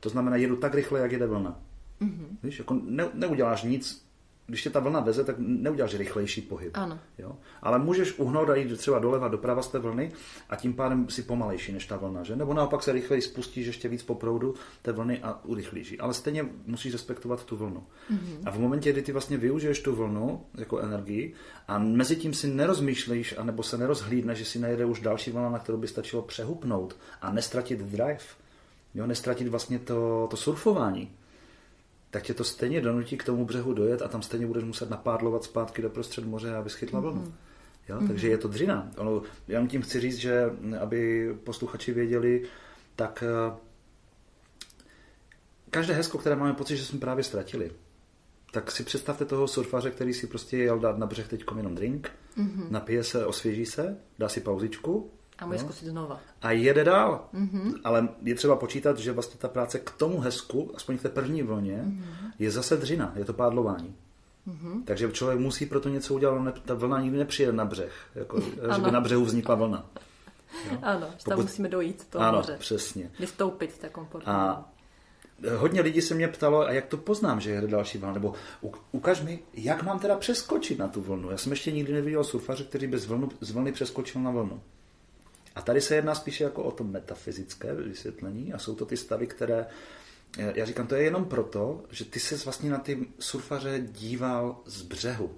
To 0.00 0.08
znamená, 0.08 0.36
jedu 0.36 0.56
tak 0.56 0.74
rychle, 0.74 1.00
jak 1.00 1.12
jede 1.12 1.26
vlna. 1.26 1.58
Mm-hmm. 2.02 2.36
Víš, 2.42 2.58
jako 2.58 2.80
ne, 2.84 3.08
neuděláš 3.14 3.62
nic, 3.62 4.02
když 4.46 4.62
tě 4.62 4.70
ta 4.70 4.80
vlna 4.80 5.00
veze, 5.00 5.24
tak 5.24 5.36
neuděláš 5.38 5.94
rychlejší 5.94 6.40
pohyb. 6.40 6.70
Ano. 6.74 6.98
Jo? 7.18 7.36
Ale 7.62 7.78
můžeš 7.78 8.18
uhnout 8.18 8.50
a 8.50 8.54
jít 8.54 8.78
třeba 8.78 8.98
doleva, 8.98 9.28
doprava 9.28 9.62
z 9.62 9.68
té 9.68 9.78
vlny 9.78 10.12
a 10.48 10.56
tím 10.56 10.74
pádem 10.74 11.08
si 11.08 11.22
pomalejší 11.22 11.72
než 11.72 11.86
ta 11.86 11.96
vlna, 11.96 12.22
že? 12.22 12.36
Nebo 12.36 12.54
naopak 12.54 12.82
se 12.82 12.92
rychleji 12.92 13.22
spustíš 13.22 13.66
ještě 13.66 13.88
víc 13.88 14.02
po 14.02 14.14
proudu 14.14 14.54
té 14.82 14.92
vlny 14.92 15.20
a 15.22 15.44
urychlíš. 15.44 15.96
Ale 16.00 16.14
stejně 16.14 16.48
musíš 16.66 16.92
respektovat 16.92 17.44
tu 17.44 17.56
vlnu. 17.56 17.84
Mm-hmm. 18.12 18.38
A 18.44 18.50
v 18.50 18.58
momentě, 18.58 18.92
kdy 18.92 19.02
ty 19.02 19.12
vlastně 19.12 19.36
využiješ 19.36 19.80
tu 19.80 19.94
vlnu 19.94 20.46
jako 20.54 20.78
energii 20.78 21.34
a 21.68 21.78
mezi 21.78 22.16
tím 22.16 22.34
si 22.34 22.48
nerozmýšlíš 22.48 23.38
anebo 23.38 23.62
se 23.62 23.78
nerozhlídne, 23.78 24.34
že 24.34 24.44
si 24.44 24.58
najede 24.58 24.84
už 24.84 25.00
další 25.00 25.30
vlna, 25.30 25.50
na 25.50 25.58
kterou 25.58 25.78
by 25.78 25.88
stačilo 25.88 26.22
přehupnout 26.22 26.96
a 27.22 27.32
nestratit 27.32 27.78
drive, 27.78 28.24
jo? 28.94 29.06
nestratit 29.06 29.48
vlastně 29.48 29.78
to, 29.78 30.26
to 30.30 30.36
surfování, 30.36 31.10
tak 32.12 32.22
tě 32.22 32.34
to 32.34 32.44
stejně 32.44 32.80
donutí 32.80 33.16
k 33.16 33.24
tomu 33.24 33.44
břehu 33.44 33.72
dojet 33.72 34.02
a 34.02 34.08
tam 34.08 34.22
stejně 34.22 34.46
budeš 34.46 34.64
muset 34.64 34.90
napádlovat 34.90 35.44
zpátky 35.44 35.82
do 35.82 35.90
prostřed 35.90 36.24
moře, 36.24 36.54
aby 36.54 36.70
schytla 36.70 37.00
vlnu. 37.00 37.22
Mm-hmm. 37.22 37.32
Jo? 37.88 37.96
Mm-hmm. 37.96 38.08
Takže 38.08 38.28
je 38.28 38.38
to 38.38 38.48
dřina. 38.48 38.90
Ono, 38.96 39.22
já 39.48 39.66
tím 39.66 39.82
chci 39.82 40.00
říct, 40.00 40.16
že 40.16 40.44
aby 40.80 41.30
posluchači 41.44 41.92
věděli, 41.92 42.42
tak 42.96 43.24
eh, 43.26 43.56
každé 45.70 45.94
hezko, 45.94 46.18
které 46.18 46.36
máme 46.36 46.52
pocit, 46.52 46.76
že 46.76 46.84
jsme 46.84 46.98
právě 46.98 47.24
ztratili, 47.24 47.72
tak 48.50 48.70
si 48.70 48.84
představte 48.84 49.24
toho 49.24 49.48
surfaře, 49.48 49.90
který 49.90 50.14
si 50.14 50.26
prostě 50.26 50.56
jel 50.56 50.78
dát 50.78 50.98
na 50.98 51.06
břeh 51.06 51.28
teď 51.28 51.44
jenom 51.56 51.74
drink, 51.74 52.10
mm-hmm. 52.38 52.70
napije 52.70 53.04
se, 53.04 53.26
osvěží 53.26 53.66
se, 53.66 53.96
dá 54.18 54.28
si 54.28 54.40
pauzičku 54.40 55.10
a 55.42 55.46
může 55.46 55.58
no. 55.58 55.64
zkusit 55.64 55.88
znova. 55.88 56.20
A 56.42 56.50
jede 56.50 56.84
dál. 56.84 57.24
Mm-hmm. 57.34 57.80
Ale 57.84 58.08
je 58.22 58.34
třeba 58.34 58.56
počítat, 58.56 58.98
že 58.98 59.12
vlastně 59.12 59.38
ta 59.38 59.48
práce 59.48 59.78
k 59.78 59.90
tomu 59.90 60.20
hezku, 60.20 60.72
aspoň 60.74 60.98
v 60.98 61.02
té 61.02 61.08
první 61.08 61.42
vlně, 61.42 61.84
mm-hmm. 61.86 62.32
je 62.38 62.50
zase 62.50 62.76
dřina, 62.76 63.12
je 63.16 63.24
to 63.24 63.32
pádlování. 63.32 63.94
Mm-hmm. 64.48 64.84
Takže 64.84 65.12
člověk 65.12 65.40
musí 65.40 65.66
pro 65.66 65.80
to 65.80 65.88
něco 65.88 66.14
udělat, 66.14 66.60
ta 66.64 66.74
vlna 66.74 67.00
nikdy 67.00 67.18
nepřijde 67.18 67.52
na 67.52 67.64
břeh, 67.64 67.92
jako, 68.14 68.40
že 68.74 68.80
by 68.80 68.90
na 68.90 69.00
břehu 69.00 69.24
vznikla 69.24 69.54
vlna. 69.54 69.86
Jo? 70.70 70.78
Ano, 70.82 71.06
že 71.18 71.24
tam 71.24 71.36
Pokud... 71.36 71.42
musíme 71.42 71.68
dojít 71.68 72.06
to 72.10 72.18
ano, 72.20 72.38
moře. 72.38 72.56
přesně. 72.58 73.10
Vystoupit 73.20 73.78
tak 73.78 73.92
komfortně. 73.92 74.32
A 74.32 74.64
hodně 75.56 75.80
lidí 75.80 76.00
se 76.00 76.14
mě 76.14 76.28
ptalo, 76.28 76.66
a 76.66 76.72
jak 76.72 76.86
to 76.86 76.96
poznám, 76.96 77.40
že 77.40 77.50
je 77.50 77.60
další 77.60 77.98
vlna, 77.98 78.12
nebo 78.12 78.34
ukaž 78.92 79.20
mi, 79.20 79.38
jak 79.54 79.82
mám 79.82 79.98
teda 79.98 80.16
přeskočit 80.16 80.78
na 80.78 80.88
tu 80.88 81.00
vlnu. 81.00 81.30
Já 81.30 81.36
jsem 81.36 81.52
ještě 81.52 81.72
nikdy 81.72 81.92
neviděl 81.92 82.24
surfaře, 82.24 82.64
který 82.64 82.86
bez 82.86 83.06
vlnu, 83.06 83.28
z 83.40 83.50
vlny 83.50 83.72
přeskočil 83.72 84.20
na 84.20 84.30
vlnu. 84.30 84.62
A 85.54 85.62
tady 85.62 85.80
se 85.80 85.94
jedná 85.94 86.14
spíše 86.14 86.44
jako 86.44 86.62
o 86.62 86.70
to 86.70 86.84
metafyzické 86.84 87.74
vysvětlení 87.74 88.52
a 88.52 88.58
jsou 88.58 88.74
to 88.74 88.86
ty 88.86 88.96
stavy, 88.96 89.26
které 89.26 89.66
eh, 90.38 90.52
já 90.54 90.64
říkám, 90.64 90.86
to 90.86 90.94
je 90.94 91.02
jenom 91.02 91.24
proto, 91.24 91.84
že 91.90 92.04
ty 92.04 92.20
se 92.20 92.36
vlastně 92.36 92.70
na 92.70 92.78
ty 92.78 93.06
surfaře 93.18 93.82
díval 93.86 94.60
z 94.66 94.82
břehu. 94.82 95.30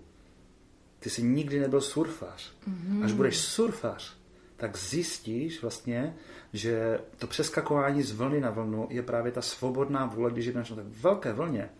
Ty 0.98 1.10
jsi 1.10 1.22
nikdy 1.22 1.60
nebyl 1.60 1.80
surfař. 1.80 2.52
Mm-hmm. 2.68 3.04
Až 3.04 3.12
budeš 3.12 3.38
surfař, 3.38 4.16
tak 4.56 4.76
zjistíš 4.76 5.62
vlastně, 5.62 6.16
že 6.52 6.98
to 7.18 7.26
přeskakování 7.26 8.02
z 8.02 8.12
vlny 8.12 8.40
na 8.40 8.50
vlnu 8.50 8.86
je 8.90 9.02
právě 9.02 9.32
ta 9.32 9.42
svobodná 9.42 10.06
vůle, 10.06 10.30
když 10.30 10.46
jdeš 10.46 10.70
na 10.70 10.76
tak 10.76 10.86
velké 10.86 11.32
vlně 11.32 11.70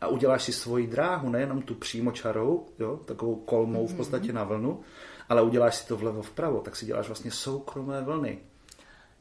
a 0.00 0.06
uděláš 0.06 0.42
si 0.42 0.52
svoji 0.52 0.86
dráhu, 0.86 1.30
nejenom 1.30 1.62
tu 1.62 1.74
přímočarou, 1.74 2.66
jo, 2.78 2.96
takovou 3.04 3.36
kolmou 3.36 3.86
v 3.86 3.94
podstatě 3.94 4.28
mm-hmm. 4.28 4.34
na 4.34 4.44
vlnu, 4.44 4.80
ale 5.32 5.42
uděláš 5.42 5.76
si 5.76 5.86
to 5.86 5.96
vlevo 5.96 6.22
vpravo, 6.22 6.60
tak 6.60 6.76
si 6.76 6.86
děláš 6.86 7.06
vlastně 7.06 7.30
soukromé 7.30 8.02
vlny. 8.02 8.38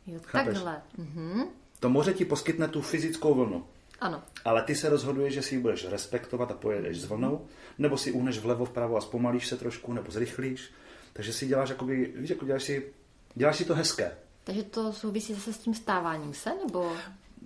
Jo, 0.07 0.19
takhle. 0.31 0.81
Mm-hmm. 0.99 1.47
To 1.79 1.89
moře 1.89 2.13
ti 2.13 2.25
poskytne 2.25 2.67
tu 2.67 2.81
fyzickou 2.81 3.33
vlnu. 3.33 3.65
Ano. 3.99 4.23
Ale 4.45 4.63
ty 4.63 4.75
se 4.75 4.89
rozhoduješ, 4.89 5.33
že 5.33 5.41
si 5.41 5.55
ji 5.55 5.61
budeš 5.61 5.85
respektovat 5.85 6.51
a 6.51 6.53
pojedeš 6.53 7.01
s 7.01 7.05
vlnou, 7.05 7.45
nebo 7.77 7.97
si 7.97 8.11
uhneš 8.11 8.39
vlevo 8.39 8.65
vpravo 8.65 8.97
a 8.97 9.01
zpomalíš 9.01 9.47
se 9.47 9.57
trošku, 9.57 9.93
nebo 9.93 10.11
zrychlíš. 10.11 10.71
Takže 11.13 11.33
si 11.33 11.47
děláš, 11.47 11.69
jakoby, 11.69 12.13
víš, 12.15 12.29
jako 12.29 12.45
děláš 12.45 12.63
si, 12.63 12.91
děláš 13.35 13.57
si 13.57 13.65
to 13.65 13.75
hezké. 13.75 14.11
Takže 14.43 14.63
to 14.63 14.93
souvisí 14.93 15.33
zase 15.33 15.53
s 15.53 15.57
tím 15.57 15.73
stáváním 15.73 16.33
se, 16.33 16.49
nebo? 16.65 16.91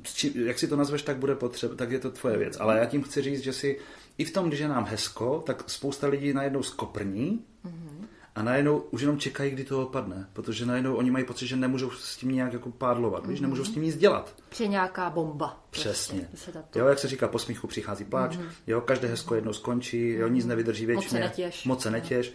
Či, 0.04 0.32
jak 0.36 0.60
si 0.60 0.68
to 0.68 0.76
nazveš, 0.76 1.02
tak 1.02 1.18
bude 1.18 1.36
potřeba, 1.36 1.76
tak 1.76 1.92
je 1.92 2.00
to 2.00 2.12
tvoje 2.12 2.38
věc. 2.38 2.58
Ale 2.60 2.80
já 2.80 2.86
tím 2.86 3.04
chci 3.04 3.22
říct, 3.22 3.44
že 3.44 3.54
si 3.54 3.80
i 4.18 4.26
v 4.26 4.34
tom, 4.34 4.48
když 4.48 4.60
je 4.60 4.68
nám 4.68 4.86
hezko, 4.86 5.44
tak 5.46 5.70
spousta 5.70 6.08
lidí 6.08 6.34
najednou 6.34 6.64
skoprní 6.64 7.46
mm-hmm 7.66 7.85
a 8.36 8.44
najednou 8.44 8.78
už 8.78 9.02
jenom 9.02 9.18
čekají, 9.18 9.52
kdy 9.52 9.64
to 9.64 9.84
opadne, 9.84 10.30
protože 10.34 10.66
najednou 10.66 10.96
oni 10.96 11.12
mají 11.12 11.26
pocit, 11.26 11.48
že 11.48 11.56
nemůžou 11.56 11.92
s 11.92 12.18
tím 12.18 12.32
nějak 12.32 12.54
jako 12.54 12.72
pádlovat, 12.72 13.24
mm-hmm. 13.24 13.30
víš, 13.30 13.40
nemůžou 13.40 13.66
s 13.66 13.72
tím 13.72 13.84
nic 13.84 13.98
dělat. 13.98 14.36
Při 14.50 14.68
nějaká 14.68 15.10
bomba. 15.10 15.64
Prostě, 15.70 15.90
Přesně. 15.90 16.30
Prostě, 16.32 16.80
jo, 16.80 16.86
jak 16.86 17.00
se 17.00 17.08
říká, 17.08 17.28
po 17.28 17.40
smíchu 17.40 17.68
přichází 17.68 18.06
pláč, 18.06 18.38
mm-hmm. 18.38 18.50
jo, 18.68 18.82
každé 18.82 19.08
hezko 19.08 19.36
jednou 19.36 19.54
skončí, 19.54 20.10
jo, 20.10 20.28
nic 20.28 20.46
nevydrží 20.46 20.86
věčně. 20.86 21.04
Moc 21.04 21.10
se 21.12 21.20
netěž. 21.20 21.66
Moc 21.66 21.82
se 21.82 21.92
netěž. 21.92 22.34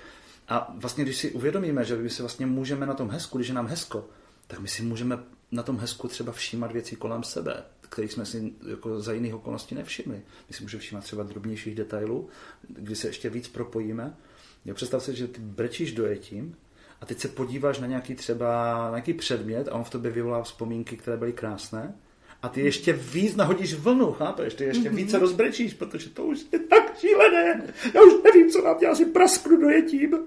A 0.49 0.75
vlastně, 0.77 1.05
když 1.05 1.17
si 1.17 1.31
uvědomíme, 1.31 1.85
že 1.85 1.97
my 1.97 2.11
si 2.11 2.23
vlastně 2.23 2.47
můžeme 2.47 2.87
na 2.87 2.95
tom 2.95 3.11
hezku, 3.11 3.39
když 3.39 3.49
je 3.49 3.55
nám 3.55 3.67
hezko, 3.67 4.05
tak 4.47 4.61
my 4.61 4.69
si 4.69 4.83
můžeme 4.83 5.19
na 5.53 5.63
tom 5.63 5.79
hezku 5.79 6.09
třeba 6.09 6.33
všímat 6.33 6.73
věci 6.73 6.97
kolem 6.97 7.23
sebe, 7.23 7.63
kterých 7.81 8.13
jsme 8.13 8.27
si 8.27 8.53
jako 8.71 9.01
za 9.01 9.13
jiných 9.13 9.35
okolností 9.35 9.75
nevšimli. 9.75 10.23
My 10.49 10.55
si 10.55 10.63
můžeme 10.63 10.81
všímat 10.81 11.05
třeba 11.05 11.23
drobnějších 11.23 11.75
detailů, 11.75 12.29
kdy 12.69 12.97
se 12.97 13.09
ještě 13.09 13.31
víc 13.31 13.49
propojíme 13.49 14.17
Jo, 14.65 14.75
představ 14.75 15.03
si, 15.03 15.17
že 15.17 15.29
ty 15.29 15.41
brečíš 15.41 15.93
dojetím 15.93 16.57
a 17.01 17.07
teď 17.07 17.19
se 17.19 17.29
podíváš 17.29 17.79
na 17.79 17.87
nějaký 17.87 18.15
třeba 18.15 18.79
na 18.83 18.91
nějaký 18.91 19.15
předmět 19.15 19.69
a 19.69 19.75
on 19.75 19.85
v 19.85 19.91
tobě 19.91 20.11
vyvolá 20.11 20.43
vzpomínky, 20.43 20.97
které 20.97 21.17
byly 21.17 21.33
krásné 21.33 21.95
a 22.43 22.49
ty 22.49 22.61
ještě 22.61 22.93
víc 22.93 23.37
nahodíš 23.37 23.75
vlnu, 23.75 24.13
chápeš? 24.13 24.55
Ty 24.55 24.65
ještě 24.65 24.91
mm-hmm. 24.91 24.95
více 24.95 25.19
rozbrečíš, 25.19 25.75
protože 25.75 26.11
to 26.11 26.25
už 26.25 26.41
je 26.53 26.59
tak 26.59 26.99
šílené. 26.99 27.63
Já 27.95 28.03
už 28.03 28.13
nevím, 28.25 28.51
co 28.51 28.65
nám 28.65 28.79
dělá, 28.79 28.95
si 28.95 29.05
prasknu 29.05 29.61
dojetím. 29.61 30.19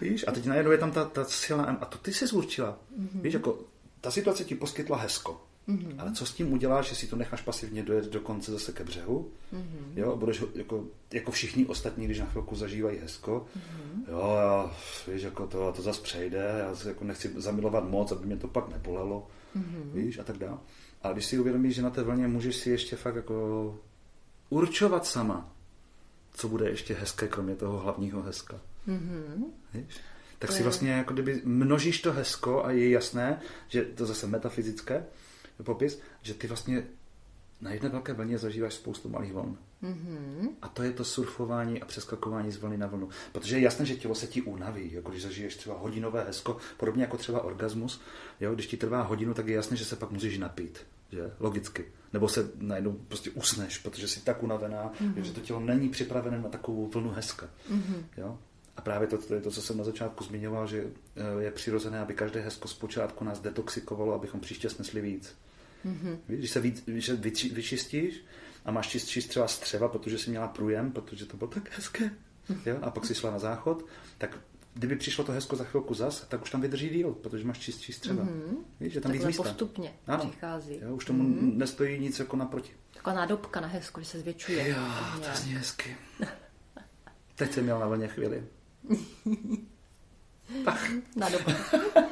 Víš? 0.00 0.24
A 0.28 0.32
teď 0.32 0.46
najednou 0.46 0.72
je 0.72 0.78
tam 0.78 0.90
ta, 0.90 1.04
ta 1.04 1.24
silná 1.24 1.64
A 1.64 1.84
to 1.84 1.98
ty 1.98 2.12
jsi 2.12 2.26
zurčila. 2.26 2.78
Mm-hmm. 2.98 3.20
Víš, 3.22 3.34
jako 3.34 3.58
ta 4.00 4.10
situace 4.10 4.44
ti 4.44 4.54
poskytla 4.54 4.96
hezko. 4.96 5.40
Mm-hmm. 5.68 5.94
Ale 5.98 6.12
co 6.12 6.26
s 6.26 6.34
tím 6.34 6.52
uděláš, 6.52 6.88
že 6.88 6.94
si 6.94 7.06
to 7.06 7.16
necháš 7.16 7.42
pasivně 7.42 7.82
dojet 7.82 8.04
do 8.04 8.20
konce 8.20 8.52
zase 8.52 8.72
ke 8.72 8.84
břehu? 8.84 9.30
Mm-hmm. 9.54 9.92
Jo, 9.96 10.16
budeš 10.16 10.42
jako, 10.54 10.84
jako 11.12 11.30
všichni 11.30 11.66
ostatní, 11.66 12.04
když 12.04 12.18
na 12.18 12.26
chvilku 12.26 12.56
zažívají 12.56 12.98
hezko. 12.98 13.46
Mm-hmm. 13.56 14.10
Jo, 14.10 14.36
já, 14.40 14.76
víš, 15.12 15.22
jako 15.22 15.46
to, 15.46 15.72
to 15.72 15.82
zase 15.82 16.02
přejde, 16.02 16.54
já 16.58 16.74
se 16.74 16.88
jako 16.88 17.04
nechci 17.04 17.32
zamilovat 17.36 17.88
moc, 17.88 18.12
aby 18.12 18.26
mě 18.26 18.36
to 18.36 18.48
pak 18.48 18.68
nebolelo. 18.68 19.26
Mm-hmm. 19.56 19.92
Víš, 19.92 20.18
a 20.18 20.24
tak 20.24 20.38
dále. 20.38 20.58
A 21.02 21.12
když 21.12 21.24
si 21.26 21.38
uvědomíš, 21.38 21.74
že 21.74 21.82
na 21.82 21.90
té 21.90 22.02
vlně 22.02 22.28
můžeš 22.28 22.56
si 22.56 22.70
ještě 22.70 22.96
fakt 22.96 23.16
jako 23.16 23.78
určovat 24.50 25.06
sama, 25.06 25.52
co 26.34 26.48
bude 26.48 26.70
ještě 26.70 26.94
hezké, 26.94 27.28
kromě 27.28 27.54
toho 27.54 27.78
hlavního 27.78 28.22
hezka. 28.22 28.60
Mm-hmm. 28.88 29.44
Víš? 29.74 29.96
Tak 30.38 30.50
to 30.50 30.54
si 30.54 30.60
je... 30.60 30.62
vlastně 30.62 30.90
jako 30.90 31.14
kdyby 31.14 31.40
množíš 31.44 32.00
to 32.00 32.12
hezko 32.12 32.64
a 32.64 32.70
je 32.70 32.90
jasné, 32.90 33.40
že 33.68 33.82
to 33.82 34.06
zase 34.06 34.26
metafyzické 34.26 35.04
popis, 35.62 36.00
že 36.22 36.34
ty 36.34 36.46
vlastně 36.46 36.84
na 37.60 37.70
jedné 37.72 37.88
velké 37.88 38.12
vlně 38.12 38.38
zažíváš 38.38 38.74
spoustu 38.74 39.08
malých 39.08 39.32
vln. 39.32 39.58
Mm-hmm. 39.82 40.48
A 40.62 40.68
to 40.68 40.82
je 40.82 40.92
to 40.92 41.04
surfování 41.04 41.82
a 41.82 41.86
přeskakování 41.86 42.50
z 42.50 42.56
vlny 42.56 42.76
na 42.76 42.86
vlnu. 42.86 43.08
Protože 43.32 43.56
je 43.56 43.62
jasné, 43.62 43.86
že 43.86 43.96
tělo 43.96 44.14
se 44.14 44.26
ti 44.26 44.42
unaví, 44.42 44.92
jako 44.92 45.10
když 45.10 45.22
zažiješ 45.22 45.56
třeba 45.56 45.78
hodinové 45.78 46.24
hezko, 46.24 46.56
podobně 46.76 47.02
jako 47.02 47.16
třeba 47.16 47.44
orgasmus. 47.44 48.00
Jo? 48.40 48.54
Když 48.54 48.66
ti 48.66 48.76
trvá 48.76 49.02
hodinu, 49.02 49.34
tak 49.34 49.46
je 49.46 49.54
jasné, 49.54 49.76
že 49.76 49.84
se 49.84 49.96
pak 49.96 50.10
musíš 50.10 50.38
napít. 50.38 50.86
Že? 51.12 51.30
Logicky. 51.40 51.84
Nebo 52.12 52.28
se 52.28 52.50
najednou 52.56 52.92
prostě 52.92 53.30
usneš, 53.30 53.78
protože 53.78 54.08
jsi 54.08 54.20
tak 54.20 54.42
unavená, 54.42 54.92
mm-hmm. 54.92 55.22
že 55.22 55.32
to 55.32 55.40
tělo 55.40 55.60
není 55.60 55.88
připravené 55.88 56.38
na 56.38 56.48
takovou 56.48 56.88
vlnu 56.88 57.10
hezka. 57.10 57.46
Mm-hmm. 57.70 58.04
Jo? 58.16 58.38
A 58.76 58.80
právě 58.80 59.08
to, 59.08 59.18
to 59.18 59.34
je 59.34 59.40
to, 59.40 59.50
co 59.50 59.62
jsem 59.62 59.78
na 59.78 59.84
začátku 59.84 60.24
zmiňoval, 60.24 60.66
že 60.66 60.84
eh, 61.16 61.42
je 61.42 61.50
přirozené, 61.50 62.00
aby 62.00 62.14
každé 62.14 62.40
hezko 62.40 62.68
zpočátku 62.68 63.24
nás 63.24 63.40
detoxikovalo, 63.40 64.14
abychom 64.14 64.40
příště 64.40 64.70
snesli 64.70 65.00
víc. 65.00 65.34
Mm-hmm. 65.86 66.18
Když 66.26 66.50
se 66.50 66.60
víc, 66.60 66.82
když 66.84 67.06
se 67.06 67.16
vyčistíš 67.52 68.24
a 68.64 68.70
máš 68.70 68.88
čistší 68.88 69.20
třeba 69.20 69.48
střeva, 69.48 69.88
protože 69.88 70.18
jsi 70.18 70.30
měla 70.30 70.48
průjem, 70.48 70.92
protože 70.92 71.26
to 71.26 71.36
bylo 71.36 71.50
tak 71.50 71.76
hezké, 71.76 72.10
mm-hmm. 72.50 72.60
jo? 72.66 72.78
a 72.82 72.90
pak 72.90 73.06
si 73.06 73.14
šla 73.14 73.30
na 73.30 73.38
záchod, 73.38 73.86
tak 74.18 74.38
kdyby 74.74 74.96
přišlo 74.96 75.24
to 75.24 75.32
hezko 75.32 75.56
za 75.56 75.64
chvilku 75.64 75.94
zas, 75.94 76.26
tak 76.28 76.42
už 76.42 76.50
tam 76.50 76.60
vydrží 76.60 76.88
díl, 76.88 77.12
protože 77.12 77.44
máš 77.44 77.58
čistší 77.58 77.92
střeva. 77.92 78.24
Mm-hmm. 78.24 78.56
Víš, 78.80 78.92
že 78.92 79.00
tam 79.00 79.12
víc 79.12 79.24
místa. 79.24 79.42
postupně 79.42 79.92
ano. 80.06 80.26
přichází. 80.26 80.78
Jo, 80.82 80.94
už 80.94 81.04
tomu 81.04 81.22
mm-hmm. 81.22 81.56
nestojí 81.56 82.00
nic 82.00 82.18
jako 82.18 82.36
naproti. 82.36 82.72
Taková 82.94 83.16
nádobka 83.16 83.60
na 83.60 83.68
hezku, 83.68 84.00
že 84.00 84.06
se 84.06 84.18
zvětšuje. 84.20 84.68
Jo, 84.68 84.76
to 85.14 85.40
zní 85.40 85.54
hezky. 85.54 85.96
Teď 87.34 87.52
jsem 87.52 87.64
měl 87.64 87.78
na 87.78 87.86
vlně 87.86 88.08
chvíli. 88.08 88.44
Tak. 90.64 90.90
Na 91.16 91.28
dobu. 91.28 91.44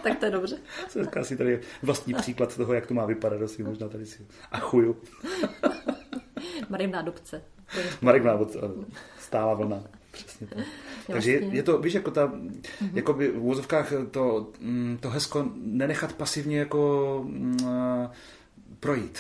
tak 0.02 0.18
to 0.18 0.24
je 0.24 0.30
dobře. 0.30 0.58
Dneska 0.94 1.24
si 1.24 1.36
tady 1.36 1.60
vlastní 1.82 2.14
příklad 2.14 2.56
toho, 2.56 2.74
jak 2.74 2.86
to 2.86 2.94
má 2.94 3.06
vypadat, 3.06 3.42
asi 3.42 3.62
možná 3.62 3.88
tady 3.88 4.06
si 4.06 4.26
a 4.52 4.58
chuju. 4.58 4.96
Marim 6.68 6.90
nádobce. 6.90 7.42
Marim 8.00 8.24
nádobce, 8.24 8.58
stála 9.18 9.54
vlna. 9.54 9.84
Přesně 10.10 10.46
tak. 10.46 10.64
Takže 11.06 11.32
je, 11.32 11.44
je 11.44 11.62
to, 11.62 11.78
víš, 11.78 11.94
jako 11.94 12.10
ta, 12.10 12.26
mm-hmm. 12.26 12.90
jako 12.92 13.12
by 13.12 13.28
v 13.28 13.44
úzovkách 13.44 13.92
to, 14.10 14.52
mm, 14.60 14.98
to 15.00 15.10
hezko 15.10 15.50
nenechat 15.54 16.12
pasivně 16.12 16.58
jako 16.58 17.20
mm, 17.26 17.58
projít. 18.80 19.18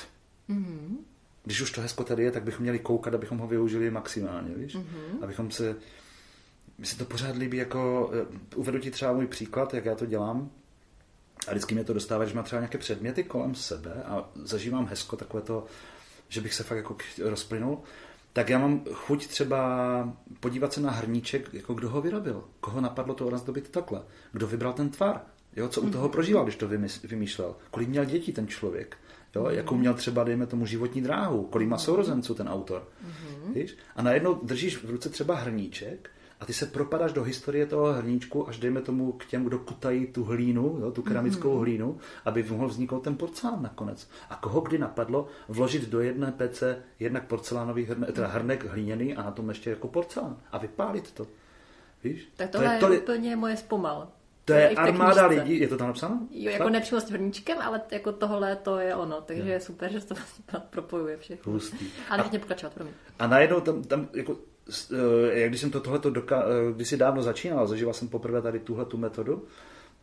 Mm-hmm. 0.50 0.96
Když 1.44 1.60
už 1.60 1.72
to 1.72 1.80
hezko 1.80 2.04
tady 2.04 2.22
je, 2.22 2.30
tak 2.30 2.42
bychom 2.42 2.62
měli 2.62 2.78
koukat, 2.78 3.14
abychom 3.14 3.38
ho 3.38 3.46
využili 3.46 3.90
maximálně, 3.90 4.54
víš? 4.54 4.76
Mm-hmm. 4.76 5.22
Abychom 5.22 5.50
se 5.50 5.76
mi 6.80 6.86
se 6.86 6.98
to 6.98 7.04
pořád 7.04 7.36
líbí, 7.36 7.56
jako 7.56 8.10
eh, 8.12 8.56
uvedu 8.56 8.78
ti 8.78 8.90
třeba 8.90 9.12
můj 9.12 9.26
příklad, 9.26 9.74
jak 9.74 9.84
já 9.84 9.94
to 9.94 10.06
dělám. 10.06 10.50
A 11.48 11.50
vždycky 11.50 11.74
mě 11.74 11.84
to 11.84 11.92
dostává, 11.92 12.24
že 12.24 12.34
mám 12.34 12.44
třeba 12.44 12.60
nějaké 12.60 12.78
předměty 12.78 13.24
kolem 13.24 13.54
sebe 13.54 14.02
a 14.04 14.30
zažívám 14.34 14.86
hezko 14.86 15.16
takové 15.16 15.42
to, 15.42 15.66
že 16.28 16.40
bych 16.40 16.54
se 16.54 16.62
fakt 16.62 16.76
jako 16.76 16.96
rozplynul. 17.22 17.78
Tak 18.32 18.48
já 18.48 18.58
mám 18.58 18.84
chuť 18.92 19.26
třeba 19.26 20.12
podívat 20.40 20.72
se 20.72 20.80
na 20.80 20.90
hrníček, 20.90 21.54
jako 21.54 21.74
kdo 21.74 21.90
ho 21.90 22.00
vyrobil, 22.00 22.44
koho 22.60 22.80
napadlo 22.80 23.14
to 23.14 23.30
nazdobit 23.30 23.68
takhle, 23.68 24.02
kdo 24.32 24.46
vybral 24.46 24.72
ten 24.72 24.90
tvar, 24.90 25.20
jo, 25.56 25.68
co 25.68 25.80
u 25.80 25.90
toho 25.90 26.04
mhm. 26.04 26.12
prožíval, 26.12 26.44
když 26.44 26.56
to 26.56 26.68
vymýšlel, 27.04 27.56
kolik 27.70 27.88
měl 27.88 28.04
dětí 28.04 28.32
ten 28.32 28.48
člověk, 28.48 28.96
jo, 29.34 29.42
mhm. 29.42 29.54
jakou 29.54 29.76
měl 29.76 29.94
třeba, 29.94 30.24
dejme 30.24 30.46
tomu, 30.46 30.66
životní 30.66 31.02
dráhu, 31.02 31.42
kolik 31.42 31.68
má 31.68 31.78
sourozenců 31.78 32.34
ten 32.34 32.48
autor. 32.48 32.88
Mm-hmm. 33.06 33.54
Víš? 33.54 33.76
A 33.96 34.02
najednou 34.02 34.34
držíš 34.34 34.84
v 34.84 34.90
ruce 34.90 35.08
třeba 35.08 35.34
hrníček 35.34 36.10
a 36.40 36.46
ty 36.46 36.52
se 36.52 36.66
propadáš 36.66 37.12
do 37.12 37.22
historie 37.22 37.66
toho 37.66 37.92
hrníčku, 37.92 38.48
až 38.48 38.58
dejme 38.58 38.80
tomu 38.80 39.12
k 39.12 39.26
těm, 39.26 39.44
kdo 39.44 39.58
kutají 39.58 40.06
tu 40.06 40.24
hlínu, 40.24 40.78
jo, 40.80 40.90
tu 40.90 41.02
keramickou 41.02 41.54
mm-hmm. 41.54 41.60
hlínu, 41.60 41.98
aby 42.24 42.42
mohl 42.42 42.68
vzniknout 42.68 43.00
ten 43.00 43.16
porcelán 43.16 43.62
nakonec. 43.62 44.08
A 44.30 44.36
koho 44.36 44.60
kdy 44.60 44.78
napadlo 44.78 45.28
vložit 45.48 45.88
do 45.88 46.00
jedné 46.00 46.32
pece 46.32 46.82
jednak 46.98 47.26
porcelánový 47.26 47.84
hrne, 47.84 48.06
teda 48.06 48.26
hrnek 48.26 48.64
hliněný 48.64 49.16
a 49.16 49.22
na 49.22 49.30
tom 49.30 49.48
ještě 49.48 49.70
jako 49.70 49.88
porcelán 49.88 50.36
a 50.52 50.58
vypálit 50.58 51.12
to. 51.12 51.26
Víš? 52.04 52.28
Tak 52.36 52.50
tohle 52.50 52.78
to 52.78 52.86
je, 52.86 52.94
je 52.94 53.00
úplně 53.00 53.36
moje 53.36 53.56
zpomal. 53.56 54.08
To 54.44 54.52
je 54.52 54.68
armáda 54.68 55.26
lidí, 55.26 55.60
je 55.60 55.68
to 55.68 55.76
tam 55.76 55.86
napsáno? 55.86 56.26
Jo, 56.30 56.50
jako 56.50 56.68
nepřímo 56.68 57.00
s 57.00 57.10
hrníčkem, 57.10 57.58
ale 57.58 57.80
jako 57.90 58.12
tohle 58.12 58.56
to 58.56 58.78
je 58.78 58.94
ono, 58.94 59.20
takže 59.20 59.42
je, 59.42 59.52
je 59.52 59.60
super, 59.60 59.92
že 59.92 60.00
to 60.00 60.14
vlastně 60.14 60.44
propojuje 60.70 61.16
všechno. 61.16 61.52
Hustý. 61.52 61.86
Ale 62.08 62.18
nechně 62.18 62.38
pokračovat, 62.38 62.74
promiň. 62.74 62.92
A 63.18 63.26
najednou 63.26 63.60
tam, 63.60 63.82
tam 63.82 64.08
jako 64.12 64.36
jak 65.30 65.48
když 65.48 65.60
jsem 65.60 65.70
to 65.70 65.80
tohleto 65.80 66.10
doka- 66.10 66.44
eh, 66.44 66.72
když 66.72 66.88
si 66.88 66.96
dávno 66.96 67.22
začínal, 67.22 67.66
zažíval 67.66 67.94
jsem 67.94 68.08
poprvé 68.08 68.42
tady 68.42 68.58
tuhle 68.58 68.84
tu 68.84 68.96
metodu, 68.96 69.44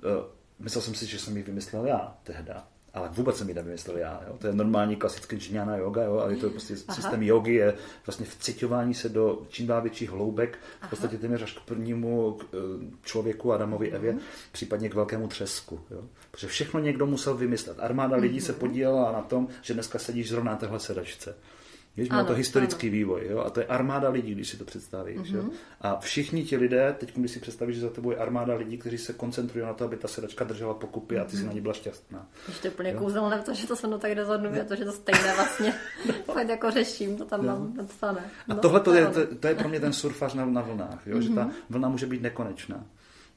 eh, 0.03 0.23
myslel 0.59 0.81
jsem 0.81 0.95
si, 0.95 1.05
že 1.05 1.19
jsem 1.19 1.37
ji 1.37 1.43
vymyslel 1.43 1.85
já 1.85 2.15
tehda. 2.23 2.67
Ale 2.93 3.09
vůbec 3.11 3.37
jsem 3.37 3.49
ji 3.49 3.55
nevymyslel 3.55 3.97
já. 3.97 4.21
Jo? 4.27 4.35
To 4.37 4.47
je 4.47 4.53
normální 4.53 4.95
klasický 4.95 5.35
džňána 5.35 5.77
yoga, 5.77 6.03
jo? 6.03 6.17
ale 6.17 6.33
je 6.33 6.37
to 6.37 6.49
prostě 6.49 6.75
Aha. 6.87 6.95
systém 6.95 7.23
jogy, 7.23 7.53
je 7.53 7.73
vlastně 8.05 8.25
vciťování 8.25 8.93
se 8.93 9.09
do 9.09 9.41
čím 9.49 9.67
dál 9.67 9.81
větších 9.81 10.09
hloubek, 10.09 10.59
v 10.81 10.89
podstatě 10.89 11.17
téměř 11.17 11.41
až 11.41 11.53
k 11.53 11.61
prvnímu 11.61 12.39
člověku 13.03 13.53
Adamovi 13.53 13.91
Evě, 13.91 14.13
mm. 14.13 14.19
případně 14.51 14.89
k 14.89 14.93
velkému 14.93 15.27
třesku. 15.27 15.79
Jo? 15.91 16.01
Protože 16.31 16.47
všechno 16.47 16.79
někdo 16.79 17.05
musel 17.05 17.37
vymyslet. 17.37 17.79
Armáda 17.79 18.17
lidí 18.17 18.37
mm. 18.37 18.41
se 18.41 18.53
podílela 18.53 19.11
na 19.11 19.21
tom, 19.21 19.47
že 19.61 19.73
dneska 19.73 19.99
sedíš 19.99 20.29
zrovna 20.29 20.51
na 20.51 20.57
téhle 20.57 20.79
sedačce. 20.79 21.35
Víš, 21.97 22.09
má 22.09 22.23
to 22.23 22.33
historický 22.33 22.87
ano. 22.87 22.93
vývoj, 22.93 23.27
jo? 23.29 23.39
a 23.39 23.49
to 23.49 23.59
je 23.59 23.65
armáda 23.65 24.09
lidí, 24.09 24.31
když 24.31 24.49
si 24.49 24.57
to 24.57 24.65
představíš. 24.65 25.17
Mm-hmm. 25.17 25.35
Jo? 25.35 25.41
Mhm. 25.41 25.51
A 25.81 25.99
všichni 25.99 26.43
ti 26.43 26.57
lidé, 26.57 26.95
teď 26.99 27.15
když 27.15 27.31
si 27.31 27.39
představíš, 27.39 27.75
že 27.75 27.81
za 27.81 27.89
tebou 27.89 28.11
je 28.11 28.17
armáda 28.17 28.55
lidí, 28.55 28.77
kteří 28.77 28.97
se 28.97 29.13
koncentrují 29.13 29.65
na 29.65 29.73
to, 29.73 29.85
aby 29.85 29.97
ta 29.97 30.07
sedačka 30.07 30.45
držela 30.45 30.73
pokupy 30.73 31.15
mm-hmm. 31.15 31.21
a 31.21 31.25
ty 31.25 31.31
si 31.31 31.37
mhm. 31.37 31.47
na 31.47 31.53
ní 31.53 31.61
byla 31.61 31.73
šťastná. 31.73 32.27
Když 32.45 32.59
to 32.59 32.67
je 32.67 32.71
úplně 32.71 32.93
kouzelné, 32.93 33.41
to, 33.41 33.53
že 33.53 33.67
to 33.67 33.75
se 33.75 33.87
mnou 33.87 33.97
tak 33.97 34.11
rezonuje, 34.11 34.63
to, 34.63 34.75
že 34.75 34.85
to 34.85 34.91
stejné 34.91 35.35
vlastně 35.35 35.73
no. 36.07 36.13
fakt 36.33 36.49
jako 36.49 36.71
řeším, 36.71 37.17
to 37.17 37.25
tam 37.25 37.45
no. 37.45 37.47
mám 37.47 37.77
napsané. 37.77 38.21
No, 38.47 38.55
a 38.55 38.59
tohle 38.59 38.79
to 38.79 38.93
je, 38.93 39.05
to, 39.05 39.35
to, 39.35 39.47
je 39.47 39.55
pro 39.55 39.69
mě 39.69 39.79
ten 39.79 39.93
surfař 39.93 40.33
na, 40.33 40.45
na 40.45 40.61
vlnách, 40.61 41.07
jo? 41.07 41.17
Mm-hmm. 41.17 41.21
že 41.21 41.29
ta 41.29 41.43
mhm. 41.43 41.53
vlna 41.69 41.89
může 41.89 42.05
být 42.05 42.21
nekonečná. 42.21 42.85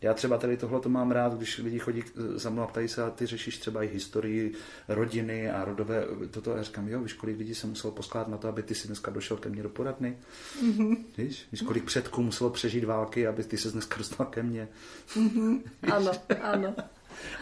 Já 0.03 0.15
třeba 0.15 0.39
tady 0.39 0.57
tohle 0.57 0.81
to 0.81 0.89
mám 0.89 1.11
rád, 1.11 1.35
když 1.35 1.59
lidi 1.59 1.79
chodí 1.79 2.03
za 2.35 2.51
mnou 2.51 2.63
a 2.63 2.67
ptají 2.67 2.89
se, 2.89 3.03
a 3.03 3.11
ty 3.11 3.27
řešíš 3.27 3.59
třeba 3.59 3.83
i 3.83 3.89
historii 3.89 4.55
rodiny 4.89 5.51
a 5.51 5.65
rodové, 5.65 6.05
toto 6.31 6.57
já 6.57 6.63
říkám, 6.63 6.89
jo, 6.89 7.01
víš, 7.01 7.13
kolik 7.13 7.39
lidí 7.39 7.55
se 7.55 7.67
muselo 7.67 7.93
poskládat 7.93 8.29
na 8.29 8.37
to, 8.37 8.49
aby 8.49 8.63
ty 8.63 8.75
si 8.75 8.87
dneska 8.87 9.11
došel 9.11 9.37
ke 9.37 9.49
mně 9.49 9.63
do 9.63 9.69
poradny. 9.69 10.19
Mm-hmm. 10.63 10.97
Víš, 11.19 11.47
víš, 11.53 11.63
kolik 11.63 11.85
předků 11.85 12.23
muselo 12.23 12.51
přežít 12.51 12.85
války, 12.85 13.27
aby 13.27 13.45
ty 13.45 13.59
se 13.59 13.71
dneska 13.71 13.99
dostal 13.99 14.27
ke 14.27 14.43
mně. 14.43 14.69
Mm-hmm. 15.15 15.61
Ano, 15.93 16.13
ano. 16.43 16.75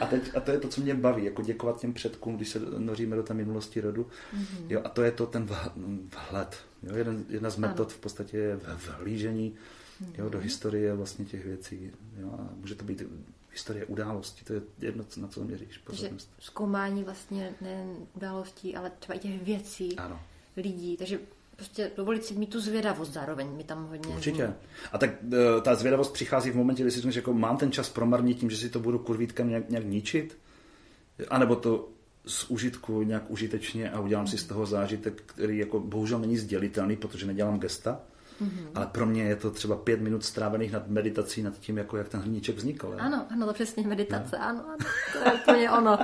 A, 0.01 0.07
teď, 0.07 0.37
a 0.37 0.41
to 0.41 0.51
je 0.51 0.59
to, 0.59 0.69
co 0.69 0.81
mě 0.81 0.95
baví, 0.95 1.25
jako 1.25 1.43
děkovat 1.43 1.81
těm 1.81 1.93
předkům, 1.93 2.37
když 2.37 2.49
se 2.49 2.61
noříme 2.79 3.17
do 3.17 3.23
té 3.23 3.35
minulosti 3.35 3.81
rodu. 3.81 4.03
Mm-hmm. 4.03 4.67
Jo, 4.69 4.81
a 4.85 4.89
to 4.89 5.03
je 5.03 5.11
to 5.11 5.27
ten 5.27 5.49
vhled. 6.31 6.57
Jo, 6.83 6.97
jeden, 6.97 7.25
jedna 7.29 7.51
z 7.51 7.57
metod 7.57 7.89
ano. 7.89 7.97
v 7.97 8.01
podstatě 8.01 8.37
je 8.37 8.61
vhlížení 8.99 9.57
jo, 10.18 10.29
do 10.29 10.38
historie 10.38 10.95
vlastně 10.95 11.25
těch 11.25 11.45
věcí. 11.45 11.91
Jo, 12.20 12.30
a 12.38 12.49
může 12.57 12.75
to 12.75 12.84
být 12.84 13.03
historie 13.53 13.87
událostí, 13.87 14.45
to 14.45 14.53
je 14.53 14.62
jedno, 14.80 15.04
na 15.16 15.29
co 15.29 15.45
měříš 15.45 15.79
pozornost. 15.79 16.29
Takže 16.30 16.46
zkoumání 16.46 17.04
vlastně 17.04 17.54
nejen 17.61 17.96
událostí, 18.14 18.76
ale 18.76 18.92
třeba 18.99 19.16
i 19.16 19.18
těch 19.18 19.42
věcí, 19.42 19.96
ano. 19.96 20.20
lidí, 20.57 20.96
takže 20.96 21.18
prostě 21.57 21.91
dovolit 21.96 22.25
si 22.25 22.34
mít 22.34 22.50
tu 22.50 22.61
zvědavost 22.61 23.12
zároveň, 23.12 23.49
mi 23.57 23.64
tam 23.64 23.87
hodně 23.87 24.14
Určitě. 24.14 24.54
A 24.92 24.99
tak 24.99 25.11
e, 25.11 25.61
ta 25.61 25.75
zvědavost 25.75 26.12
přichází 26.12 26.50
v 26.50 26.57
momentě, 26.57 26.83
kdy 26.83 26.91
si 26.91 26.96
řekneš, 26.96 27.16
jako 27.16 27.33
mám 27.33 27.57
ten 27.57 27.72
čas 27.72 27.88
promarnit 27.88 28.38
tím, 28.38 28.50
že 28.50 28.57
si 28.57 28.70
to 28.70 28.80
budu 28.80 28.99
kurvítkem 28.99 29.49
nějak, 29.49 29.70
nějak 29.70 29.84
ničit, 29.84 30.38
anebo 31.29 31.57
to 31.57 31.88
z 32.26 32.50
užitku 32.50 33.03
nějak 33.03 33.30
užitečně 33.30 33.91
a 33.91 34.00
udělám 34.00 34.26
si 34.26 34.38
z 34.38 34.45
toho 34.45 34.66
zážitek, 34.66 35.22
který 35.26 35.58
jako 35.58 35.80
bohužel 35.80 36.18
není 36.18 36.37
sdělitelný, 36.37 36.96
protože 36.96 37.26
nedělám 37.26 37.61
gesta, 37.61 38.00
Mm-hmm. 38.43 38.71
Ale 38.75 38.87
pro 38.87 39.07
mě 39.07 39.23
je 39.23 39.37
to 39.37 39.51
třeba 39.51 39.77
pět 39.77 40.01
minut 40.01 40.25
strávených 40.25 40.73
nad 40.73 40.89
meditací, 40.89 41.43
nad 41.43 41.59
tím, 41.59 41.79
jako 41.79 41.97
jak 41.97 42.09
ten 42.09 42.21
hrníček 42.21 42.57
vznikl. 42.57 42.93
Je? 42.97 43.01
Ano, 43.01 43.27
ano, 43.31 43.47
to 43.47 43.53
přesně 43.53 43.87
meditace, 43.87 44.39
no. 44.39 44.45
ano, 44.45 44.65
ano, 44.67 44.77
to 45.13 45.19
je 45.19 45.35
úplně 45.35 45.71
ono. 45.71 45.99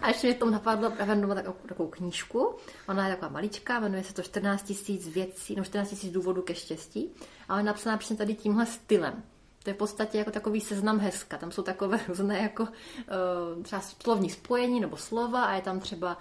A 0.00 0.08
ještě 0.08 0.26
mě 0.26 0.36
tomu 0.36 0.52
napadlo 0.52 0.90
právě 0.90 1.14
doma 1.14 1.34
takovou, 1.34 1.56
takovou 1.68 1.88
knížku, 1.88 2.54
ona 2.88 3.08
je 3.08 3.14
taková 3.14 3.32
maličká, 3.32 3.80
jmenuje 3.80 4.04
se 4.04 4.14
to 4.14 4.22
14 4.22 4.62
tisíc 4.62 5.08
věcí, 5.08 5.54
no 5.56 5.64
14 5.64 5.88
tisíc 5.90 6.12
důvodů 6.12 6.42
ke 6.42 6.54
štěstí, 6.54 7.10
ale 7.48 7.60
je 7.60 7.64
napsaná 7.64 7.96
přesně 7.96 8.16
tady 8.16 8.34
tímhle 8.34 8.66
stylem. 8.66 9.22
To 9.62 9.70
je 9.70 9.74
v 9.74 9.76
podstatě 9.76 10.18
jako 10.18 10.30
takový 10.30 10.60
seznam 10.60 10.98
hezka. 10.98 11.38
Tam 11.38 11.50
jsou 11.50 11.62
takové 11.62 12.00
různé 12.08 12.38
jako 12.38 12.62
uh, 12.62 13.62
třeba 13.62 13.82
slovní 13.82 14.30
spojení 14.30 14.80
nebo 14.80 14.96
slova 14.96 15.44
a 15.44 15.54
je 15.54 15.62
tam 15.62 15.80
třeba, 15.80 16.18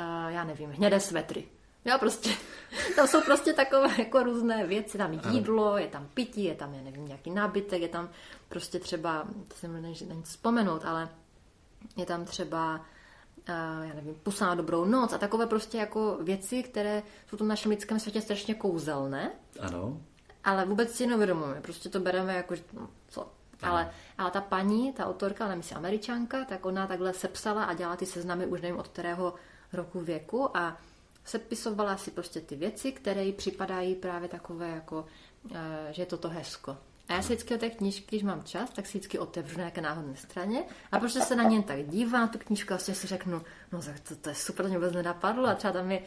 uh, 0.00 0.32
já 0.32 0.44
nevím, 0.44 0.70
hnědé 0.70 1.00
svetry 1.00 1.44
Jo, 1.84 1.96
prostě, 1.98 2.30
tam 2.96 3.06
jsou 3.06 3.20
prostě 3.20 3.52
takové 3.52 3.88
jako 3.98 4.22
různé 4.22 4.66
věci, 4.66 4.98
tam 4.98 5.20
jídlo, 5.30 5.78
je 5.78 5.88
tam 5.88 6.08
pití, 6.14 6.44
je 6.44 6.54
tam, 6.54 6.74
já 6.74 6.82
nevím, 6.82 7.06
nějaký 7.06 7.30
nábytek, 7.30 7.82
je 7.82 7.88
tam 7.88 8.08
prostě 8.48 8.78
třeba, 8.78 9.26
to 9.48 9.56
jsem 9.56 9.82
není 9.82 10.22
vzpomenout, 10.22 10.84
ale 10.84 11.08
je 11.96 12.06
tam 12.06 12.24
třeba 12.24 12.80
já 13.82 13.94
nevím, 13.94 14.14
pusa 14.14 14.46
na 14.46 14.54
dobrou 14.54 14.84
noc 14.84 15.12
a 15.12 15.18
takové 15.18 15.46
prostě 15.46 15.78
jako 15.78 16.18
věci, 16.20 16.62
které 16.62 17.02
jsou 17.26 17.36
v 17.36 17.38
tom 17.38 17.48
našem 17.48 17.70
lidském 17.70 18.00
světě 18.00 18.20
strašně 18.20 18.54
kouzelné. 18.54 19.30
Ano. 19.60 20.00
Ale 20.44 20.64
vůbec 20.64 20.92
si 20.92 21.06
neuvědomujeme, 21.06 21.60
prostě 21.60 21.88
to 21.88 22.00
bereme 22.00 22.34
jako, 22.34 22.54
že 22.54 22.62
no, 22.72 22.88
co. 23.08 23.32
Ale, 23.62 23.92
ale 24.18 24.30
ta 24.30 24.40
paní, 24.40 24.92
ta 24.92 25.06
autorka, 25.06 25.44
ale 25.44 25.56
myslím 25.56 25.78
američanka, 25.78 26.44
tak 26.44 26.66
ona 26.66 26.86
takhle 26.86 27.12
sepsala 27.12 27.64
a 27.64 27.74
dělala 27.74 27.96
ty 27.96 28.06
seznamy 28.06 28.46
už 28.46 28.60
nevím 28.60 28.78
od 28.78 28.88
kterého 28.88 29.34
roku 29.72 30.00
věku 30.00 30.56
a 30.56 30.76
sepisovala 31.28 31.96
si 31.96 32.10
prostě 32.10 32.40
ty 32.40 32.56
věci, 32.56 32.92
které 32.92 33.24
jí 33.24 33.32
připadají 33.32 33.94
právě 33.94 34.28
takové 34.28 34.68
jako, 34.68 35.04
eh, 35.54 35.88
že 35.90 36.02
je 36.02 36.06
to 36.06 36.16
to 36.16 36.28
hezko. 36.28 36.76
A 37.08 37.12
já 37.12 37.22
si 37.22 37.26
vždycky 37.26 37.54
o 37.54 37.58
té 37.58 37.70
knížky, 37.70 38.06
když 38.08 38.22
mám 38.22 38.42
čas, 38.42 38.70
tak 38.70 38.86
si 38.86 38.98
vždycky 38.98 39.18
otevřu 39.18 39.56
na 39.56 39.62
nějaké 39.62 39.80
náhodné 39.80 40.16
straně 40.16 40.64
a 40.92 40.98
protože 40.98 41.20
se 41.20 41.36
na 41.36 41.44
něm 41.44 41.62
tak 41.62 41.88
dívám, 41.88 42.28
tu 42.28 42.38
knížku, 42.38 42.68
vlastně 42.68 42.94
si 42.94 43.06
řeknu, 43.06 43.42
no 43.72 43.82
tak 43.82 44.00
to, 44.00 44.16
to 44.16 44.28
je 44.28 44.34
super, 44.34 44.64
to 44.64 44.68
mě 44.68 44.78
vůbec 44.78 44.92
nenapadlo 44.92 45.46
a 45.46 45.54
třeba 45.54 45.72
tam 45.72 45.90
je, 45.90 46.02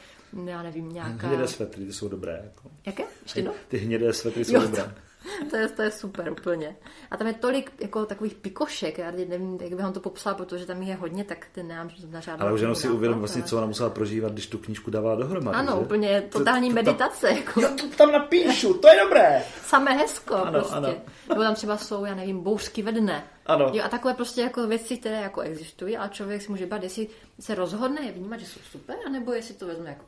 já 0.45 0.63
nevím, 0.63 0.89
nějaká... 0.89 1.27
Hnědé 1.27 1.47
svetry, 1.47 1.85
ty 1.85 1.93
jsou 1.93 2.07
dobré. 2.07 2.41
Jako. 2.43 2.71
Jaké? 2.85 3.03
Ještě 3.23 3.41
no? 3.41 3.53
Ty 3.67 3.77
hnědé 3.77 4.13
svetry 4.13 4.45
jsou 4.45 4.53
jo, 4.53 4.61
dobré. 4.61 4.83
To... 4.83 4.91
to, 5.49 5.57
je, 5.57 5.67
to 5.67 5.81
je 5.81 5.91
super 5.91 6.31
úplně. 6.31 6.75
A 7.11 7.17
tam 7.17 7.27
je 7.27 7.33
tolik 7.33 7.71
jako 7.79 8.05
takových 8.05 8.33
pikošek, 8.33 8.97
já 8.97 9.11
nevím, 9.11 9.57
jak 9.61 9.69
bych 9.69 9.83
vám 9.83 9.93
to 9.93 9.99
popsala, 9.99 10.35
protože 10.35 10.65
tam 10.65 10.81
je 10.81 10.95
hodně, 10.95 11.23
tak 11.23 11.47
ten 11.51 11.67
nám 11.67 11.89
na 12.11 12.19
žádnou. 12.19 12.45
Ale 12.45 12.53
už 12.53 12.61
jenom 12.61 12.75
si 12.75 12.89
uvědom 12.89 13.19
vlastně, 13.19 13.43
co 13.43 13.57
ona 13.57 13.65
musela 13.65 13.89
prožívat, 13.89 14.31
když 14.33 14.47
tu 14.47 14.57
knížku 14.57 14.91
dávala 14.91 15.15
dohromady. 15.15 15.57
Ano, 15.57 15.73
že? 15.75 15.79
úplně 15.79 16.21
totální 16.21 16.69
to, 16.69 16.75
to, 16.75 16.83
meditace. 16.83 17.27
Tam, 17.27 17.37
jako. 17.37 17.61
Já 17.61 17.69
to 17.69 17.87
tam 17.97 18.11
napíšu, 18.11 18.73
to 18.73 18.87
je 18.87 18.99
dobré. 19.03 19.43
Samé 19.63 19.91
hezko 19.91 20.35
ano, 20.35 20.51
prostě. 20.51 20.75
Ano. 20.75 20.93
Nebo 21.29 21.41
tam 21.41 21.55
třeba 21.55 21.77
jsou, 21.77 22.05
já 22.05 22.15
nevím, 22.15 22.43
bouřky 22.43 22.81
ve 22.81 22.91
dne. 22.91 23.23
Ano. 23.45 23.71
Jo, 23.73 23.83
a 23.83 23.89
takové 23.89 24.13
prostě 24.13 24.41
jako 24.41 24.67
věci, 24.67 24.97
které 24.97 25.21
jako 25.21 25.41
existují, 25.41 25.97
ale 25.97 26.09
člověk 26.09 26.41
si 26.41 26.49
může 26.49 26.65
bát, 26.65 26.83
jestli 26.83 27.07
se 27.39 27.55
rozhodne 27.55 28.01
je 28.05 28.11
vnímat, 28.11 28.39
že 28.39 28.45
jsou 28.45 28.59
super, 28.71 28.95
anebo 29.05 29.33
jestli 29.33 29.53
to 29.53 29.67
vezme 29.67 29.89
jako 29.89 30.05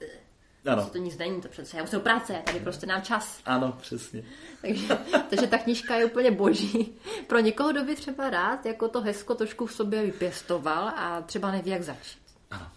Ano. 0.66 0.90
To 0.90 0.98
nic 0.98 1.18
není, 1.18 1.42
to 1.42 1.48
přece, 1.48 1.78
já 1.78 1.84
musím 1.84 2.00
práce, 2.00 2.42
tady 2.46 2.60
prostě 2.60 2.86
nám 2.86 3.02
čas. 3.02 3.42
Ano, 3.46 3.78
přesně. 3.82 4.24
takže, 4.62 4.98
takže 5.30 5.48
ta 5.48 5.58
knižka 5.58 5.96
je 5.96 6.06
úplně 6.06 6.32
boží. 6.32 6.94
Pro 7.28 7.40
někoho, 7.40 7.72
kdo 7.72 7.84
by 7.84 7.96
třeba 7.96 8.30
rád 8.30 8.66
jako 8.66 8.88
to 8.88 9.02
hezko 9.02 9.36
trošku 9.36 9.66
v 9.66 9.74
sobě 9.74 10.02
vypěstoval 10.02 10.88
a 10.88 11.22
třeba 11.22 11.52
neví, 11.52 11.72
jak 11.72 11.84
začít. 11.84 12.22
Ano. 12.52 12.68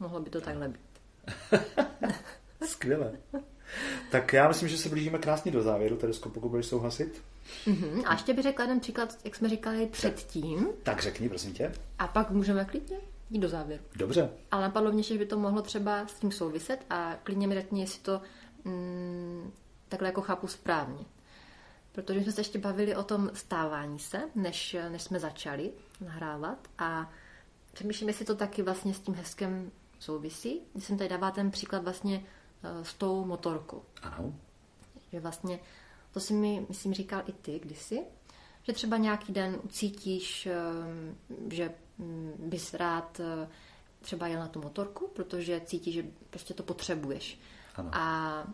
Mohlo 0.00 0.20
by 0.20 0.30
to 0.30 0.40
takhle 0.40 0.68
být. 0.68 0.80
Skvěle. 2.66 3.12
Tak 4.10 4.32
já 4.32 4.48
myslím, 4.48 4.68
že 4.68 4.78
se 4.78 4.88
blížíme 4.88 5.18
krásně 5.18 5.52
do 5.52 5.62
závěru, 5.62 5.96
Teresko, 5.96 6.28
pokud 6.28 6.48
budeš 6.48 6.66
souhlasit. 6.66 7.22
Uh-huh. 7.66 8.02
A 8.06 8.12
ještě 8.12 8.34
bych 8.34 8.42
řekla 8.42 8.64
jeden 8.64 8.80
příklad, 8.80 9.18
jak 9.24 9.34
jsme 9.34 9.48
říkali 9.48 9.86
předtím. 9.86 10.68
Tak 10.82 11.02
řekni, 11.02 11.28
prosím 11.28 11.52
tě. 11.52 11.72
A 11.98 12.06
pak 12.06 12.30
můžeme 12.30 12.64
klidně 12.64 12.96
jít 13.30 13.38
do 13.38 13.48
závěru. 13.48 13.82
Dobře. 13.96 14.30
Ale 14.50 14.62
napadlo 14.62 14.92
mě, 14.92 15.02
že 15.02 15.18
by 15.18 15.26
to 15.26 15.38
mohlo 15.38 15.62
třeba 15.62 16.06
s 16.06 16.14
tím 16.14 16.32
souviset 16.32 16.86
a 16.90 17.16
klidně 17.22 17.46
mi 17.46 17.54
řekni, 17.54 17.80
jestli 17.80 18.02
to 18.02 18.20
mm, 18.64 19.52
takhle 19.88 20.08
jako 20.08 20.20
chápu 20.20 20.46
správně. 20.46 21.04
Protože 21.92 22.20
jsme 22.22 22.32
se 22.32 22.40
ještě 22.40 22.58
bavili 22.58 22.96
o 22.96 23.02
tom 23.02 23.30
stávání 23.34 23.98
se, 23.98 24.22
než, 24.34 24.76
než 24.88 25.02
jsme 25.02 25.20
začali 25.20 25.72
nahrávat 26.00 26.58
a 26.78 27.10
přemýšlím, 27.72 28.08
jestli 28.08 28.24
to 28.24 28.36
taky 28.36 28.62
vlastně 28.62 28.94
s 28.94 29.00
tím 29.00 29.14
hezkem 29.14 29.70
souvisí. 29.98 30.60
Když 30.72 30.84
jsem 30.84 30.98
tady 30.98 31.08
dává 31.08 31.30
ten 31.30 31.50
příklad 31.50 31.84
vlastně 31.84 32.18
uh, 32.18 32.82
s 32.82 32.94
tou 32.94 33.24
motorkou. 33.24 33.82
Ano. 34.02 34.34
Že 35.12 35.20
vlastně, 35.20 35.60
to 36.12 36.20
si 36.20 36.34
mi, 36.34 36.66
myslím, 36.68 36.94
říkal 36.94 37.22
i 37.26 37.32
ty 37.32 37.58
kdysi, 37.58 38.02
že 38.62 38.72
třeba 38.72 38.96
nějaký 38.96 39.32
den 39.32 39.58
ucítíš, 39.62 40.48
uh, 41.38 41.52
že 41.52 41.70
bys 42.38 42.74
rád 42.74 43.20
uh, 43.20 43.48
třeba 44.00 44.26
jel 44.26 44.40
na 44.40 44.48
tu 44.48 44.62
motorku, 44.62 45.10
protože 45.12 45.60
cítíš, 45.64 45.94
že 45.94 46.04
prostě 46.30 46.54
to 46.54 46.62
potřebuješ. 46.62 47.40
Ano. 47.76 47.90
A 47.92 48.44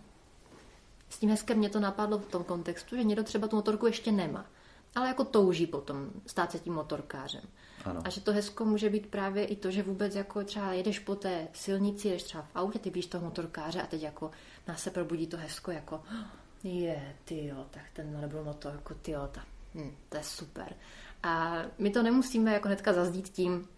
s 1.09 1.18
tím 1.18 1.31
hezkem 1.31 1.59
mě 1.59 1.70
to 1.70 1.81
napadlo 1.81 2.18
v 2.18 2.27
tom 2.27 2.44
kontextu, 2.44 2.97
že 2.97 3.05
někdo 3.05 3.24
třeba 3.24 3.48
tu 3.48 3.56
motorku 3.56 3.86
ještě 3.86 4.12
nemá, 4.12 4.47
ale 4.94 5.09
jako 5.09 5.24
touží 5.24 5.66
potom 5.66 6.10
stát 6.27 6.52
se 6.52 6.59
tím 6.59 6.74
motorkářem. 6.74 7.43
Ano. 7.85 8.01
A 8.05 8.10
že 8.10 8.20
to 8.20 8.32
hezko 8.32 8.64
může 8.64 8.90
být 8.90 9.06
právě 9.06 9.44
i 9.44 9.56
to, 9.56 9.70
že 9.70 9.82
vůbec 9.82 10.14
jako 10.14 10.44
třeba 10.44 10.73
jedeš 10.73 10.98
po 10.98 11.14
té 11.14 11.48
silnici, 11.52 12.09
jedeš 12.09 12.23
třeba 12.23 12.43
v 12.43 12.56
autě, 12.56 12.78
ty 12.78 12.90
víš 12.90 13.06
toho 13.06 13.24
motorkáře 13.24 13.82
a 13.82 13.86
teď 13.86 14.02
jako 14.02 14.31
nás 14.68 14.82
se 14.82 14.90
probudí 14.90 15.27
to 15.27 15.36
hezko 15.36 15.70
jako 15.70 16.02
je, 16.64 17.16
ty 17.24 17.47
jo, 17.47 17.66
tak 17.70 17.82
ten 17.93 18.20
nebyl 18.20 18.44
motorku, 18.44 18.94
ty 18.94 19.10
jo, 19.10 19.28
tak, 19.32 19.44
hm, 19.74 19.97
to 20.09 20.16
je 20.16 20.24
super. 20.24 20.74
A 21.22 21.62
my 21.78 21.90
to 21.90 22.02
nemusíme 22.02 22.52
jako 22.52 22.68
hnedka 22.68 22.93
zazdít 22.93 23.28
tím, 23.28 23.68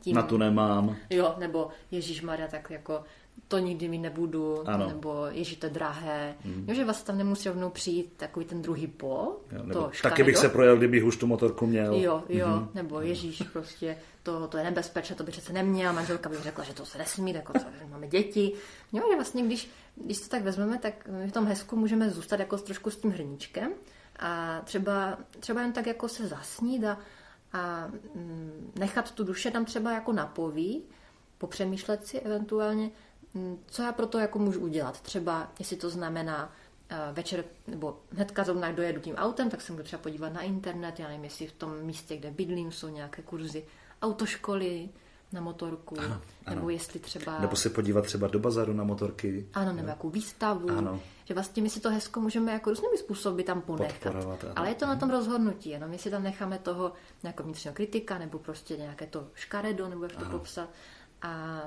tím... 0.00 0.16
Na 0.16 0.22
tu 0.22 0.36
nemám. 0.36 0.96
Jo, 1.10 1.34
nebo 1.38 1.68
Ježíš 1.90 2.22
Maria, 2.22 2.48
tak 2.48 2.70
jako 2.70 3.02
to 3.48 3.58
nikdy 3.58 3.88
mi 3.88 3.98
nebudu, 3.98 4.68
Ano. 4.68 4.88
nebo 4.88 5.26
ježí 5.30 5.56
to 5.56 5.66
je 5.66 5.70
drahé. 5.72 6.34
Mm. 6.44 6.64
Jo, 6.68 6.74
že 6.74 6.84
vlastně 6.84 7.06
tam 7.06 7.18
nemusí 7.18 7.48
rovnou 7.48 7.70
přijít 7.70 8.12
takový 8.16 8.46
ten 8.46 8.62
druhý 8.62 8.86
pol, 8.86 9.36
Jo, 9.52 9.58
to 9.60 9.66
nebo 9.66 9.80
taky 9.80 9.96
škaredo. 9.96 10.24
bych 10.24 10.36
se 10.36 10.48
projel, 10.48 10.76
kdybych 10.76 11.04
už 11.04 11.16
tu 11.16 11.26
motorku 11.26 11.66
měl. 11.66 11.94
Jo, 11.94 12.22
jo, 12.28 12.46
Mhm. 12.48 12.58
mm-hmm. 12.58 12.68
nebo 12.74 13.00
Ježíš 13.00 13.42
prostě, 13.52 13.96
to, 14.22 14.48
to 14.48 14.58
je 14.58 14.64
nebezpečné, 14.64 15.16
to 15.16 15.24
by 15.24 15.32
přece 15.32 15.52
neměla, 15.52 15.92
manželka 15.92 16.28
by 16.28 16.36
řekla, 16.36 16.64
že 16.64 16.74
to 16.74 16.84
se 16.86 16.98
nesmí, 16.98 17.32
jako 17.34 17.52
to, 17.52 17.58
máme 17.90 18.06
děti. 18.08 18.52
Jo, 18.92 19.02
že 19.10 19.16
vlastně, 19.16 19.42
když, 19.42 19.70
když 19.96 20.20
to 20.20 20.28
tak 20.28 20.42
vezmeme, 20.42 20.78
tak 20.78 21.08
my 21.08 21.26
v 21.28 21.32
tom 21.32 21.46
hezku 21.46 21.76
můžeme 21.76 22.10
zůstat 22.10 22.40
jako 22.40 22.58
trošku 22.58 22.90
s 22.90 22.96
tím 22.96 23.10
hrníčkem 23.10 23.72
a 24.20 24.60
třeba, 24.64 25.18
třeba 25.40 25.62
jen 25.62 25.72
tak 25.72 25.86
jako 25.86 26.08
se 26.08 26.28
zasnít 26.28 26.84
a, 26.84 26.98
a 27.52 27.86
mm, 28.14 28.72
nechat 28.78 29.10
tu 29.10 29.24
duše 29.24 29.50
tam 29.50 29.64
třeba 29.64 29.92
jako 29.92 30.12
napoví, 30.12 30.82
popřemýšlet 31.38 32.06
si 32.06 32.20
eventuálně, 32.20 32.90
mm, 33.34 33.58
co 33.66 33.82
já 33.82 33.92
pro 33.92 34.06
to 34.06 34.18
jako 34.18 34.38
můžu 34.38 34.60
udělat. 34.60 35.00
Třeba, 35.00 35.52
jestli 35.58 35.76
to 35.76 35.90
znamená 35.90 36.52
eh, 36.88 36.96
večer, 37.12 37.44
nebo 37.66 38.00
hnedka 38.12 38.44
zrovna, 38.44 38.72
dojedu 38.72 39.00
tím 39.00 39.14
autem, 39.14 39.50
tak 39.50 39.60
se 39.60 39.72
můžu 39.72 39.84
třeba 39.84 40.02
podívat 40.02 40.32
na 40.32 40.40
internet, 40.40 40.98
já 41.00 41.08
nevím, 41.08 41.24
jestli 41.24 41.46
v 41.46 41.52
tom 41.52 41.82
místě, 41.82 42.16
kde 42.16 42.30
bydlím, 42.30 42.72
jsou 42.72 42.88
nějaké 42.88 43.22
kurzy 43.22 43.64
autoškoly 44.02 44.88
na 45.32 45.40
motorku, 45.40 46.00
Ano, 46.00 46.20
ano. 46.46 46.56
nebo 46.56 46.70
jestli 46.70 47.00
třeba... 47.00 47.38
Nebo 47.38 47.56
se 47.56 47.70
podívat 47.70 48.04
třeba 48.04 48.28
do 48.28 48.38
bazaru 48.38 48.72
na 48.72 48.84
motorky. 48.84 49.46
Ano, 49.54 49.72
nebo 49.72 49.88
jakou 49.88 50.10
výstavu. 50.10 50.70
Ano. 50.70 51.00
Že 51.30 51.34
vlastně 51.34 51.62
my 51.62 51.70
si 51.70 51.80
to 51.80 51.90
hezko 51.90 52.20
můžeme 52.20 52.52
jako 52.52 52.70
různými 52.70 52.98
způsoby 52.98 53.42
tam 53.42 53.60
ponechat. 53.62 54.14
Ale 54.56 54.68
je 54.68 54.74
to 54.74 54.86
na 54.86 54.96
tom 54.96 55.10
rozhodnutí, 55.10 55.70
jenom 55.70 55.92
jestli 55.92 56.10
tam 56.10 56.22
necháme 56.22 56.58
toho 56.58 56.92
nějakého 57.22 57.44
vnitřního 57.44 57.74
kritika, 57.74 58.18
nebo 58.18 58.38
prostě 58.38 58.76
nějaké 58.76 59.06
to 59.06 59.28
škaredo, 59.34 59.88
nebo 59.88 60.02
jak 60.04 60.12
to 60.12 60.24
Ano. 60.24 60.30
popsat. 60.30 60.68
A 61.22 61.60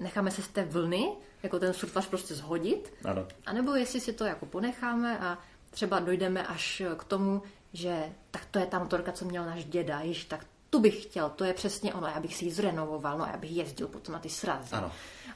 necháme 0.00 0.30
se 0.30 0.42
z 0.42 0.48
té 0.48 0.64
vlny, 0.64 1.12
jako 1.42 1.58
ten 1.58 1.72
surfař 1.72 2.06
prostě 2.06 2.34
zhodit. 2.34 2.92
Ano. 3.04 3.26
A 3.46 3.52
nebo 3.52 3.74
jestli 3.74 4.00
si 4.00 4.12
to 4.12 4.24
jako 4.24 4.46
ponecháme 4.46 5.18
a 5.18 5.38
třeba 5.70 5.98
dojdeme 5.98 6.46
až 6.46 6.82
k 6.96 7.04
tomu, 7.04 7.42
že 7.72 8.12
tak 8.30 8.44
to 8.50 8.58
je 8.58 8.66
ta 8.66 8.78
motorka, 8.78 9.12
co 9.12 9.24
měl 9.24 9.44
náš 9.44 9.64
děda, 9.64 10.00
jež 10.00 10.24
tak 10.24 10.44
tu 10.70 10.80
bych 10.80 11.02
chtěl, 11.02 11.30
to 11.30 11.44
je 11.44 11.54
přesně 11.54 11.94
ono, 11.94 12.06
já 12.06 12.20
bych 12.20 12.36
si 12.36 12.44
ji 12.44 12.50
zrenovoval, 12.50 13.18
no 13.18 13.24
já 13.26 13.36
bych 13.36 13.52
jezdil 13.52 13.88
potom 13.88 14.12
na 14.12 14.18
ty 14.18 14.28
srazy. 14.28 14.72
Ano. 14.74 14.92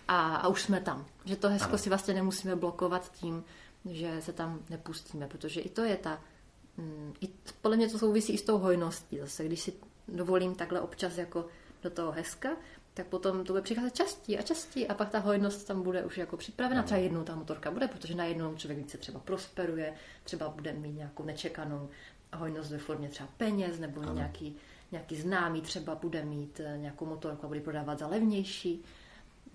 A, 0.09 0.37
a 0.37 0.49
už 0.49 0.63
jsme 0.63 0.81
tam. 0.81 1.07
Že 1.25 1.37
to 1.37 1.49
hezko 1.49 1.69
Ano. 1.69 1.79
si 1.79 1.89
vlastně 1.89 2.15
nemusíme 2.15 2.57
blokovat 2.57 3.13
tím, 3.13 3.45
že 3.91 4.23
se 4.23 4.33
tam 4.33 4.61
nepustíme, 4.71 5.29
protože 5.29 5.61
i 5.61 5.69
to 5.69 5.83
je 5.85 5.97
ta, 5.97 6.21
mm, 6.77 7.15
i, 7.21 7.29
podle 7.63 7.77
mě 7.77 7.89
to 7.89 7.99
souvisí 7.99 8.33
i 8.33 8.39
s 8.39 8.43
tou 8.43 8.59
hojností 8.59 9.19
zase, 9.19 9.45
když 9.45 9.61
si 9.61 9.73
dovolím 10.09 10.55
takhle 10.55 10.81
občas 10.81 11.19
jako 11.19 11.47
do 11.83 11.91
toho 11.91 12.13
hezka, 12.13 12.49
tak 12.95 13.07
potom 13.07 13.45
to 13.45 13.53
bude 13.53 13.63
přicházet 13.63 13.95
častěji 13.95 14.39
a 14.39 14.43
častěji 14.43 14.89
a 14.89 14.95
pak 14.95 15.09
ta 15.11 15.19
hojnost 15.19 15.67
tam 15.67 15.83
bude 15.83 16.05
už 16.05 16.19
jako 16.19 16.37
připravena. 16.37 16.83
Třeba 16.83 17.01
jednou 17.01 17.23
ta 17.23 17.35
motorka 17.35 17.71
bude, 17.71 17.89
protože 17.89 18.15
najednou 18.15 18.55
člověk 18.55 18.79
více 18.79 18.99
třeba 18.99 19.21
prosperuje, 19.21 19.95
třeba 20.25 20.49
bude 20.49 20.73
mít 20.73 20.93
nějakou 20.93 21.25
nečekanou 21.25 21.89
hojnost 22.33 22.71
ve 22.71 22.79
formě 22.79 23.09
třeba 23.09 23.29
peněz, 23.37 23.79
nebo 23.79 24.01
Ano. 24.01 24.15
nějaký, 24.15 24.57
nějaký 24.95 25.17
známý 25.17 25.61
třeba 25.61 25.95
bude 25.95 26.25
mít 26.25 26.61
eh, 26.65 26.79
nějakou 26.79 27.07
motorku 27.07 27.45
a 27.45 27.49
bude 27.49 27.61
prodávat 27.61 27.99
za 27.99 28.07
levnější. 28.07 28.85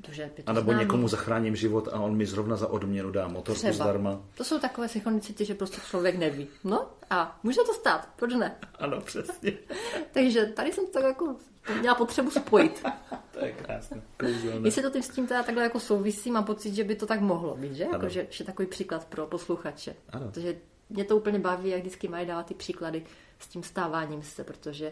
Protože 0.01 0.21
je 0.21 0.29
to 0.29 0.41
A 0.45 0.53
nebo 0.53 0.71
známý. 0.71 0.79
někomu 0.79 1.07
zachráním 1.07 1.55
život 1.55 1.87
a 1.91 1.99
on 1.99 2.15
mi 2.17 2.25
zrovna 2.25 2.55
za 2.55 2.67
odměnu 2.67 3.11
dá 3.11 3.27
motorku 3.27 3.59
Třeba. 3.59 3.73
zdarma. 3.73 4.21
To 4.37 4.43
jsou 4.43 4.59
takové 4.59 4.87
synchronicity, 4.87 5.45
že 5.45 5.55
prostě 5.55 5.81
člověk 5.89 6.15
neví. 6.17 6.47
No 6.63 6.87
a 7.09 7.39
může 7.43 7.61
to 7.65 7.73
stát, 7.73 8.09
proč 8.15 8.33
ne? 8.33 8.55
Ano, 8.79 9.01
přesně. 9.01 9.51
Takže 10.11 10.45
tady 10.45 10.71
jsem 10.71 10.85
to 10.85 10.91
tak 10.91 11.03
jako 11.03 11.35
měla 11.79 11.95
potřebu 11.95 12.31
spojit. 12.31 12.83
To 13.31 13.45
je 13.45 13.51
krásné. 13.51 14.01
Kouzelné. 14.17 14.67
Jestli 14.67 14.81
to 14.81 14.89
tím 14.89 15.03
s 15.03 15.09
tím 15.09 15.27
teda 15.27 15.43
takhle 15.43 15.63
jako 15.63 15.79
souvisí, 15.79 16.31
mám 16.31 16.43
pocit, 16.43 16.75
že 16.75 16.83
by 16.83 16.95
to 16.95 17.05
tak 17.05 17.21
mohlo 17.21 17.55
být, 17.55 17.73
že? 17.73 17.83
Ano. 17.85 17.93
Jako, 17.93 18.09
že, 18.09 18.27
že 18.29 18.43
takový 18.43 18.67
příklad 18.67 19.05
pro 19.05 19.27
posluchače. 19.27 19.95
Ano. 20.09 20.25
Protože 20.25 20.55
mě 20.89 21.03
to 21.03 21.17
úplně 21.17 21.39
baví, 21.39 21.69
jak 21.69 21.79
vždycky 21.79 22.07
mají 22.07 22.27
dávat 22.27 22.45
ty 22.45 22.53
příklady 22.53 23.05
s 23.39 23.47
tím 23.47 23.63
stáváním 23.63 24.23
se, 24.23 24.43
protože 24.43 24.91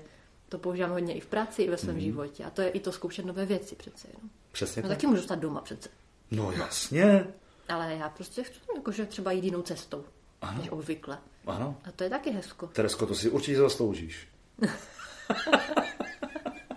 to 0.49 0.57
používám 0.57 0.91
hodně 0.91 1.13
i 1.13 1.19
v 1.19 1.25
práci, 1.25 1.61
i 1.63 1.69
ve 1.69 1.77
svém 1.77 1.95
mm. 1.95 2.01
životě. 2.01 2.43
A 2.43 2.49
to 2.49 2.61
je 2.61 2.69
i 2.69 2.79
to 2.79 2.91
zkoušet 2.91 3.25
nové 3.25 3.45
věci 3.45 3.75
přece 3.75 4.07
jenom. 4.13 4.29
Přesně 4.51 4.81
No 4.81 4.89
tak. 4.89 4.97
taky 4.97 5.07
můžu 5.07 5.21
stát 5.21 5.39
doma 5.39 5.61
přece. 5.61 5.89
No 6.31 6.51
jasně. 6.51 7.27
Ale 7.69 7.93
já 7.95 8.09
prostě 8.09 8.43
chci 8.43 8.59
jakože 8.75 9.05
třeba 9.05 9.31
jít 9.31 9.43
jinou 9.43 9.61
cestou, 9.61 10.05
Ano. 10.41 10.57
než 10.59 10.69
obvykle. 10.71 11.17
Ano. 11.45 11.77
A 11.85 11.91
to 11.91 12.03
je 12.03 12.09
taky 12.09 12.31
hezko. 12.31 12.67
Teresko, 12.67 13.05
to 13.05 13.15
si 13.15 13.29
určitě 13.29 13.57
zasloužíš. 13.57 14.27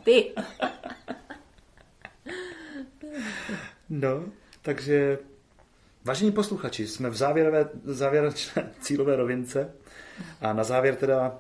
Ty! 0.05 0.32
No, 3.88 4.24
takže 4.62 5.18
vážení 6.05 6.32
posluchači, 6.32 6.86
jsme 6.86 7.10
v 7.10 7.16
závěrové, 7.16 7.68
závěrečné 7.84 8.72
cílové 8.80 9.16
rovince 9.16 9.72
a 10.40 10.52
na 10.52 10.64
závěr 10.64 10.97
teda 10.97 11.38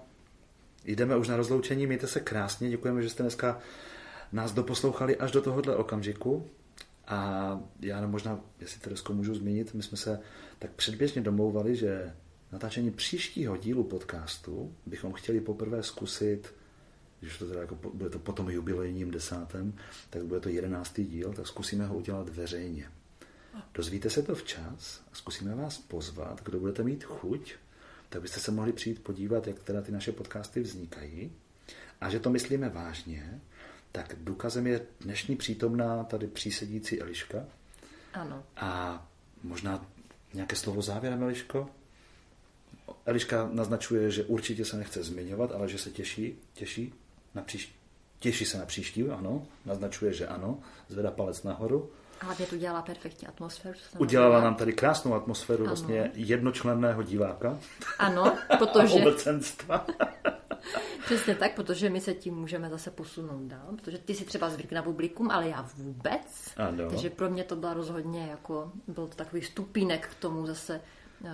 jdeme 0.84 1.16
už 1.16 1.28
na 1.28 1.36
rozloučení. 1.36 1.86
Mějte 1.86 2.06
se 2.06 2.20
krásně, 2.20 2.70
děkujeme, 2.70 3.02
že 3.02 3.10
jste 3.10 3.22
dneska 3.22 3.58
nás 4.32 4.52
doposlouchali 4.52 5.16
až 5.16 5.32
do 5.32 5.42
tohohle 5.42 5.76
okamžiku. 5.76 6.46
A 7.06 7.60
já 7.80 8.06
možná, 8.06 8.40
jestli 8.60 8.80
Teresko 8.80 9.12
můžu 9.12 9.34
zmínit, 9.34 9.74
my 9.74 9.82
jsme 9.82 9.96
se 9.96 10.20
tak 10.58 10.70
předběžně 10.70 11.22
domlouvali, 11.22 11.76
že 11.76 12.14
natáčení 12.52 12.90
příštího 12.90 13.56
dílu 13.56 13.84
podcastu 13.84 14.74
bychom 14.86 15.12
chtěli 15.12 15.40
poprvé 15.40 15.82
zkusit, 15.82 16.54
když 17.20 17.38
to 17.38 17.46
teda 17.46 17.60
jako, 17.60 17.74
bude 17.94 18.10
to 18.10 18.18
potom 18.18 18.50
jubilejním 18.50 19.10
desátém, 19.10 19.74
tak 20.10 20.24
bude 20.24 20.40
to 20.40 20.48
jedenáctý 20.48 21.04
díl, 21.04 21.32
tak 21.32 21.46
zkusíme 21.46 21.86
ho 21.86 21.96
udělat 21.96 22.28
veřejně. 22.28 22.90
Dozvíte 23.74 24.10
se 24.10 24.22
to 24.22 24.34
včas 24.34 25.02
a 25.12 25.14
zkusíme 25.14 25.54
vás 25.54 25.78
pozvat, 25.78 26.42
kdo 26.44 26.60
budete 26.60 26.82
mít 26.82 27.04
chuť, 27.04 27.54
tak 28.10 28.22
byste 28.22 28.40
se 28.40 28.50
mohli 28.50 28.72
přijít 28.72 29.02
podívat, 29.02 29.46
jak 29.46 29.62
teda 29.62 29.82
ty 29.82 29.92
naše 29.92 30.12
podcasty 30.12 30.60
vznikají 30.60 31.32
a 32.00 32.10
že 32.10 32.20
to 32.20 32.30
myslíme 32.30 32.68
vážně, 32.68 33.40
tak 33.92 34.14
důkazem 34.18 34.66
je 34.66 34.80
dnešní 35.00 35.36
přítomná 35.36 36.04
tady 36.04 36.26
přísedící 36.26 37.00
Eliška. 37.00 37.44
Ano. 38.14 38.44
A 38.56 39.06
možná 39.42 39.86
nějaké 40.34 40.56
slovo 40.56 40.82
závěrem, 40.82 41.22
Eliško? 41.22 41.70
Eliška 43.06 43.48
naznačuje, 43.52 44.10
že 44.10 44.24
určitě 44.24 44.64
se 44.64 44.76
nechce 44.76 45.02
zmiňovat, 45.02 45.52
ale 45.52 45.68
že 45.68 45.78
se 45.78 45.90
těší, 45.90 46.38
těší 46.54 46.94
na 47.34 47.42
příští, 47.42 47.74
těší 48.18 48.44
se 48.44 48.58
na 48.58 48.66
příští, 48.66 49.08
ano, 49.08 49.46
naznačuje, 49.66 50.12
že 50.12 50.26
ano, 50.26 50.58
zvedá 50.88 51.10
palec 51.10 51.42
nahoru. 51.42 51.90
Hlavně 52.22 52.46
tu 52.46 52.56
dělala 52.56 52.82
perfektní 52.82 53.28
atmosféru. 53.28 53.78
Udělala 53.98 54.40
nám 54.40 54.54
tady 54.54 54.72
krásnou 54.72 55.14
atmosféru 55.14 55.64
ano. 55.64 55.68
vlastně 55.68 56.10
jednočlenného 56.14 57.02
diváka. 57.02 57.58
Ano, 57.98 58.38
protože... 58.58 58.94
obecenstva. 58.94 59.86
Přesně 61.04 61.34
tak, 61.34 61.54
protože 61.54 61.90
my 61.90 62.00
se 62.00 62.14
tím 62.14 62.34
můžeme 62.34 62.70
zase 62.70 62.90
posunout 62.90 63.42
dál, 63.42 63.66
protože 63.76 63.98
ty 63.98 64.14
si 64.14 64.24
třeba 64.24 64.50
zvyk 64.50 64.72
na 64.72 64.82
publikum, 64.82 65.30
ale 65.30 65.48
já 65.48 65.68
vůbec. 65.76 66.54
Ano. 66.56 66.90
Takže 66.90 67.10
pro 67.10 67.30
mě 67.30 67.44
to 67.44 67.56
byla 67.56 67.74
rozhodně 67.74 68.26
jako, 68.30 68.72
byl 68.86 69.06
to 69.06 69.16
takový 69.16 69.42
stupínek 69.42 70.08
k 70.08 70.14
tomu 70.14 70.46
zase 70.46 70.80
eh, 71.24 71.28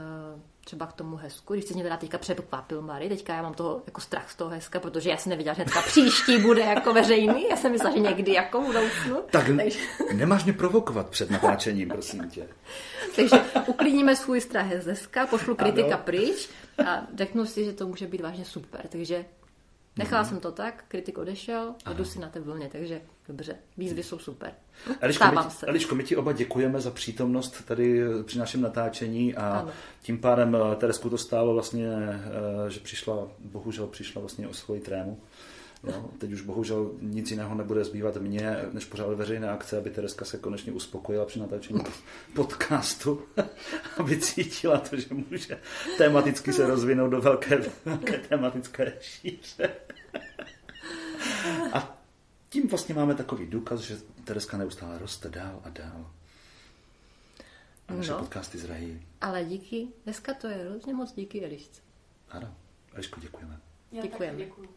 třeba 0.66 0.86
k 0.86 0.93
tomu 0.93 1.16
hezku, 1.16 1.52
když 1.52 1.64
se 1.64 1.74
mě 1.74 1.82
teda 1.82 1.97
teďka 1.97 2.18
překvapil 2.18 2.82
Mary, 2.82 3.09
teďka 3.09 3.34
já 3.34 3.43
mám 3.43 3.55
toho 3.55 3.82
jako 3.86 4.01
strach 4.01 4.30
z 4.30 4.36
toho 4.36 4.51
hezka, 4.51 4.80
protože 4.80 5.10
já 5.10 5.16
jsem 5.16 5.30
nevěděla, 5.30 5.55
že 5.55 5.62
hnedka 5.62 5.82
příští 5.82 6.38
bude 6.38 6.60
jako 6.60 6.93
veřejný, 6.93 7.47
já 7.51 7.56
jsem 7.56 7.72
myslela, 7.72 7.97
že 7.97 8.01
někdy 8.01 8.32
jako 8.32 8.60
budoucnu. 8.60 9.16
Tak 9.30 9.47
takže... 9.56 9.78
nemáš 10.12 10.44
mě 10.44 10.52
provokovat 10.52 11.09
před 11.09 11.30
natáčením, 11.30 11.88
prosím 11.88 12.30
tě. 12.30 12.48
takže 13.16 13.36
uklidníme 13.66 14.16
svůj 14.16 14.40
strach 14.40 14.66
z 14.80 14.86
hezka, 14.86 15.26
pošlu 15.26 15.55
kritika 15.55 15.94
ano. 15.94 16.02
pryč 16.05 16.48
a 16.86 17.02
řeknu 17.16 17.47
si, 17.47 17.64
že 17.64 17.72
to 17.72 17.86
může 17.86 18.06
být 18.06 18.20
vážně 18.20 18.44
super, 18.44 18.88
takže 18.88 19.24
Nechala 19.98 20.23
mm. 20.23 20.28
jsem 20.28 20.40
to 20.40 20.52
tak, 20.52 20.85
kritik 20.89 21.18
odešel 21.18 21.74
a 21.85 21.93
jdu 21.93 22.05
si 22.05 22.18
na 22.18 22.28
té 22.28 22.40
vlně, 22.40 22.68
takže 22.73 23.01
dobře, 23.28 23.56
výzvy 23.77 24.02
jsou 24.02 24.18
super. 24.18 24.52
Eliško, 25.01 25.24
my, 25.24 25.51
se. 25.51 25.66
Eliško, 25.66 25.94
my 25.94 26.05
ti 26.05 26.16
oba 26.16 26.32
děkujeme 26.32 26.81
za 26.81 26.90
přítomnost 26.90 27.64
tady 27.64 28.01
při 28.23 28.39
našem 28.39 28.60
natáčení 28.60 29.35
a 29.35 29.59
ano. 29.59 29.70
tím 30.02 30.18
pádem 30.18 30.56
eh, 30.56 30.77
Teresku 30.77 31.10
to 31.10 31.18
stálo 31.18 31.55
vlastně, 31.55 31.89
eh, 31.89 32.70
že 32.70 32.81
přišla, 32.81 33.28
bohužel 33.39 33.86
přišla 33.86 34.20
vlastně 34.20 34.48
o 34.48 34.55
svoji 34.55 34.81
trému. 34.81 35.20
Jo, 35.86 36.10
teď 36.18 36.32
už 36.32 36.40
bohužel 36.42 36.90
nic 37.00 37.30
jiného 37.30 37.54
nebude 37.54 37.84
zbývat 37.84 38.16
mě, 38.16 38.56
než 38.72 38.84
pořád 38.84 39.06
veřejné 39.06 39.50
akce, 39.50 39.78
aby 39.78 39.90
Tereska 39.90 40.24
se 40.24 40.38
konečně 40.38 40.72
uspokojila 40.72 41.24
při 41.24 41.38
natáčení 41.38 41.80
podcastu, 42.34 43.22
aby 43.96 44.18
cítila 44.18 44.78
to, 44.78 44.96
že 44.96 45.06
může 45.10 45.60
tematicky 45.98 46.52
se 46.52 46.66
rozvinout 46.66 47.10
do 47.10 47.20
velké, 47.20 47.60
velké 47.84 48.18
tematické 48.18 48.92
šíře. 49.00 49.70
A 51.72 51.98
tím 52.48 52.68
vlastně 52.68 52.94
máme 52.94 53.14
takový 53.14 53.46
důkaz, 53.46 53.80
že 53.80 53.96
Tereska 54.24 54.56
neustále 54.56 54.98
roste 54.98 55.28
dál 55.28 55.60
a 55.64 55.68
dál. 55.68 56.10
A 57.88 57.94
naše 57.94 58.10
no, 58.10 58.18
podcasty 58.18 58.58
zrají. 58.58 59.06
Ale 59.20 59.44
díky, 59.44 59.88
dneska 60.04 60.34
to 60.34 60.48
je 60.48 60.56
hrozně 60.56 60.94
moc 60.94 61.12
díky 61.12 61.44
Elišce. 61.44 61.80
Ano, 62.30 62.54
Eliško, 62.94 63.20
děkujeme. 63.20 63.60
Já 63.92 64.02
děkujeme. 64.02 64.38
Děkuji. 64.38 64.68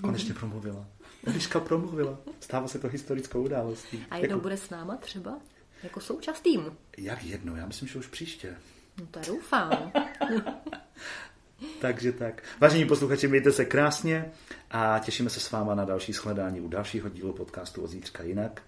Konečně 0.00 0.34
promluvila. 0.34 0.86
Eliška 1.26 1.60
promluvila. 1.60 2.18
Stává 2.40 2.68
se 2.68 2.78
to 2.78 2.88
historickou 2.88 3.42
událostí. 3.42 4.06
A 4.10 4.16
jednou 4.16 4.36
jako... 4.36 4.42
bude 4.42 4.56
s 4.56 4.70
náma 4.70 4.96
třeba? 4.96 5.38
Jako 5.82 6.00
součást 6.00 6.40
týmu. 6.40 6.76
Jak 6.98 7.24
jednou? 7.24 7.56
Já 7.56 7.66
myslím, 7.66 7.88
že 7.88 7.98
už 7.98 8.06
příště. 8.06 8.56
No 9.00 9.06
to 9.06 9.20
doufám. 9.26 9.92
Takže 11.80 12.12
tak. 12.12 12.42
Vážení 12.60 12.86
posluchači, 12.86 13.28
mějte 13.28 13.52
se 13.52 13.64
krásně 13.64 14.32
a 14.70 14.98
těšíme 14.98 15.30
se 15.30 15.40
s 15.40 15.50
váma 15.50 15.74
na 15.74 15.84
další 15.84 16.12
shledání 16.12 16.60
u 16.60 16.68
dalšího 16.68 17.08
dílu 17.08 17.32
podcastu 17.32 17.82
o 17.82 17.86
zítřka 17.86 18.22
jinak. 18.22 18.62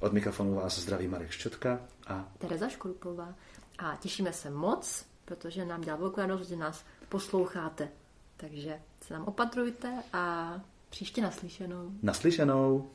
Od 0.00 0.12
mikrofonu 0.12 0.54
vás 0.54 0.78
zdraví 0.78 1.08
Marek 1.08 1.30
Ščotka 1.30 1.80
a 2.06 2.32
Tereza 2.38 2.68
Škrupová. 2.68 3.34
A 3.78 3.96
těšíme 3.96 4.32
se 4.32 4.50
moc, 4.50 5.06
protože 5.24 5.64
nám 5.64 5.80
dělá 5.80 5.96
velkou 5.96 6.20
radost, 6.20 6.48
že 6.48 6.56
nás 6.56 6.84
posloucháte. 7.08 7.88
Takže 8.36 8.80
se 9.12 9.18
nám 9.18 9.28
opatrujte 9.28 10.02
a 10.12 10.54
příště 10.90 11.22
naslyšenou. 11.22 11.90
Naslyšenou. 12.02 12.90